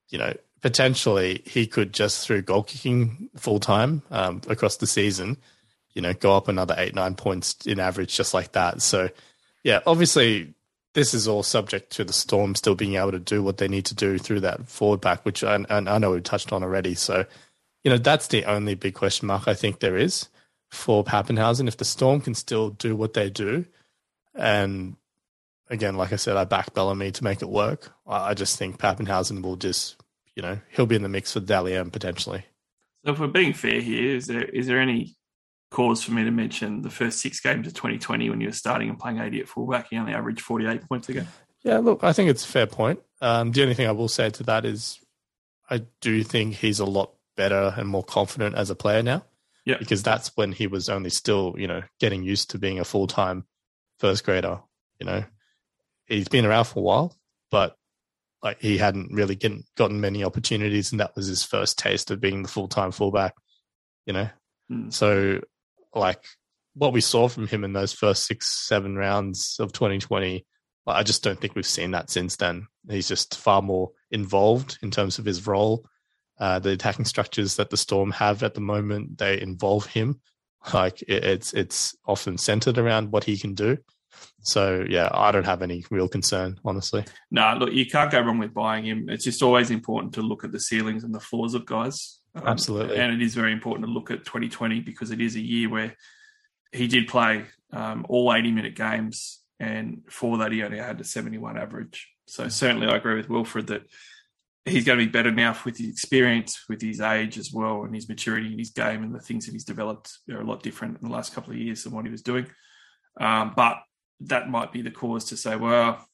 you 0.10 0.18
know 0.18 0.34
potentially 0.62 1.42
he 1.46 1.68
could 1.68 1.94
just 1.94 2.26
through 2.26 2.42
goal 2.42 2.64
kicking 2.64 3.30
full 3.36 3.60
time 3.60 4.02
um, 4.12 4.42
across 4.48 4.78
the 4.78 4.88
season, 4.88 5.38
you 5.94 6.02
know, 6.02 6.14
go 6.14 6.36
up 6.36 6.48
another 6.48 6.76
eight 6.78 6.96
nine 6.96 7.16
points 7.16 7.56
in 7.66 7.80
average 7.80 8.16
just 8.16 8.34
like 8.34 8.54
that. 8.54 8.82
So 8.82 9.10
yeah, 9.64 9.80
obviously 9.86 10.54
this 10.94 11.14
is 11.14 11.28
all 11.28 11.44
subject 11.44 11.92
to 11.92 12.04
the 12.04 12.14
Storm 12.14 12.56
still 12.56 12.76
being 12.76 12.96
able 12.96 13.12
to 13.12 13.20
do 13.20 13.44
what 13.44 13.58
they 13.58 13.68
need 13.68 13.86
to 13.86 13.96
do 13.96 14.18
through 14.18 14.40
that 14.42 14.68
forward 14.68 15.02
back, 15.02 15.24
which 15.24 15.44
I, 15.44 15.64
I 15.70 15.98
know 16.00 16.12
we've 16.12 16.24
touched 16.24 16.52
on 16.52 16.64
already. 16.64 16.96
So 16.96 17.26
you 17.84 17.92
know 17.92 17.98
that's 17.98 18.28
the 18.28 18.46
only 18.46 18.76
big 18.76 18.96
question 18.96 19.28
mark 19.28 19.48
I 19.48 19.54
think 19.54 19.80
there 19.80 19.98
is 19.98 20.28
for 20.70 21.04
Papenhuyzen. 21.04 21.68
If 21.68 21.78
the 21.78 21.86
Storm 21.86 22.22
can 22.22 22.34
still 22.34 22.70
do 22.70 22.96
what 22.96 23.14
they 23.14 23.30
do, 23.30 23.66
and 24.36 24.96
again, 25.70 25.96
like 25.96 26.14
I 26.14 26.18
said, 26.18 26.38
I 26.38 26.44
back 26.46 26.74
Bellamy 26.74 27.12
to 27.12 27.24
make 27.24 27.42
it 27.42 27.50
work. 27.50 27.92
I 28.08 28.34
just 28.34 28.58
think 28.58 28.78
Papenhuyzen 28.78 29.42
will 29.42 29.56
just 29.56 29.98
you 30.40 30.44
know, 30.44 30.58
he'll 30.70 30.86
be 30.86 30.96
in 30.96 31.04
the 31.04 31.10
mix 31.10 31.34
for 31.34 31.42
Dally 31.42 31.76
M 31.76 31.92
potentially. 31.92 32.46
So 33.06 33.12
if 33.12 33.20
we're 33.20 33.28
being 33.28 33.52
fair 33.52 33.82
here, 33.82 34.16
is 34.16 34.28
there 34.28 34.46
is 34.46 34.68
there 34.68 34.80
any 34.80 35.18
cause 35.70 36.02
for 36.02 36.14
me 36.14 36.24
to 36.24 36.32
mention 36.32 36.82
the 36.82 36.90
first 36.90 37.20
six 37.20 37.42
games 37.42 37.68
of 37.68 37.74
2020 37.74 38.30
when 38.30 38.40
you 38.40 38.48
were 38.48 38.54
starting 38.54 38.90
and 38.90 38.98
playing 38.98 39.20
80 39.20 39.42
at 39.42 39.50
fullback, 39.50 39.92
you 39.92 40.00
only 40.00 40.14
averaged 40.14 40.40
48 40.40 40.88
points 40.88 41.10
a 41.10 41.14
game? 41.14 41.28
Yeah, 41.62 41.80
look, 41.80 42.06
I 42.06 42.14
think 42.14 42.30
it's 42.30 42.46
a 42.46 42.48
fair 42.48 42.68
point. 42.68 43.02
Um, 43.20 43.52
the 43.52 43.64
only 43.64 43.74
thing 43.74 43.88
I 43.88 43.92
will 43.92 44.08
say 44.08 44.30
to 44.30 44.44
that 44.44 44.64
is 44.64 45.00
I 45.70 45.84
do 46.00 46.24
think 46.24 46.56
he's 46.56 46.80
a 46.80 46.86
lot 46.86 47.12
better 47.36 47.74
and 47.76 47.90
more 47.90 48.04
confident 48.04 48.56
as 48.56 48.70
a 48.70 48.76
player 48.76 49.04
now. 49.04 49.26
Yeah. 49.70 49.78
Because 49.78 50.02
that's 50.02 50.32
when 50.36 50.52
he 50.52 50.66
was 50.66 50.90
only 50.90 51.12
still, 51.12 51.54
you 51.56 51.68
know, 51.68 51.84
getting 52.00 52.24
used 52.24 52.50
to 52.52 52.58
being 52.58 52.80
a 52.80 52.84
full 52.84 53.06
time 53.06 53.46
first 54.00 54.24
grader. 54.24 54.62
You 55.00 55.06
know, 55.06 55.24
he's 56.08 56.28
been 56.28 56.48
around 56.48 56.66
for 56.66 56.80
a 56.80 56.82
while, 56.82 57.16
but 57.52 57.76
like 58.42 58.60
he 58.60 58.80
hadn't 58.80 59.14
really 59.14 59.36
get, 59.36 59.52
gotten 59.78 60.02
many 60.02 60.24
opportunities, 60.24 60.92
and 60.92 61.00
that 61.00 61.16
was 61.16 61.28
his 61.28 61.44
first 61.44 61.78
taste 61.78 62.10
of 62.10 62.20
being 62.20 62.42
the 62.42 62.50
full 62.50 62.68
time 62.68 62.92
fullback. 62.92 63.36
You 64.08 64.14
know, 64.14 64.30
mm. 64.72 64.92
so 64.92 65.42
like 65.94 66.24
what 66.74 66.92
we 66.92 67.02
saw 67.02 67.28
from 67.28 67.46
him 67.46 67.64
in 67.64 67.74
those 67.74 67.94
first 67.94 68.26
six, 68.26 68.48
seven 68.48 68.96
rounds 68.96 69.58
of 69.60 69.72
2020, 69.72 70.48
I 70.88 71.04
just 71.04 71.24
don't 71.24 71.40
think 71.40 71.54
we've 71.54 71.64
seen 71.64 71.92
that 71.92 72.10
since 72.10 72.38
then. 72.38 72.66
He's 72.90 73.08
just 73.08 73.38
far 73.38 73.62
more 73.62 73.92
involved 74.10 74.80
in 74.82 74.90
terms 74.90 75.20
of 75.20 75.26
his 75.26 75.46
role. 75.46 75.86
Uh, 76.40 76.58
the 76.60 76.72
attacking 76.72 77.06
structures 77.06 77.58
that 77.58 77.70
the 77.70 77.78
Storm 77.78 78.12
have 78.12 78.44
at 78.44 78.54
the 78.54 78.62
moment, 78.62 79.18
they 79.18 79.42
involve 79.42 79.86
him. 79.86 80.22
Like 80.74 81.02
it, 81.02 81.24
it's 81.24 81.54
it's 81.54 81.96
often 82.06 82.38
centered 82.38 82.78
around 82.78 83.12
what 83.12 83.24
he 83.24 83.38
can 83.38 83.54
do. 83.54 83.78
So 84.42 84.86
yeah, 84.88 85.10
I 85.14 85.32
don't 85.32 85.46
have 85.46 85.62
any 85.62 85.84
real 85.90 86.08
concern, 86.08 86.60
honestly. 86.64 87.06
No, 87.32 87.56
look, 87.60 87.74
you 87.74 87.86
can't 87.86 88.12
go 88.12 88.22
wrong 88.22 88.38
with 88.38 88.54
buying 88.54 88.86
him. 88.86 89.10
It's 89.10 89.26
just 89.26 89.44
always 89.44 89.72
important 89.72 90.14
to 90.14 90.22
look 90.22 90.44
at 90.44 90.52
the 90.52 90.60
ceilings 90.60 91.04
and 91.04 91.14
the 91.14 91.20
floors 91.20 91.54
of 91.54 91.66
guys. 91.66 92.20
Um, 92.36 92.48
Absolutely, 92.48 92.98
and 92.98 93.14
it 93.14 93.22
is 93.22 93.36
very 93.36 93.52
important 93.52 93.88
to 93.88 93.92
look 93.92 94.12
at 94.12 94.26
2020 94.26 94.80
because 94.82 95.12
it 95.12 95.20
is 95.20 95.36
a 95.36 95.42
year 95.42 95.70
where 95.70 95.96
he 96.72 96.88
did 96.88 97.08
play 97.08 97.46
um, 97.74 98.06
all 98.08 98.34
80 98.34 98.52
minute 98.52 98.76
games, 98.76 99.42
and 99.60 100.04
for 100.10 100.38
that 100.38 100.52
he 100.52 100.64
only 100.64 100.78
had 100.78 101.02
a 101.02 101.04
71 101.04 101.58
average. 101.58 102.08
So 102.28 102.48
certainly, 102.48 102.88
I 102.88 102.96
agree 102.96 103.16
with 103.16 103.30
Wilfred 103.30 103.68
that 103.68 103.84
he's 104.66 104.86
going 104.86 105.00
to 105.00 105.06
be 105.06 105.12
better 105.12 105.32
now 105.32 105.56
with 105.66 105.78
his 105.78 105.90
experience, 105.90 106.66
with 106.70 106.82
his 106.82 107.02
age 107.02 107.38
as 107.38 107.52
well, 107.52 107.84
and 107.84 107.96
his 107.96 108.10
maturity 108.10 108.52
in 108.52 108.60
his 108.60 108.72
game, 108.72 109.04
and 109.04 109.14
the 109.14 109.20
things 109.20 109.46
that 109.46 109.54
he's 109.54 109.64
developed 109.64 110.12
are 110.30 110.42
a 110.42 110.46
lot 110.46 110.64
different 110.64 111.00
in 111.02 111.08
the 111.08 111.14
last 111.14 111.34
couple 111.34 111.52
of 111.52 111.60
years 111.60 111.84
than 111.84 111.94
what 111.94 112.06
he 112.06 112.12
was 112.12 112.22
doing. 112.22 112.48
Um, 113.20 113.54
but 113.56 113.78
that 114.22 114.50
might 114.50 114.72
be 114.72 114.82
the 114.82 114.92
cause 114.92 115.26
to 115.26 115.38
say, 115.38 115.56
well, 115.56 116.06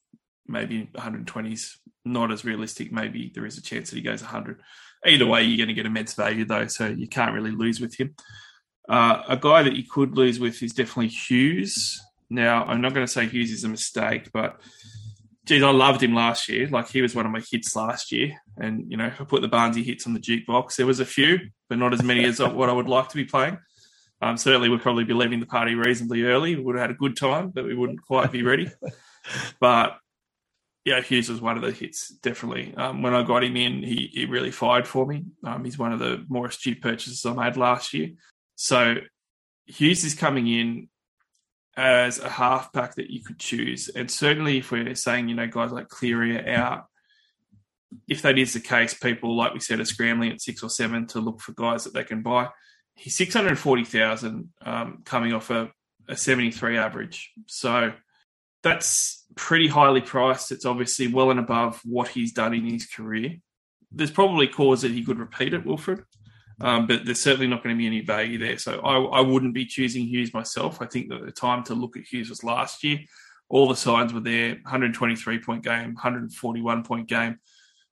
maybe 0.47 0.89
120 0.93 1.51
is 1.51 1.77
not 2.03 2.31
as 2.31 2.45
realistic. 2.45 2.91
Maybe 2.91 3.31
there 3.33 3.45
is 3.45 3.57
a 3.57 3.61
chance 3.61 3.89
that 3.89 3.95
he 3.95 4.01
goes 4.01 4.21
100. 4.21 4.61
Either 5.05 5.25
way, 5.25 5.43
you're 5.43 5.57
going 5.57 5.67
to 5.67 5.73
get 5.73 5.85
immense 5.85 6.13
value 6.13 6.45
though, 6.45 6.67
so 6.67 6.87
you 6.87 7.07
can't 7.07 7.33
really 7.33 7.51
lose 7.51 7.79
with 7.79 7.95
him. 7.99 8.15
Uh, 8.87 9.23
a 9.27 9.37
guy 9.37 9.63
that 9.63 9.75
you 9.75 9.83
could 9.89 10.15
lose 10.15 10.39
with 10.39 10.61
is 10.61 10.73
definitely 10.73 11.07
Hughes. 11.07 11.99
Now, 12.29 12.63
I'm 12.65 12.81
not 12.81 12.93
going 12.93 13.05
to 13.05 13.11
say 13.11 13.27
Hughes 13.27 13.51
is 13.51 13.63
a 13.63 13.69
mistake, 13.69 14.29
but 14.31 14.59
geez, 15.45 15.63
I 15.63 15.71
loved 15.71 16.03
him 16.03 16.13
last 16.13 16.49
year. 16.49 16.67
Like 16.67 16.89
he 16.89 17.01
was 17.01 17.15
one 17.15 17.25
of 17.25 17.31
my 17.31 17.41
hits 17.51 17.75
last 17.75 18.11
year, 18.11 18.35
and 18.57 18.89
you 18.91 18.97
know, 18.97 19.05
I 19.05 19.23
put 19.23 19.41
the 19.41 19.49
Barnesy 19.49 19.83
hits 19.83 20.05
on 20.07 20.13
the 20.13 20.19
jukebox. 20.19 20.75
There 20.75 20.85
was 20.85 20.99
a 20.99 21.05
few, 21.05 21.39
but 21.69 21.77
not 21.77 21.93
as 21.93 22.03
many 22.03 22.25
as 22.25 22.39
what 22.39 22.69
I 22.69 22.73
would 22.73 22.89
like 22.89 23.09
to 23.09 23.15
be 23.15 23.25
playing. 23.25 23.57
Um, 24.21 24.37
certainly, 24.37 24.69
we'd 24.69 24.81
probably 24.81 25.03
be 25.03 25.13
leaving 25.13 25.39
the 25.39 25.45
party 25.45 25.75
reasonably 25.75 26.23
early. 26.23 26.55
We 26.55 26.63
would 26.63 26.75
have 26.75 26.89
had 26.89 26.91
a 26.91 26.99
good 26.99 27.15
time, 27.15 27.49
but 27.49 27.65
we 27.65 27.75
wouldn't 27.75 28.01
quite 28.01 28.31
be 28.31 28.43
ready. 28.43 28.71
but 29.59 29.97
yeah, 30.85 31.01
Hughes 31.01 31.29
was 31.29 31.41
one 31.41 31.57
of 31.57 31.63
the 31.63 31.71
hits, 31.71 32.09
definitely. 32.09 32.73
Um, 32.75 33.01
when 33.01 33.15
I 33.15 33.23
got 33.23 33.43
him 33.43 33.57
in, 33.57 33.83
he, 33.83 34.09
he 34.13 34.25
really 34.25 34.51
fired 34.51 34.87
for 34.87 35.05
me. 35.05 35.25
Um, 35.43 35.65
he's 35.65 35.79
one 35.79 35.91
of 35.91 35.99
the 35.99 36.23
more 36.29 36.45
astute 36.45 36.81
purchases 36.81 37.25
I 37.25 37.33
made 37.33 37.57
last 37.57 37.93
year. 37.93 38.09
So 38.55 38.95
Hughes 39.65 40.03
is 40.03 40.13
coming 40.13 40.47
in 40.47 40.89
as 41.77 42.19
a 42.19 42.29
halfback 42.29 42.95
that 42.95 43.09
you 43.09 43.23
could 43.23 43.39
choose. 43.39 43.89
And 43.89 44.09
certainly, 44.09 44.59
if 44.59 44.71
we're 44.71 44.95
saying, 44.95 45.29
you 45.29 45.35
know, 45.35 45.47
guys 45.47 45.71
like 45.71 45.89
Cleary 45.89 46.37
are 46.37 46.49
out, 46.49 46.85
if 48.07 48.21
that 48.23 48.37
is 48.37 48.53
the 48.53 48.59
case, 48.59 48.93
people, 48.93 49.35
like 49.35 49.53
we 49.53 49.59
said, 49.59 49.79
are 49.79 49.85
scrambling 49.85 50.31
at 50.31 50.41
six 50.41 50.63
or 50.63 50.69
seven 50.69 51.07
to 51.07 51.19
look 51.19 51.41
for 51.41 51.53
guys 51.53 51.83
that 51.83 51.93
they 51.93 52.03
can 52.03 52.21
buy 52.21 52.49
he's 52.95 53.17
640,000 53.17 54.49
um, 54.65 55.01
coming 55.05 55.33
off 55.33 55.49
a, 55.49 55.69
a 56.07 56.15
73 56.15 56.77
average. 56.77 57.31
So 57.47 57.93
that's 58.63 59.25
pretty 59.35 59.67
highly 59.67 60.01
priced. 60.01 60.51
It's 60.51 60.65
obviously 60.65 61.07
well 61.07 61.31
and 61.31 61.39
above 61.39 61.81
what 61.83 62.07
he's 62.07 62.33
done 62.33 62.53
in 62.53 62.65
his 62.65 62.87
career. 62.87 63.37
There's 63.91 64.11
probably 64.11 64.47
cause 64.47 64.81
that 64.81 64.91
he 64.91 65.03
could 65.03 65.19
repeat 65.19 65.53
it, 65.53 65.65
Wilfred. 65.65 66.03
Um, 66.61 66.87
but 66.87 67.05
there's 67.05 67.21
certainly 67.21 67.47
not 67.47 67.63
going 67.63 67.75
to 67.75 67.77
be 67.77 67.87
any 67.87 68.01
value 68.01 68.37
there. 68.37 68.57
So 68.57 68.79
I, 68.79 69.19
I 69.19 69.21
wouldn't 69.21 69.53
be 69.53 69.65
choosing 69.65 70.05
Hughes 70.05 70.33
myself. 70.33 70.81
I 70.81 70.85
think 70.85 71.09
that 71.09 71.25
the 71.25 71.31
time 71.31 71.63
to 71.65 71.75
look 71.75 71.97
at 71.97 72.03
Hughes 72.03 72.29
was 72.29 72.43
last 72.43 72.83
year. 72.83 72.99
All 73.49 73.67
the 73.67 73.75
signs 73.75 74.13
were 74.13 74.21
there 74.21 74.53
123 74.53 75.39
point 75.39 75.63
game, 75.63 75.93
141 75.93 76.83
point 76.83 77.07
game, 77.07 77.39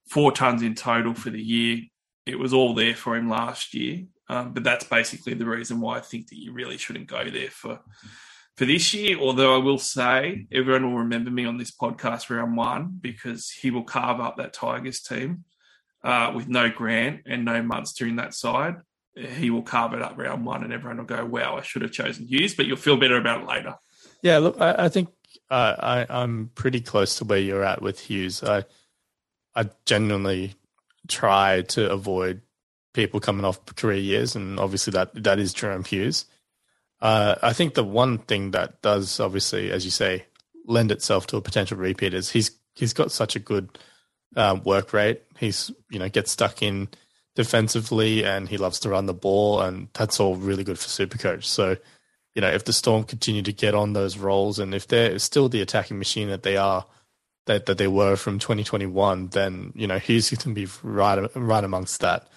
four 0.09 0.31
tons 0.31 0.63
in 0.63 0.75
total 0.75 1.13
for 1.13 1.29
the 1.29 1.41
year. 1.41 1.79
It 2.25 2.39
was 2.39 2.53
all 2.53 2.73
there 2.73 2.95
for 2.95 3.15
him 3.15 3.29
last 3.29 3.73
year. 3.73 4.03
Um, 4.29 4.53
but 4.53 4.63
that's 4.63 4.85
basically 4.85 5.33
the 5.33 5.45
reason 5.45 5.81
why 5.81 5.97
I 5.97 6.01
think 6.01 6.29
that 6.29 6.39
you 6.39 6.53
really 6.53 6.77
shouldn't 6.77 7.07
go 7.07 7.29
there 7.29 7.49
for 7.49 7.79
for 8.55 8.65
this 8.65 8.93
year. 8.93 9.19
Although 9.19 9.55
I 9.55 9.57
will 9.57 9.77
say 9.77 10.47
everyone 10.51 10.85
will 10.89 10.99
remember 10.99 11.29
me 11.29 11.45
on 11.45 11.57
this 11.57 11.71
podcast 11.71 12.29
round 12.29 12.55
one 12.55 12.97
because 13.01 13.49
he 13.49 13.71
will 13.71 13.83
carve 13.83 14.21
up 14.21 14.37
that 14.37 14.53
Tigers 14.53 15.01
team 15.01 15.43
uh, 16.03 16.31
with 16.35 16.47
no 16.47 16.69
Grant 16.69 17.21
and 17.25 17.45
no 17.45 17.61
Munster 17.61 18.05
in 18.05 18.17
that 18.17 18.33
side. 18.33 18.77
He 19.15 19.49
will 19.49 19.61
carve 19.61 19.93
it 19.93 20.01
up 20.01 20.17
round 20.17 20.45
one, 20.45 20.63
and 20.63 20.73
everyone 20.73 20.97
will 20.97 21.05
go, 21.05 21.23
"Wow, 21.23 21.57
I 21.57 21.61
should 21.61 21.83
have 21.83 21.91
chosen 21.91 22.25
Hughes." 22.25 22.55
But 22.55 22.65
you'll 22.65 22.77
feel 22.77 22.97
better 22.97 23.17
about 23.17 23.41
it 23.41 23.47
later. 23.47 23.75
Yeah, 24.21 24.39
look, 24.39 24.59
I, 24.59 24.85
I 24.85 24.89
think 24.89 25.09
uh, 25.51 25.75
I, 25.79 26.05
I'm 26.09 26.49
pretty 26.55 26.81
close 26.81 27.17
to 27.17 27.25
where 27.25 27.39
you're 27.39 27.63
at 27.63 27.81
with 27.81 27.99
Hughes. 27.99 28.43
I 28.43 28.63
I 29.55 29.69
genuinely 29.85 30.55
try 31.07 31.61
to 31.61 31.91
avoid 31.91 32.41
people 32.93 33.19
coming 33.19 33.45
off 33.45 33.63
career 33.75 33.97
years, 33.97 34.35
and 34.35 34.59
obviously 34.59 34.91
that 34.91 35.23
that 35.23 35.39
is 35.39 35.53
Jahrome 35.53 35.85
Hughes. 35.85 36.25
Uh, 37.01 37.35
I 37.41 37.53
think 37.53 37.73
the 37.73 37.83
one 37.83 38.17
thing 38.17 38.51
that 38.51 38.81
does 38.81 39.19
obviously, 39.19 39.71
as 39.71 39.85
you 39.85 39.91
say, 39.91 40.25
lend 40.65 40.91
itself 40.91 41.27
to 41.27 41.37
a 41.37 41.41
potential 41.41 41.77
repeat 41.77 42.13
is 42.13 42.31
he's 42.31 42.51
he's 42.73 42.93
got 42.93 43.11
such 43.11 43.35
a 43.35 43.39
good 43.39 43.77
um, 44.35 44.63
work 44.63 44.93
rate. 44.93 45.21
He's 45.43 45.71
you 45.89 45.99
know 45.99 46.09
gets 46.09 46.31
stuck 46.31 46.61
in 46.61 46.89
defensively, 47.35 48.23
and 48.23 48.49
he 48.49 48.57
loves 48.57 48.79
to 48.81 48.89
run 48.89 49.05
the 49.05 49.13
ball, 49.13 49.61
and 49.61 49.89
that's 49.93 50.19
all 50.19 50.35
really 50.35 50.63
good 50.63 50.79
for 50.79 50.87
Supercoach. 50.87 51.43
So 51.43 51.77
you 52.35 52.41
know 52.41 52.49
if 52.49 52.65
the 52.65 52.73
Storm 52.73 53.03
continue 53.03 53.43
to 53.43 53.53
get 53.53 53.75
on 53.75 53.93
those 53.93 54.17
roles, 54.17 54.59
and 54.59 54.73
if 54.73 54.87
they're 54.87 55.19
still 55.19 55.49
the 55.49 55.61
attacking 55.61 55.97
machine 55.99 56.29
that 56.29 56.43
they 56.43 56.57
are, 56.57 56.85
that 57.45 57.65
that 57.65 57.77
they 57.77 57.87
were 57.87 58.15
from 58.15 58.39
2021, 58.39 59.29
then 59.29 59.71
you 59.75 59.87
know 59.87 59.99
he's 59.99 60.29
going 60.29 60.55
to 60.55 60.61
be 60.65 60.71
right 60.83 61.29
right 61.35 61.63
amongst 61.63 62.01
that 62.01 62.27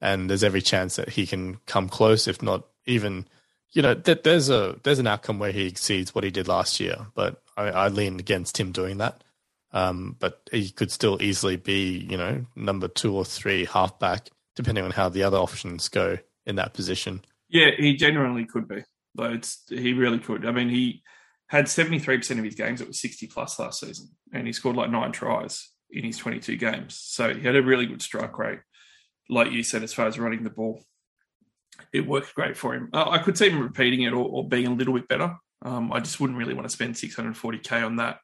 and 0.00 0.28
there's 0.28 0.44
every 0.44 0.62
chance 0.62 0.96
that 0.96 1.10
he 1.10 1.26
can 1.26 1.56
come 1.66 1.88
close, 1.88 2.28
if 2.28 2.42
not 2.42 2.66
even. 2.86 3.26
You 3.72 3.82
know, 3.82 3.94
th- 3.94 4.22
there's 4.22 4.48
a 4.48 4.78
there's 4.84 4.98
an 4.98 5.06
outcome 5.06 5.38
where 5.38 5.52
he 5.52 5.66
exceeds 5.66 6.14
what 6.14 6.24
he 6.24 6.30
did 6.30 6.48
last 6.48 6.80
year, 6.80 7.06
but 7.14 7.42
I, 7.56 7.64
I 7.68 7.88
lean 7.88 8.18
against 8.18 8.58
him 8.58 8.72
doing 8.72 8.98
that. 8.98 9.22
Um, 9.76 10.16
but 10.18 10.48
he 10.50 10.70
could 10.70 10.90
still 10.90 11.20
easily 11.20 11.56
be, 11.56 12.06
you 12.10 12.16
know, 12.16 12.46
number 12.54 12.88
two 12.88 13.14
or 13.14 13.24
three 13.24 13.64
halfback, 13.64 14.30
depending 14.54 14.84
on 14.84 14.90
how 14.90 15.08
the 15.08 15.22
other 15.22 15.36
options 15.36 15.88
go 15.88 16.18
in 16.46 16.56
that 16.56 16.72
position. 16.72 17.22
Yeah, 17.48 17.70
he 17.76 17.94
genuinely 17.94 18.46
could 18.46 18.68
be. 18.68 18.84
But 19.14 19.32
it's 19.32 19.62
he 19.68 19.92
really 19.92 20.18
could. 20.18 20.46
I 20.46 20.52
mean, 20.52 20.68
he 20.68 21.02
had 21.48 21.66
73% 21.66 22.38
of 22.38 22.44
his 22.44 22.54
games 22.54 22.80
that 22.80 22.88
were 22.88 22.94
60 22.94 23.26
plus 23.28 23.58
last 23.58 23.80
season, 23.80 24.08
and 24.32 24.46
he 24.46 24.52
scored 24.52 24.76
like 24.76 24.90
nine 24.90 25.12
tries 25.12 25.70
in 25.90 26.04
his 26.04 26.18
22 26.18 26.56
games. 26.56 26.98
So 26.98 27.34
he 27.34 27.42
had 27.42 27.56
a 27.56 27.62
really 27.62 27.86
good 27.86 28.02
strike 28.02 28.38
rate 28.38 28.60
like 29.28 29.52
you 29.52 29.62
said, 29.62 29.82
as 29.82 29.92
far 29.92 30.06
as 30.06 30.18
running 30.18 30.44
the 30.44 30.50
ball, 30.50 30.80
it 31.92 32.06
worked 32.06 32.34
great 32.34 32.56
for 32.56 32.74
him. 32.74 32.88
I 32.92 33.18
could 33.18 33.36
see 33.36 33.50
him 33.50 33.60
repeating 33.60 34.02
it 34.02 34.12
or, 34.12 34.24
or 34.24 34.48
being 34.48 34.66
a 34.66 34.74
little 34.74 34.94
bit 34.94 35.08
better. 35.08 35.36
Um, 35.62 35.92
I 35.92 36.00
just 36.00 36.20
wouldn't 36.20 36.38
really 36.38 36.54
want 36.54 36.66
to 36.66 36.72
spend 36.72 36.94
640k 36.94 37.84
on 37.84 37.96
that. 37.96 38.18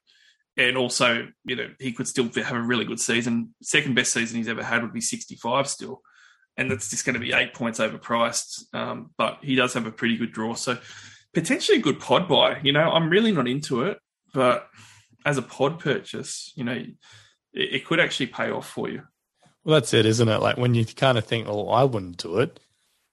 And 0.56 0.76
also, 0.76 1.28
you 1.44 1.56
know, 1.56 1.68
he 1.78 1.92
could 1.92 2.06
still 2.06 2.28
have 2.28 2.52
a 2.52 2.60
really 2.60 2.84
good 2.84 3.00
season. 3.00 3.54
Second 3.62 3.94
best 3.94 4.12
season 4.12 4.36
he's 4.36 4.48
ever 4.48 4.62
had 4.62 4.82
would 4.82 4.92
be 4.92 5.00
65 5.00 5.66
still. 5.66 6.02
And 6.58 6.70
that's 6.70 6.90
just 6.90 7.06
going 7.06 7.14
to 7.14 7.20
be 7.20 7.32
eight 7.32 7.54
points 7.54 7.78
overpriced. 7.78 8.74
Um, 8.74 9.10
but 9.16 9.38
he 9.42 9.54
does 9.54 9.72
have 9.74 9.86
a 9.86 9.92
pretty 9.92 10.16
good 10.18 10.32
draw. 10.32 10.54
So 10.54 10.78
potentially 11.32 11.78
a 11.78 11.82
good 11.82 12.00
pod 12.00 12.28
buy. 12.28 12.60
You 12.62 12.72
know, 12.72 12.90
I'm 12.90 13.08
really 13.08 13.32
not 13.32 13.48
into 13.48 13.82
it, 13.82 13.98
but 14.34 14.68
as 15.24 15.38
a 15.38 15.42
pod 15.42 15.78
purchase, 15.78 16.52
you 16.54 16.64
know, 16.64 16.72
it, 16.72 16.94
it 17.52 17.86
could 17.86 18.00
actually 18.00 18.26
pay 18.26 18.50
off 18.50 18.68
for 18.68 18.88
you. 18.88 19.02
Well, 19.64 19.74
that's 19.74 19.94
it, 19.94 20.06
isn't 20.06 20.28
it? 20.28 20.40
Like 20.40 20.56
when 20.56 20.74
you 20.74 20.84
kind 20.84 21.18
of 21.18 21.24
think, 21.24 21.46
"Oh, 21.48 21.68
I 21.68 21.84
wouldn't 21.84 22.16
do 22.16 22.38
it," 22.40 22.58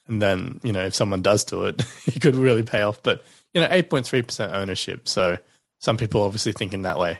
and 0.07 0.21
then 0.21 0.59
you 0.63 0.71
know 0.71 0.85
if 0.85 0.95
someone 0.95 1.21
does 1.21 1.43
do 1.43 1.65
it, 1.65 1.83
it 2.07 2.21
could 2.21 2.35
really 2.35 2.63
pay 2.63 2.81
off. 2.81 3.03
But 3.03 3.23
you 3.53 3.61
know, 3.61 3.67
eight 3.69 3.89
point 3.89 4.05
three 4.05 4.23
percent 4.23 4.53
ownership. 4.53 5.07
So 5.07 5.37
some 5.79 5.97
people 5.97 6.23
obviously 6.23 6.53
thinking 6.53 6.83
that 6.83 6.97
way. 6.97 7.19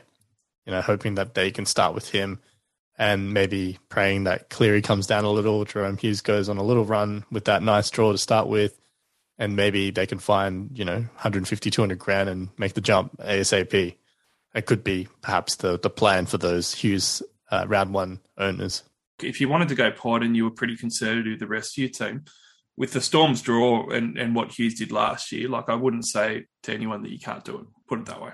You 0.66 0.72
know, 0.72 0.80
hoping 0.80 1.14
that 1.14 1.34
they 1.34 1.50
can 1.50 1.66
start 1.66 1.94
with 1.94 2.10
him, 2.10 2.40
and 2.98 3.32
maybe 3.32 3.78
praying 3.88 4.24
that 4.24 4.50
Cleary 4.50 4.82
comes 4.82 5.06
down 5.06 5.24
a 5.24 5.30
little. 5.30 5.64
Jahrome 5.64 5.98
Hughes 5.98 6.20
goes 6.20 6.48
on 6.48 6.58
a 6.58 6.62
little 6.62 6.84
run 6.84 7.24
with 7.30 7.46
that 7.46 7.62
nice 7.62 7.90
draw 7.90 8.12
to 8.12 8.18
start 8.18 8.46
with, 8.46 8.78
and 9.38 9.56
maybe 9.56 9.90
they 9.90 10.06
can 10.06 10.18
find 10.18 10.76
you 10.78 10.84
know 10.84 10.98
150, 10.98 11.70
200 11.70 11.98
grand 11.98 12.28
and 12.28 12.48
make 12.58 12.74
the 12.74 12.80
jump 12.80 13.16
asap. 13.18 13.96
It 14.54 14.66
could 14.66 14.84
be 14.84 15.08
perhaps 15.22 15.56
the 15.56 15.78
the 15.78 15.90
plan 15.90 16.26
for 16.26 16.38
those 16.38 16.74
Hughes 16.74 17.22
uh, 17.50 17.64
round 17.68 17.94
one 17.94 18.20
owners 18.36 18.82
if 19.22 19.40
you 19.40 19.48
wanted 19.48 19.68
to 19.68 19.74
go 19.74 19.90
pod 19.90 20.22
and 20.22 20.36
you 20.36 20.44
were 20.44 20.50
pretty 20.50 20.76
conservative, 20.76 21.38
the 21.38 21.46
rest 21.46 21.76
of 21.76 21.82
your 21.82 21.90
team, 21.90 22.24
with 22.76 22.92
the 22.92 23.00
Storms 23.00 23.42
draw 23.42 23.90
and, 23.90 24.16
and 24.16 24.34
what 24.34 24.52
Hughes 24.52 24.74
did 24.74 24.92
last 24.92 25.32
year, 25.32 25.48
like 25.48 25.68
I 25.68 25.74
wouldn't 25.74 26.06
say 26.06 26.46
to 26.64 26.72
anyone 26.72 27.02
that 27.02 27.12
you 27.12 27.18
can't 27.18 27.44
do 27.44 27.58
it. 27.58 27.66
Put 27.88 28.00
it 28.00 28.06
that 28.06 28.22
way. 28.22 28.32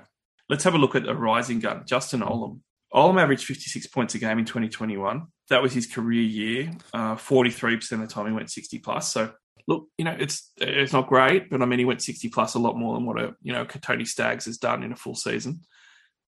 Let's 0.49 0.63
have 0.63 0.75
a 0.75 0.77
look 0.77 0.95
at 0.95 1.07
a 1.07 1.13
rising 1.13 1.59
gun, 1.59 1.83
Justin 1.85 2.21
Olam. 2.21 2.59
Olam 2.93 3.21
averaged 3.21 3.45
56 3.45 3.87
points 3.87 4.15
a 4.15 4.17
game 4.17 4.39
in 4.39 4.45
2021. 4.45 5.27
That 5.49 5.61
was 5.61 5.73
his 5.73 5.87
career 5.87 6.21
year. 6.21 6.71
Uh, 6.93 7.15
43% 7.15 7.91
of 7.91 7.99
the 7.99 8.07
time 8.07 8.27
he 8.27 8.31
went 8.31 8.49
60 8.49 8.79
plus. 8.79 9.11
So 9.11 9.31
look, 9.67 9.87
you 9.97 10.05
know, 10.05 10.15
it's 10.17 10.51
it's 10.57 10.93
not 10.93 11.07
great, 11.07 11.49
but 11.49 11.61
I 11.61 11.65
mean, 11.65 11.79
he 11.79 11.85
went 11.85 12.01
60 12.01 12.29
plus 12.29 12.55
a 12.55 12.59
lot 12.59 12.77
more 12.77 12.95
than 12.95 13.05
what 13.05 13.19
a 13.19 13.35
you 13.41 13.53
know 13.53 13.65
Tony 13.65 14.05
Staggs 14.05 14.45
has 14.45 14.57
done 14.57 14.83
in 14.83 14.91
a 14.91 14.95
full 14.95 15.15
season. 15.15 15.61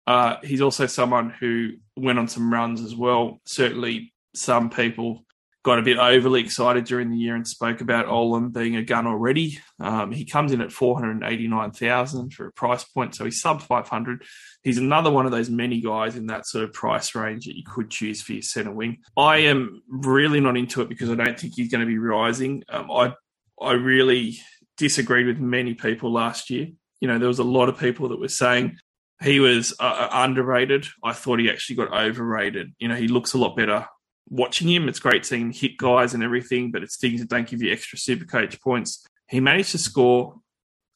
Uh, 0.05 0.37
he's 0.43 0.61
also 0.61 0.87
someone 0.87 1.29
who 1.29 1.73
went 1.95 2.17
on 2.17 2.27
some 2.27 2.51
runs 2.51 2.81
as 2.81 2.95
well. 2.95 3.39
Certainly 3.45 4.13
some 4.33 4.69
people 4.69 5.25
got 5.63 5.79
a 5.79 5.83
bit 5.83 5.97
overly 5.97 6.41
excited 6.41 6.85
during 6.85 7.11
the 7.11 7.17
year 7.17 7.35
and 7.35 7.47
spoke 7.47 7.81
about 7.81 8.05
Olam 8.05 8.53
being 8.53 8.75
a 8.75 8.83
gun 8.83 9.05
already. 9.05 9.59
Um, 9.79 10.11
he 10.11 10.23
comes 10.23 10.51
in 10.53 10.61
at 10.61 10.71
489,000 10.71 12.31
for 12.31 12.47
a 12.47 12.51
price 12.51 12.83
point, 12.83 13.15
so 13.15 13.25
he's 13.25 13.41
sub 13.41 13.61
500. 13.61 14.23
He's 14.63 14.77
another 14.77 15.11
one 15.11 15.25
of 15.25 15.31
those 15.31 15.49
many 15.49 15.81
guys 15.81 16.15
in 16.15 16.27
that 16.27 16.45
sort 16.45 16.63
of 16.63 16.73
price 16.73 17.15
range 17.15 17.45
that 17.45 17.57
you 17.57 17.63
could 17.65 17.89
choose 17.89 18.21
for 18.21 18.33
your 18.33 18.43
centre 18.43 18.71
wing. 18.71 18.99
I 19.17 19.37
am 19.39 19.81
really 19.89 20.39
not 20.39 20.57
into 20.57 20.81
it 20.81 20.89
because 20.89 21.09
I 21.09 21.15
don't 21.15 21.39
think 21.39 21.53
he's 21.55 21.71
going 21.71 21.81
to 21.81 21.87
be 21.87 21.97
rising. 21.97 22.63
Um, 22.69 22.89
I 22.89 23.13
I 23.59 23.73
really 23.73 24.37
disagreed 24.77 25.25
with 25.25 25.39
many 25.39 25.73
people 25.73 26.13
last 26.13 26.49
year. 26.49 26.67
You 27.01 27.07
know, 27.07 27.17
there 27.19 27.27
was 27.27 27.39
a 27.39 27.43
lot 27.43 27.69
of 27.69 27.79
people 27.79 28.09
that 28.09 28.19
were 28.19 28.27
saying 28.27 28.77
he 29.21 29.39
was 29.39 29.73
uh, 29.79 29.83
uh 29.83 30.09
underrated. 30.13 30.85
I 31.03 31.13
thought 31.13 31.39
he 31.39 31.49
actually 31.49 31.75
got 31.75 31.91
overrated. 31.91 32.73
You 32.79 32.87
know, 32.87 32.95
he 32.95 33.07
looks 33.07 33.33
a 33.33 33.37
lot 33.37 33.57
better 33.57 33.87
watching 34.29 34.69
him. 34.69 34.87
It's 34.87 34.99
great 34.99 35.25
seeing 35.25 35.41
him 35.41 35.51
hit 35.51 35.77
guys 35.77 36.13
and 36.13 36.23
everything, 36.23 36.71
but 36.71 36.83
it's 36.83 36.97
things 36.97 37.19
that 37.19 37.29
don't 37.29 37.47
give 37.47 37.61
you 37.61 37.71
extra 37.71 37.97
super 37.97 38.25
coach 38.25 38.59
points. 38.61 39.05
He 39.29 39.39
managed 39.39 39.71
to 39.71 39.77
score 39.77 40.35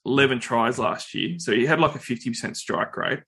11 0.05 0.39
tries 0.39 0.79
last 0.79 1.13
year. 1.13 1.37
So 1.39 1.51
he 1.51 1.65
had 1.65 1.79
like 1.79 1.95
a 1.95 1.99
50% 1.99 2.55
strike 2.55 2.95
rate. 2.97 3.19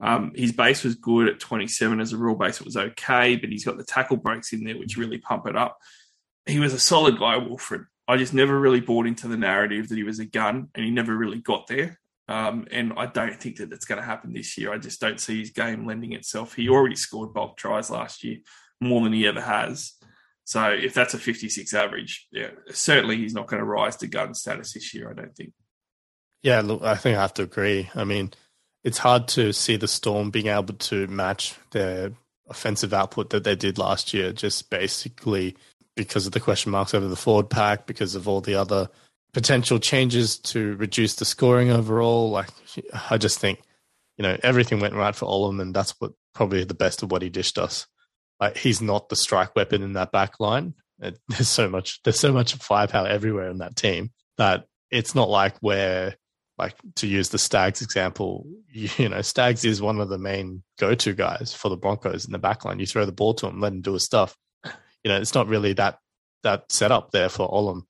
Um, 0.00 0.32
his 0.34 0.52
base 0.52 0.84
was 0.84 0.96
good 0.96 1.28
at 1.28 1.40
27 1.40 2.00
as 2.00 2.12
a 2.12 2.16
rule 2.16 2.34
base. 2.34 2.60
It 2.60 2.66
was 2.66 2.76
okay, 2.76 3.36
but 3.36 3.50
he's 3.50 3.64
got 3.64 3.76
the 3.76 3.84
tackle 3.84 4.16
breaks 4.16 4.52
in 4.52 4.64
there, 4.64 4.78
which 4.78 4.96
really 4.96 5.18
pump 5.18 5.46
it 5.46 5.56
up. 5.56 5.78
He 6.46 6.58
was 6.58 6.74
a 6.74 6.78
solid 6.78 7.18
guy, 7.18 7.36
Wilfred. 7.36 7.84
I 8.06 8.18
just 8.18 8.34
never 8.34 8.58
really 8.58 8.80
bought 8.80 9.06
into 9.06 9.28
the 9.28 9.36
narrative 9.36 9.88
that 9.88 9.96
he 9.96 10.02
was 10.02 10.18
a 10.18 10.26
gun, 10.26 10.68
and 10.74 10.84
he 10.84 10.90
never 10.90 11.16
really 11.16 11.38
got 11.38 11.68
there. 11.68 11.98
Um, 12.28 12.66
and 12.70 12.92
I 12.96 13.06
don't 13.06 13.40
think 13.40 13.56
that 13.56 13.72
it's 13.72 13.86
going 13.86 14.00
to 14.00 14.06
happen 14.06 14.32
this 14.34 14.58
year. 14.58 14.72
I 14.72 14.78
just 14.78 15.00
don't 15.00 15.20
see 15.20 15.40
his 15.40 15.50
game 15.50 15.86
lending 15.86 16.12
itself. 16.12 16.54
He 16.54 16.68
already 16.68 16.96
scored 16.96 17.32
bulk 17.32 17.56
tries 17.56 17.90
last 17.90 18.24
year 18.24 18.38
more 18.84 19.02
than 19.02 19.12
he 19.12 19.26
ever 19.26 19.40
has. 19.40 19.92
So 20.44 20.70
if 20.70 20.92
that's 20.94 21.14
a 21.14 21.18
56 21.18 21.72
average, 21.72 22.26
yeah, 22.30 22.50
certainly 22.70 23.16
he's 23.16 23.34
not 23.34 23.46
going 23.46 23.60
to 23.60 23.66
rise 23.66 23.96
to 23.96 24.06
gun 24.06 24.34
status 24.34 24.74
this 24.74 24.94
year. 24.94 25.10
I 25.10 25.14
don't 25.14 25.34
think. 25.34 25.52
Yeah, 26.42 26.60
look, 26.60 26.82
I 26.82 26.96
think 26.96 27.16
I 27.16 27.22
have 27.22 27.34
to 27.34 27.42
agree. 27.42 27.88
I 27.94 28.04
mean, 28.04 28.32
it's 28.84 28.98
hard 28.98 29.28
to 29.28 29.52
see 29.52 29.76
the 29.76 29.88
Storm 29.88 30.30
being 30.30 30.48
able 30.48 30.74
to 30.74 31.06
match 31.06 31.54
their 31.70 32.12
offensive 32.50 32.92
output 32.92 33.30
that 33.30 33.44
they 33.44 33.56
did 33.56 33.78
last 33.78 34.12
year, 34.12 34.32
just 34.32 34.68
basically 34.68 35.56
because 35.96 36.26
of 36.26 36.32
the 36.32 36.40
question 36.40 36.72
marks 36.72 36.92
over 36.92 37.08
the 37.08 37.16
forward 37.16 37.48
pack, 37.48 37.86
because 37.86 38.14
of 38.14 38.28
all 38.28 38.42
the 38.42 38.54
other 38.54 38.90
potential 39.32 39.78
changes 39.78 40.36
to 40.38 40.76
reduce 40.76 41.14
the 41.14 41.24
scoring 41.24 41.70
overall. 41.70 42.30
Like, 42.30 42.50
I 43.10 43.16
just 43.16 43.38
think, 43.38 43.62
you 44.18 44.22
know, 44.22 44.36
everything 44.42 44.80
went 44.80 44.94
right 44.94 45.16
for 45.16 45.26
Olam, 45.26 45.62
and 45.62 45.74
that's 45.74 45.98
what 45.98 46.12
probably 46.34 46.64
the 46.64 46.74
best 46.74 47.02
of 47.02 47.10
what 47.10 47.22
he 47.22 47.30
dished 47.30 47.56
us 47.56 47.86
like 48.40 48.56
he's 48.56 48.82
not 48.82 49.08
the 49.08 49.16
strike 49.16 49.54
weapon 49.56 49.82
in 49.82 49.94
that 49.94 50.12
back 50.12 50.40
line. 50.40 50.74
It, 51.00 51.18
there's 51.28 51.48
so 51.48 51.68
much 51.68 52.02
there's 52.02 52.20
so 52.20 52.32
much 52.32 52.54
firepower 52.54 53.06
everywhere 53.06 53.48
in 53.48 53.58
that 53.58 53.76
team 53.76 54.10
that 54.38 54.66
it's 54.90 55.14
not 55.14 55.28
like 55.28 55.56
where 55.60 56.16
like 56.56 56.74
to 56.96 57.06
use 57.06 57.30
the 57.30 57.38
Staggs 57.38 57.82
example, 57.82 58.46
you, 58.70 58.88
you 58.96 59.08
know, 59.08 59.22
Staggs 59.22 59.64
is 59.64 59.82
one 59.82 60.00
of 60.00 60.08
the 60.08 60.18
main 60.18 60.62
go-to 60.78 61.12
guys 61.12 61.52
for 61.52 61.68
the 61.68 61.76
Broncos 61.76 62.24
in 62.24 62.32
the 62.32 62.38
back 62.38 62.64
line. 62.64 62.78
You 62.78 62.86
throw 62.86 63.04
the 63.04 63.12
ball 63.12 63.34
to 63.34 63.48
him, 63.48 63.60
let 63.60 63.72
him 63.72 63.80
do 63.80 63.94
his 63.94 64.04
stuff. 64.04 64.36
You 65.02 65.10
know, 65.10 65.20
it's 65.20 65.34
not 65.34 65.48
really 65.48 65.74
that 65.74 65.98
that 66.44 66.72
setup 66.72 67.10
there 67.10 67.28
for 67.28 67.46
Olam. 67.46 67.82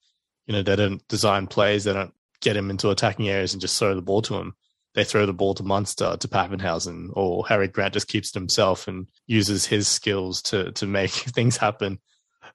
You 0.46 0.54
know, 0.54 0.62
they 0.62 0.74
don't 0.74 1.06
design 1.06 1.46
plays, 1.46 1.84
they 1.84 1.92
don't 1.92 2.12
get 2.40 2.56
him 2.56 2.70
into 2.70 2.90
attacking 2.90 3.28
areas 3.28 3.52
and 3.52 3.60
just 3.60 3.78
throw 3.78 3.94
the 3.94 4.02
ball 4.02 4.20
to 4.22 4.34
him. 4.34 4.54
They 4.94 5.04
throw 5.04 5.26
the 5.26 5.32
ball 5.32 5.54
to 5.54 5.62
Munster, 5.62 6.16
to 6.16 6.28
Papenhuyzen, 6.28 7.10
or 7.14 7.46
Harry 7.48 7.68
Grant 7.68 7.94
just 7.94 8.08
keeps 8.08 8.30
it 8.30 8.38
himself 8.38 8.86
and 8.86 9.08
uses 9.26 9.66
his 9.66 9.88
skills 9.88 10.40
to 10.42 10.72
to 10.72 10.86
make 10.86 11.10
things 11.10 11.56
happen. 11.56 11.98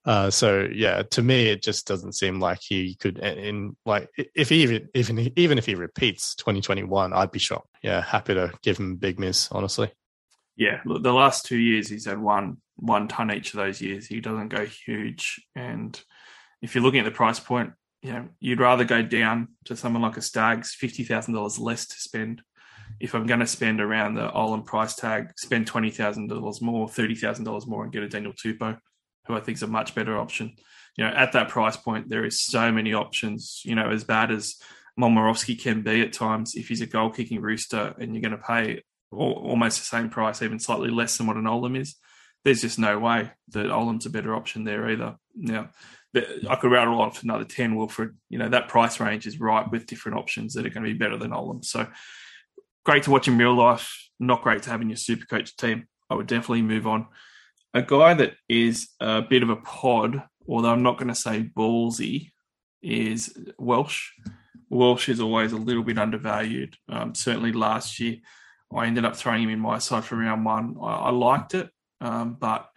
Uh, 0.06 0.30
so 0.32 0.68
yeah, 0.74 1.04
to 1.04 1.22
me, 1.22 1.50
it 1.50 1.62
just 1.62 1.86
doesn't 1.86 2.14
seem 2.14 2.40
like 2.40 2.60
he 2.62 2.96
could. 2.96 3.20
In 3.20 3.76
like, 3.86 4.10
if 4.36 4.50
he 4.50 4.64
even 4.64 4.90
even 4.94 5.32
even 5.36 5.58
if 5.58 5.66
he 5.66 5.76
repeats 5.76 6.36
2021, 6.36 7.14
I'd 7.14 7.32
be 7.32 7.40
shocked. 7.40 7.68
Yeah, 7.84 8.02
happy 8.02 8.34
to 8.34 8.52
give 8.62 8.78
him 8.78 8.96
big 8.96 9.20
miss, 9.20 9.50
honestly. 9.52 9.92
Yeah, 10.56 10.82
the 10.86 11.14
last 11.14 11.46
two 11.46 11.58
years 11.58 11.90
he's 11.90 12.06
had 12.06 12.20
one 12.20 12.58
one 12.76 13.08
ton 13.08 13.32
each 13.32 13.54
of 13.54 13.58
those 13.58 13.82
years. 13.82 14.08
He 14.08 14.22
doesn't 14.22 14.50
go 14.50 14.66
huge, 14.66 15.42
and 15.56 16.00
if 16.62 16.76
you're 16.76 16.84
looking 16.84 17.02
at 17.02 17.06
the 17.06 17.12
price 17.12 17.40
point, 17.40 17.74
you 18.02 18.14
know, 18.14 18.28
you'd 18.40 18.60
rather 18.60 18.86
go 18.86 19.02
down 19.02 19.50
to 19.66 19.76
someone 19.76 20.02
like 20.02 20.18
a 20.18 20.22
Staggs, 20.22 20.74
fifty 20.74 21.04
thousand 21.04 21.34
dollars 21.34 21.60
less 21.60 21.86
to 21.88 21.96
spend. 21.96 22.42
If 23.00 23.14
I'm 23.14 23.28
going 23.28 23.40
to 23.40 23.48
spend 23.48 23.82
around 23.82 24.16
the 24.16 24.30
Olam 24.30 24.66
price 24.66 24.96
tag, 24.96 25.32
spend 25.38 25.68
twenty 25.68 25.92
thousand 25.92 26.28
dollars 26.28 26.62
more, 26.62 26.88
thirty 26.88 27.16
thousand 27.16 27.46
dollars 27.46 27.68
more, 27.68 27.84
and 27.84 27.92
get 27.92 28.04
a 28.04 28.08
Daniel 28.08 28.34
Tupou, 28.34 28.80
who 29.28 29.36
I 29.36 29.40
think 29.42 29.58
is 29.58 29.64
a 29.64 29.68
much 29.68 29.96
better 29.96 30.18
option. 30.18 30.56
You 30.98 31.06
know, 31.06 31.12
at 31.12 31.34
that 31.34 31.50
price 31.50 31.78
point, 31.78 32.10
there 32.10 32.26
is 32.26 32.42
so 32.42 32.72
many 32.72 32.94
options. 32.94 33.62
You 33.66 33.76
know, 33.76 33.90
as 33.90 34.04
bad 34.04 34.32
as 34.32 34.56
Momirovski 35.00 35.62
can 35.62 35.82
be 35.82 36.02
at 36.02 36.14
times, 36.14 36.56
if 36.56 36.68
he's 36.68 36.82
a 36.82 36.86
goal 36.86 37.10
kicking 37.10 37.42
rooster 37.42 37.94
and 38.00 38.14
you're 38.14 38.22
going 38.22 38.38
to 38.38 38.46
pay 38.46 38.82
almost 39.12 39.80
the 39.80 39.86
same 39.86 40.10
price, 40.10 40.42
even 40.42 40.60
slightly 40.60 40.90
less 40.90 41.18
than 41.18 41.28
what 41.28 41.38
an 41.38 41.46
Olam 41.46 41.80
is, 41.80 41.96
there's 42.44 42.62
just 42.62 42.80
no 42.80 42.98
way 43.00 43.32
that 43.50 43.68
Olam's 43.68 44.06
a 44.06 44.10
better 44.10 44.36
option 44.36 44.64
there 44.64 44.90
either. 44.90 45.16
Now, 45.36 45.70
I 46.16 46.56
could 46.56 46.72
rattle 46.72 47.10
for 47.12 47.22
another 47.24 47.44
10, 47.44 47.76
Wilfred. 47.76 48.16
You 48.30 48.40
know, 48.40 48.50
that 48.50 48.68
price 48.68 49.00
range 49.00 49.28
is 49.28 49.40
right 49.40 49.70
with 49.70 49.86
different 49.86 50.18
options 50.18 50.54
that 50.54 50.66
are 50.66 50.70
going 50.70 50.86
to 50.86 50.92
be 50.92 50.98
better 50.98 51.18
than 51.18 51.32
Olam. 51.32 51.64
So 51.64 51.88
great 52.86 53.04
to 53.04 53.12
watch 53.12 53.28
in 53.28 53.38
real 53.38 53.54
life, 53.54 54.10
not 54.20 54.42
great 54.42 54.64
to 54.64 54.70
have 54.72 54.82
in 54.82 54.90
your 54.90 54.98
super 54.98 55.26
coach 55.26 55.56
team. 55.56 55.88
I 56.10 56.16
would 56.16 56.28
definitely 56.28 56.64
move 56.64 56.88
on. 56.88 57.08
A 57.74 57.84
guy 57.84 58.16
that 58.16 58.34
is 58.48 58.90
a 59.00 59.22
bit 59.22 59.44
of 59.44 59.50
a 59.50 59.56
pod, 59.58 60.24
although 60.48 60.72
I'm 60.72 60.82
not 60.82 60.98
going 60.98 61.10
to 61.10 61.16
say 61.16 61.44
ballsy, 61.56 62.32
is 62.82 63.38
Welch. 63.60 64.14
Welch 64.70 65.10
is 65.10 65.20
always 65.20 65.52
a 65.52 65.58
little 65.58 65.84
bit 65.84 66.00
undervalued. 66.00 66.76
Um, 66.88 67.14
certainly 67.14 67.52
last 67.52 68.00
year, 68.00 68.18
I 68.76 68.88
ended 68.88 69.06
up 69.06 69.16
throwing 69.16 69.44
him 69.44 69.50
in 69.50 69.60
my 69.60 69.78
side 69.78 70.06
for 70.06 70.16
round 70.16 70.46
one. 70.46 70.78
I, 70.82 70.94
I 70.96 71.10
liked 71.12 71.54
it, 71.54 71.70
um, 72.02 72.38
but 72.40 72.70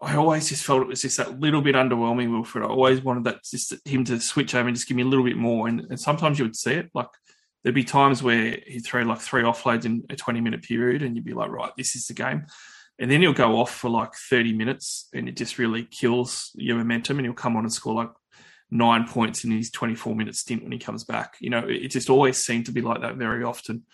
I 0.00 0.16
always 0.16 0.48
just 0.48 0.64
felt 0.64 0.82
it 0.82 0.88
was 0.88 1.02
just 1.02 1.16
that 1.16 1.40
little 1.40 1.62
bit 1.62 1.74
underwhelming, 1.74 2.30
Wilfred. 2.30 2.64
I 2.64 2.68
always 2.68 3.02
wanted 3.02 3.24
that 3.24 3.42
just 3.44 3.74
him 3.86 4.04
to 4.04 4.20
switch 4.20 4.54
over 4.54 4.68
and 4.68 4.76
just 4.76 4.86
give 4.86 4.96
me 4.96 5.02
a 5.02 5.06
little 5.06 5.24
bit 5.24 5.36
more. 5.36 5.66
And, 5.66 5.80
and 5.88 5.98
sometimes 5.98 6.38
you 6.38 6.44
would 6.44 6.56
see 6.56 6.72
it. 6.72 6.90
Like 6.94 7.08
there'd 7.62 7.74
be 7.74 7.84
times 7.84 8.22
where 8.22 8.58
he'd 8.66 8.84
throw 8.84 9.02
like 9.02 9.20
three 9.20 9.42
offloads 9.42 9.84
in 9.84 10.04
a 10.10 10.16
20 10.16 10.40
minute 10.40 10.62
period 10.62 11.02
and 11.02 11.16
you'd 11.16 11.24
be 11.24 11.34
like, 11.34 11.50
right, 11.50 11.72
this 11.76 11.96
is 11.96 12.06
the 12.06 12.14
game. 12.14 12.46
And 13.00 13.10
then 13.10 13.20
he'll 13.20 13.32
go 13.32 13.58
off 13.58 13.74
for 13.74 13.90
like 13.90 14.14
30 14.14 14.52
minutes 14.52 15.08
and 15.14 15.28
it 15.28 15.36
just 15.36 15.58
really 15.58 15.84
kills 15.84 16.50
your 16.54 16.76
momentum 16.76 17.18
and 17.18 17.26
he'll 17.26 17.34
come 17.34 17.56
on 17.56 17.64
and 17.64 17.72
score 17.72 17.94
like 17.94 18.10
nine 18.70 19.06
points 19.06 19.44
in 19.44 19.50
his 19.50 19.70
24 19.70 20.14
minute 20.14 20.36
stint 20.36 20.62
when 20.62 20.72
he 20.72 20.78
comes 20.78 21.04
back. 21.04 21.34
You 21.40 21.50
know, 21.50 21.64
it 21.66 21.88
just 21.88 22.10
always 22.10 22.44
seemed 22.44 22.66
to 22.66 22.72
be 22.72 22.82
like 22.82 23.00
that 23.00 23.16
very 23.16 23.42
often. 23.42 23.84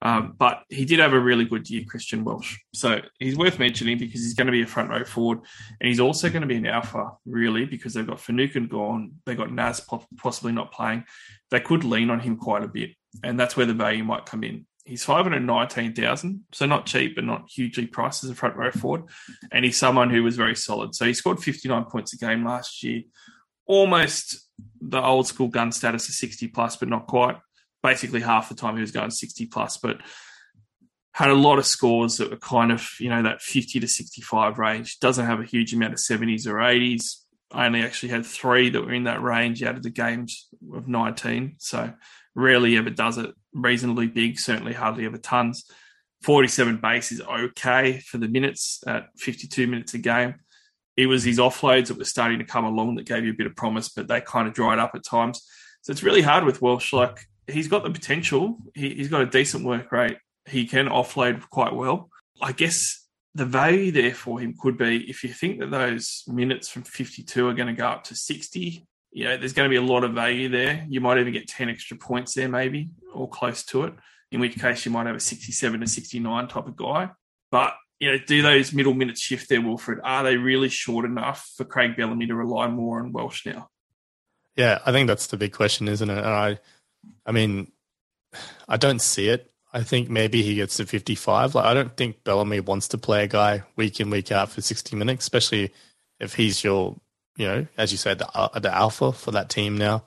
Um, 0.00 0.34
but 0.38 0.62
he 0.68 0.84
did 0.84 1.00
have 1.00 1.12
a 1.12 1.20
really 1.20 1.44
good 1.44 1.68
year, 1.68 1.84
Christian 1.86 2.24
Welch. 2.24 2.58
So 2.72 3.00
he's 3.18 3.36
worth 3.36 3.58
mentioning 3.58 3.98
because 3.98 4.20
he's 4.20 4.34
going 4.34 4.46
to 4.46 4.52
be 4.52 4.62
a 4.62 4.66
front 4.66 4.90
row 4.90 5.04
forward. 5.04 5.40
And 5.80 5.88
he's 5.88 6.00
also 6.00 6.28
going 6.28 6.42
to 6.42 6.48
be 6.48 6.56
an 6.56 6.66
alpha, 6.66 7.12
really, 7.26 7.64
because 7.64 7.94
they've 7.94 8.06
got 8.06 8.20
Finucane 8.20 8.68
gone. 8.68 9.12
They've 9.26 9.36
got 9.36 9.52
Nas 9.52 9.80
possibly 10.16 10.52
not 10.52 10.72
playing. 10.72 11.04
They 11.50 11.60
could 11.60 11.84
lean 11.84 12.10
on 12.10 12.20
him 12.20 12.36
quite 12.36 12.62
a 12.62 12.68
bit. 12.68 12.90
And 13.24 13.38
that's 13.38 13.56
where 13.56 13.66
the 13.66 13.74
value 13.74 14.04
might 14.04 14.26
come 14.26 14.44
in. 14.44 14.66
He's 14.84 15.04
519,000, 15.04 16.44
so 16.52 16.64
not 16.64 16.86
cheap, 16.86 17.14
but 17.14 17.24
not 17.24 17.50
hugely 17.50 17.86
priced 17.86 18.24
as 18.24 18.30
a 18.30 18.34
front 18.34 18.56
row 18.56 18.70
forward. 18.70 19.04
And 19.52 19.64
he's 19.64 19.76
someone 19.76 20.08
who 20.08 20.22
was 20.22 20.36
very 20.36 20.54
solid. 20.54 20.94
So 20.94 21.04
he 21.04 21.12
scored 21.12 21.42
59 21.42 21.84
points 21.84 22.14
a 22.14 22.16
game 22.16 22.42
last 22.44 22.82
year, 22.82 23.02
almost 23.66 24.48
the 24.80 25.02
old 25.02 25.26
school 25.26 25.48
gun 25.48 25.72
status 25.72 26.08
of 26.08 26.14
60 26.14 26.48
plus, 26.48 26.76
but 26.76 26.88
not 26.88 27.06
quite 27.06 27.36
basically 27.82 28.20
half 28.20 28.48
the 28.48 28.54
time 28.54 28.74
he 28.74 28.80
was 28.80 28.90
going 28.90 29.10
60 29.10 29.46
plus, 29.46 29.76
but 29.76 30.00
had 31.12 31.30
a 31.30 31.34
lot 31.34 31.58
of 31.58 31.66
scores 31.66 32.18
that 32.18 32.30
were 32.30 32.36
kind 32.36 32.70
of, 32.70 32.88
you 33.00 33.08
know, 33.08 33.22
that 33.22 33.42
50 33.42 33.80
to 33.80 33.88
65 33.88 34.58
range. 34.58 35.00
Doesn't 35.00 35.26
have 35.26 35.40
a 35.40 35.44
huge 35.44 35.74
amount 35.74 35.94
of 35.94 35.98
70s 35.98 36.46
or 36.46 36.54
80s. 36.54 37.16
I 37.50 37.66
only 37.66 37.82
actually 37.82 38.10
had 38.10 38.26
three 38.26 38.70
that 38.70 38.82
were 38.82 38.92
in 38.92 39.04
that 39.04 39.22
range 39.22 39.62
out 39.62 39.74
of 39.74 39.82
the 39.82 39.90
games 39.90 40.48
of 40.72 40.86
19. 40.86 41.56
So 41.58 41.92
rarely 42.34 42.76
ever 42.76 42.90
does 42.90 43.18
it 43.18 43.34
reasonably 43.52 44.06
big, 44.06 44.38
certainly 44.38 44.74
hardly 44.74 45.06
ever 45.06 45.18
tons. 45.18 45.64
47 46.22 46.78
base 46.78 47.12
is 47.12 47.20
okay 47.20 48.00
for 48.00 48.18
the 48.18 48.28
minutes 48.28 48.82
at 48.86 49.08
52 49.16 49.66
minutes 49.66 49.94
a 49.94 49.98
game. 49.98 50.34
It 50.96 51.06
was 51.06 51.22
his 51.22 51.38
offloads 51.38 51.88
that 51.88 51.98
were 51.98 52.04
starting 52.04 52.40
to 52.40 52.44
come 52.44 52.64
along 52.64 52.96
that 52.96 53.06
gave 53.06 53.24
you 53.24 53.30
a 53.30 53.36
bit 53.36 53.46
of 53.46 53.54
promise, 53.54 53.88
but 53.88 54.08
they 54.08 54.20
kind 54.20 54.48
of 54.48 54.54
dried 54.54 54.78
up 54.78 54.92
at 54.94 55.04
times. 55.04 55.46
So 55.82 55.92
it's 55.92 56.02
really 56.02 56.22
hard 56.22 56.44
with 56.44 56.60
Welch. 56.60 56.92
Like 56.92 57.20
he's 57.48 57.68
got 57.68 57.82
the 57.82 57.90
potential. 57.90 58.58
He, 58.74 58.94
he's 58.94 59.08
got 59.08 59.22
a 59.22 59.26
decent 59.26 59.64
work 59.64 59.90
rate. 59.90 60.18
He 60.46 60.66
can 60.66 60.88
offload 60.88 61.48
quite 61.50 61.74
well. 61.74 62.10
I 62.40 62.52
guess 62.52 63.06
the 63.34 63.44
value 63.44 63.92
there 63.92 64.14
for 64.14 64.40
him 64.40 64.54
could 64.58 64.78
be 64.78 65.08
if 65.08 65.22
you 65.22 65.30
think 65.30 65.60
that 65.60 65.70
those 65.70 66.24
minutes 66.26 66.68
from 66.68 66.82
52 66.82 67.48
are 67.48 67.54
going 67.54 67.68
to 67.68 67.72
go 67.72 67.86
up 67.86 68.04
to 68.04 68.14
60, 68.14 68.86
you 69.12 69.24
know, 69.24 69.36
there's 69.36 69.52
going 69.52 69.68
to 69.68 69.70
be 69.70 69.76
a 69.76 69.82
lot 69.82 70.04
of 70.04 70.12
value 70.12 70.48
there. 70.48 70.84
You 70.88 71.00
might 71.00 71.18
even 71.18 71.32
get 71.32 71.48
10 71.48 71.68
extra 71.68 71.96
points 71.96 72.34
there, 72.34 72.48
maybe, 72.48 72.90
or 73.14 73.28
close 73.28 73.64
to 73.66 73.84
it, 73.84 73.94
in 74.30 74.40
which 74.40 74.58
case 74.58 74.84
you 74.84 74.92
might 74.92 75.06
have 75.06 75.16
a 75.16 75.20
67 75.20 75.80
to 75.80 75.86
69 75.86 76.48
type 76.48 76.66
of 76.66 76.76
guy. 76.76 77.10
But, 77.50 77.74
you 77.98 78.10
know, 78.10 78.18
do 78.18 78.42
those 78.42 78.72
middle 78.72 78.94
minutes 78.94 79.20
shift 79.20 79.48
there, 79.48 79.60
Wilfred? 79.60 80.00
Are 80.04 80.22
they 80.22 80.36
really 80.36 80.68
short 80.68 81.04
enough 81.04 81.50
for 81.56 81.64
Craig 81.64 81.96
Bellamy 81.96 82.26
to 82.26 82.34
rely 82.34 82.68
more 82.68 83.00
on 83.00 83.12
Welch 83.12 83.46
now? 83.46 83.68
Yeah, 84.56 84.80
I 84.84 84.92
think 84.92 85.06
that's 85.06 85.28
the 85.28 85.36
big 85.36 85.52
question, 85.52 85.88
isn't 85.88 86.10
it? 86.10 86.18
And 86.18 86.26
I, 86.26 86.58
I 87.26 87.32
mean, 87.32 87.70
I 88.68 88.76
don't 88.76 89.00
see 89.00 89.28
it. 89.28 89.50
I 89.72 89.82
think 89.82 90.08
maybe 90.08 90.42
he 90.42 90.54
gets 90.54 90.76
to 90.78 90.86
55. 90.86 91.54
Like, 91.54 91.64
I 91.64 91.74
don't 91.74 91.94
think 91.96 92.24
Bellamy 92.24 92.60
wants 92.60 92.88
to 92.88 92.98
play 92.98 93.24
a 93.24 93.28
guy 93.28 93.62
week 93.76 94.00
in, 94.00 94.10
week 94.10 94.32
out 94.32 94.50
for 94.50 94.62
60 94.62 94.96
minutes, 94.96 95.24
especially 95.24 95.72
if 96.18 96.34
he's 96.34 96.64
your, 96.64 96.98
you 97.36 97.46
know, 97.46 97.66
as 97.76 97.92
you 97.92 97.98
said, 97.98 98.18
the, 98.18 98.28
uh, 98.34 98.58
the 98.58 98.74
alpha 98.74 99.12
for 99.12 99.30
that 99.32 99.50
team 99.50 99.76
now. 99.76 100.04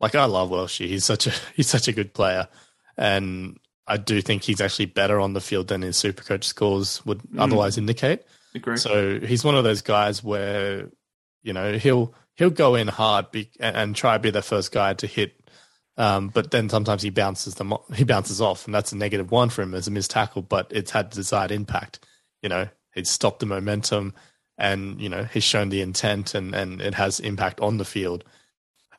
Like, 0.00 0.14
I 0.14 0.24
love 0.24 0.50
Welshie. 0.50 0.88
He's 0.88 1.04
such 1.04 1.26
a 1.26 1.32
he's 1.54 1.68
such 1.68 1.88
a 1.88 1.92
good 1.92 2.14
player, 2.14 2.48
and 2.96 3.58
I 3.86 3.96
do 3.96 4.20
think 4.20 4.44
he's 4.44 4.60
actually 4.60 4.86
better 4.86 5.18
on 5.18 5.32
the 5.32 5.40
field 5.40 5.68
than 5.68 5.82
his 5.82 5.96
super 5.96 6.22
coach 6.22 6.44
scores 6.44 7.04
would 7.06 7.20
mm. 7.22 7.40
otherwise 7.40 7.78
indicate. 7.78 8.22
Agree. 8.54 8.76
So 8.76 9.18
he's 9.20 9.44
one 9.44 9.56
of 9.56 9.64
those 9.64 9.82
guys 9.82 10.22
where, 10.22 10.88
you 11.42 11.52
know, 11.52 11.72
he'll 11.78 12.14
he'll 12.36 12.50
go 12.50 12.74
in 12.74 12.88
hard 12.88 13.30
be, 13.30 13.50
and, 13.58 13.76
and 13.76 13.96
try 13.96 14.14
to 14.14 14.18
be 14.20 14.30
the 14.30 14.42
first 14.42 14.72
guy 14.72 14.94
to 14.94 15.06
hit 15.06 15.37
um, 15.98 16.28
but 16.28 16.52
then 16.52 16.68
sometimes 16.68 17.02
he 17.02 17.10
bounces 17.10 17.56
them 17.56 17.74
he 17.94 18.04
bounces 18.04 18.40
off, 18.40 18.64
and 18.64 18.74
that's 18.74 18.92
a 18.92 18.96
negative 18.96 19.30
one 19.30 19.50
for 19.50 19.62
him 19.62 19.74
as 19.74 19.88
a 19.88 19.90
missed 19.90 20.12
tackle. 20.12 20.42
But 20.42 20.68
it's 20.70 20.92
had 20.92 21.10
the 21.10 21.16
desired 21.16 21.50
impact. 21.50 22.06
You 22.40 22.48
know, 22.48 22.68
it's 22.94 23.10
stopped 23.10 23.40
the 23.40 23.46
momentum, 23.46 24.14
and 24.56 25.00
you 25.00 25.08
know 25.08 25.24
he's 25.24 25.44
shown 25.44 25.68
the 25.68 25.82
intent, 25.82 26.34
and 26.34 26.54
and 26.54 26.80
it 26.80 26.94
has 26.94 27.20
impact 27.20 27.60
on 27.60 27.76
the 27.76 27.84
field. 27.84 28.24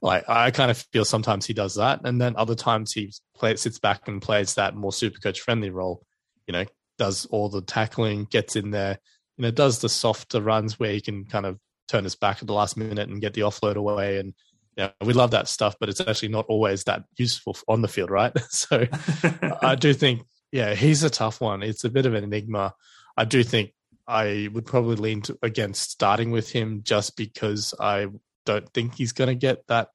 Like 0.02 0.28
I 0.30 0.52
kind 0.52 0.70
of 0.70 0.78
feel 0.78 1.06
sometimes 1.06 1.46
he 1.46 1.54
does 1.54 1.76
that, 1.76 2.02
and 2.04 2.22
then 2.22 2.36
other 2.36 2.56
times 2.56 2.92
he 2.92 3.14
play, 3.36 3.56
sits 3.56 3.80
back 3.80 4.08
and 4.08 4.22
plays 4.22 4.56
that 4.56 4.76
more 4.76 4.94
super 4.94 5.20
coach 5.20 5.40
friendly 5.40 5.70
role. 5.70 6.04
You 6.48 6.52
know, 6.52 6.66
does 6.98 7.26
all 7.28 7.48
the 7.48 7.62
tackling, 7.62 8.26
gets 8.26 8.58
in 8.58 8.72
there, 8.72 9.00
you 9.38 9.44
know, 9.44 9.52
does 9.52 9.80
the 9.80 9.90
softer 9.90 10.42
runs 10.42 10.78
where 10.80 10.92
he 10.92 11.00
can 11.00 11.24
kind 11.24 11.46
of 11.46 11.58
turn 11.88 12.04
his 12.04 12.16
back 12.16 12.40
at 12.42 12.48
the 12.48 12.54
last 12.54 12.76
minute 12.76 13.08
and 13.10 13.22
get 13.22 13.34
the 13.34 13.42
offload 13.42 13.76
away 13.76 14.18
and 14.18 14.34
yeah, 14.80 14.92
we 15.04 15.12
love 15.12 15.32
that 15.32 15.50
stuff, 15.50 15.76
but 15.78 15.90
it's 15.90 16.00
actually 16.00 16.30
not 16.30 16.46
always 16.48 16.86
that 16.86 17.04
useful 17.18 17.58
on 17.68 17.82
the 17.82 17.90
field, 17.90 18.10
right? 18.10 18.32
So 18.50 18.86
I 19.62 19.76
do 19.76 19.94
think, 19.94 20.22
yeah, 20.54 20.74
he's 20.74 21.04
a 21.04 21.10
tough 21.10 21.42
one. 21.42 21.64
It's 21.64 21.84
a 21.84 21.90
bit 21.90 22.06
of 22.06 22.14
an 22.14 22.24
enigma. 22.24 22.74
I 23.18 23.26
do 23.26 23.44
think 23.44 23.74
I 24.08 24.48
would 24.54 24.66
probably 24.66 24.96
lean 24.96 25.22
to, 25.24 25.38
against 25.44 25.92
starting 25.92 26.32
with 26.32 26.50
him 26.50 26.80
just 26.84 27.18
because 27.18 27.74
I 27.78 28.08
don't 28.46 28.72
think 28.74 28.96
he's 28.96 29.12
going 29.12 29.28
to 29.28 29.36
get 29.36 29.68
that 29.68 29.90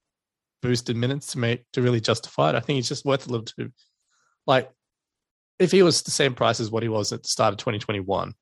boosted 0.61 0.97
minutes 0.97 1.29
to 1.29 1.39
make 1.39 1.65
to 1.73 1.81
really 1.81 2.01
justify 2.03 2.51
it. 2.51 2.55
I 2.55 2.61
think 2.61 2.77
he's 2.77 2.89
just 2.89 3.07
worth 3.07 3.27
a 3.27 3.31
little 3.31 3.47
too. 3.47 3.73
Like, 4.47 4.71
if 5.59 5.73
he 5.73 5.83
was 5.83 6.03
the 6.03 6.11
same 6.11 6.35
price 6.35 6.61
as 6.61 6.71
what 6.71 6.83
he 6.83 6.91
was 6.91 7.11
at 7.11 7.23
the 7.23 7.29
start 7.29 7.55
of 7.55 7.59
2021, 7.59 8.35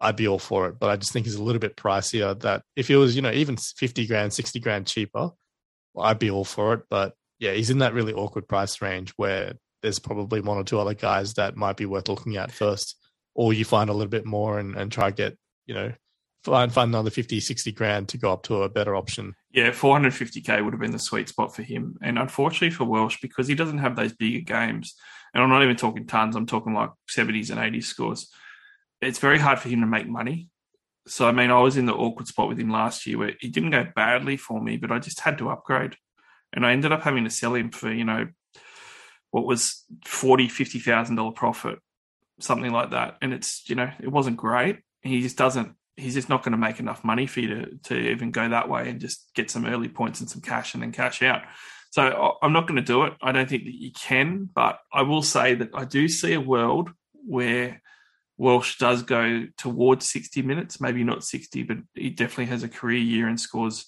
I'd 0.00 0.16
be 0.16 0.28
all 0.28 0.38
for 0.38 0.68
it. 0.68 0.78
But 0.78 0.90
I 0.90 0.96
just 0.96 1.12
think 1.12 1.26
he's 1.26 1.34
a 1.34 1.42
little 1.42 1.58
bit 1.58 1.76
pricier. 1.76 2.38
That 2.42 2.62
if 2.76 2.86
he 2.86 2.94
was, 2.94 3.16
you 3.16 3.22
know, 3.22 3.32
even 3.32 3.56
50 3.56 4.06
grand, 4.06 4.32
60 4.32 4.60
grand 4.60 4.86
cheaper, 4.86 5.30
I'd 5.98 6.18
be 6.18 6.30
all 6.30 6.44
for 6.44 6.74
it. 6.74 6.82
But 6.88 7.14
yeah, 7.38 7.52
he's 7.52 7.70
in 7.70 7.78
that 7.78 7.94
really 7.94 8.12
awkward 8.12 8.48
price 8.48 8.82
range 8.82 9.12
where 9.16 9.54
there's 9.82 9.98
probably 9.98 10.40
one 10.40 10.58
or 10.58 10.64
two 10.64 10.78
other 10.78 10.94
guys 10.94 11.34
that 11.34 11.56
might 11.56 11.76
be 11.76 11.86
worth 11.86 12.08
looking 12.08 12.36
at 12.36 12.52
first, 12.52 12.96
or 13.34 13.52
you 13.52 13.64
find 13.64 13.90
a 13.90 13.94
little 13.94 14.10
bit 14.10 14.26
more 14.26 14.58
and, 14.58 14.76
and 14.76 14.92
try 14.92 15.10
to 15.10 15.16
get 15.16 15.38
you 15.66 15.74
know 15.74 15.92
find 16.44 16.72
find 16.72 16.90
another 16.90 17.10
50, 17.10 17.40
60 17.40 17.72
grand 17.72 18.08
to 18.08 18.18
go 18.18 18.32
up 18.32 18.42
to 18.44 18.62
a 18.62 18.68
better 18.68 18.94
option. 18.96 19.34
Yeah, 19.52 19.70
450k 19.70 20.64
would 20.64 20.72
have 20.72 20.80
been 20.80 20.92
the 20.92 20.98
sweet 20.98 21.28
spot 21.28 21.54
for 21.54 21.62
him. 21.62 21.96
And 22.02 22.18
unfortunately 22.18 22.70
for 22.70 22.84
Welch, 22.84 23.20
because 23.20 23.48
he 23.48 23.54
doesn't 23.54 23.78
have 23.78 23.96
those 23.96 24.12
bigger 24.12 24.40
games, 24.40 24.94
and 25.34 25.42
I'm 25.42 25.50
not 25.50 25.62
even 25.62 25.76
talking 25.76 26.06
tons, 26.06 26.36
I'm 26.36 26.46
talking 26.46 26.74
like 26.74 26.90
70s 27.10 27.50
and 27.50 27.58
80s 27.58 27.84
scores, 27.84 28.30
it's 29.00 29.18
very 29.18 29.38
hard 29.38 29.58
for 29.58 29.68
him 29.68 29.80
to 29.80 29.86
make 29.86 30.08
money. 30.08 30.48
So, 31.06 31.26
I 31.26 31.32
mean, 31.32 31.50
I 31.50 31.60
was 31.60 31.76
in 31.76 31.86
the 31.86 31.94
awkward 31.94 32.26
spot 32.26 32.48
with 32.48 32.58
him 32.58 32.70
last 32.70 33.06
year 33.06 33.18
where 33.18 33.32
he 33.40 33.48
didn't 33.48 33.70
go 33.70 33.86
badly 33.96 34.36
for 34.36 34.60
me, 34.60 34.76
but 34.76 34.92
I 34.92 34.98
just 34.98 35.20
had 35.20 35.38
to 35.38 35.50
upgrade. 35.50 35.96
And 36.52 36.66
I 36.66 36.72
ended 36.72 36.92
up 36.92 37.02
having 37.02 37.24
to 37.24 37.30
sell 37.30 37.54
him 37.54 37.70
for, 37.70 37.92
you 37.92 38.04
know, 38.04 38.28
what 39.30 39.46
was 39.46 39.84
forty, 40.04 40.48
fifty 40.48 40.78
thousand 40.78 41.16
dollar 41.16 41.32
profit, 41.32 41.78
something 42.40 42.72
like 42.72 42.90
that. 42.90 43.16
And 43.22 43.32
it's, 43.32 43.68
you 43.68 43.76
know, 43.76 43.90
it 44.00 44.08
wasn't 44.08 44.36
great. 44.36 44.80
He 45.02 45.22
just 45.22 45.38
doesn't 45.38 45.74
he's 46.00 46.14
just 46.14 46.28
not 46.28 46.42
going 46.42 46.52
to 46.52 46.58
make 46.58 46.80
enough 46.80 47.04
money 47.04 47.26
for 47.26 47.40
you 47.40 47.48
to, 47.48 47.78
to 47.84 48.10
even 48.10 48.30
go 48.30 48.48
that 48.48 48.68
way 48.68 48.88
and 48.88 49.00
just 49.00 49.30
get 49.34 49.50
some 49.50 49.66
early 49.66 49.88
points 49.88 50.20
and 50.20 50.30
some 50.30 50.40
cash 50.40 50.74
and 50.74 50.82
then 50.82 50.92
cash 50.92 51.22
out. 51.22 51.42
So 51.90 52.36
I'm 52.40 52.52
not 52.52 52.66
going 52.66 52.76
to 52.76 52.82
do 52.82 53.04
it. 53.04 53.14
I 53.20 53.32
don't 53.32 53.48
think 53.48 53.64
that 53.64 53.74
you 53.74 53.90
can, 53.92 54.48
but 54.52 54.78
I 54.92 55.02
will 55.02 55.22
say 55.22 55.54
that 55.56 55.70
I 55.74 55.84
do 55.84 56.08
see 56.08 56.32
a 56.32 56.40
world 56.40 56.90
where 57.26 57.82
Welch 58.40 58.78
does 58.78 59.02
go 59.02 59.44
towards 59.58 60.08
60 60.08 60.40
minutes, 60.40 60.80
maybe 60.80 61.04
not 61.04 61.22
60, 61.22 61.62
but 61.64 61.76
he 61.94 62.08
definitely 62.08 62.46
has 62.46 62.62
a 62.62 62.70
career 62.70 62.98
year 62.98 63.28
and 63.28 63.38
scores 63.38 63.84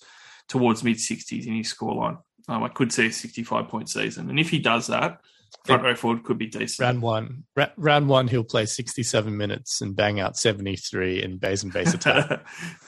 towards 0.47 0.85
mid 0.85 0.97
60s 0.97 1.47
in 1.47 1.55
his 1.55 1.73
scoreline. 1.73 2.19
Um, 2.49 2.63
I 2.63 2.69
could 2.69 2.93
see 2.93 3.07
a 3.07 3.13
65 3.13 3.69
point 3.69 3.89
season. 3.89 4.29
And 4.29 4.39
if 4.39 4.51
he 4.51 4.59
does 4.59 4.89
that, 4.89 5.21
front 5.65 5.83
row 5.83 5.95
forward 5.95 6.25
could 6.25 6.37
be 6.37 6.49
decent. 6.49 6.85
Round 6.85 7.01
one, 7.01 7.45
ra- 7.57 7.71
round 7.79 8.11
one, 8.11 8.29
he'll 8.29 8.45
play 8.45 8.67
67 8.67 9.35
minutes 9.35 9.81
and 9.81 9.97
bang 9.97 10.21
out 10.21 10.37
73 10.37 11.23
in 11.23 11.39
base 11.39 11.63
and 11.63 11.73
base 11.73 11.95
attack, 11.95 12.45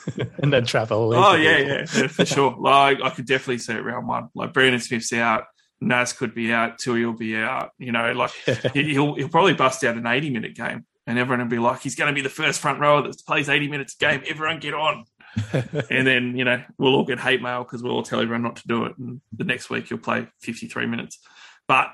and 0.43 0.53
then 0.53 0.67
travel. 0.67 1.15
Oh 1.15 1.35
yeah, 1.35 1.59
yeah, 1.59 1.87
yeah, 1.97 2.09
for 2.09 2.27
sure. 2.27 2.55
Like 2.59 3.01
I 3.03 3.09
could 3.09 3.27
definitely 3.27 3.59
see 3.59 3.73
it 3.73 3.85
round 3.85 4.07
one. 4.07 4.29
Like 4.35 4.53
Brandon 4.53 4.81
Smith's 4.81 5.15
out, 5.15 5.45
Nas 5.81 6.13
could 6.13 6.35
be 6.35 6.53
out, 6.53 6.79
Tui 6.79 7.07
will 7.07 7.15
be 7.15 7.37
out. 7.37 7.71
You 7.79 7.93
know, 7.93 8.13
like 8.13 8.33
he'll 8.75 9.15
he'll 9.15 9.31
probably 9.31 9.55
bust 9.55 9.83
out 9.83 9.97
an 9.97 10.07
80 10.07 10.29
minute 10.29 10.55
game, 10.55 10.85
and 11.07 11.19
everyone 11.19 11.41
will 11.45 11.51
be 11.51 11.59
like, 11.59 11.81
he's 11.81 11.95
going 11.95 12.09
to 12.09 12.15
be 12.15 12.23
the 12.23 12.29
first 12.29 12.61
front 12.61 12.81
rower 12.81 13.03
that 13.03 13.17
plays 13.27 13.49
80 13.49 13.69
minutes 13.69 13.95
a 13.95 13.99
game. 13.99 14.23
Everyone 14.27 14.59
get 14.59 14.75
on. 14.75 15.05
and 15.91 16.07
then 16.07 16.37
you 16.37 16.45
know 16.45 16.63
we'll 16.79 16.95
all 16.95 17.05
get 17.05 17.19
hate 17.19 17.43
mail 17.43 17.65
because 17.65 17.83
we'll 17.83 17.93
all 17.93 18.05
tell 18.05 18.21
everyone 18.21 18.43
not 18.43 18.57
to 18.57 18.69
do 18.69 18.85
it. 18.85 18.97
And 18.99 19.21
the 19.33 19.45
next 19.45 19.69
week 19.69 19.91
you'll 19.91 19.99
play 19.99 20.29
53 20.41 20.87
minutes. 20.87 21.19
But 21.67 21.89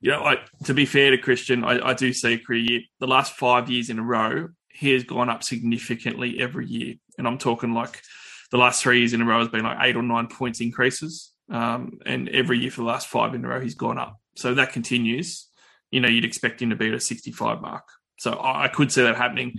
you 0.00 0.10
know, 0.10 0.22
I, 0.22 0.38
to 0.64 0.74
be 0.74 0.84
fair 0.84 1.12
to 1.12 1.18
Christian, 1.18 1.64
I, 1.64 1.88
I 1.88 1.94
do 1.94 2.12
see 2.12 2.34
a 2.34 2.38
career 2.38 2.60
year. 2.60 2.80
The 3.00 3.06
last 3.06 3.36
five 3.36 3.70
years 3.70 3.88
in 3.88 3.98
a 3.98 4.02
row, 4.02 4.48
he 4.68 4.92
has 4.92 5.04
gone 5.04 5.30
up 5.30 5.42
significantly 5.42 6.40
every 6.40 6.66
year, 6.66 6.96
and 7.16 7.26
I'm 7.26 7.38
talking 7.38 7.72
like 7.72 8.02
the 8.50 8.58
last 8.58 8.82
three 8.82 8.98
years 8.98 9.14
in 9.14 9.22
a 9.22 9.24
row 9.24 9.38
has 9.38 9.48
been 9.48 9.64
like 9.64 9.78
eight 9.80 9.96
or 9.96 10.02
nine 10.02 10.26
points 10.26 10.60
increases, 10.60 11.32
um, 11.50 12.00
and 12.04 12.28
every 12.28 12.58
year 12.58 12.70
for 12.70 12.82
the 12.82 12.86
last 12.86 13.06
five 13.06 13.34
in 13.34 13.44
a 13.44 13.48
row 13.48 13.60
he's 13.60 13.76
gone 13.76 13.98
up. 13.98 14.18
So 14.36 14.54
that 14.54 14.72
continues. 14.72 15.48
You 15.90 16.00
know, 16.00 16.08
you'd 16.08 16.24
expect 16.24 16.60
him 16.60 16.70
to 16.70 16.76
be 16.76 16.88
at 16.88 16.94
a 16.94 17.00
65 17.00 17.60
mark. 17.62 17.84
So 18.18 18.38
I, 18.40 18.68
could 18.68 18.92
see 18.92 19.02
that 19.02 19.16
happening. 19.16 19.54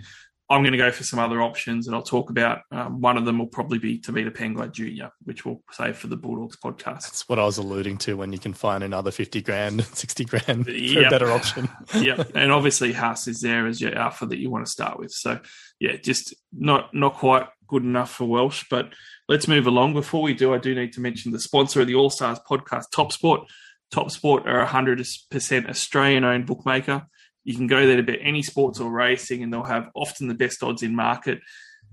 I'm 0.49 0.61
going 0.61 0.73
to 0.73 0.77
go 0.77 0.91
for 0.91 1.03
some 1.03 1.17
other 1.17 1.41
options 1.41 1.85
that 1.85 1.95
I'll 1.95 2.03
talk 2.03 2.29
about. 2.29 2.61
Um, 2.71 3.01
one 3.01 3.17
of 3.17 3.25
them 3.25 3.39
will 3.39 3.47
probably 3.47 3.79
be 3.79 3.99
Tevita 3.99 4.29
Pangai 4.29 4.71
Jr., 4.71 5.07
which 5.23 5.43
we'll 5.43 5.63
save 5.71 5.97
for 5.97 6.05
the 6.05 6.15
Bulldogs 6.15 6.55
podcast. 6.55 7.01
That's 7.01 7.27
what 7.27 7.39
I 7.39 7.45
was 7.45 7.57
alluding 7.57 7.97
to 7.99 8.15
when 8.15 8.31
you 8.31 8.37
can 8.37 8.53
find 8.53 8.83
another 8.83 9.09
50 9.09 9.41
grand, 9.41 9.83
60 9.93 10.25
grand 10.25 10.65
for 10.65 10.71
yep. 10.71 11.07
a 11.07 11.09
better 11.09 11.31
option. 11.31 11.67
yeah. 11.95 12.23
And 12.35 12.51
obviously, 12.51 12.93
Haas 12.93 13.27
is 13.27 13.41
there 13.41 13.65
as 13.65 13.81
your 13.81 13.95
alpha 13.97 14.27
that 14.27 14.37
you 14.37 14.51
want 14.51 14.65
to 14.65 14.71
start 14.71 14.99
with. 14.99 15.11
So, 15.11 15.39
yeah, 15.79 15.95
just 15.97 16.35
not 16.53 16.93
not 16.93 17.15
quite 17.15 17.47
good 17.67 17.83
enough 17.83 18.11
for 18.11 18.25
Welch. 18.25 18.69
But 18.69 18.93
let's 19.27 19.47
move 19.47 19.65
along. 19.65 19.93
Before 19.93 20.21
we 20.21 20.35
do, 20.35 20.53
I 20.53 20.59
do 20.59 20.75
need 20.75 20.93
to 20.93 21.01
mention 21.01 21.31
the 21.31 21.39
sponsor 21.39 21.81
of 21.81 21.87
the 21.87 21.95
All 21.95 22.11
Stars 22.11 22.39
podcast, 22.47 22.91
Top 22.93 23.11
Sport. 23.11 23.47
Top 23.91 24.11
Sport 24.11 24.47
are 24.47 24.61
a 24.61 24.67
100% 24.67 25.69
Australian 25.69 26.23
owned 26.23 26.45
bookmaker 26.45 27.07
you 27.45 27.55
can 27.55 27.67
go 27.67 27.85
there 27.85 27.95
to 27.95 28.03
bet 28.03 28.19
any 28.21 28.41
sports 28.41 28.79
or 28.79 28.91
racing, 28.91 29.43
and 29.43 29.53
they'll 29.53 29.63
have 29.63 29.89
often 29.93 30.27
the 30.27 30.33
best 30.33 30.63
odds 30.63 30.83
in 30.83 30.95
market. 30.95 31.39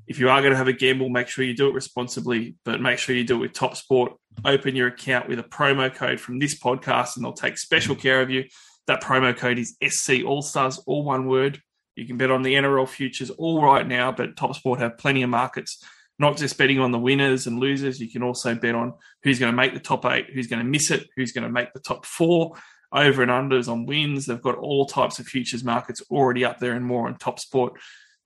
If 0.06 0.18
you 0.18 0.30
are 0.30 0.40
going 0.40 0.50
to 0.50 0.56
have 0.56 0.66
a 0.66 0.72
gamble, 0.72 1.10
make 1.10 1.28
sure 1.28 1.44
you 1.44 1.54
do 1.54 1.68
it 1.68 1.74
responsibly, 1.74 2.56
but 2.64 2.80
make 2.80 2.98
sure 2.98 3.14
you 3.14 3.22
do 3.22 3.36
it 3.36 3.40
with 3.40 3.52
Top 3.52 3.76
Sport. 3.76 4.14
Open 4.44 4.74
your 4.74 4.88
account 4.88 5.28
with 5.28 5.38
a 5.38 5.44
promo 5.44 5.94
code 5.94 6.18
from 6.18 6.38
this 6.38 6.58
podcast, 6.58 7.16
and 7.16 7.24
they'll 7.24 7.34
take 7.34 7.58
special 7.58 7.94
care 7.94 8.22
of 8.22 8.30
you. 8.30 8.44
That 8.86 9.02
promo 9.02 9.36
code 9.36 9.58
is 9.58 9.76
SC 9.86 10.24
All 10.26 10.42
Stars, 10.42 10.78
all 10.86 11.04
one 11.04 11.28
word. 11.28 11.60
You 11.94 12.06
can 12.06 12.16
bet 12.16 12.30
on 12.30 12.42
the 12.42 12.54
NRL 12.54 12.88
futures 12.88 13.30
all 13.30 13.62
right 13.62 13.86
now, 13.86 14.10
but 14.10 14.36
Top 14.36 14.56
Sport 14.56 14.80
have 14.80 14.96
plenty 14.96 15.22
of 15.22 15.30
markets. 15.30 15.84
Not 16.18 16.38
just 16.38 16.56
betting 16.56 16.80
on 16.80 16.92
the 16.92 16.98
winners 16.98 17.46
and 17.46 17.58
losers, 17.58 18.00
you 18.00 18.10
can 18.10 18.22
also 18.22 18.54
bet 18.54 18.74
on 18.74 18.94
who's 19.22 19.38
going 19.38 19.52
to 19.52 19.56
make 19.56 19.74
the 19.74 19.80
top 19.80 20.06
eight, 20.06 20.30
who's 20.32 20.46
going 20.46 20.64
to 20.64 20.68
miss 20.68 20.90
it, 20.90 21.06
who's 21.14 21.32
going 21.32 21.44
to 21.44 21.50
make 21.50 21.72
the 21.74 21.80
top 21.80 22.06
four 22.06 22.54
over 22.92 23.22
and 23.22 23.30
unders 23.30 23.68
on 23.68 23.86
wins. 23.86 24.26
They've 24.26 24.40
got 24.40 24.56
all 24.56 24.86
types 24.86 25.18
of 25.18 25.26
futures 25.26 25.64
markets 25.64 26.02
already 26.10 26.44
up 26.44 26.58
there 26.58 26.74
and 26.74 26.84
more 26.84 27.06
on 27.06 27.16
Top 27.16 27.40
Sport. 27.40 27.74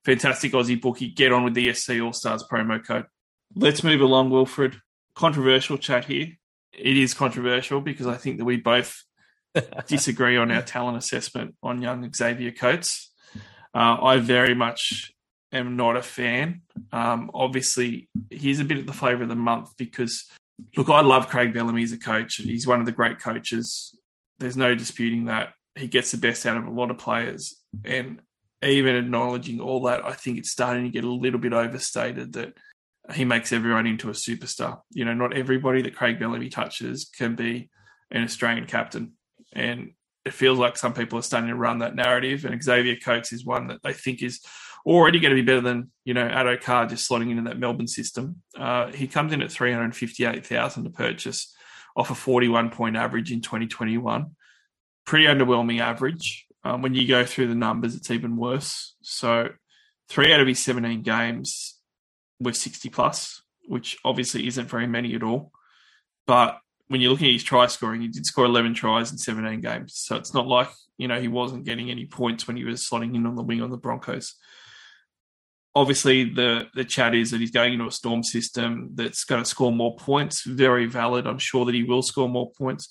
Fantastic 0.04 0.52
Aussie 0.52 0.80
bookie. 0.80 1.08
Get 1.08 1.32
on 1.32 1.44
with 1.44 1.54
the 1.54 1.72
SC 1.72 2.00
All 2.02 2.12
Stars 2.12 2.44
promo 2.50 2.84
code. 2.84 3.06
Let's 3.54 3.82
move 3.82 4.00
along, 4.00 4.30
Wilfred. 4.30 4.80
Controversial 5.14 5.78
chat 5.78 6.04
here. 6.06 6.28
It 6.72 6.96
is 6.96 7.14
controversial 7.14 7.80
because 7.80 8.06
I 8.06 8.16
think 8.16 8.38
that 8.38 8.44
we 8.44 8.56
both 8.56 9.02
disagree 9.86 10.36
on 10.36 10.50
our 10.50 10.62
talent 10.62 10.98
assessment 10.98 11.54
on 11.62 11.82
young 11.82 12.12
Xavier 12.12 12.52
Coates. 12.52 13.12
Uh, 13.74 13.96
I 14.02 14.18
very 14.18 14.54
much 14.54 15.12
am 15.52 15.76
not 15.76 15.96
a 15.96 16.02
fan. 16.02 16.62
Um, 16.92 17.30
obviously, 17.32 18.08
he's 18.30 18.60
a 18.60 18.64
bit 18.64 18.78
of 18.78 18.86
the 18.86 18.92
flavour 18.92 19.22
of 19.22 19.28
the 19.28 19.34
month 19.36 19.70
because, 19.76 20.24
look, 20.76 20.88
I 20.88 21.00
love 21.00 21.28
Craig 21.28 21.54
Bellamy 21.54 21.82
as 21.82 21.92
a 21.92 21.98
coach. 21.98 22.38
And 22.38 22.48
he's 22.48 22.66
one 22.66 22.80
of 22.80 22.86
the 22.86 22.92
great 22.92 23.20
coaches 23.20 23.96
there's 24.38 24.56
no 24.56 24.74
disputing 24.74 25.26
that 25.26 25.50
he 25.74 25.88
gets 25.88 26.10
the 26.10 26.18
best 26.18 26.46
out 26.46 26.56
of 26.56 26.66
a 26.66 26.70
lot 26.70 26.90
of 26.90 26.98
players. 26.98 27.60
And 27.84 28.20
even 28.62 28.96
acknowledging 28.96 29.60
all 29.60 29.82
that, 29.82 30.04
I 30.04 30.12
think 30.12 30.38
it's 30.38 30.50
starting 30.50 30.84
to 30.84 30.90
get 30.90 31.04
a 31.04 31.10
little 31.10 31.38
bit 31.38 31.52
overstated 31.52 32.32
that 32.34 32.54
he 33.12 33.24
makes 33.24 33.52
everyone 33.52 33.86
into 33.86 34.08
a 34.08 34.12
superstar. 34.12 34.80
You 34.90 35.04
know, 35.04 35.14
not 35.14 35.36
everybody 35.36 35.82
that 35.82 35.94
Craig 35.94 36.18
Bellamy 36.18 36.48
touches 36.48 37.10
can 37.16 37.36
be 37.36 37.70
an 38.10 38.24
Australian 38.24 38.66
captain. 38.66 39.12
And 39.52 39.92
it 40.24 40.32
feels 40.32 40.58
like 40.58 40.76
some 40.76 40.92
people 40.92 41.18
are 41.18 41.22
starting 41.22 41.50
to 41.50 41.56
run 41.56 41.78
that 41.78 41.94
narrative. 41.94 42.44
And 42.44 42.62
Xavier 42.62 42.96
Coates 42.96 43.32
is 43.32 43.44
one 43.44 43.68
that 43.68 43.82
they 43.82 43.92
think 43.92 44.22
is 44.22 44.40
already 44.84 45.20
going 45.20 45.34
to 45.34 45.40
be 45.40 45.46
better 45.46 45.60
than, 45.60 45.90
you 46.04 46.14
know, 46.14 46.26
Addo 46.26 46.60
Carr 46.60 46.86
just 46.86 47.08
slotting 47.08 47.30
into 47.30 47.42
that 47.42 47.58
Melbourne 47.58 47.86
system. 47.86 48.42
Uh, 48.58 48.90
he 48.92 49.06
comes 49.06 49.32
in 49.32 49.42
at 49.42 49.52
358000 49.52 50.84
to 50.84 50.90
purchase 50.90 51.54
off 51.96 52.10
a 52.10 52.14
41 52.14 52.70
point 52.70 52.96
average 52.96 53.32
in 53.32 53.40
2021. 53.40 54.30
Pretty 55.04 55.24
underwhelming 55.24 55.80
average. 55.80 56.46
Um, 56.62 56.82
when 56.82 56.94
you 56.94 57.06
go 57.08 57.24
through 57.24 57.48
the 57.48 57.54
numbers, 57.54 57.94
it's 57.94 58.10
even 58.10 58.36
worse. 58.36 58.94
So, 59.00 59.50
three 60.08 60.32
out 60.32 60.40
of 60.40 60.46
his 60.46 60.62
17 60.62 61.02
games 61.02 61.78
were 62.40 62.52
60 62.52 62.88
plus, 62.90 63.42
which 63.66 63.96
obviously 64.04 64.46
isn't 64.46 64.68
very 64.68 64.86
many 64.86 65.14
at 65.14 65.22
all. 65.22 65.52
But 66.26 66.58
when 66.88 67.00
you're 67.00 67.10
looking 67.10 67.28
at 67.28 67.34
his 67.34 67.44
try 67.44 67.66
scoring, 67.66 68.02
he 68.02 68.08
did 68.08 68.26
score 68.26 68.44
11 68.44 68.74
tries 68.74 69.12
in 69.12 69.18
17 69.18 69.60
games. 69.60 69.94
So, 69.96 70.16
it's 70.16 70.34
not 70.34 70.48
like, 70.48 70.68
you 70.98 71.08
know, 71.08 71.20
he 71.20 71.28
wasn't 71.28 71.64
getting 71.64 71.90
any 71.90 72.04
points 72.04 72.46
when 72.46 72.56
he 72.56 72.64
was 72.64 72.86
slotting 72.86 73.14
in 73.14 73.26
on 73.26 73.36
the 73.36 73.42
wing 73.42 73.62
on 73.62 73.70
the 73.70 73.76
Broncos 73.76 74.34
obviously 75.76 76.24
the 76.24 76.68
the 76.74 76.84
chat 76.84 77.14
is 77.14 77.30
that 77.30 77.40
he's 77.40 77.50
going 77.50 77.74
into 77.74 77.86
a 77.86 77.92
storm 77.92 78.24
system 78.24 78.90
that's 78.94 79.24
going 79.24 79.42
to 79.42 79.48
score 79.48 79.70
more 79.70 79.94
points. 79.96 80.42
Very 80.42 80.86
valid. 80.86 81.26
I'm 81.26 81.38
sure 81.38 81.66
that 81.66 81.74
he 81.74 81.84
will 81.84 82.02
score 82.02 82.28
more 82.28 82.50
points. 82.58 82.88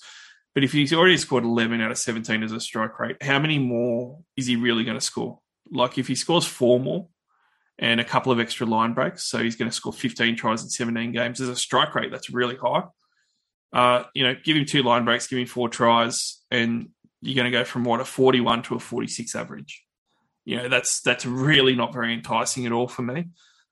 But 0.54 0.64
if 0.64 0.72
he's 0.72 0.94
already 0.94 1.18
scored 1.18 1.44
11 1.44 1.82
out 1.82 1.90
of 1.90 1.98
17 1.98 2.42
as 2.42 2.52
a 2.52 2.60
strike 2.60 2.98
rate, 2.98 3.22
how 3.22 3.38
many 3.38 3.58
more 3.58 4.20
is 4.36 4.46
he 4.46 4.56
really 4.56 4.84
going 4.84 4.96
to 4.96 5.04
score? 5.04 5.40
Like 5.70 5.98
if 5.98 6.06
he 6.06 6.14
scores 6.14 6.46
four 6.46 6.80
more 6.80 7.08
and 7.78 8.00
a 8.00 8.04
couple 8.04 8.32
of 8.32 8.40
extra 8.40 8.66
line 8.66 8.94
breaks, 8.94 9.28
so 9.28 9.42
he's 9.42 9.56
going 9.56 9.70
to 9.70 9.74
score 9.74 9.92
15 9.92 10.36
tries 10.36 10.62
in 10.62 10.70
17 10.70 11.12
games 11.12 11.42
as 11.42 11.48
a 11.48 11.56
strike 11.56 11.94
rate. 11.94 12.10
That's 12.10 12.30
really 12.30 12.56
high. 12.56 12.84
Uh, 13.72 14.04
you 14.14 14.24
know, 14.24 14.34
give 14.44 14.56
him 14.56 14.64
two 14.64 14.82
line 14.82 15.04
breaks, 15.04 15.26
give 15.26 15.38
him 15.38 15.46
four 15.46 15.68
tries, 15.68 16.40
and 16.50 16.90
you're 17.20 17.34
going 17.34 17.52
to 17.52 17.58
go 17.58 17.64
from 17.64 17.84
what 17.84 18.00
a 18.00 18.04
41 18.06 18.62
to 18.62 18.76
a 18.76 18.78
46 18.78 19.34
average 19.34 19.85
you 20.46 20.56
know 20.56 20.68
that's 20.68 21.00
that's 21.02 21.26
really 21.26 21.74
not 21.74 21.92
very 21.92 22.14
enticing 22.14 22.64
at 22.64 22.72
all 22.72 22.88
for 22.88 23.02
me. 23.02 23.26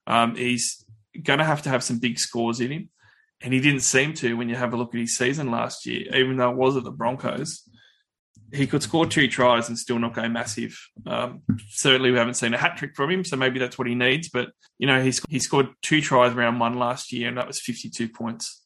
Um, 0.05 0.35
he's 0.35 0.85
going 1.23 1.39
to 1.39 1.45
have 1.45 1.63
to 1.63 1.69
have 1.69 1.83
some 1.83 1.97
big 1.97 2.19
scores 2.19 2.59
in 2.59 2.71
him, 2.71 2.89
and 3.41 3.53
he 3.53 3.61
didn't 3.61 3.79
seem 3.79 4.13
to 4.15 4.37
when 4.37 4.49
you 4.49 4.55
have 4.55 4.73
a 4.73 4.77
look 4.77 4.93
at 4.93 4.99
his 4.99 5.17
season 5.17 5.49
last 5.49 5.87
year. 5.87 6.13
Even 6.13 6.35
though 6.35 6.51
it 6.51 6.57
was 6.57 6.75
at 6.75 6.83
the 6.83 6.91
Broncos, 6.91 7.67
he 8.51 8.67
could 8.67 8.83
score 8.83 9.05
two 9.05 9.29
tries 9.29 9.69
and 9.69 9.79
still 9.79 9.97
not 9.97 10.13
go 10.13 10.27
massive. 10.27 10.77
Um, 11.07 11.43
certainly, 11.69 12.11
we 12.11 12.17
haven't 12.17 12.35
seen 12.35 12.53
a 12.53 12.57
hat 12.57 12.75
trick 12.77 12.93
from 12.93 13.09
him, 13.09 13.23
so 13.23 13.37
maybe 13.37 13.57
that's 13.57 13.77
what 13.77 13.87
he 13.87 13.95
needs. 13.95 14.27
But 14.27 14.49
you 14.77 14.85
know, 14.85 15.01
he's 15.01 15.21
he 15.29 15.39
scored 15.39 15.69
two 15.81 16.01
tries 16.01 16.33
round 16.33 16.59
one 16.59 16.77
last 16.77 17.13
year, 17.13 17.29
and 17.29 17.37
that 17.37 17.47
was 17.47 17.61
fifty 17.61 17.89
two 17.89 18.09
points. 18.09 18.63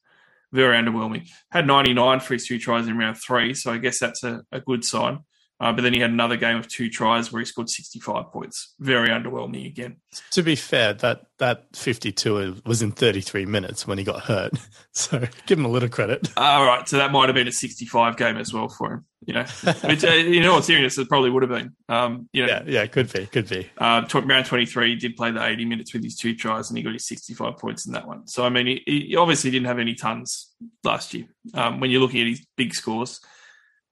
Very 0.51 0.75
underwhelming. 0.77 1.29
Had 1.51 1.67
ninety 1.67 1.93
nine 1.93 2.21
for 2.21 2.33
his 2.33 2.47
two 2.47 2.57
tries 2.57 2.87
in 2.87 2.97
round 2.97 3.17
three, 3.17 3.53
so 3.53 3.71
I 3.71 3.77
guess 3.77 3.99
that's 3.99 4.23
a, 4.23 4.41
a 4.51 4.59
good 4.59 4.83
sign 4.83 5.19
Uh, 5.61 5.73
but 5.73 5.81
then 5.81 5.93
he 5.93 5.99
had 5.99 6.09
another 6.09 6.37
game 6.37 6.55
of 6.57 6.67
two 6.69 6.89
tries 6.89 7.31
where 7.33 7.41
he 7.41 7.45
scored 7.45 7.69
65 7.69 8.31
points. 8.31 8.75
Very 8.79 9.09
underwhelming 9.09 9.65
again. 9.67 9.97
To 10.31 10.41
be 10.41 10.55
fair, 10.55 10.93
that 10.93 11.23
that 11.39 11.65
52 11.75 12.61
was 12.65 12.81
in 12.81 12.91
33 12.91 13.45
minutes 13.45 13.85
when 13.85 13.97
he 13.97 14.03
got 14.03 14.21
hurt. 14.23 14.53
So 14.91 15.19
give 15.45 15.57
him 15.57 15.63
a 15.65 15.69
little 15.69 15.87
credit. 15.87 16.29
All 16.35 16.65
right, 16.65 16.87
so 16.89 16.97
that 16.97 17.11
might 17.11 17.27
have 17.29 17.35
been 17.35 17.47
a 17.47 17.53
65 17.53 18.17
game 18.17 18.35
as 18.37 18.53
well 18.53 18.67
for 18.67 18.91
him. 18.93 19.05
You 19.25 19.33
know, 19.35 19.43
which 19.85 20.03
uh, 20.03 20.07
in 20.07 20.45
all 20.45 20.61
seriousness, 20.61 20.97
it 20.97 21.07
probably 21.07 21.29
would 21.29 21.43
have 21.43 21.51
been. 21.51 21.73
Um, 21.87 22.27
you 22.33 22.45
know, 22.45 22.51
Yeah, 22.51 22.63
yeah, 22.65 22.85
could 22.87 23.11
be, 23.13 23.25
could 23.27 23.47
be. 23.47 23.69
uh, 23.77 24.03
round 24.25 24.45
23, 24.45 24.89
he 24.89 24.95
did 24.95 25.15
play 25.15 25.31
the 25.31 25.45
80 25.45 25.65
minutes 25.65 25.93
with 25.93 26.03
his 26.03 26.15
two 26.17 26.35
tries 26.35 26.69
and 26.69 26.77
he 26.77 26.83
got 26.83 26.93
his 26.93 27.05
65 27.07 27.57
points 27.57 27.85
in 27.85 27.93
that 27.93 28.07
one. 28.07 28.27
So, 28.27 28.43
I 28.43 28.49
mean, 28.49 28.67
he, 28.67 28.83
he 28.85 29.15
obviously 29.15 29.51
didn't 29.51 29.67
have 29.67 29.79
any 29.79 29.93
tons 29.93 30.53
last 30.83 31.13
year. 31.13 31.27
Um, 31.53 31.79
when 31.79 31.91
you're 31.91 32.01
looking 32.01 32.21
at 32.21 32.27
his 32.27 32.45
big 32.57 32.73
scores, 32.73 33.21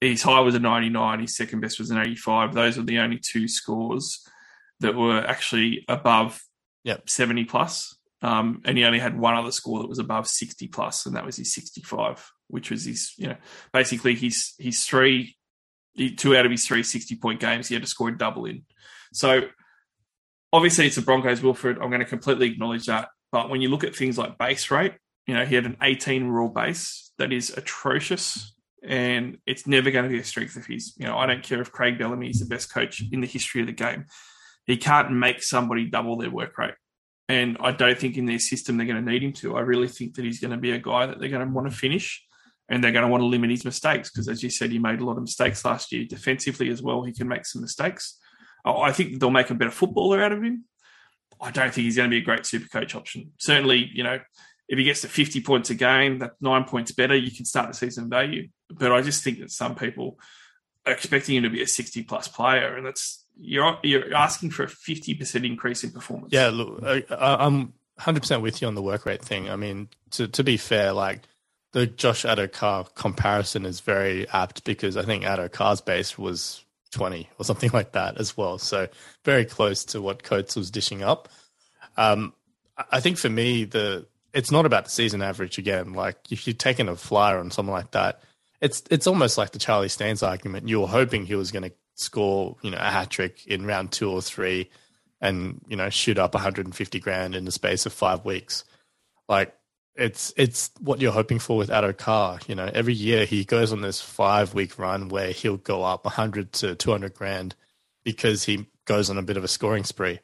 his 0.02 0.22
high 0.22 0.42
was 0.42 0.56
a 0.56 0.60
99, 0.60 1.20
his 1.22 1.36
second 1.36 1.62
best 1.62 1.80
was 1.80 1.90
an 1.90 1.98
85. 1.98 2.54
Those 2.54 2.78
were 2.78 2.84
the 2.84 3.00
only 3.00 3.20
two 3.20 3.48
scores 3.48 4.26
that 4.80 4.96
were 4.96 5.20
actually 5.20 5.86
above 5.88 6.42
Yep. 6.88 7.10
70 7.10 7.44
plus. 7.44 7.98
Um, 8.22 8.62
and 8.64 8.78
he 8.78 8.86
only 8.86 9.00
had 9.00 9.20
one 9.20 9.36
other 9.36 9.52
score 9.52 9.80
that 9.80 9.90
was 9.90 10.00
above 10.00 10.26
60 10.26 10.70
plus, 10.70 11.06
and 11.06 11.18
that 11.18 11.26
was 11.26 11.36
his 11.36 11.54
65, 11.54 12.32
which 12.48 12.72
was 12.72 12.86
his, 12.86 13.12
you 13.18 13.28
know, 13.28 13.36
basically 13.74 14.16
his, 14.16 14.54
his 14.58 14.86
three, 14.86 15.36
two 16.16 16.36
out 16.36 16.46
of 16.46 16.52
his 16.52 16.66
three 16.66 16.84
60 16.84 17.18
point 17.18 17.42
games, 17.42 17.68
he 17.68 17.76
had 17.76 17.84
to 17.84 17.90
score 17.90 18.08
a 18.08 18.18
double 18.18 18.46
in. 18.46 18.64
So 19.12 19.50
obviously 20.54 20.88
it's 20.88 20.96
the 20.96 21.02
Broncos, 21.02 21.44
Wilfred. 21.44 21.78
I'm 21.78 21.90
going 21.90 22.00
to 22.00 22.06
completely 22.06 22.48
acknowledge 22.48 22.86
that. 22.86 23.10
But 23.34 23.50
when 23.50 23.62
you 23.62 23.68
look 23.68 23.84
at 23.84 23.94
things 23.94 24.18
like 24.18 24.38
base 24.38 24.72
rate, 24.72 24.94
you 25.26 25.34
know, 25.34 25.46
he 25.46 25.56
had 25.56 25.66
an 25.66 25.76
18 25.82 26.26
raw 26.28 26.48
base 26.48 27.12
that 27.18 27.34
is 27.34 27.50
atrocious. 27.50 28.56
And 28.84 29.38
it's 29.46 29.66
never 29.66 29.92
going 29.92 30.06
to 30.06 30.10
be 30.10 30.20
a 30.20 30.24
strength 30.24 30.56
of 30.56 30.66
his. 30.66 30.94
You 30.98 31.06
know, 31.06 31.18
I 31.18 31.26
don't 31.26 31.44
care 31.44 31.62
if 31.62 31.72
Craig 31.72 31.98
Bellamy 31.98 32.30
is 32.30 32.40
the 32.40 32.46
best 32.46 32.72
coach 32.72 33.02
in 33.12 33.22
the 33.22 33.28
history 33.28 33.62
of 33.62 33.68
the 33.68 33.74
game. 33.74 34.06
He 34.66 34.78
can't 34.78 35.12
make 35.12 35.42
somebody 35.42 35.86
double 35.86 36.18
their 36.18 36.30
work 36.30 36.58
rate. 36.58 36.76
And 37.30 37.58
I 37.60 37.72
don't 37.72 37.98
think 37.98 38.18
in 38.18 38.26
their 38.26 38.40
system 38.40 38.78
they're 38.78 38.88
going 38.88 39.04
to 39.04 39.12
need 39.12 39.24
him 39.24 39.34
to. 39.34 39.58
I 39.58 39.62
really 39.62 39.88
think 39.88 40.16
that 40.16 40.26
he's 40.26 40.40
going 40.40 40.52
to 40.52 40.58
be 40.58 40.72
a 40.72 40.80
guy 40.80 41.06
that 41.08 41.20
they're 41.20 41.30
going 41.30 41.46
to 41.46 41.54
want 41.54 41.70
to 41.70 41.76
finish 41.76 42.24
and 42.70 42.84
they're 42.84 42.92
going 42.92 43.04
to 43.04 43.10
want 43.10 43.22
to 43.22 43.28
limit 43.28 43.50
his 43.50 43.66
mistakes 43.66 44.10
because, 44.10 44.28
as 44.28 44.44
you 44.44 44.50
said, 44.50 44.72
he 44.72 44.80
made 44.80 45.00
a 45.00 45.06
lot 45.06 45.18
of 45.18 45.24
mistakes 45.24 45.64
last 45.66 45.92
year. 45.92 46.06
Defensively 46.06 46.70
as 46.70 46.82
well, 46.82 47.04
he 47.04 47.14
can 47.14 47.28
make 47.28 47.46
some 47.46 47.62
mistakes. 47.62 48.20
I 48.66 48.92
think 48.92 49.20
they'll 49.20 49.30
make 49.30 49.50
a 49.50 49.56
better 49.56 49.72
footballer 49.72 50.22
out 50.22 50.34
of 50.34 50.44
him. 50.44 50.66
I 51.40 51.52
don't 51.52 51.74
think 51.74 51.86
he's 51.86 51.96
going 51.96 52.10
to 52.10 52.14
be 52.14 52.22
a 52.22 52.26
great 52.26 52.46
super 52.46 52.68
coach 52.68 52.96
option. 52.96 53.32
Certainly, 53.40 53.92
you 53.94 54.04
know, 54.04 54.20
if 54.68 54.78
he 54.78 54.84
gets 54.84 55.02
to 55.02 55.08
50 55.08 55.42
points 55.42 55.70
a 55.70 55.76
game, 55.76 56.20
that's 56.20 56.36
nine 56.42 56.66
points 56.66 56.92
better. 56.92 57.16
You 57.16 57.32
can 57.32 57.46
start 57.46 57.72
to 57.72 57.78
see 57.78 57.90
some 57.90 58.10
value. 58.10 58.50
But 58.70 58.92
I 58.92 59.02
just 59.02 59.24
think 59.24 59.40
that 59.40 59.52
some 59.52 59.76
people 59.76 60.20
are 60.86 60.94
expecting 60.94 61.36
him 61.36 61.44
to 61.44 61.50
be 61.50 61.62
a 61.62 61.68
60 61.68 62.04
plus 62.04 62.28
player, 62.28 62.76
and 62.76 62.86
that's 62.86 63.26
you're 63.40 63.78
you're 63.84 64.14
asking 64.14 64.52
for 64.52 64.64
a 64.64 64.68
50% 64.68 65.46
increase 65.46 65.84
in 65.84 65.92
performance. 65.92 66.34
Yeah, 66.34 66.50
look, 66.50 66.84
I, 66.84 67.04
I'm 67.10 67.74
100% 68.00 68.42
with 68.42 68.62
you 68.62 68.68
on 68.68 68.76
the 68.76 68.82
work 68.82 69.06
rate 69.06 69.24
thing. 69.24 69.50
I 69.50 69.56
mean, 69.56 69.90
to, 70.12 70.28
to 70.28 70.44
be 70.44 70.58
fair, 70.58 70.94
like 70.94 71.22
the 71.72 71.88
Josh 71.88 72.24
Addo-Carr 72.24 72.86
comparison 72.96 73.66
is 73.66 73.80
very 73.80 74.28
apt 74.30 74.64
because 74.64 74.98
I 74.98 75.04
think 75.04 75.24
Addo-Carr's 75.24 75.82
base 75.82 76.18
was 76.18 76.64
20 76.92 77.30
or 77.38 77.46
something 77.46 77.72
like 77.74 77.94
that 77.94 78.18
as 78.18 78.38
well. 78.38 78.58
So 78.58 78.88
very 79.24 79.46
close 79.46 79.86
to 79.86 80.02
what 80.02 80.24
Coates 80.24 80.56
was 80.56 80.72
dishing 80.72 81.04
up. 81.04 81.30
Um, 81.98 82.34
I 82.92 83.00
think 83.00 83.18
for 83.18 83.30
me, 83.30 83.66
the 83.66 84.06
it's 84.34 84.52
not 84.52 84.68
about 84.68 84.86
the 84.86 84.92
season 84.92 85.24
average 85.24 85.58
again. 85.58 85.94
Like 85.94 86.18
if 86.32 86.46
you're 86.46 86.54
taking 86.54 86.88
a 86.88 86.96
flyer 86.96 87.40
on 87.40 87.50
someone 87.50 87.76
like 87.76 87.92
that, 87.92 88.22
it's 88.62 88.84
it's 88.90 89.08
almost 89.08 89.38
like 89.38 89.52
the 89.52 89.60
Charlie 89.60 89.90
Staines 89.90 90.24
argument. 90.24 90.68
You 90.68 90.82
were 90.82 90.88
hoping 90.88 91.26
he 91.26 91.36
was 91.36 91.52
going 91.52 91.64
to 91.64 91.72
score, 91.96 92.56
you 92.62 92.72
know, 92.72 92.78
a 92.78 92.92
hat 92.92 93.10
trick 93.10 93.46
in 93.48 93.66
round 93.66 93.92
two 93.92 94.10
or 94.10 94.22
three, 94.22 94.70
and 95.22 95.62
you 95.68 95.76
know 95.76 95.90
shoot 95.90 96.18
up 96.18 96.34
150 96.34 97.00
grand 97.00 97.36
in 97.36 97.46
the 97.46 97.52
space 97.52 97.86
of 97.86 97.94
five 97.94 98.26
weeks. 98.26 98.64
Like 99.30 99.54
it's 99.96 100.34
it's 100.38 100.72
what 100.80 101.02
you're 101.02 101.12
hoping 101.12 101.40
for 101.40 101.58
with 101.58 101.70
Addo-Carr. 101.70 102.40
You 102.48 102.56
know, 102.56 102.70
every 102.74 102.94
year 102.94 103.26
he 103.26 103.44
goes 103.44 103.72
on 103.74 103.82
this 103.82 104.00
five 104.00 104.54
week 104.54 104.78
run 104.80 105.10
where 105.10 105.32
he'll 105.32 105.58
go 105.58 105.84
up 105.84 106.06
100 106.06 106.54
to 106.54 106.76
200 106.76 107.14
grand 107.14 107.56
because 108.04 108.46
he 108.46 108.68
goes 108.86 109.10
on 109.10 109.18
a 109.18 109.24
bit 109.24 109.38
of 109.38 109.44
a 109.44 109.48
scoring 109.48 109.84
spree. 109.84 110.20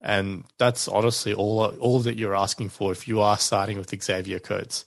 And 0.00 0.44
that's 0.58 0.86
honestly 0.88 1.32
all 1.32 1.64
all 1.64 2.00
that 2.00 2.18
you're 2.18 2.34
asking 2.36 2.68
for 2.68 2.92
if 2.92 3.08
you 3.08 3.20
are 3.20 3.38
starting 3.38 3.78
with 3.78 4.02
Xavier 4.02 4.38
Coates. 4.38 4.84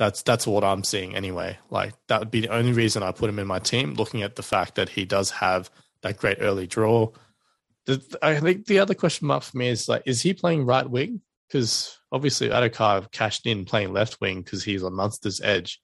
That's 0.00 0.22
that's 0.22 0.46
what 0.46 0.64
I'm 0.64 0.82
seeing 0.82 1.14
anyway. 1.14 1.58
Like 1.68 1.92
that 2.08 2.20
would 2.20 2.30
be 2.30 2.40
the 2.40 2.48
only 2.48 2.72
reason 2.72 3.02
I 3.02 3.12
put 3.12 3.28
him 3.28 3.38
in 3.38 3.46
my 3.46 3.58
team, 3.58 3.92
looking 3.92 4.22
at 4.22 4.34
the 4.34 4.42
fact 4.42 4.76
that 4.76 4.88
he 4.88 5.04
does 5.04 5.30
have 5.30 5.70
that 6.00 6.16
great 6.16 6.38
early 6.40 6.66
draw. 6.66 7.10
I 8.22 8.40
think 8.40 8.64
the 8.64 8.78
other 8.78 8.94
question 8.94 9.26
mark 9.26 9.42
for 9.42 9.58
me 9.58 9.68
is 9.68 9.90
like, 9.90 10.04
is 10.06 10.22
he 10.22 10.32
playing 10.32 10.64
right 10.64 10.88
wing? 10.88 11.20
Because 11.46 11.98
obviously 12.10 12.48
Addo-Carr 12.48 13.08
cashed 13.12 13.44
in 13.44 13.66
playing 13.66 13.92
left 13.92 14.18
wing 14.22 14.40
because 14.40 14.64
he's 14.64 14.82
on 14.82 14.94
Munster's 14.94 15.42
edge. 15.42 15.82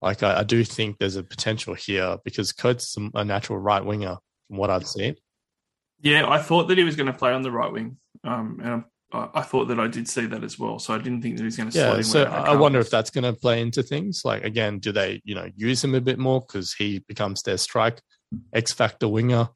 Like 0.00 0.22
I, 0.22 0.40
I 0.40 0.42
do 0.44 0.62
think 0.62 0.98
there's 0.98 1.16
a 1.16 1.24
potential 1.24 1.74
here 1.74 2.18
because 2.24 2.52
Coates 2.52 2.96
is 2.96 3.10
a 3.14 3.24
natural 3.24 3.58
right 3.58 3.84
winger 3.84 4.18
from 4.46 4.58
what 4.58 4.70
I've 4.70 4.86
seen. 4.86 5.16
Yeah, 6.00 6.30
I 6.30 6.38
thought 6.38 6.68
that 6.68 6.78
he 6.78 6.84
was 6.84 6.94
going 6.94 7.08
to 7.08 7.18
play 7.18 7.32
on 7.32 7.42
the 7.42 7.50
right 7.50 7.72
wing, 7.72 7.96
um, 8.22 8.60
and 8.62 8.72
I, 8.72 8.84
I 9.12 9.42
thought 9.42 9.66
that 9.68 9.80
I 9.80 9.88
did 9.88 10.08
see 10.08 10.26
that 10.26 10.44
as 10.44 10.58
well. 10.58 10.78
So 10.78 10.94
I 10.94 10.98
didn't 10.98 11.22
think 11.22 11.36
that 11.36 11.42
he's 11.42 11.56
going 11.56 11.70
to 11.70 11.76
Yeah, 11.76 12.00
so 12.02 12.24
I 12.24 12.52
I 12.52 12.56
wonder 12.56 12.78
if 12.78 12.90
that's 12.90 13.10
going 13.10 13.24
to 13.24 13.32
play 13.32 13.60
into 13.60 13.82
things. 13.82 14.22
Like 14.24 14.44
again, 14.44 14.78
do 14.78 14.92
they 14.92 15.20
you 15.24 15.34
know 15.34 15.48
use 15.56 15.82
him 15.82 15.94
a 15.94 16.00
bit 16.00 16.18
more 16.18 16.40
because 16.40 16.72
he 16.72 17.00
becomes 17.00 17.42
their 17.42 17.56
strike 17.56 18.00
X 18.52 18.72
factor 18.72 19.08
winger 19.08 19.48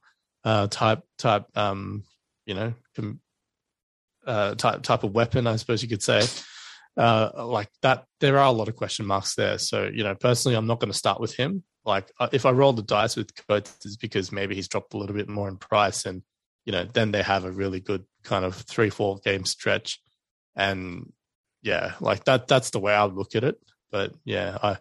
uh, 0.45 0.67
type 0.67 1.03
type 1.19 1.45
um, 1.57 2.03
you 2.47 2.55
know 2.55 2.75
com- 2.97 3.21
uh, 4.27 4.55
type 4.57 4.83
type 4.83 5.05
of 5.05 5.13
weapon, 5.13 5.47
I 5.47 5.57
suppose 5.57 5.83
you 5.83 5.89
could 5.89 6.03
say. 6.03 6.23
Uh, 6.97 7.31
like 7.47 7.69
that, 7.83 8.05
there 8.21 8.39
are 8.39 8.47
a 8.47 8.53
lot 8.53 8.69
of 8.69 8.77
question 8.77 9.07
marks 9.07 9.35
there. 9.35 9.59
So 9.59 9.91
you 9.93 10.05
know, 10.05 10.15
personally, 10.15 10.57
I'm 10.57 10.67
not 10.67 10.81
going 10.81 10.93
to 10.93 10.99
start 10.99 11.21
with 11.21 11.35
him. 11.35 11.63
Like 11.85 12.11
uh, 12.19 12.29
if 12.33 12.47
I 12.47 12.51
roll 12.51 12.73
the 12.73 12.83
dice 12.83 13.17
with 13.17 13.33
Coates, 13.47 13.77
it's 13.85 13.97
because 13.97 14.33
maybe 14.33 14.55
he's 14.55 14.69
dropped 14.69 14.95
a 14.95 14.99
little 14.99 15.15
bit 15.15 15.29
more 15.29 15.49
in 15.49 15.59
price, 15.59 16.07
and 16.07 16.23
you 16.65 16.73
know, 16.73 16.85
then 16.85 17.13
they 17.13 17.23
have 17.23 17.45
a 17.45 17.53
really 17.53 17.81
good 17.81 18.05
kind 18.25 18.45
of 18.45 18.57
three 18.57 18.91
four 18.91 19.19
game 19.25 19.45
stretch, 19.45 20.01
and 20.57 21.13
yeah, 21.63 21.93
like 22.01 22.25
that. 22.25 22.49
That's 22.49 22.71
the 22.71 22.81
way 22.81 22.95
I 22.95 23.05
look 23.05 23.35
at 23.35 23.45
it. 23.45 23.57
But 23.91 24.13
yeah, 24.25 24.59
I 24.63 24.77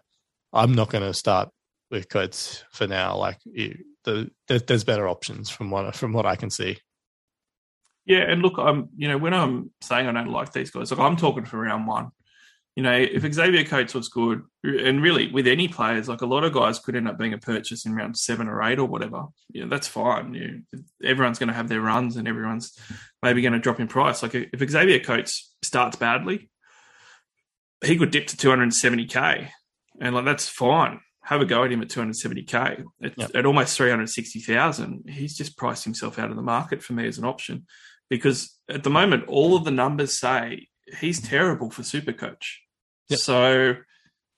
I'm 0.52 0.74
not 0.74 0.90
going 0.90 1.04
to 1.04 1.14
start 1.14 1.50
with 1.90 2.08
Coates 2.08 2.64
for 2.72 2.86
now. 2.86 3.16
Like 3.16 3.38
you, 3.44 3.78
the, 4.04 4.30
there, 4.48 4.58
there's 4.58 4.84
better 4.84 5.08
options 5.08 5.50
from 5.50 5.70
what 5.70 5.94
from 5.94 6.12
what 6.12 6.26
I 6.26 6.36
can 6.36 6.50
see. 6.50 6.78
Yeah, 8.06 8.30
and 8.30 8.42
look, 8.42 8.58
I'm 8.58 8.88
you 8.96 9.08
know 9.08 9.18
when 9.18 9.34
I'm 9.34 9.70
saying 9.80 10.06
I 10.06 10.12
don't 10.12 10.28
like 10.28 10.52
these 10.52 10.70
guys, 10.70 10.90
like 10.90 11.00
I'm 11.00 11.16
talking 11.16 11.44
for 11.44 11.58
round 11.58 11.86
one. 11.86 12.10
You 12.76 12.82
know, 12.82 12.92
if 12.92 13.22
Xavier 13.32 13.64
Coates 13.64 13.94
was 13.94 14.08
good, 14.08 14.42
and 14.64 15.00
really 15.00 15.30
with 15.30 15.46
any 15.46 15.68
players, 15.68 16.08
like 16.08 16.22
a 16.22 16.26
lot 16.26 16.42
of 16.42 16.52
guys 16.52 16.80
could 16.80 16.96
end 16.96 17.06
up 17.06 17.16
being 17.18 17.32
a 17.32 17.38
purchase 17.38 17.86
in 17.86 17.94
round 17.94 18.16
seven 18.18 18.48
or 18.48 18.62
eight 18.64 18.80
or 18.80 18.86
whatever. 18.86 19.26
Yeah, 19.50 19.66
that's 19.68 19.86
fine. 19.86 20.34
You, 20.34 20.62
everyone's 21.02 21.38
going 21.38 21.50
to 21.50 21.54
have 21.54 21.68
their 21.68 21.80
runs, 21.80 22.16
and 22.16 22.26
everyone's 22.26 22.76
maybe 23.22 23.42
going 23.42 23.52
to 23.52 23.60
drop 23.60 23.78
in 23.78 23.86
price. 23.86 24.22
Like 24.24 24.34
if 24.34 24.70
Xavier 24.70 24.98
Coates 24.98 25.54
starts 25.62 25.96
badly, 25.96 26.50
he 27.84 27.96
could 27.96 28.10
dip 28.10 28.26
to 28.28 28.36
270k, 28.36 29.48
and 30.00 30.14
like 30.14 30.24
that's 30.24 30.48
fine. 30.48 31.00
Have 31.22 31.40
a 31.40 31.46
go 31.46 31.64
at 31.64 31.72
him 31.72 31.80
at 31.80 31.88
270k. 31.88 32.84
At, 33.02 33.16
Yep. 33.16 33.30
at 33.34 33.46
almost 33.46 33.76
360,000, 33.76 35.08
he's 35.08 35.36
just 35.36 35.56
priced 35.56 35.84
himself 35.84 36.18
out 36.18 36.30
of 36.30 36.36
the 36.36 36.42
market 36.42 36.82
for 36.82 36.92
me 36.92 37.06
as 37.06 37.18
an 37.18 37.24
option 37.24 37.66
because 38.10 38.58
at 38.68 38.82
the 38.82 38.90
moment, 38.90 39.24
all 39.28 39.56
of 39.56 39.64
the 39.64 39.70
numbers 39.70 40.18
say 40.18 40.68
he's 41.00 41.20
terrible 41.22 41.70
for 41.70 41.82
Supercoach. 41.82 42.44
Yep. 43.08 43.18
So, 43.18 43.76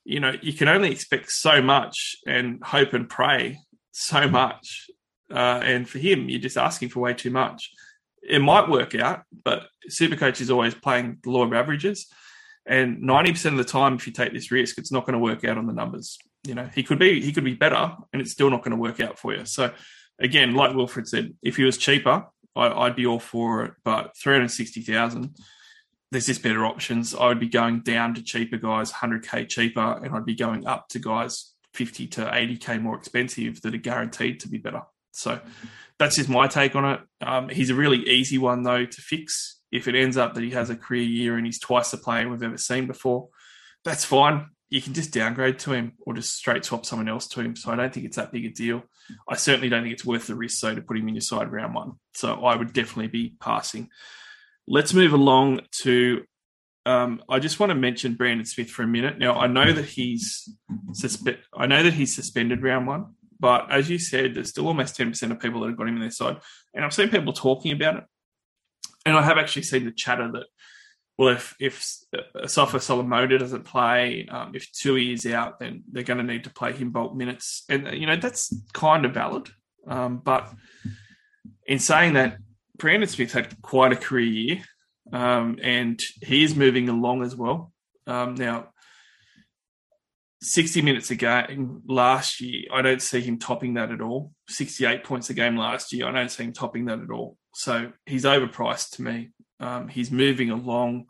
you 0.03 0.19
know, 0.19 0.33
you 0.41 0.53
can 0.53 0.67
only 0.67 0.91
expect 0.91 1.31
so 1.31 1.61
much 1.61 2.15
and 2.25 2.63
hope 2.63 2.93
and 2.93 3.09
pray 3.09 3.59
so 3.91 4.27
much. 4.27 4.87
Uh, 5.31 5.61
and 5.63 5.87
for 5.87 5.99
him, 5.99 6.29
you're 6.29 6.39
just 6.39 6.57
asking 6.57 6.89
for 6.89 7.01
way 7.01 7.13
too 7.13 7.31
much. 7.31 7.71
It 8.21 8.39
might 8.39 8.69
work 8.69 8.95
out, 8.95 9.23
but 9.43 9.63
Supercoach 9.89 10.41
is 10.41 10.49
always 10.49 10.75
playing 10.75 11.17
the 11.23 11.29
law 11.29 11.43
of 11.43 11.53
averages. 11.53 12.07
And 12.65 12.97
90% 12.97 13.51
of 13.51 13.57
the 13.57 13.63
time, 13.63 13.95
if 13.95 14.05
you 14.05 14.13
take 14.13 14.33
this 14.33 14.51
risk, 14.51 14.77
it's 14.77 14.91
not 14.91 15.05
going 15.05 15.13
to 15.13 15.19
work 15.19 15.45
out 15.45 15.57
on 15.57 15.67
the 15.67 15.73
numbers. 15.73 16.17
You 16.45 16.55
know, 16.55 16.69
he 16.73 16.83
could 16.83 16.99
be 16.99 17.21
he 17.21 17.31
could 17.31 17.45
be 17.45 17.53
better, 17.53 17.95
and 18.11 18.21
it's 18.21 18.31
still 18.31 18.49
not 18.49 18.63
going 18.63 18.71
to 18.71 18.81
work 18.81 18.99
out 18.99 19.17
for 19.17 19.33
you. 19.33 19.45
So, 19.45 19.73
again, 20.19 20.53
like 20.53 20.75
Wilfred 20.75 21.07
said, 21.07 21.33
if 21.41 21.55
he 21.55 21.63
was 21.63 21.77
cheaper, 21.77 22.25
I, 22.55 22.67
I'd 22.67 22.95
be 22.95 23.05
all 23.05 23.19
for 23.19 23.65
it. 23.65 23.73
But 23.83 24.11
360,000, 24.21 25.35
there's 26.11 26.27
just 26.27 26.43
better 26.43 26.65
options. 26.65 27.13
I 27.13 27.27
would 27.27 27.39
be 27.39 27.49
going 27.49 27.81
down 27.81 28.15
to 28.15 28.23
cheaper 28.23 28.57
guys, 28.57 28.91
100k 28.91 29.49
cheaper, 29.49 29.99
and 30.03 30.15
I'd 30.15 30.25
be 30.25 30.35
going 30.35 30.65
up 30.65 30.87
to 30.89 30.99
guys 30.99 31.53
50 31.73 32.07
to 32.07 32.25
80k 32.25 32.81
more 32.81 32.95
expensive 32.95 33.61
that 33.61 33.73
are 33.73 33.79
guaranteed 33.79 34.39
to 34.41 34.49
be 34.49 34.57
better. 34.57 34.83
So 35.11 35.39
that's 35.99 36.15
just 36.15 36.29
my 36.29 36.47
take 36.47 36.75
on 36.75 36.85
it. 36.85 36.99
Um, 37.21 37.49
he's 37.49 37.69
a 37.69 37.75
really 37.75 38.07
easy 38.07 38.37
one 38.37 38.63
though 38.63 38.85
to 38.85 39.01
fix. 39.01 39.59
If 39.71 39.87
it 39.87 39.95
ends 39.95 40.15
up 40.15 40.33
that 40.35 40.43
he 40.43 40.51
has 40.51 40.69
a 40.69 40.75
career 40.75 41.03
year 41.03 41.35
and 41.35 41.45
he's 41.45 41.59
twice 41.59 41.91
the 41.91 41.97
player 41.97 42.29
we've 42.29 42.41
ever 42.41 42.57
seen 42.57 42.87
before, 42.87 43.29
that's 43.83 44.05
fine. 44.05 44.47
you 44.69 44.81
can 44.81 44.93
just 44.93 45.11
downgrade 45.11 45.59
to 45.59 45.71
him 45.71 45.93
or 46.05 46.13
just 46.13 46.33
straight 46.33 46.65
swap 46.65 46.85
someone 46.85 47.07
else 47.07 47.27
to 47.29 47.41
him. 47.41 47.55
So 47.55 47.71
I 47.71 47.75
don't 47.75 47.93
think 47.93 48.05
it's 48.05 48.17
that 48.17 48.31
big 48.31 48.45
a 48.45 48.49
deal. 48.49 48.83
I 49.27 49.35
certainly 49.35 49.69
don't 49.69 49.83
think 49.83 49.93
it's 49.93 50.05
worth 50.05 50.27
the 50.27 50.35
risk, 50.35 50.59
though, 50.61 50.75
to 50.75 50.81
put 50.81 50.97
him 50.97 51.07
in 51.07 51.15
your 51.15 51.21
side 51.21 51.51
round 51.51 51.73
one. 51.73 51.93
So 52.13 52.33
I 52.45 52.55
would 52.55 52.73
definitely 52.73 53.07
be 53.07 53.35
passing. 53.39 53.89
Let's 54.67 54.93
move 54.93 55.13
along 55.13 55.61
to. 55.83 56.23
Um, 56.85 57.21
I 57.29 57.39
just 57.39 57.59
want 57.59 57.71
to 57.71 57.75
mention 57.75 58.13
Brandon 58.13 58.45
Smith 58.45 58.69
for 58.69 58.83
a 58.83 58.87
minute. 58.87 59.17
Now 59.19 59.33
I 59.33 59.47
know 59.47 59.73
that 59.73 59.85
he's 59.85 60.49
suspe- 60.91 61.39
I 61.53 61.65
know 61.65 61.83
that 61.83 61.93
he's 61.93 62.15
suspended 62.15 62.63
round 62.63 62.87
one, 62.87 63.15
but 63.39 63.69
as 63.71 63.89
you 63.89 63.99
said, 63.99 64.35
there's 64.35 64.49
still 64.49 64.67
almost 64.67 64.95
ten 64.95 65.09
percent 65.09 65.31
of 65.31 65.39
people 65.39 65.61
that 65.61 65.67
have 65.67 65.77
got 65.77 65.87
him 65.87 65.95
in 65.95 66.01
their 66.01 66.11
side, 66.11 66.37
and 66.73 66.85
I've 66.85 66.93
seen 66.93 67.09
people 67.09 67.33
talking 67.33 67.71
about 67.71 67.97
it. 67.97 68.03
And 69.05 69.17
I 69.17 69.21
have 69.21 69.37
actually 69.37 69.63
seen 69.63 69.85
the 69.85 69.91
chatter 69.91 70.29
that 70.33 70.47
well, 71.17 71.29
if 71.29 71.55
if 71.59 71.83
Asofa 72.35 72.79
Solomona 72.79 73.39
doesn't 73.39 73.63
play, 73.63 74.27
um, 74.29 74.51
if 74.53 74.71
Tui 74.71 75.13
is 75.13 75.25
out, 75.25 75.59
then 75.59 75.83
they're 75.91 76.03
going 76.03 76.19
to 76.19 76.23
need 76.23 76.43
to 76.43 76.51
play 76.51 76.73
him 76.73 76.91
bulk 76.91 77.15
minutes, 77.15 77.63
and 77.69 77.91
you 77.99 78.05
know 78.05 78.15
that's 78.15 78.55
kind 78.73 79.03
of 79.03 79.13
valid. 79.13 79.49
Um, 79.87 80.17
but 80.23 80.53
in 81.65 81.79
saying 81.79 82.13
that, 82.13 82.37
Brandon 82.77 83.09
Smith 83.09 83.33
had 83.33 83.61
quite 83.61 83.91
a 83.91 83.95
career 83.95 84.25
year, 84.25 84.63
um, 85.11 85.59
and 85.61 86.01
he 86.21 86.43
is 86.43 86.55
moving 86.55 86.89
along 86.89 87.23
as 87.23 87.35
well. 87.35 87.71
Um, 88.05 88.35
now, 88.35 88.69
sixty 90.41 90.81
minutes 90.81 91.11
a 91.11 91.15
game 91.15 91.81
last 91.87 92.41
year, 92.41 92.65
I 92.71 92.81
don't 92.81 93.01
see 93.01 93.21
him 93.21 93.39
topping 93.39 93.75
that 93.75 93.91
at 93.91 94.01
all. 94.01 94.31
Sixty-eight 94.47 95.03
points 95.03 95.29
a 95.29 95.33
game 95.33 95.57
last 95.57 95.93
year, 95.93 96.07
I 96.07 96.11
don't 96.11 96.31
see 96.31 96.43
him 96.43 96.53
topping 96.53 96.85
that 96.85 96.99
at 96.99 97.09
all. 97.09 97.37
So 97.53 97.91
he's 98.05 98.23
overpriced 98.23 98.91
to 98.97 99.01
me. 99.01 99.31
Um, 99.59 99.87
he's 99.87 100.11
moving 100.11 100.51
along. 100.51 101.05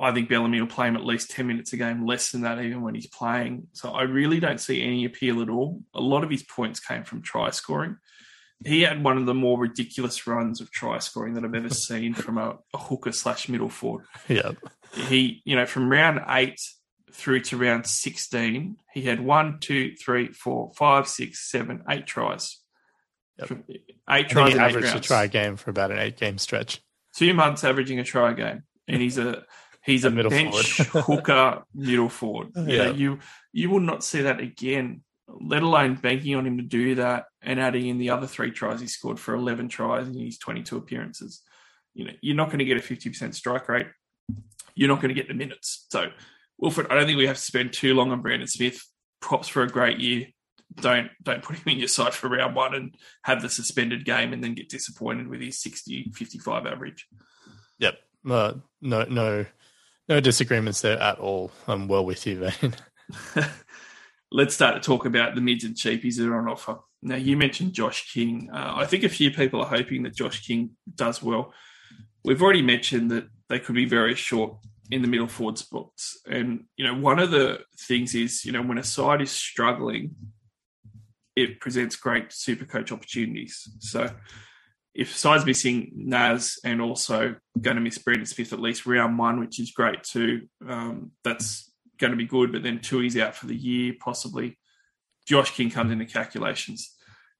I 0.00 0.12
think 0.12 0.28
Bellamy 0.28 0.60
will 0.60 0.68
play 0.68 0.88
him 0.88 0.96
at 0.96 1.04
least 1.04 1.30
10 1.30 1.46
minutes 1.46 1.72
a 1.72 1.76
game, 1.76 2.06
less 2.06 2.30
than 2.30 2.42
that, 2.42 2.60
even 2.60 2.82
when 2.82 2.94
he's 2.94 3.08
playing. 3.08 3.68
So 3.72 3.90
I 3.90 4.02
really 4.02 4.38
don't 4.38 4.60
see 4.60 4.82
any 4.82 5.04
appeal 5.04 5.42
at 5.42 5.48
all. 5.48 5.82
A 5.94 6.00
lot 6.00 6.22
of 6.22 6.30
his 6.30 6.44
points 6.44 6.78
came 6.78 7.02
from 7.02 7.22
try 7.22 7.50
scoring. 7.50 7.96
He 8.64 8.82
had 8.82 9.04
one 9.04 9.18
of 9.18 9.26
the 9.26 9.34
more 9.34 9.58
ridiculous 9.58 10.26
runs 10.26 10.60
of 10.60 10.70
try 10.70 10.98
scoring 10.98 11.34
that 11.34 11.44
I've 11.44 11.54
ever 11.54 11.70
seen 11.70 12.14
from 12.14 12.38
a, 12.38 12.58
a 12.74 12.78
hooker 12.78 13.12
slash 13.12 13.48
middle 13.48 13.68
forward. 13.68 14.04
Yeah. 14.28 14.52
He, 14.92 15.42
you 15.44 15.54
know, 15.54 15.66
from 15.66 15.90
round 15.90 16.20
eight 16.28 16.60
through 17.12 17.40
to 17.40 17.56
round 17.56 17.86
16, 17.86 18.76
he 18.92 19.02
had 19.02 19.20
one, 19.20 19.58
two, 19.60 19.94
three, 19.94 20.32
four, 20.32 20.72
five, 20.74 21.06
six, 21.06 21.50
seven, 21.50 21.84
eight 21.88 22.06
tries. 22.06 22.58
Yep. 23.38 23.64
Eight 24.10 24.28
tries. 24.28 24.52
He 24.54 24.58
averaged 24.58 24.96
a 24.96 25.00
try 25.00 25.28
game 25.28 25.56
for 25.56 25.70
about 25.70 25.92
an 25.92 25.98
eight 25.98 26.16
game 26.16 26.38
stretch 26.38 26.82
two 27.18 27.34
months 27.34 27.64
averaging 27.64 27.98
a 27.98 28.04
try 28.04 28.32
game, 28.32 28.62
and 28.86 29.02
he's 29.02 29.18
a 29.18 29.44
he's 29.84 30.04
a, 30.04 30.08
a 30.08 30.10
middle 30.10 30.30
bench 30.30 30.78
hooker 30.92 31.64
middle 31.74 32.08
forward. 32.08 32.48
You 32.54 32.64
yeah, 32.66 32.84
know, 32.84 32.92
you 32.92 33.18
you 33.52 33.70
will 33.70 33.80
not 33.80 34.04
see 34.04 34.22
that 34.22 34.40
again. 34.40 35.02
Let 35.28 35.62
alone 35.62 35.96
banking 35.96 36.34
on 36.34 36.46
him 36.46 36.56
to 36.56 36.62
do 36.62 36.94
that 36.96 37.26
and 37.42 37.60
adding 37.60 37.86
in 37.86 37.98
the 37.98 38.10
other 38.10 38.26
three 38.26 38.50
tries 38.50 38.80
he 38.80 38.86
scored 38.86 39.20
for 39.20 39.34
eleven 39.34 39.68
tries 39.68 40.08
in 40.08 40.18
his 40.18 40.38
twenty 40.38 40.62
two 40.62 40.76
appearances. 40.76 41.42
You 41.94 42.06
know, 42.06 42.12
you're 42.20 42.36
not 42.36 42.48
going 42.48 42.60
to 42.60 42.64
get 42.64 42.76
a 42.76 42.82
fifty 42.82 43.10
percent 43.10 43.34
strike 43.34 43.68
rate. 43.68 43.86
You're 44.74 44.88
not 44.88 45.00
going 45.00 45.08
to 45.08 45.20
get 45.20 45.28
the 45.28 45.34
minutes. 45.34 45.86
So, 45.90 46.10
Wilfred, 46.58 46.86
I 46.90 46.94
don't 46.94 47.06
think 47.06 47.18
we 47.18 47.26
have 47.26 47.36
to 47.36 47.42
spend 47.42 47.72
too 47.72 47.94
long 47.94 48.12
on 48.12 48.22
Brandon 48.22 48.48
Smith. 48.48 48.80
Props 49.20 49.48
for 49.48 49.62
a 49.62 49.68
great 49.68 49.98
year 49.98 50.28
don't 50.76 51.10
don't 51.22 51.42
put 51.42 51.56
him 51.56 51.72
in 51.72 51.78
your 51.78 51.88
side 51.88 52.14
for 52.14 52.28
round 52.28 52.54
one 52.54 52.74
and 52.74 52.94
have 53.22 53.42
the 53.42 53.48
suspended 53.48 54.04
game 54.04 54.32
and 54.32 54.42
then 54.42 54.54
get 54.54 54.68
disappointed 54.68 55.28
with 55.28 55.40
his 55.40 55.60
60 55.60 56.12
55 56.14 56.66
average. 56.66 57.06
Yep. 57.78 57.98
Uh, 58.28 58.54
no 58.80 59.04
no 59.04 59.46
no 60.08 60.20
disagreements 60.20 60.80
there 60.80 60.98
at 60.98 61.18
all. 61.18 61.50
I'm 61.66 61.88
well 61.88 62.04
with 62.04 62.26
you, 62.26 62.50
Vane. 62.60 62.74
Let's 64.30 64.54
start 64.54 64.74
to 64.74 64.80
talk 64.80 65.06
about 65.06 65.34
the 65.34 65.40
mids 65.40 65.64
and 65.64 65.74
cheapies 65.74 66.16
that 66.16 66.28
are 66.28 66.38
on 66.38 66.48
offer. 66.48 66.78
Now, 67.02 67.16
you 67.16 67.36
mentioned 67.36 67.72
Josh 67.72 68.12
King. 68.12 68.50
Uh, 68.52 68.74
I 68.76 68.86
think 68.86 69.04
a 69.04 69.08
few 69.08 69.30
people 69.30 69.60
are 69.60 69.68
hoping 69.68 70.02
that 70.02 70.14
Josh 70.14 70.46
King 70.46 70.70
does 70.94 71.22
well. 71.22 71.54
We've 72.24 72.42
already 72.42 72.62
mentioned 72.62 73.10
that 73.10 73.28
they 73.48 73.58
could 73.58 73.74
be 73.74 73.86
very 73.86 74.14
short 74.14 74.56
in 74.90 75.02
the 75.02 75.08
middle 75.08 75.28
forward 75.28 75.58
spots. 75.58 76.20
And, 76.28 76.64
you 76.76 76.86
know, 76.86 76.94
one 76.94 77.18
of 77.18 77.30
the 77.30 77.60
things 77.78 78.14
is, 78.14 78.44
you 78.44 78.52
know, 78.52 78.62
when 78.62 78.78
a 78.78 78.84
side 78.84 79.22
is 79.22 79.30
struggling, 79.30 80.16
it 81.36 81.60
presents 81.60 81.96
great 81.96 82.32
super 82.32 82.64
coach 82.64 82.90
opportunities. 82.90 83.68
So 83.78 84.10
if 84.94 85.16
sides 85.16 85.46
missing 85.46 85.92
Naz 85.94 86.58
and 86.64 86.82
also 86.82 87.36
going 87.60 87.76
to 87.76 87.80
miss 87.80 87.98
Brandon 87.98 88.26
Smith 88.26 88.52
at 88.52 88.60
least 88.60 88.86
round 88.86 89.16
one, 89.16 89.38
which 89.38 89.60
is 89.60 89.70
great 89.70 90.02
too, 90.02 90.48
um, 90.68 91.12
that's 91.22 91.67
going 91.98 92.12
to 92.12 92.16
be 92.16 92.26
good. 92.26 92.52
But 92.52 92.62
then 92.62 92.80
he's 92.82 93.16
out 93.16 93.34
for 93.34 93.46
the 93.46 93.56
year, 93.56 93.94
possibly. 93.98 94.58
Josh 95.26 95.54
King 95.54 95.70
comes 95.70 95.92
into 95.92 96.06
calculations. 96.06 96.94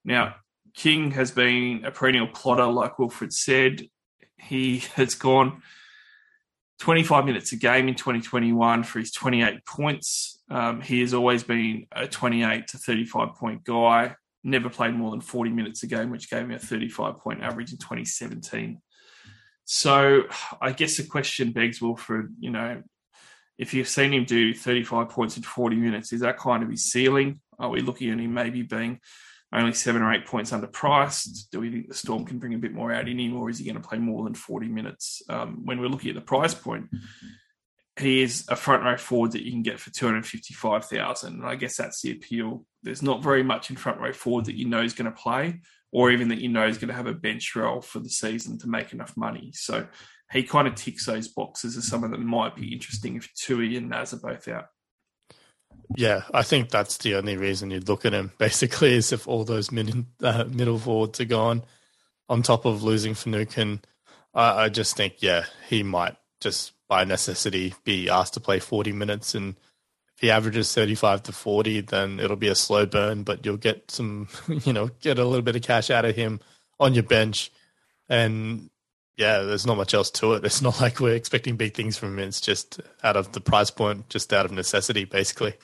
Now, 0.05 0.37
King 0.75 1.13
has 1.13 1.31
been 1.31 1.85
a 1.85 1.91
perennial 1.91 2.29
plotter, 2.29 2.67
like 2.67 2.99
Wilfred 2.99 3.33
said. 3.33 3.89
He 4.37 4.79
has 4.95 5.15
gone 5.15 5.63
25 6.79 7.25
minutes 7.25 7.53
a 7.53 7.57
game 7.57 7.89
in 7.89 7.95
2021 7.95 8.85
for 8.85 8.99
his 8.99 9.11
28 9.11 9.65
points. 9.65 10.41
Um, 10.51 10.81
he 10.81 11.01
has 11.01 11.13
always 11.13 11.43
been 11.43 11.87
a 11.93 12.07
28 12.07 12.69
to 12.69 12.79
35 12.79 13.35
point 13.35 13.65
guy, 13.65 14.15
never 14.45 14.71
played 14.71 14.95
more 14.95 15.11
than 15.11 15.21
40 15.21 15.51
minutes 15.51 15.83
a 15.83 15.87
game, 15.87 16.11
which 16.11 16.31
gave 16.31 16.43
him 16.43 16.53
a 16.53 16.59
35 16.59 17.19
point 17.19 17.43
average 17.43 17.73
in 17.73 17.79
2017. 17.79 18.81
So 19.65 20.23
I 20.63 20.73
guess 20.73 20.97
the 20.97 21.05
question 21.05 21.53
begs, 21.53 21.83
Wilfred, 21.83 22.35
you 22.39 22.51
know, 22.51 22.83
if 23.59 23.75
you've 23.75 23.89
seen 23.89 24.15
him 24.15 24.25
do 24.25 24.55
35 24.55 25.09
points 25.09 25.37
in 25.37 25.43
40 25.43 25.77
minutes, 25.77 26.13
is 26.13 26.21
that 26.21 26.39
kind 26.39 26.63
of 26.63 26.71
his 26.71 26.85
ceiling? 26.85 27.41
Are 27.59 27.69
we 27.69 27.81
looking 27.81 28.11
at 28.11 28.21
him 28.21 28.33
maybe 28.33 28.63
being 28.63 29.01
only 29.53 29.73
seven 29.73 30.03
or 30.03 30.13
eight 30.13 30.27
points 30.27 30.51
underpriced. 30.51 31.49
Do 31.51 31.61
we 31.61 31.71
think 31.71 31.89
the 31.89 31.95
Storm 31.95 32.25
can 32.25 32.39
bring 32.39 32.55
a 32.55 32.59
bit 32.59 32.73
more 32.73 32.93
out 32.93 33.09
in 33.09 33.19
him, 33.19 33.37
or 33.37 33.49
is 33.49 33.59
he 33.59 33.65
going 33.65 33.81
to 33.81 33.89
play 33.89 33.99
more 33.99 34.25
than 34.25 34.35
40 34.35 34.69
minutes? 34.69 35.23
Um, 35.29 35.65
when 35.65 35.81
we're 35.81 35.89
looking 35.89 36.11
at 36.11 36.17
the 36.17 36.21
price 36.21 36.55
point, 36.55 36.89
he 37.99 38.23
is 38.23 38.45
a 38.49 38.57
front 38.57 38.85
row 38.85 38.97
forward 38.97 39.33
that 39.33 39.45
you 39.45 39.51
can 39.51 39.63
get 39.63 39.81
for 39.81 39.91
255,000. 39.91 41.35
And 41.35 41.47
I 41.47 41.57
guess 41.57 41.77
that's 41.77 42.03
the 42.03 42.13
appeal. 42.13 42.65
There's 42.83 43.03
not 43.03 43.23
very 43.23 43.43
much 43.43 43.71
in 43.71 43.77
front 43.77 44.01
row 44.01 44.13
forward 44.13 44.45
that 44.45 44.57
you 44.57 44.69
know 44.69 44.83
is 44.83 44.93
going 44.93 45.11
to 45.11 45.17
play, 45.17 45.61
or 45.93 46.11
even 46.11 46.29
that 46.29 46.41
you 46.41 46.49
know 46.49 46.67
is 46.67 46.79
going 46.79 46.89
to 46.89 46.95
have 46.95 47.07
a 47.07 47.15
bench 47.15 47.57
role 47.57 47.81
for 47.81 48.01
the 48.01 48.11
season 48.11 48.59
to 48.59 48.69
make 48.69 48.93
enough 48.93 49.17
money. 49.17 49.53
So 49.55 49.87
he 50.33 50.43
kind 50.43 50.69
of 50.69 50.75
ticks 50.75 51.07
those 51.07 51.29
boxes 51.29 51.77
as 51.77 51.87
someone 51.87 52.11
that 52.11 52.21
might 52.21 52.55
be 52.55 52.73
interesting 52.73 53.17
if 53.17 53.33
Tui 53.35 53.77
and 53.77 53.89
Naz 53.89 54.13
are 54.13 54.19
both 54.19 54.47
out. 54.49 54.67
Yeah, 55.97 56.23
I 56.35 56.43
think 56.43 56.69
that's 56.69 56.99
the 56.99 57.15
only 57.15 57.37
reason 57.37 57.71
you'd 57.71 57.89
look 57.89 58.05
at 58.05 58.13
him. 58.13 58.33
Basically, 58.39 58.95
is 58.95 59.13
if 59.13 59.27
all 59.27 59.45
those 59.45 59.73
mid, 59.73 60.05
uh, 60.23 60.45
middle 60.45 60.79
forwards 60.79 61.21
are 61.21 61.25
gone, 61.25 61.65
on 62.29 62.43
top 62.43 62.67
of 62.67 62.83
losing 62.83 63.15
Finucane, 63.15 63.81
I, 64.35 64.65
I 64.65 64.69
just 64.69 64.97
think 64.97 65.23
yeah, 65.23 65.47
he 65.69 65.83
might 65.83 66.17
just 66.41 66.73
by 66.89 67.05
necessity 67.05 67.75
be 67.85 68.09
asked 68.09 68.35
to 68.35 68.41
play 68.41 68.59
forty 68.59 68.93
minutes, 68.93 69.35
and 69.35 69.57
if 70.15 70.21
he 70.21 70.31
averages 70.31 70.75
thirty-five 70.75 71.23
to 71.23 71.33
forty, 71.33 71.81
then 71.81 72.21
it'll 72.21 72.37
be 72.37 72.49
a 72.49 72.55
slow 72.55 72.85
burn, 72.85 73.23
but 73.23 73.47
you'll 73.47 73.57
get 73.57 73.91
some, 73.91 74.29
you 74.49 74.75
know, 74.75 74.91
get 75.01 75.19
a 75.19 75.25
little 75.25 75.43
bit 75.43 75.57
of 75.57 75.63
cash 75.63 75.89
out 75.89 76.05
of 76.05 76.17
him 76.17 76.41
on 76.79 76.93
your 76.93 77.03
bench, 77.03 77.51
and 78.11 78.69
yeah, 79.19 79.41
there's 79.41 79.67
not 79.67 79.77
much 79.77 79.95
else 79.95 80.13
to 80.13 80.35
it. 80.35 80.45
It's 80.45 80.63
not 80.63 80.81
like 80.81 81.01
we're 81.01 81.17
expecting 81.17 81.57
big 81.57 81.75
things 81.75 81.99
from 81.99 82.19
him. 82.19 82.29
It's 82.29 82.41
just 82.41 82.81
out 83.03 83.17
of 83.17 83.33
the 83.33 83.41
price 83.41 83.71
point, 83.71 84.09
just 84.09 84.33
out 84.33 84.47
of 84.47 84.53
necessity, 84.53 85.05
basically. 85.05 85.55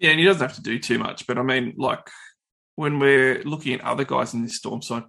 Yeah, 0.00 0.10
and 0.10 0.18
he 0.18 0.26
doesn't 0.26 0.42
have 0.42 0.56
to 0.56 0.62
do 0.62 0.80
too 0.80 0.98
much. 0.98 1.28
But 1.28 1.38
I 1.38 1.42
mean, 1.42 1.74
like 1.78 2.10
when 2.74 2.98
we're 2.98 3.44
looking 3.44 3.74
at 3.74 3.82
other 3.82 4.04
guys 4.04 4.34
in 4.34 4.42
this 4.42 4.56
storm 4.56 4.82
side, 4.82 5.04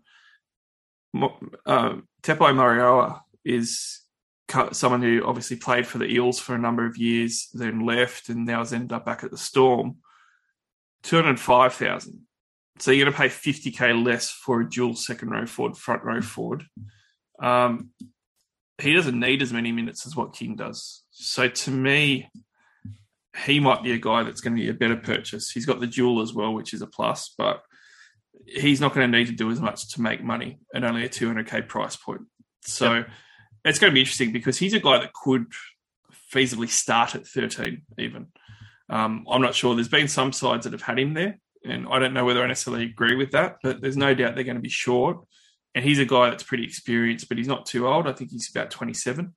uh, 1.16 1.96
Tepai 2.22 2.54
Moeroa 2.54 3.22
is 3.44 4.02
someone 4.72 5.02
who 5.02 5.24
obviously 5.26 5.58
played 5.58 5.88
for 5.88 5.98
the 5.98 6.06
Eels 6.06 6.40
for 6.40 6.54
a 6.54 6.60
number 6.60 6.86
of 6.86 6.98
years, 6.98 7.50
then 7.56 7.84
left, 7.84 8.30
and 8.30 8.46
now 8.46 8.60
has 8.60 8.74
ended 8.74 8.94
up 8.94 9.08
back 9.08 9.24
at 9.24 9.32
the 9.32 9.40
Storm. 9.40 9.98
Two 11.02 11.16
hundred 11.16 11.40
five 11.40 11.74
thousand. 11.74 12.22
So 12.78 12.92
you're 12.92 13.06
going 13.06 13.14
to 13.14 13.18
pay 13.18 13.30
fifty 13.30 13.72
k 13.72 13.92
less 13.92 14.30
for 14.30 14.62
a 14.62 14.70
dual 14.70 14.96
second 14.96 15.32
row 15.32 15.48
forward, 15.48 15.78
front 15.78 16.04
row 16.04 16.22
forward. 16.22 16.64
Um, 17.40 17.92
he 18.78 18.94
doesn't 18.94 19.20
need 19.20 19.42
as 19.42 19.54
many 19.54 19.72
minutes 19.72 20.06
as 20.06 20.16
what 20.16 20.34
King 20.34 20.56
does. 20.56 21.04
So 21.12 21.48
to 21.48 21.72
me, 21.72 22.30
he 23.46 23.60
might 23.60 23.84
be 23.84 23.92
a 23.92 23.98
guy 23.98 24.24
that's 24.24 24.42
going 24.42 24.56
to 24.56 24.62
be 24.62 24.70
a 24.70 24.74
better 24.74 24.96
purchase. 24.96 25.52
He's 25.52 25.66
got 25.66 25.80
the 25.80 25.88
dual 25.88 26.22
as 26.22 26.34
well, 26.34 26.54
which 26.54 26.74
is 26.74 26.82
a 26.82 26.88
plus, 26.88 27.34
but 27.38 27.62
he's 28.46 28.82
not 28.82 28.94
going 28.94 29.10
to 29.10 29.18
need 29.18 29.28
to 29.28 29.34
do 29.34 29.52
as 29.52 29.60
much 29.60 29.94
to 29.94 30.02
make 30.02 30.24
money 30.24 30.60
at 30.74 30.84
only 30.84 31.06
a 31.06 31.10
200k 31.10 31.68
price 31.68 31.96
point. 31.96 32.22
So 32.62 32.96
yep. 32.96 33.10
it's 33.64 33.80
going 33.80 33.92
to 33.92 33.94
be 33.94 34.02
interesting 34.02 34.32
because 34.32 34.58
he's 34.58 34.74
a 34.74 34.80
guy 34.80 35.00
that 35.00 35.14
could 35.14 35.48
feasibly 36.34 36.70
start 36.70 37.16
at 37.16 37.28
13 37.28 37.82
even. 37.98 38.28
Um, 38.90 39.26
I'm 39.30 39.42
not 39.42 39.56
sure. 39.56 39.74
There's 39.74 39.88
been 39.88 40.08
some 40.08 40.32
sides 40.32 40.66
that 40.66 40.74
have 40.74 40.82
had 40.82 41.00
him 41.00 41.14
there, 41.14 41.40
and 41.64 41.88
I 41.90 42.00
don't 42.00 42.14
know 42.14 42.26
whether 42.26 42.44
I 42.44 42.48
necessarily 42.48 42.86
agree 42.86 43.16
with 43.16 43.32
that, 43.32 43.58
but 43.64 43.82
there's 43.82 43.98
no 43.98 44.14
doubt 44.14 44.36
they're 44.36 44.44
going 44.44 44.58
to 44.58 44.62
be 44.62 44.70
short. 44.70 45.26
And 45.76 45.84
he's 45.84 46.00
a 46.00 46.06
guy 46.06 46.30
that's 46.30 46.44
pretty 46.44 46.64
experienced, 46.64 47.28
but 47.28 47.38
he's 47.38 47.48
not 47.48 47.66
too 47.66 47.88
old. 47.88 48.08
I 48.08 48.14
think 48.14 48.32
he's 48.32 48.50
about 48.50 48.72
27. 48.72 49.36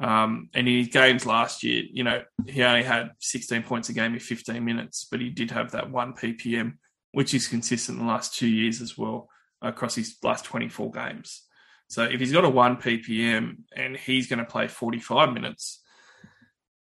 Um, 0.00 0.48
and 0.52 0.66
in 0.66 0.78
his 0.78 0.88
games 0.88 1.24
last 1.24 1.62
year, 1.62 1.84
you 1.90 2.02
know, 2.02 2.22
he 2.46 2.62
only 2.62 2.82
had 2.82 3.10
16 3.20 3.62
points 3.62 3.88
a 3.88 3.92
game 3.92 4.14
in 4.14 4.20
15 4.20 4.64
minutes, 4.64 5.06
but 5.08 5.20
he 5.20 5.30
did 5.30 5.52
have 5.52 5.72
that 5.72 5.90
one 5.90 6.14
ppm, 6.14 6.74
which 7.12 7.34
is 7.34 7.46
consistent 7.46 7.98
in 7.98 8.06
the 8.06 8.10
last 8.10 8.34
two 8.34 8.48
years 8.48 8.80
as 8.80 8.98
well 8.98 9.28
across 9.62 9.94
his 9.94 10.16
last 10.22 10.44
24 10.46 10.90
games. 10.90 11.46
So 11.88 12.04
if 12.04 12.18
he's 12.18 12.32
got 12.32 12.44
a 12.44 12.50
one 12.50 12.76
ppm 12.76 13.58
and 13.76 13.96
he's 13.96 14.26
going 14.26 14.38
to 14.38 14.44
play 14.44 14.68
45 14.68 15.32
minutes, 15.32 15.82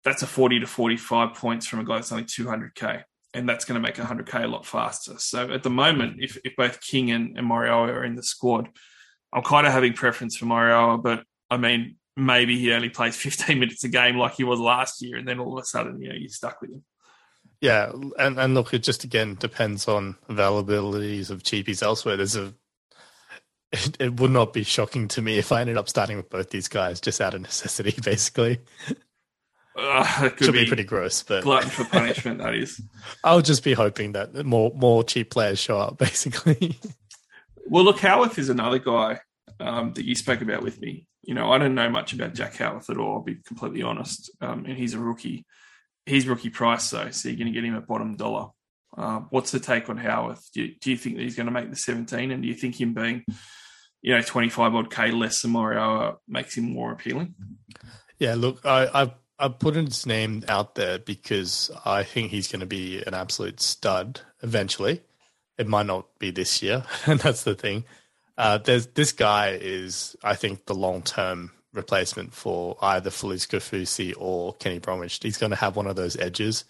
that's 0.04 0.22
a 0.22 0.26
40 0.26 0.60
to 0.60 0.66
45 0.66 1.34
points 1.34 1.66
from 1.66 1.80
a 1.80 1.84
guy 1.84 1.96
that's 1.96 2.12
only 2.12 2.24
200k, 2.24 3.04
and 3.34 3.48
that's 3.48 3.64
going 3.64 3.80
to 3.80 3.86
make 3.86 3.96
100k 3.96 4.44
a 4.44 4.48
lot 4.48 4.64
faster. 4.64 5.18
So 5.18 5.50
at 5.52 5.62
the 5.62 5.70
moment, 5.70 6.16
if, 6.20 6.38
if 6.44 6.56
both 6.56 6.80
King 6.80 7.10
and, 7.10 7.36
and 7.36 7.50
are 7.50 8.04
in 8.04 8.14
the 8.14 8.22
squad, 8.22 8.68
I'm 9.32 9.42
kind 9.42 9.66
of 9.66 9.72
having 9.72 9.92
preference 9.92 10.36
for 10.36 10.46
Moeroa, 10.46 11.02
but 11.02 11.24
I 11.50 11.58
mean, 11.58 11.96
maybe 12.16 12.58
he 12.58 12.72
only 12.72 12.88
plays 12.88 13.16
15 13.20 13.58
minutes 13.58 13.84
a 13.84 13.88
game 13.88 14.16
like 14.16 14.34
he 14.34 14.44
was 14.44 14.60
last 14.60 15.02
year, 15.02 15.16
and 15.16 15.26
then 15.26 15.38
all 15.38 15.56
of 15.58 15.62
a 15.62 15.66
sudden, 15.66 16.00
you 16.00 16.08
know, 16.08 16.14
you're 16.14 16.28
stuck 16.28 16.60
with 16.60 16.72
him. 16.72 16.84
Yeah, 17.60 17.90
and 18.18 18.38
and 18.38 18.54
look, 18.54 18.72
it 18.72 18.84
just 18.84 19.02
again 19.02 19.34
depends 19.34 19.88
on 19.88 20.16
availabilities 20.28 21.30
of 21.30 21.42
cheapies 21.42 21.82
elsewhere. 21.82 22.16
There's 22.16 22.36
a 22.36 22.54
it, 23.72 23.96
it, 24.00 24.20
would 24.20 24.30
not 24.30 24.52
be 24.52 24.62
shocking 24.62 25.08
to 25.08 25.22
me 25.22 25.38
if 25.38 25.50
I 25.50 25.60
ended 25.60 25.76
up 25.76 25.88
starting 25.88 26.16
with 26.16 26.30
both 26.30 26.50
these 26.50 26.68
guys 26.68 27.00
just 27.00 27.20
out 27.20 27.34
of 27.34 27.40
necessity, 27.40 27.94
basically. 28.04 28.60
Uh, 29.78 30.24
it 30.24 30.36
could 30.36 30.46
Should 30.46 30.54
be, 30.54 30.64
be 30.64 30.66
pretty 30.66 30.84
gross, 30.84 31.22
but 31.22 31.44
glutton 31.44 31.70
for 31.70 31.84
punishment. 31.90 32.38
that 32.38 32.54
is. 32.54 32.80
I'll 33.22 33.42
just 33.42 33.62
be 33.62 33.74
hoping 33.74 34.12
that 34.12 34.44
more 34.44 34.72
more 34.74 35.04
cheap 35.04 35.30
players 35.30 35.58
show 35.60 35.78
up, 35.78 35.98
basically. 35.98 36.78
well, 37.68 37.84
look, 37.84 38.00
Howarth 38.00 38.38
is 38.38 38.48
another 38.48 38.78
guy 38.78 39.20
um, 39.60 39.92
that 39.94 40.04
you 40.04 40.14
spoke 40.14 40.40
about 40.40 40.62
with 40.62 40.80
me. 40.80 41.06
You 41.22 41.34
know, 41.34 41.52
I 41.52 41.58
don't 41.58 41.74
know 41.74 41.90
much 41.90 42.12
about 42.12 42.34
Jack 42.34 42.56
Howarth 42.56 42.90
at 42.90 42.96
all. 42.96 43.16
I'll 43.16 43.22
be 43.22 43.36
completely 43.46 43.82
honest. 43.82 44.30
Um, 44.40 44.64
and 44.64 44.76
he's 44.76 44.94
a 44.94 44.98
rookie. 44.98 45.44
He's 46.06 46.26
rookie 46.26 46.50
price 46.50 46.90
though, 46.90 47.10
so 47.10 47.28
you're 47.28 47.36
going 47.38 47.52
to 47.52 47.52
get 47.52 47.64
him 47.64 47.76
at 47.76 47.86
bottom 47.86 48.16
dollar. 48.16 48.48
Uh, 48.96 49.20
what's 49.30 49.50
the 49.50 49.60
take 49.60 49.88
on 49.90 49.98
Howarth? 49.98 50.42
Do 50.54 50.62
you, 50.62 50.74
do 50.80 50.90
you 50.90 50.96
think 50.96 51.16
that 51.16 51.22
he's 51.22 51.36
going 51.36 51.46
to 51.46 51.52
make 51.52 51.70
the 51.70 51.76
17? 51.76 52.30
And 52.30 52.42
do 52.42 52.48
you 52.48 52.54
think 52.54 52.80
him 52.80 52.94
being, 52.94 53.24
you 54.00 54.14
know, 54.14 54.22
25 54.22 54.74
odd 54.74 54.90
K 54.90 55.10
less 55.10 55.42
than 55.42 55.52
Moeroa 55.52 56.16
makes 56.26 56.56
him 56.56 56.72
more 56.72 56.90
appealing? 56.92 57.34
Yeah, 58.18 58.34
look, 58.34 58.64
I, 58.64 58.86
I 59.04 59.12
I 59.38 59.48
put 59.48 59.76
his 59.76 60.06
name 60.06 60.44
out 60.48 60.74
there 60.74 60.98
because 60.98 61.70
I 61.84 62.02
think 62.02 62.30
he's 62.30 62.50
going 62.50 62.60
to 62.60 62.66
be 62.66 63.02
an 63.02 63.14
absolute 63.14 63.60
stud 63.60 64.20
eventually. 64.42 65.02
It 65.56 65.68
might 65.68 65.86
not 65.86 66.06
be 66.18 66.30
this 66.30 66.62
year, 66.62 66.84
and 67.06 67.20
that's 67.20 67.44
the 67.44 67.54
thing. 67.54 67.84
Uh, 68.36 68.58
there's 68.58 68.86
this 68.88 69.12
guy 69.12 69.58
is, 69.60 70.16
I 70.22 70.34
think, 70.34 70.66
the 70.66 70.74
long 70.74 71.02
term 71.02 71.52
replacement 71.72 72.32
for 72.32 72.76
either 72.80 73.10
Felise 73.10 73.46
Kaufusi 73.48 74.14
or 74.16 74.54
Kenny 74.54 74.78
Bromwich. 74.78 75.18
He's 75.22 75.38
going 75.38 75.50
to 75.50 75.56
have 75.56 75.76
one 75.76 75.86
of 75.86 75.96
those 75.96 76.16
edges 76.16 76.64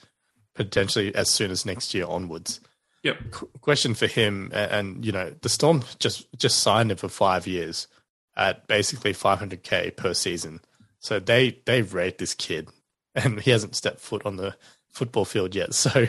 potentially 0.54 1.14
as 1.14 1.30
soon 1.30 1.50
as 1.50 1.64
next 1.64 1.94
year 1.94 2.06
onwards. 2.06 2.60
Yep. 3.04 3.30
Qu- 3.30 3.50
question 3.60 3.94
for 3.94 4.06
him, 4.06 4.50
and, 4.52 4.72
and 4.72 5.04
you 5.04 5.12
know, 5.12 5.32
the 5.40 5.48
Storm 5.48 5.82
just 5.98 6.26
just 6.36 6.58
signed 6.60 6.90
him 6.90 6.96
for 6.96 7.08
five 7.08 7.46
years 7.46 7.86
at 8.36 8.66
basically 8.66 9.12
500k 9.12 9.96
per 9.96 10.14
season. 10.14 10.60
So 11.00 11.18
they 11.18 11.60
they 11.66 11.82
rate 11.82 12.18
this 12.18 12.34
kid, 12.34 12.68
and 13.14 13.40
he 13.40 13.50
hasn't 13.50 13.76
stepped 13.76 14.00
foot 14.00 14.24
on 14.26 14.36
the 14.36 14.56
football 14.98 15.24
field 15.24 15.54
yet. 15.54 15.74
So, 15.74 16.06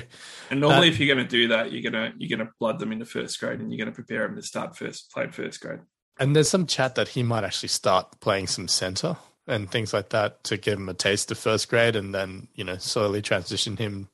and 0.50 0.62
normally, 0.62 0.88
uh, 0.88 0.92
if 0.92 1.00
you're 1.00 1.14
going 1.14 1.26
to 1.26 1.30
do 1.30 1.50
that, 1.50 1.72
you're 1.72 1.90
gonna 1.90 2.14
you're 2.18 2.36
gonna 2.36 2.52
blood 2.60 2.80
them 2.80 2.92
into 2.92 3.06
first 3.06 3.40
grade, 3.40 3.60
and 3.60 3.72
you're 3.72 3.78
going 3.78 3.94
to 3.94 3.96
prepare 3.96 4.28
them 4.28 4.36
to 4.36 4.42
start 4.42 4.76
first 4.76 5.12
played 5.12 5.34
first 5.34 5.62
grade. 5.62 5.80
And 6.20 6.36
there's 6.36 6.50
some 6.50 6.66
chat 6.66 6.96
that 6.96 7.10
he 7.10 7.24
might 7.24 7.44
actually 7.44 7.70
start 7.70 8.20
playing 8.20 8.48
some 8.48 8.68
center 8.68 9.16
and 9.48 9.72
things 9.72 9.94
like 9.94 10.10
that 10.10 10.44
to 10.44 10.58
give 10.58 10.78
him 10.78 10.90
a 10.90 10.94
taste 10.94 11.32
of 11.32 11.38
first 11.38 11.70
grade, 11.70 11.96
and 11.96 12.14
then 12.14 12.48
you 12.56 12.64
know 12.64 12.78
slowly 12.78 13.22
transition 13.22 13.78
him 13.78 14.10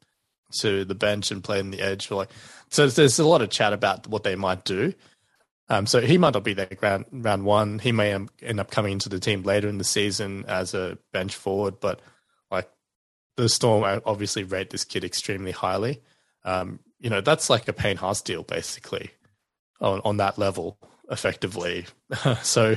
to 0.60 0.86
the 0.86 0.96
bench 0.96 1.32
and 1.32 1.44
play 1.44 1.60
in 1.60 1.72
the 1.72 1.82
edge. 1.82 2.12
Like, 2.12 2.30
so 2.70 2.88
there's 2.88 3.20
a 3.20 3.28
lot 3.28 3.42
of 3.42 3.50
chat 3.50 3.74
about 3.74 4.08
what 4.08 4.24
they 4.24 4.36
might 4.36 4.64
do. 4.66 4.94
Um, 5.68 5.88
so 5.88 6.02
he 6.02 6.18
might 6.18 6.34
not 6.34 6.44
be 6.44 6.54
there 6.54 6.70
round 6.82 7.06
round 7.12 7.44
one. 7.44 7.80
He 7.80 7.92
may 7.92 8.14
end 8.14 8.60
up 8.60 8.70
coming 8.70 8.94
into 8.94 9.10
the 9.10 9.20
team 9.20 9.44
later 9.44 9.68
in 9.68 9.78
the 9.78 9.84
season 9.84 10.46
as 10.48 10.74
a 10.74 10.98
bench 11.12 11.36
forward. 11.36 11.80
But 11.80 12.02
like 12.52 12.70
the 13.36 13.50
Storm 13.50 14.02
obviously 14.06 14.44
rate 14.44 14.70
this 14.70 14.84
kid 14.84 15.04
extremely 15.04 15.52
highly. 15.52 16.02
Um, 16.44 16.80
you 17.00 17.10
know 17.10 17.22
that's 17.22 17.50
like 17.50 17.68
a 17.68 17.74
Payne 17.74 17.98
Haas 17.98 18.22
deal 18.22 18.44
basically 18.44 19.12
on 19.82 20.02
on 20.06 20.18
that 20.18 20.38
level 20.38 20.78
effectively. 21.10 21.86
so. 22.44 22.76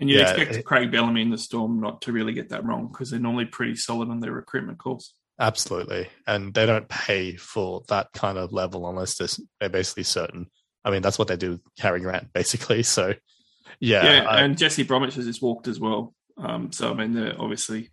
And 0.00 0.08
you 0.08 0.18
yeah, 0.18 0.30
expect 0.30 0.64
Craig 0.64 0.92
Bellamy 0.92 1.22
in 1.22 1.30
the 1.30 1.38
Storm 1.38 1.80
not 1.80 2.02
to 2.02 2.12
really 2.12 2.32
get 2.32 2.50
that 2.50 2.64
wrong 2.64 2.86
because 2.86 3.10
they're 3.10 3.18
normally 3.18 3.46
pretty 3.46 3.74
solid 3.74 4.08
on 4.08 4.20
their 4.20 4.30
recruitment 4.30 4.78
calls. 4.78 5.12
Absolutely. 5.40 6.08
And 6.24 6.54
they 6.54 6.66
don't 6.66 6.88
pay 6.88 7.34
for 7.34 7.82
that 7.88 8.12
kind 8.12 8.38
of 8.38 8.52
level 8.52 8.88
unless 8.88 9.16
they're, 9.16 9.44
they're 9.58 9.68
basically 9.68 10.04
certain. 10.04 10.50
I 10.84 10.90
mean, 10.90 11.02
that's 11.02 11.18
what 11.18 11.28
they 11.28 11.36
do 11.36 11.52
with 11.52 11.60
Harry 11.78 12.00
Grant, 12.00 12.32
basically. 12.32 12.82
So, 12.82 13.14
yeah. 13.80 14.04
Yeah, 14.04 14.28
I, 14.28 14.40
and 14.40 14.56
Jesse 14.56 14.84
Bromwich 14.84 15.14
has 15.16 15.26
just 15.26 15.42
walked 15.42 15.68
as 15.68 15.80
well. 15.80 16.14
Um, 16.36 16.72
so, 16.72 16.90
I 16.90 16.94
mean, 16.94 17.12
they're 17.12 17.40
obviously, 17.40 17.90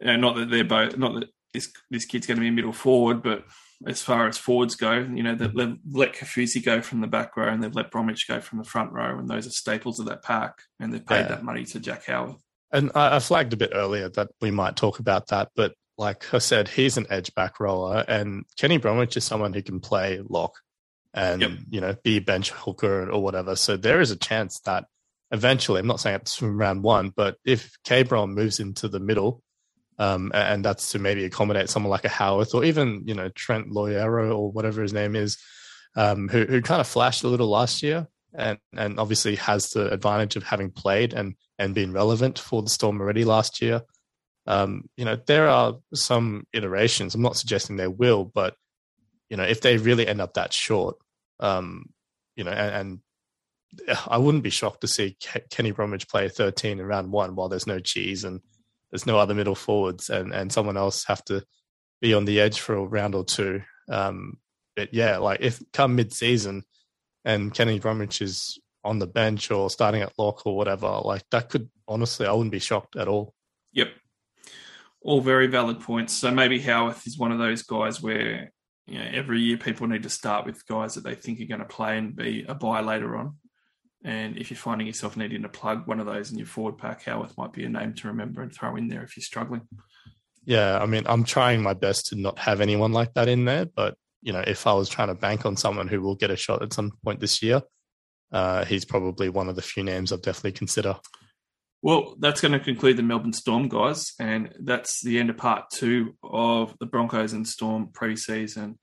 you 0.00 0.06
know, 0.06 0.16
not 0.16 0.36
that 0.36 0.50
they're 0.50 0.64
both, 0.64 0.96
not 0.96 1.14
that 1.14 1.28
this 1.52 1.72
this 1.90 2.04
kid's 2.04 2.26
going 2.26 2.36
to 2.36 2.42
be 2.42 2.48
a 2.48 2.52
middle 2.52 2.72
forward, 2.72 3.22
but 3.22 3.44
as 3.86 4.02
far 4.02 4.28
as 4.28 4.36
forwards 4.36 4.74
go, 4.74 4.92
you 4.92 5.22
know, 5.22 5.34
they've 5.34 5.54
let 5.54 6.12
Kaufusi 6.12 6.62
go 6.62 6.82
from 6.82 7.00
the 7.00 7.06
back 7.06 7.36
row 7.36 7.48
and 7.48 7.62
they've 7.62 7.74
let 7.74 7.90
Bromwich 7.90 8.28
go 8.28 8.40
from 8.40 8.58
the 8.58 8.64
front 8.64 8.92
row, 8.92 9.18
and 9.18 9.28
those 9.28 9.46
are 9.46 9.50
staples 9.50 9.98
of 9.98 10.06
that 10.06 10.22
pack, 10.22 10.58
and 10.78 10.92
they've 10.92 11.04
paid 11.04 11.20
yeah. 11.20 11.28
that 11.28 11.44
money 11.44 11.64
to 11.64 11.80
Jack 11.80 12.04
Howarth. 12.06 12.36
And 12.72 12.92
I, 12.94 13.16
I 13.16 13.18
flagged 13.20 13.52
a 13.52 13.56
bit 13.56 13.72
earlier 13.74 14.08
that 14.10 14.28
we 14.40 14.50
might 14.50 14.76
talk 14.76 14.98
about 14.98 15.28
that, 15.28 15.48
but 15.56 15.74
like 15.96 16.32
I 16.32 16.38
said, 16.38 16.68
he's 16.68 16.96
an 16.98 17.06
edge 17.10 17.34
back 17.34 17.58
roller, 17.58 18.04
and 18.06 18.44
Kenny 18.58 18.76
Bromwich 18.76 19.16
is 19.16 19.24
someone 19.24 19.54
who 19.54 19.62
can 19.62 19.80
play 19.80 20.20
lock 20.28 20.52
and 21.14 21.42
yep. 21.42 21.50
you 21.70 21.80
know 21.80 21.94
be 22.02 22.18
a 22.18 22.20
bench 22.20 22.50
hooker 22.50 23.10
or 23.10 23.22
whatever. 23.22 23.56
So 23.56 23.76
there 23.76 24.00
is 24.00 24.10
a 24.10 24.16
chance 24.16 24.60
that 24.60 24.84
eventually, 25.30 25.80
I'm 25.80 25.86
not 25.86 26.00
saying 26.00 26.16
it's 26.16 26.36
from 26.36 26.58
round 26.58 26.82
one, 26.82 27.10
but 27.10 27.36
if 27.44 27.72
K 27.84 28.02
Brom 28.02 28.34
moves 28.34 28.60
into 28.60 28.88
the 28.88 29.00
middle, 29.00 29.42
um, 29.98 30.30
and 30.34 30.64
that's 30.64 30.92
to 30.92 30.98
maybe 30.98 31.24
accommodate 31.24 31.68
someone 31.68 31.90
like 31.90 32.04
a 32.04 32.08
Howarth 32.08 32.54
or 32.54 32.64
even 32.64 33.02
you 33.06 33.14
know 33.14 33.28
Trent 33.30 33.70
Loiero 33.70 34.36
or 34.36 34.50
whatever 34.50 34.82
his 34.82 34.92
name 34.92 35.16
is, 35.16 35.38
um, 35.96 36.28
who 36.28 36.44
who 36.44 36.62
kind 36.62 36.80
of 36.80 36.86
flashed 36.86 37.24
a 37.24 37.28
little 37.28 37.48
last 37.48 37.82
year. 37.82 38.06
And, 38.32 38.58
and 38.76 39.00
obviously 39.00 39.34
has 39.34 39.70
the 39.70 39.92
advantage 39.92 40.36
of 40.36 40.44
having 40.44 40.70
played 40.70 41.14
and, 41.14 41.34
and 41.58 41.74
been 41.74 41.92
relevant 41.92 42.38
for 42.38 42.62
the 42.62 42.70
Storm 42.70 43.00
already 43.00 43.24
last 43.24 43.60
year. 43.60 43.82
Um, 44.46 44.84
you 44.96 45.04
know, 45.04 45.16
there 45.26 45.48
are 45.48 45.78
some 45.94 46.46
iterations. 46.52 47.16
I'm 47.16 47.22
not 47.22 47.36
suggesting 47.36 47.74
they 47.74 47.88
will, 47.88 48.24
but 48.24 48.54
you 49.30 49.36
know, 49.36 49.44
if 49.44 49.60
they 49.60 49.78
really 49.78 50.06
end 50.06 50.20
up 50.20 50.34
that 50.34 50.52
short, 50.52 50.96
um, 51.38 51.86
you 52.36 52.44
know, 52.44 52.50
and, 52.50 52.74
and 52.74 53.98
I 54.06 54.18
wouldn't 54.18 54.42
be 54.42 54.50
shocked 54.50 54.80
to 54.82 54.88
see 54.88 55.16
Kenny 55.50 55.70
Bromwich 55.70 56.08
play 56.08 56.28
13 56.28 56.80
in 56.80 56.84
round 56.84 57.12
one 57.12 57.36
while 57.36 57.48
there's 57.48 57.66
no 57.66 57.78
cheese 57.78 58.24
and 58.24 58.40
there's 58.90 59.06
no 59.06 59.18
other 59.18 59.34
middle 59.34 59.54
forwards, 59.54 60.10
and 60.10 60.34
and 60.34 60.52
someone 60.52 60.76
else 60.76 61.04
have 61.04 61.24
to 61.26 61.44
be 62.00 62.12
on 62.12 62.24
the 62.24 62.40
edge 62.40 62.58
for 62.58 62.74
a 62.74 62.84
round 62.84 63.14
or 63.14 63.24
two. 63.24 63.62
Um, 63.88 64.38
but 64.74 64.92
yeah, 64.92 65.18
like 65.18 65.38
if 65.40 65.62
come 65.72 65.94
mid 65.94 66.12
season 66.12 66.64
and 67.24 67.54
Kenny 67.54 67.78
Bromwich 67.78 68.20
is 68.20 68.58
on 68.82 68.98
the 68.98 69.06
bench 69.06 69.52
or 69.52 69.70
starting 69.70 70.02
at 70.02 70.18
lock 70.18 70.44
or 70.44 70.56
whatever, 70.56 71.00
like 71.04 71.22
that 71.30 71.50
could 71.50 71.70
honestly, 71.86 72.26
I 72.26 72.32
wouldn't 72.32 72.50
be 72.50 72.58
shocked 72.58 72.96
at 72.96 73.06
all. 73.06 73.34
Yep 73.72 73.90
all 75.02 75.20
very 75.20 75.46
valid 75.46 75.80
points. 75.80 76.12
So 76.14 76.30
maybe 76.30 76.60
Howarth 76.60 77.06
is 77.06 77.18
one 77.18 77.32
of 77.32 77.38
those 77.38 77.62
guys 77.62 78.02
where 78.02 78.52
you 78.90 78.98
know 78.98 79.08
every 79.12 79.40
year 79.40 79.56
people 79.56 79.86
need 79.86 80.02
to 80.02 80.10
start 80.10 80.44
with 80.44 80.66
guys 80.66 80.94
that 80.94 81.04
they 81.04 81.14
think 81.14 81.40
are 81.40 81.46
going 81.46 81.60
to 81.60 81.66
play 81.66 81.96
and 81.96 82.16
be 82.16 82.44
a 82.48 82.54
buy 82.54 82.80
later 82.80 83.16
on. 83.16 83.36
And 84.02 84.38
if 84.38 84.50
you're 84.50 84.56
finding 84.56 84.86
yourself 84.86 85.16
needing 85.16 85.42
to 85.42 85.48
plug 85.48 85.86
one 85.86 86.00
of 86.00 86.06
those 86.06 86.32
in 86.32 86.38
your 86.38 86.46
forward 86.46 86.78
pack, 86.78 87.04
Howarth 87.04 87.36
might 87.36 87.52
be 87.52 87.64
a 87.64 87.68
name 87.68 87.94
to 87.94 88.08
remember 88.08 88.40
and 88.40 88.52
throw 88.52 88.76
in 88.76 88.88
there 88.88 89.02
if 89.02 89.16
you're 89.16 89.22
struggling. 89.22 89.62
Yeah, 90.44 90.78
I 90.80 90.86
mean, 90.86 91.04
I'm 91.06 91.24
trying 91.24 91.62
my 91.62 91.74
best 91.74 92.06
to 92.06 92.16
not 92.16 92.38
have 92.38 92.62
anyone 92.62 92.92
like 92.92 93.12
that 93.14 93.28
in 93.28 93.44
there, 93.44 93.66
but 93.66 93.94
you 94.22 94.32
know, 94.32 94.42
if 94.46 94.66
I 94.66 94.72
was 94.72 94.88
trying 94.88 95.08
to 95.08 95.14
bank 95.14 95.46
on 95.46 95.56
someone 95.56 95.88
who 95.88 96.00
will 96.00 96.16
get 96.16 96.30
a 96.30 96.36
shot 96.36 96.62
at 96.62 96.72
some 96.72 96.92
point 97.04 97.20
this 97.20 97.42
year, 97.42 97.62
uh, 98.32 98.64
he's 98.64 98.84
probably 98.84 99.28
one 99.28 99.48
of 99.48 99.56
the 99.56 99.62
few 99.62 99.82
names 99.82 100.12
I'd 100.12 100.22
definitely 100.22 100.52
consider. 100.52 100.96
Well, 101.82 102.16
that's 102.18 102.42
going 102.42 102.52
to 102.52 102.60
conclude 102.60 102.98
the 102.98 103.02
Melbourne 103.02 103.32
Storm, 103.32 103.68
guys, 103.68 104.12
and 104.20 104.52
that's 104.60 105.02
the 105.02 105.18
end 105.18 105.30
of 105.30 105.38
part 105.38 105.70
two 105.70 106.14
of 106.22 106.76
the 106.78 106.86
Broncos 106.86 107.32
and 107.32 107.48
Storm 107.48 107.88
preseason 107.92 108.76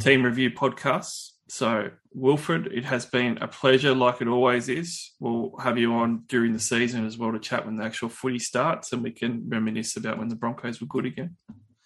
team 0.00 0.24
review 0.24 0.50
podcast. 0.50 1.30
So, 1.48 1.90
Wilfred, 2.12 2.68
it 2.72 2.84
has 2.84 3.06
been 3.06 3.38
a 3.38 3.46
pleasure, 3.46 3.94
like 3.94 4.20
it 4.20 4.28
always 4.28 4.68
is. 4.68 5.12
We'll 5.20 5.54
have 5.62 5.78
you 5.78 5.92
on 5.94 6.24
during 6.26 6.52
the 6.52 6.58
season 6.58 7.06
as 7.06 7.16
well 7.16 7.32
to 7.32 7.38
chat 7.38 7.64
when 7.64 7.76
the 7.76 7.84
actual 7.84 8.08
footy 8.08 8.38
starts, 8.38 8.92
and 8.92 9.02
we 9.02 9.12
can 9.12 9.44
reminisce 9.48 9.96
about 9.96 10.18
when 10.18 10.28
the 10.28 10.36
Broncos 10.36 10.80
were 10.80 10.86
good 10.86 11.06
again. 11.06 11.36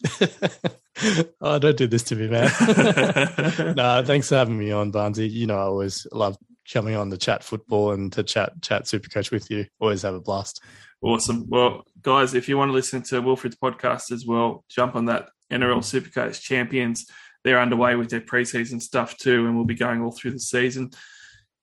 oh, 1.40 1.58
don't 1.58 1.76
do 1.76 1.86
this 1.86 2.04
to 2.04 2.16
me, 2.16 2.28
man. 2.28 2.50
no, 3.76 4.02
thanks 4.06 4.28
for 4.28 4.36
having 4.36 4.58
me 4.58 4.70
on, 4.70 4.92
Barnsey. 4.92 5.30
You 5.30 5.48
know, 5.48 5.58
I 5.58 5.62
always 5.62 6.06
love 6.12 6.38
coming 6.72 6.94
on 6.94 7.10
to 7.10 7.16
chat 7.16 7.42
football 7.42 7.92
and 7.92 8.12
to 8.12 8.22
chat 8.22 8.52
chat 8.62 8.84
Supercoach 8.84 9.30
with 9.30 9.50
you. 9.50 9.66
Always 9.80 10.02
have 10.02 10.14
a 10.14 10.20
blast. 10.20 10.62
Awesome. 11.00 11.46
Well, 11.48 11.84
guys, 12.02 12.34
if 12.34 12.48
you 12.48 12.58
want 12.58 12.70
to 12.70 12.74
listen 12.74 13.02
to 13.04 13.22
Wilfred's 13.22 13.56
podcast 13.56 14.10
as 14.10 14.26
well, 14.26 14.64
jump 14.68 14.96
on 14.96 15.06
that 15.06 15.28
NRL 15.52 15.78
Supercoach 15.78 16.40
Champions. 16.40 17.06
They're 17.44 17.60
underway 17.60 17.94
with 17.94 18.10
their 18.10 18.20
preseason 18.20 18.82
stuff 18.82 19.16
too, 19.16 19.46
and 19.46 19.54
we'll 19.54 19.64
be 19.64 19.74
going 19.74 20.02
all 20.02 20.10
through 20.10 20.32
the 20.32 20.40
season. 20.40 20.90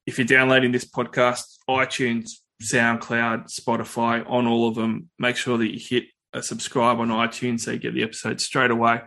If 0.06 0.18
you're 0.18 0.26
downloading 0.26 0.72
this 0.72 0.86
podcast, 0.86 1.58
iTunes, 1.70 2.30
SoundCloud, 2.64 3.54
Spotify, 3.54 4.28
on 4.30 4.48
all 4.48 4.70
of 4.70 4.76
them, 4.76 5.10
make 5.20 5.36
sure 5.36 5.58
that 5.58 5.74
you 5.74 5.80
hit 5.80 6.06
a 6.32 6.42
subscribe 6.42 7.00
on 7.00 7.10
iTunes 7.10 7.62
so 7.62 7.72
you 7.72 7.80
get 7.80 7.94
the 7.94 8.04
episode 8.04 8.40
straight 8.40 8.72
away. 8.72 9.02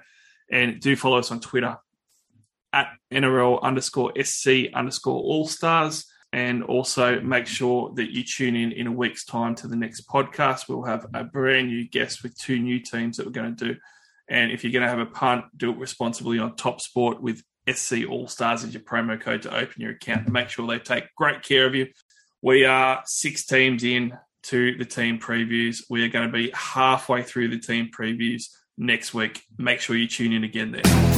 And 0.51 0.81
do 0.81 0.97
follow 0.97 1.19
us 1.19 1.31
on 1.31 1.41
Twitter 1.41 1.77
at 2.73 2.89
NRL 3.13 3.63
underscore 3.63 4.13
SC 4.23 4.73
underscore 4.75 5.21
All 5.21 5.47
Stars. 5.47 6.07
And 6.31 6.63
also 6.63 7.21
make 7.23 7.47
sure 7.47 7.91
that 7.95 8.13
you 8.13 8.23
tune 8.23 8.55
in 8.55 8.73
in 8.73 8.87
a 8.87 8.93
week's 8.93 9.25
time 9.25 9.55
to 9.57 9.67
the 9.67 9.77
next 9.77 10.07
podcast. 10.07 10.69
We'll 10.69 10.83
have 10.83 11.07
a 11.15 11.25
brand 11.25 11.69
new 11.69 11.89
guest 11.89 12.23
with 12.23 12.37
two 12.37 12.59
new 12.59 12.81
teams 12.81 13.17
that 13.17 13.25
we're 13.25 13.33
going 13.33 13.57
to 13.57 13.65
do. 13.73 13.81
And 14.29 14.53
if 14.53 14.63
you're 14.63 14.73
going 14.73 14.85
to 14.85 14.91
have 14.91 14.99
a 14.99 15.07
punt, 15.07 15.47
do 15.57 15.71
it 15.71 15.79
responsibly 15.79 16.39
on 16.39 16.55
Top 16.55 16.83
Sport 16.83 17.23
with 17.23 17.43
SC 17.73 18.05
All 18.09 18.29
Stars 18.29 18.63
as 18.65 18.75
your 18.75 18.83
promo 18.83 19.19
code 19.19 19.43
to 19.43 19.57
open 19.57 19.81
your 19.81 19.93
account. 19.93 20.29
Make 20.29 20.51
sure 20.51 20.67
they 20.67 20.79
take 20.79 21.15
great 21.17 21.43
care 21.43 21.67
of 21.67 21.75
you. 21.75 21.87
We 22.43 22.67
are 22.67 23.03
six 23.07 23.47
teams 23.47 23.83
in 23.83 24.13
to 24.45 24.77
the 24.77 24.85
team 24.85 25.19
previews. 25.19 25.83
We 25.89 26.05
are 26.05 26.09
going 26.09 26.27
to 26.27 26.33
be 26.33 26.51
halfway 26.55 27.23
through 27.23 27.49
the 27.49 27.59
team 27.59 27.91
previews 27.97 28.45
next 28.77 29.13
week. 29.15 29.43
Make 29.57 29.81
sure 29.81 29.97
you 29.97 30.07
tune 30.07 30.33
in 30.33 30.45
again 30.45 30.73
there. 30.73 31.18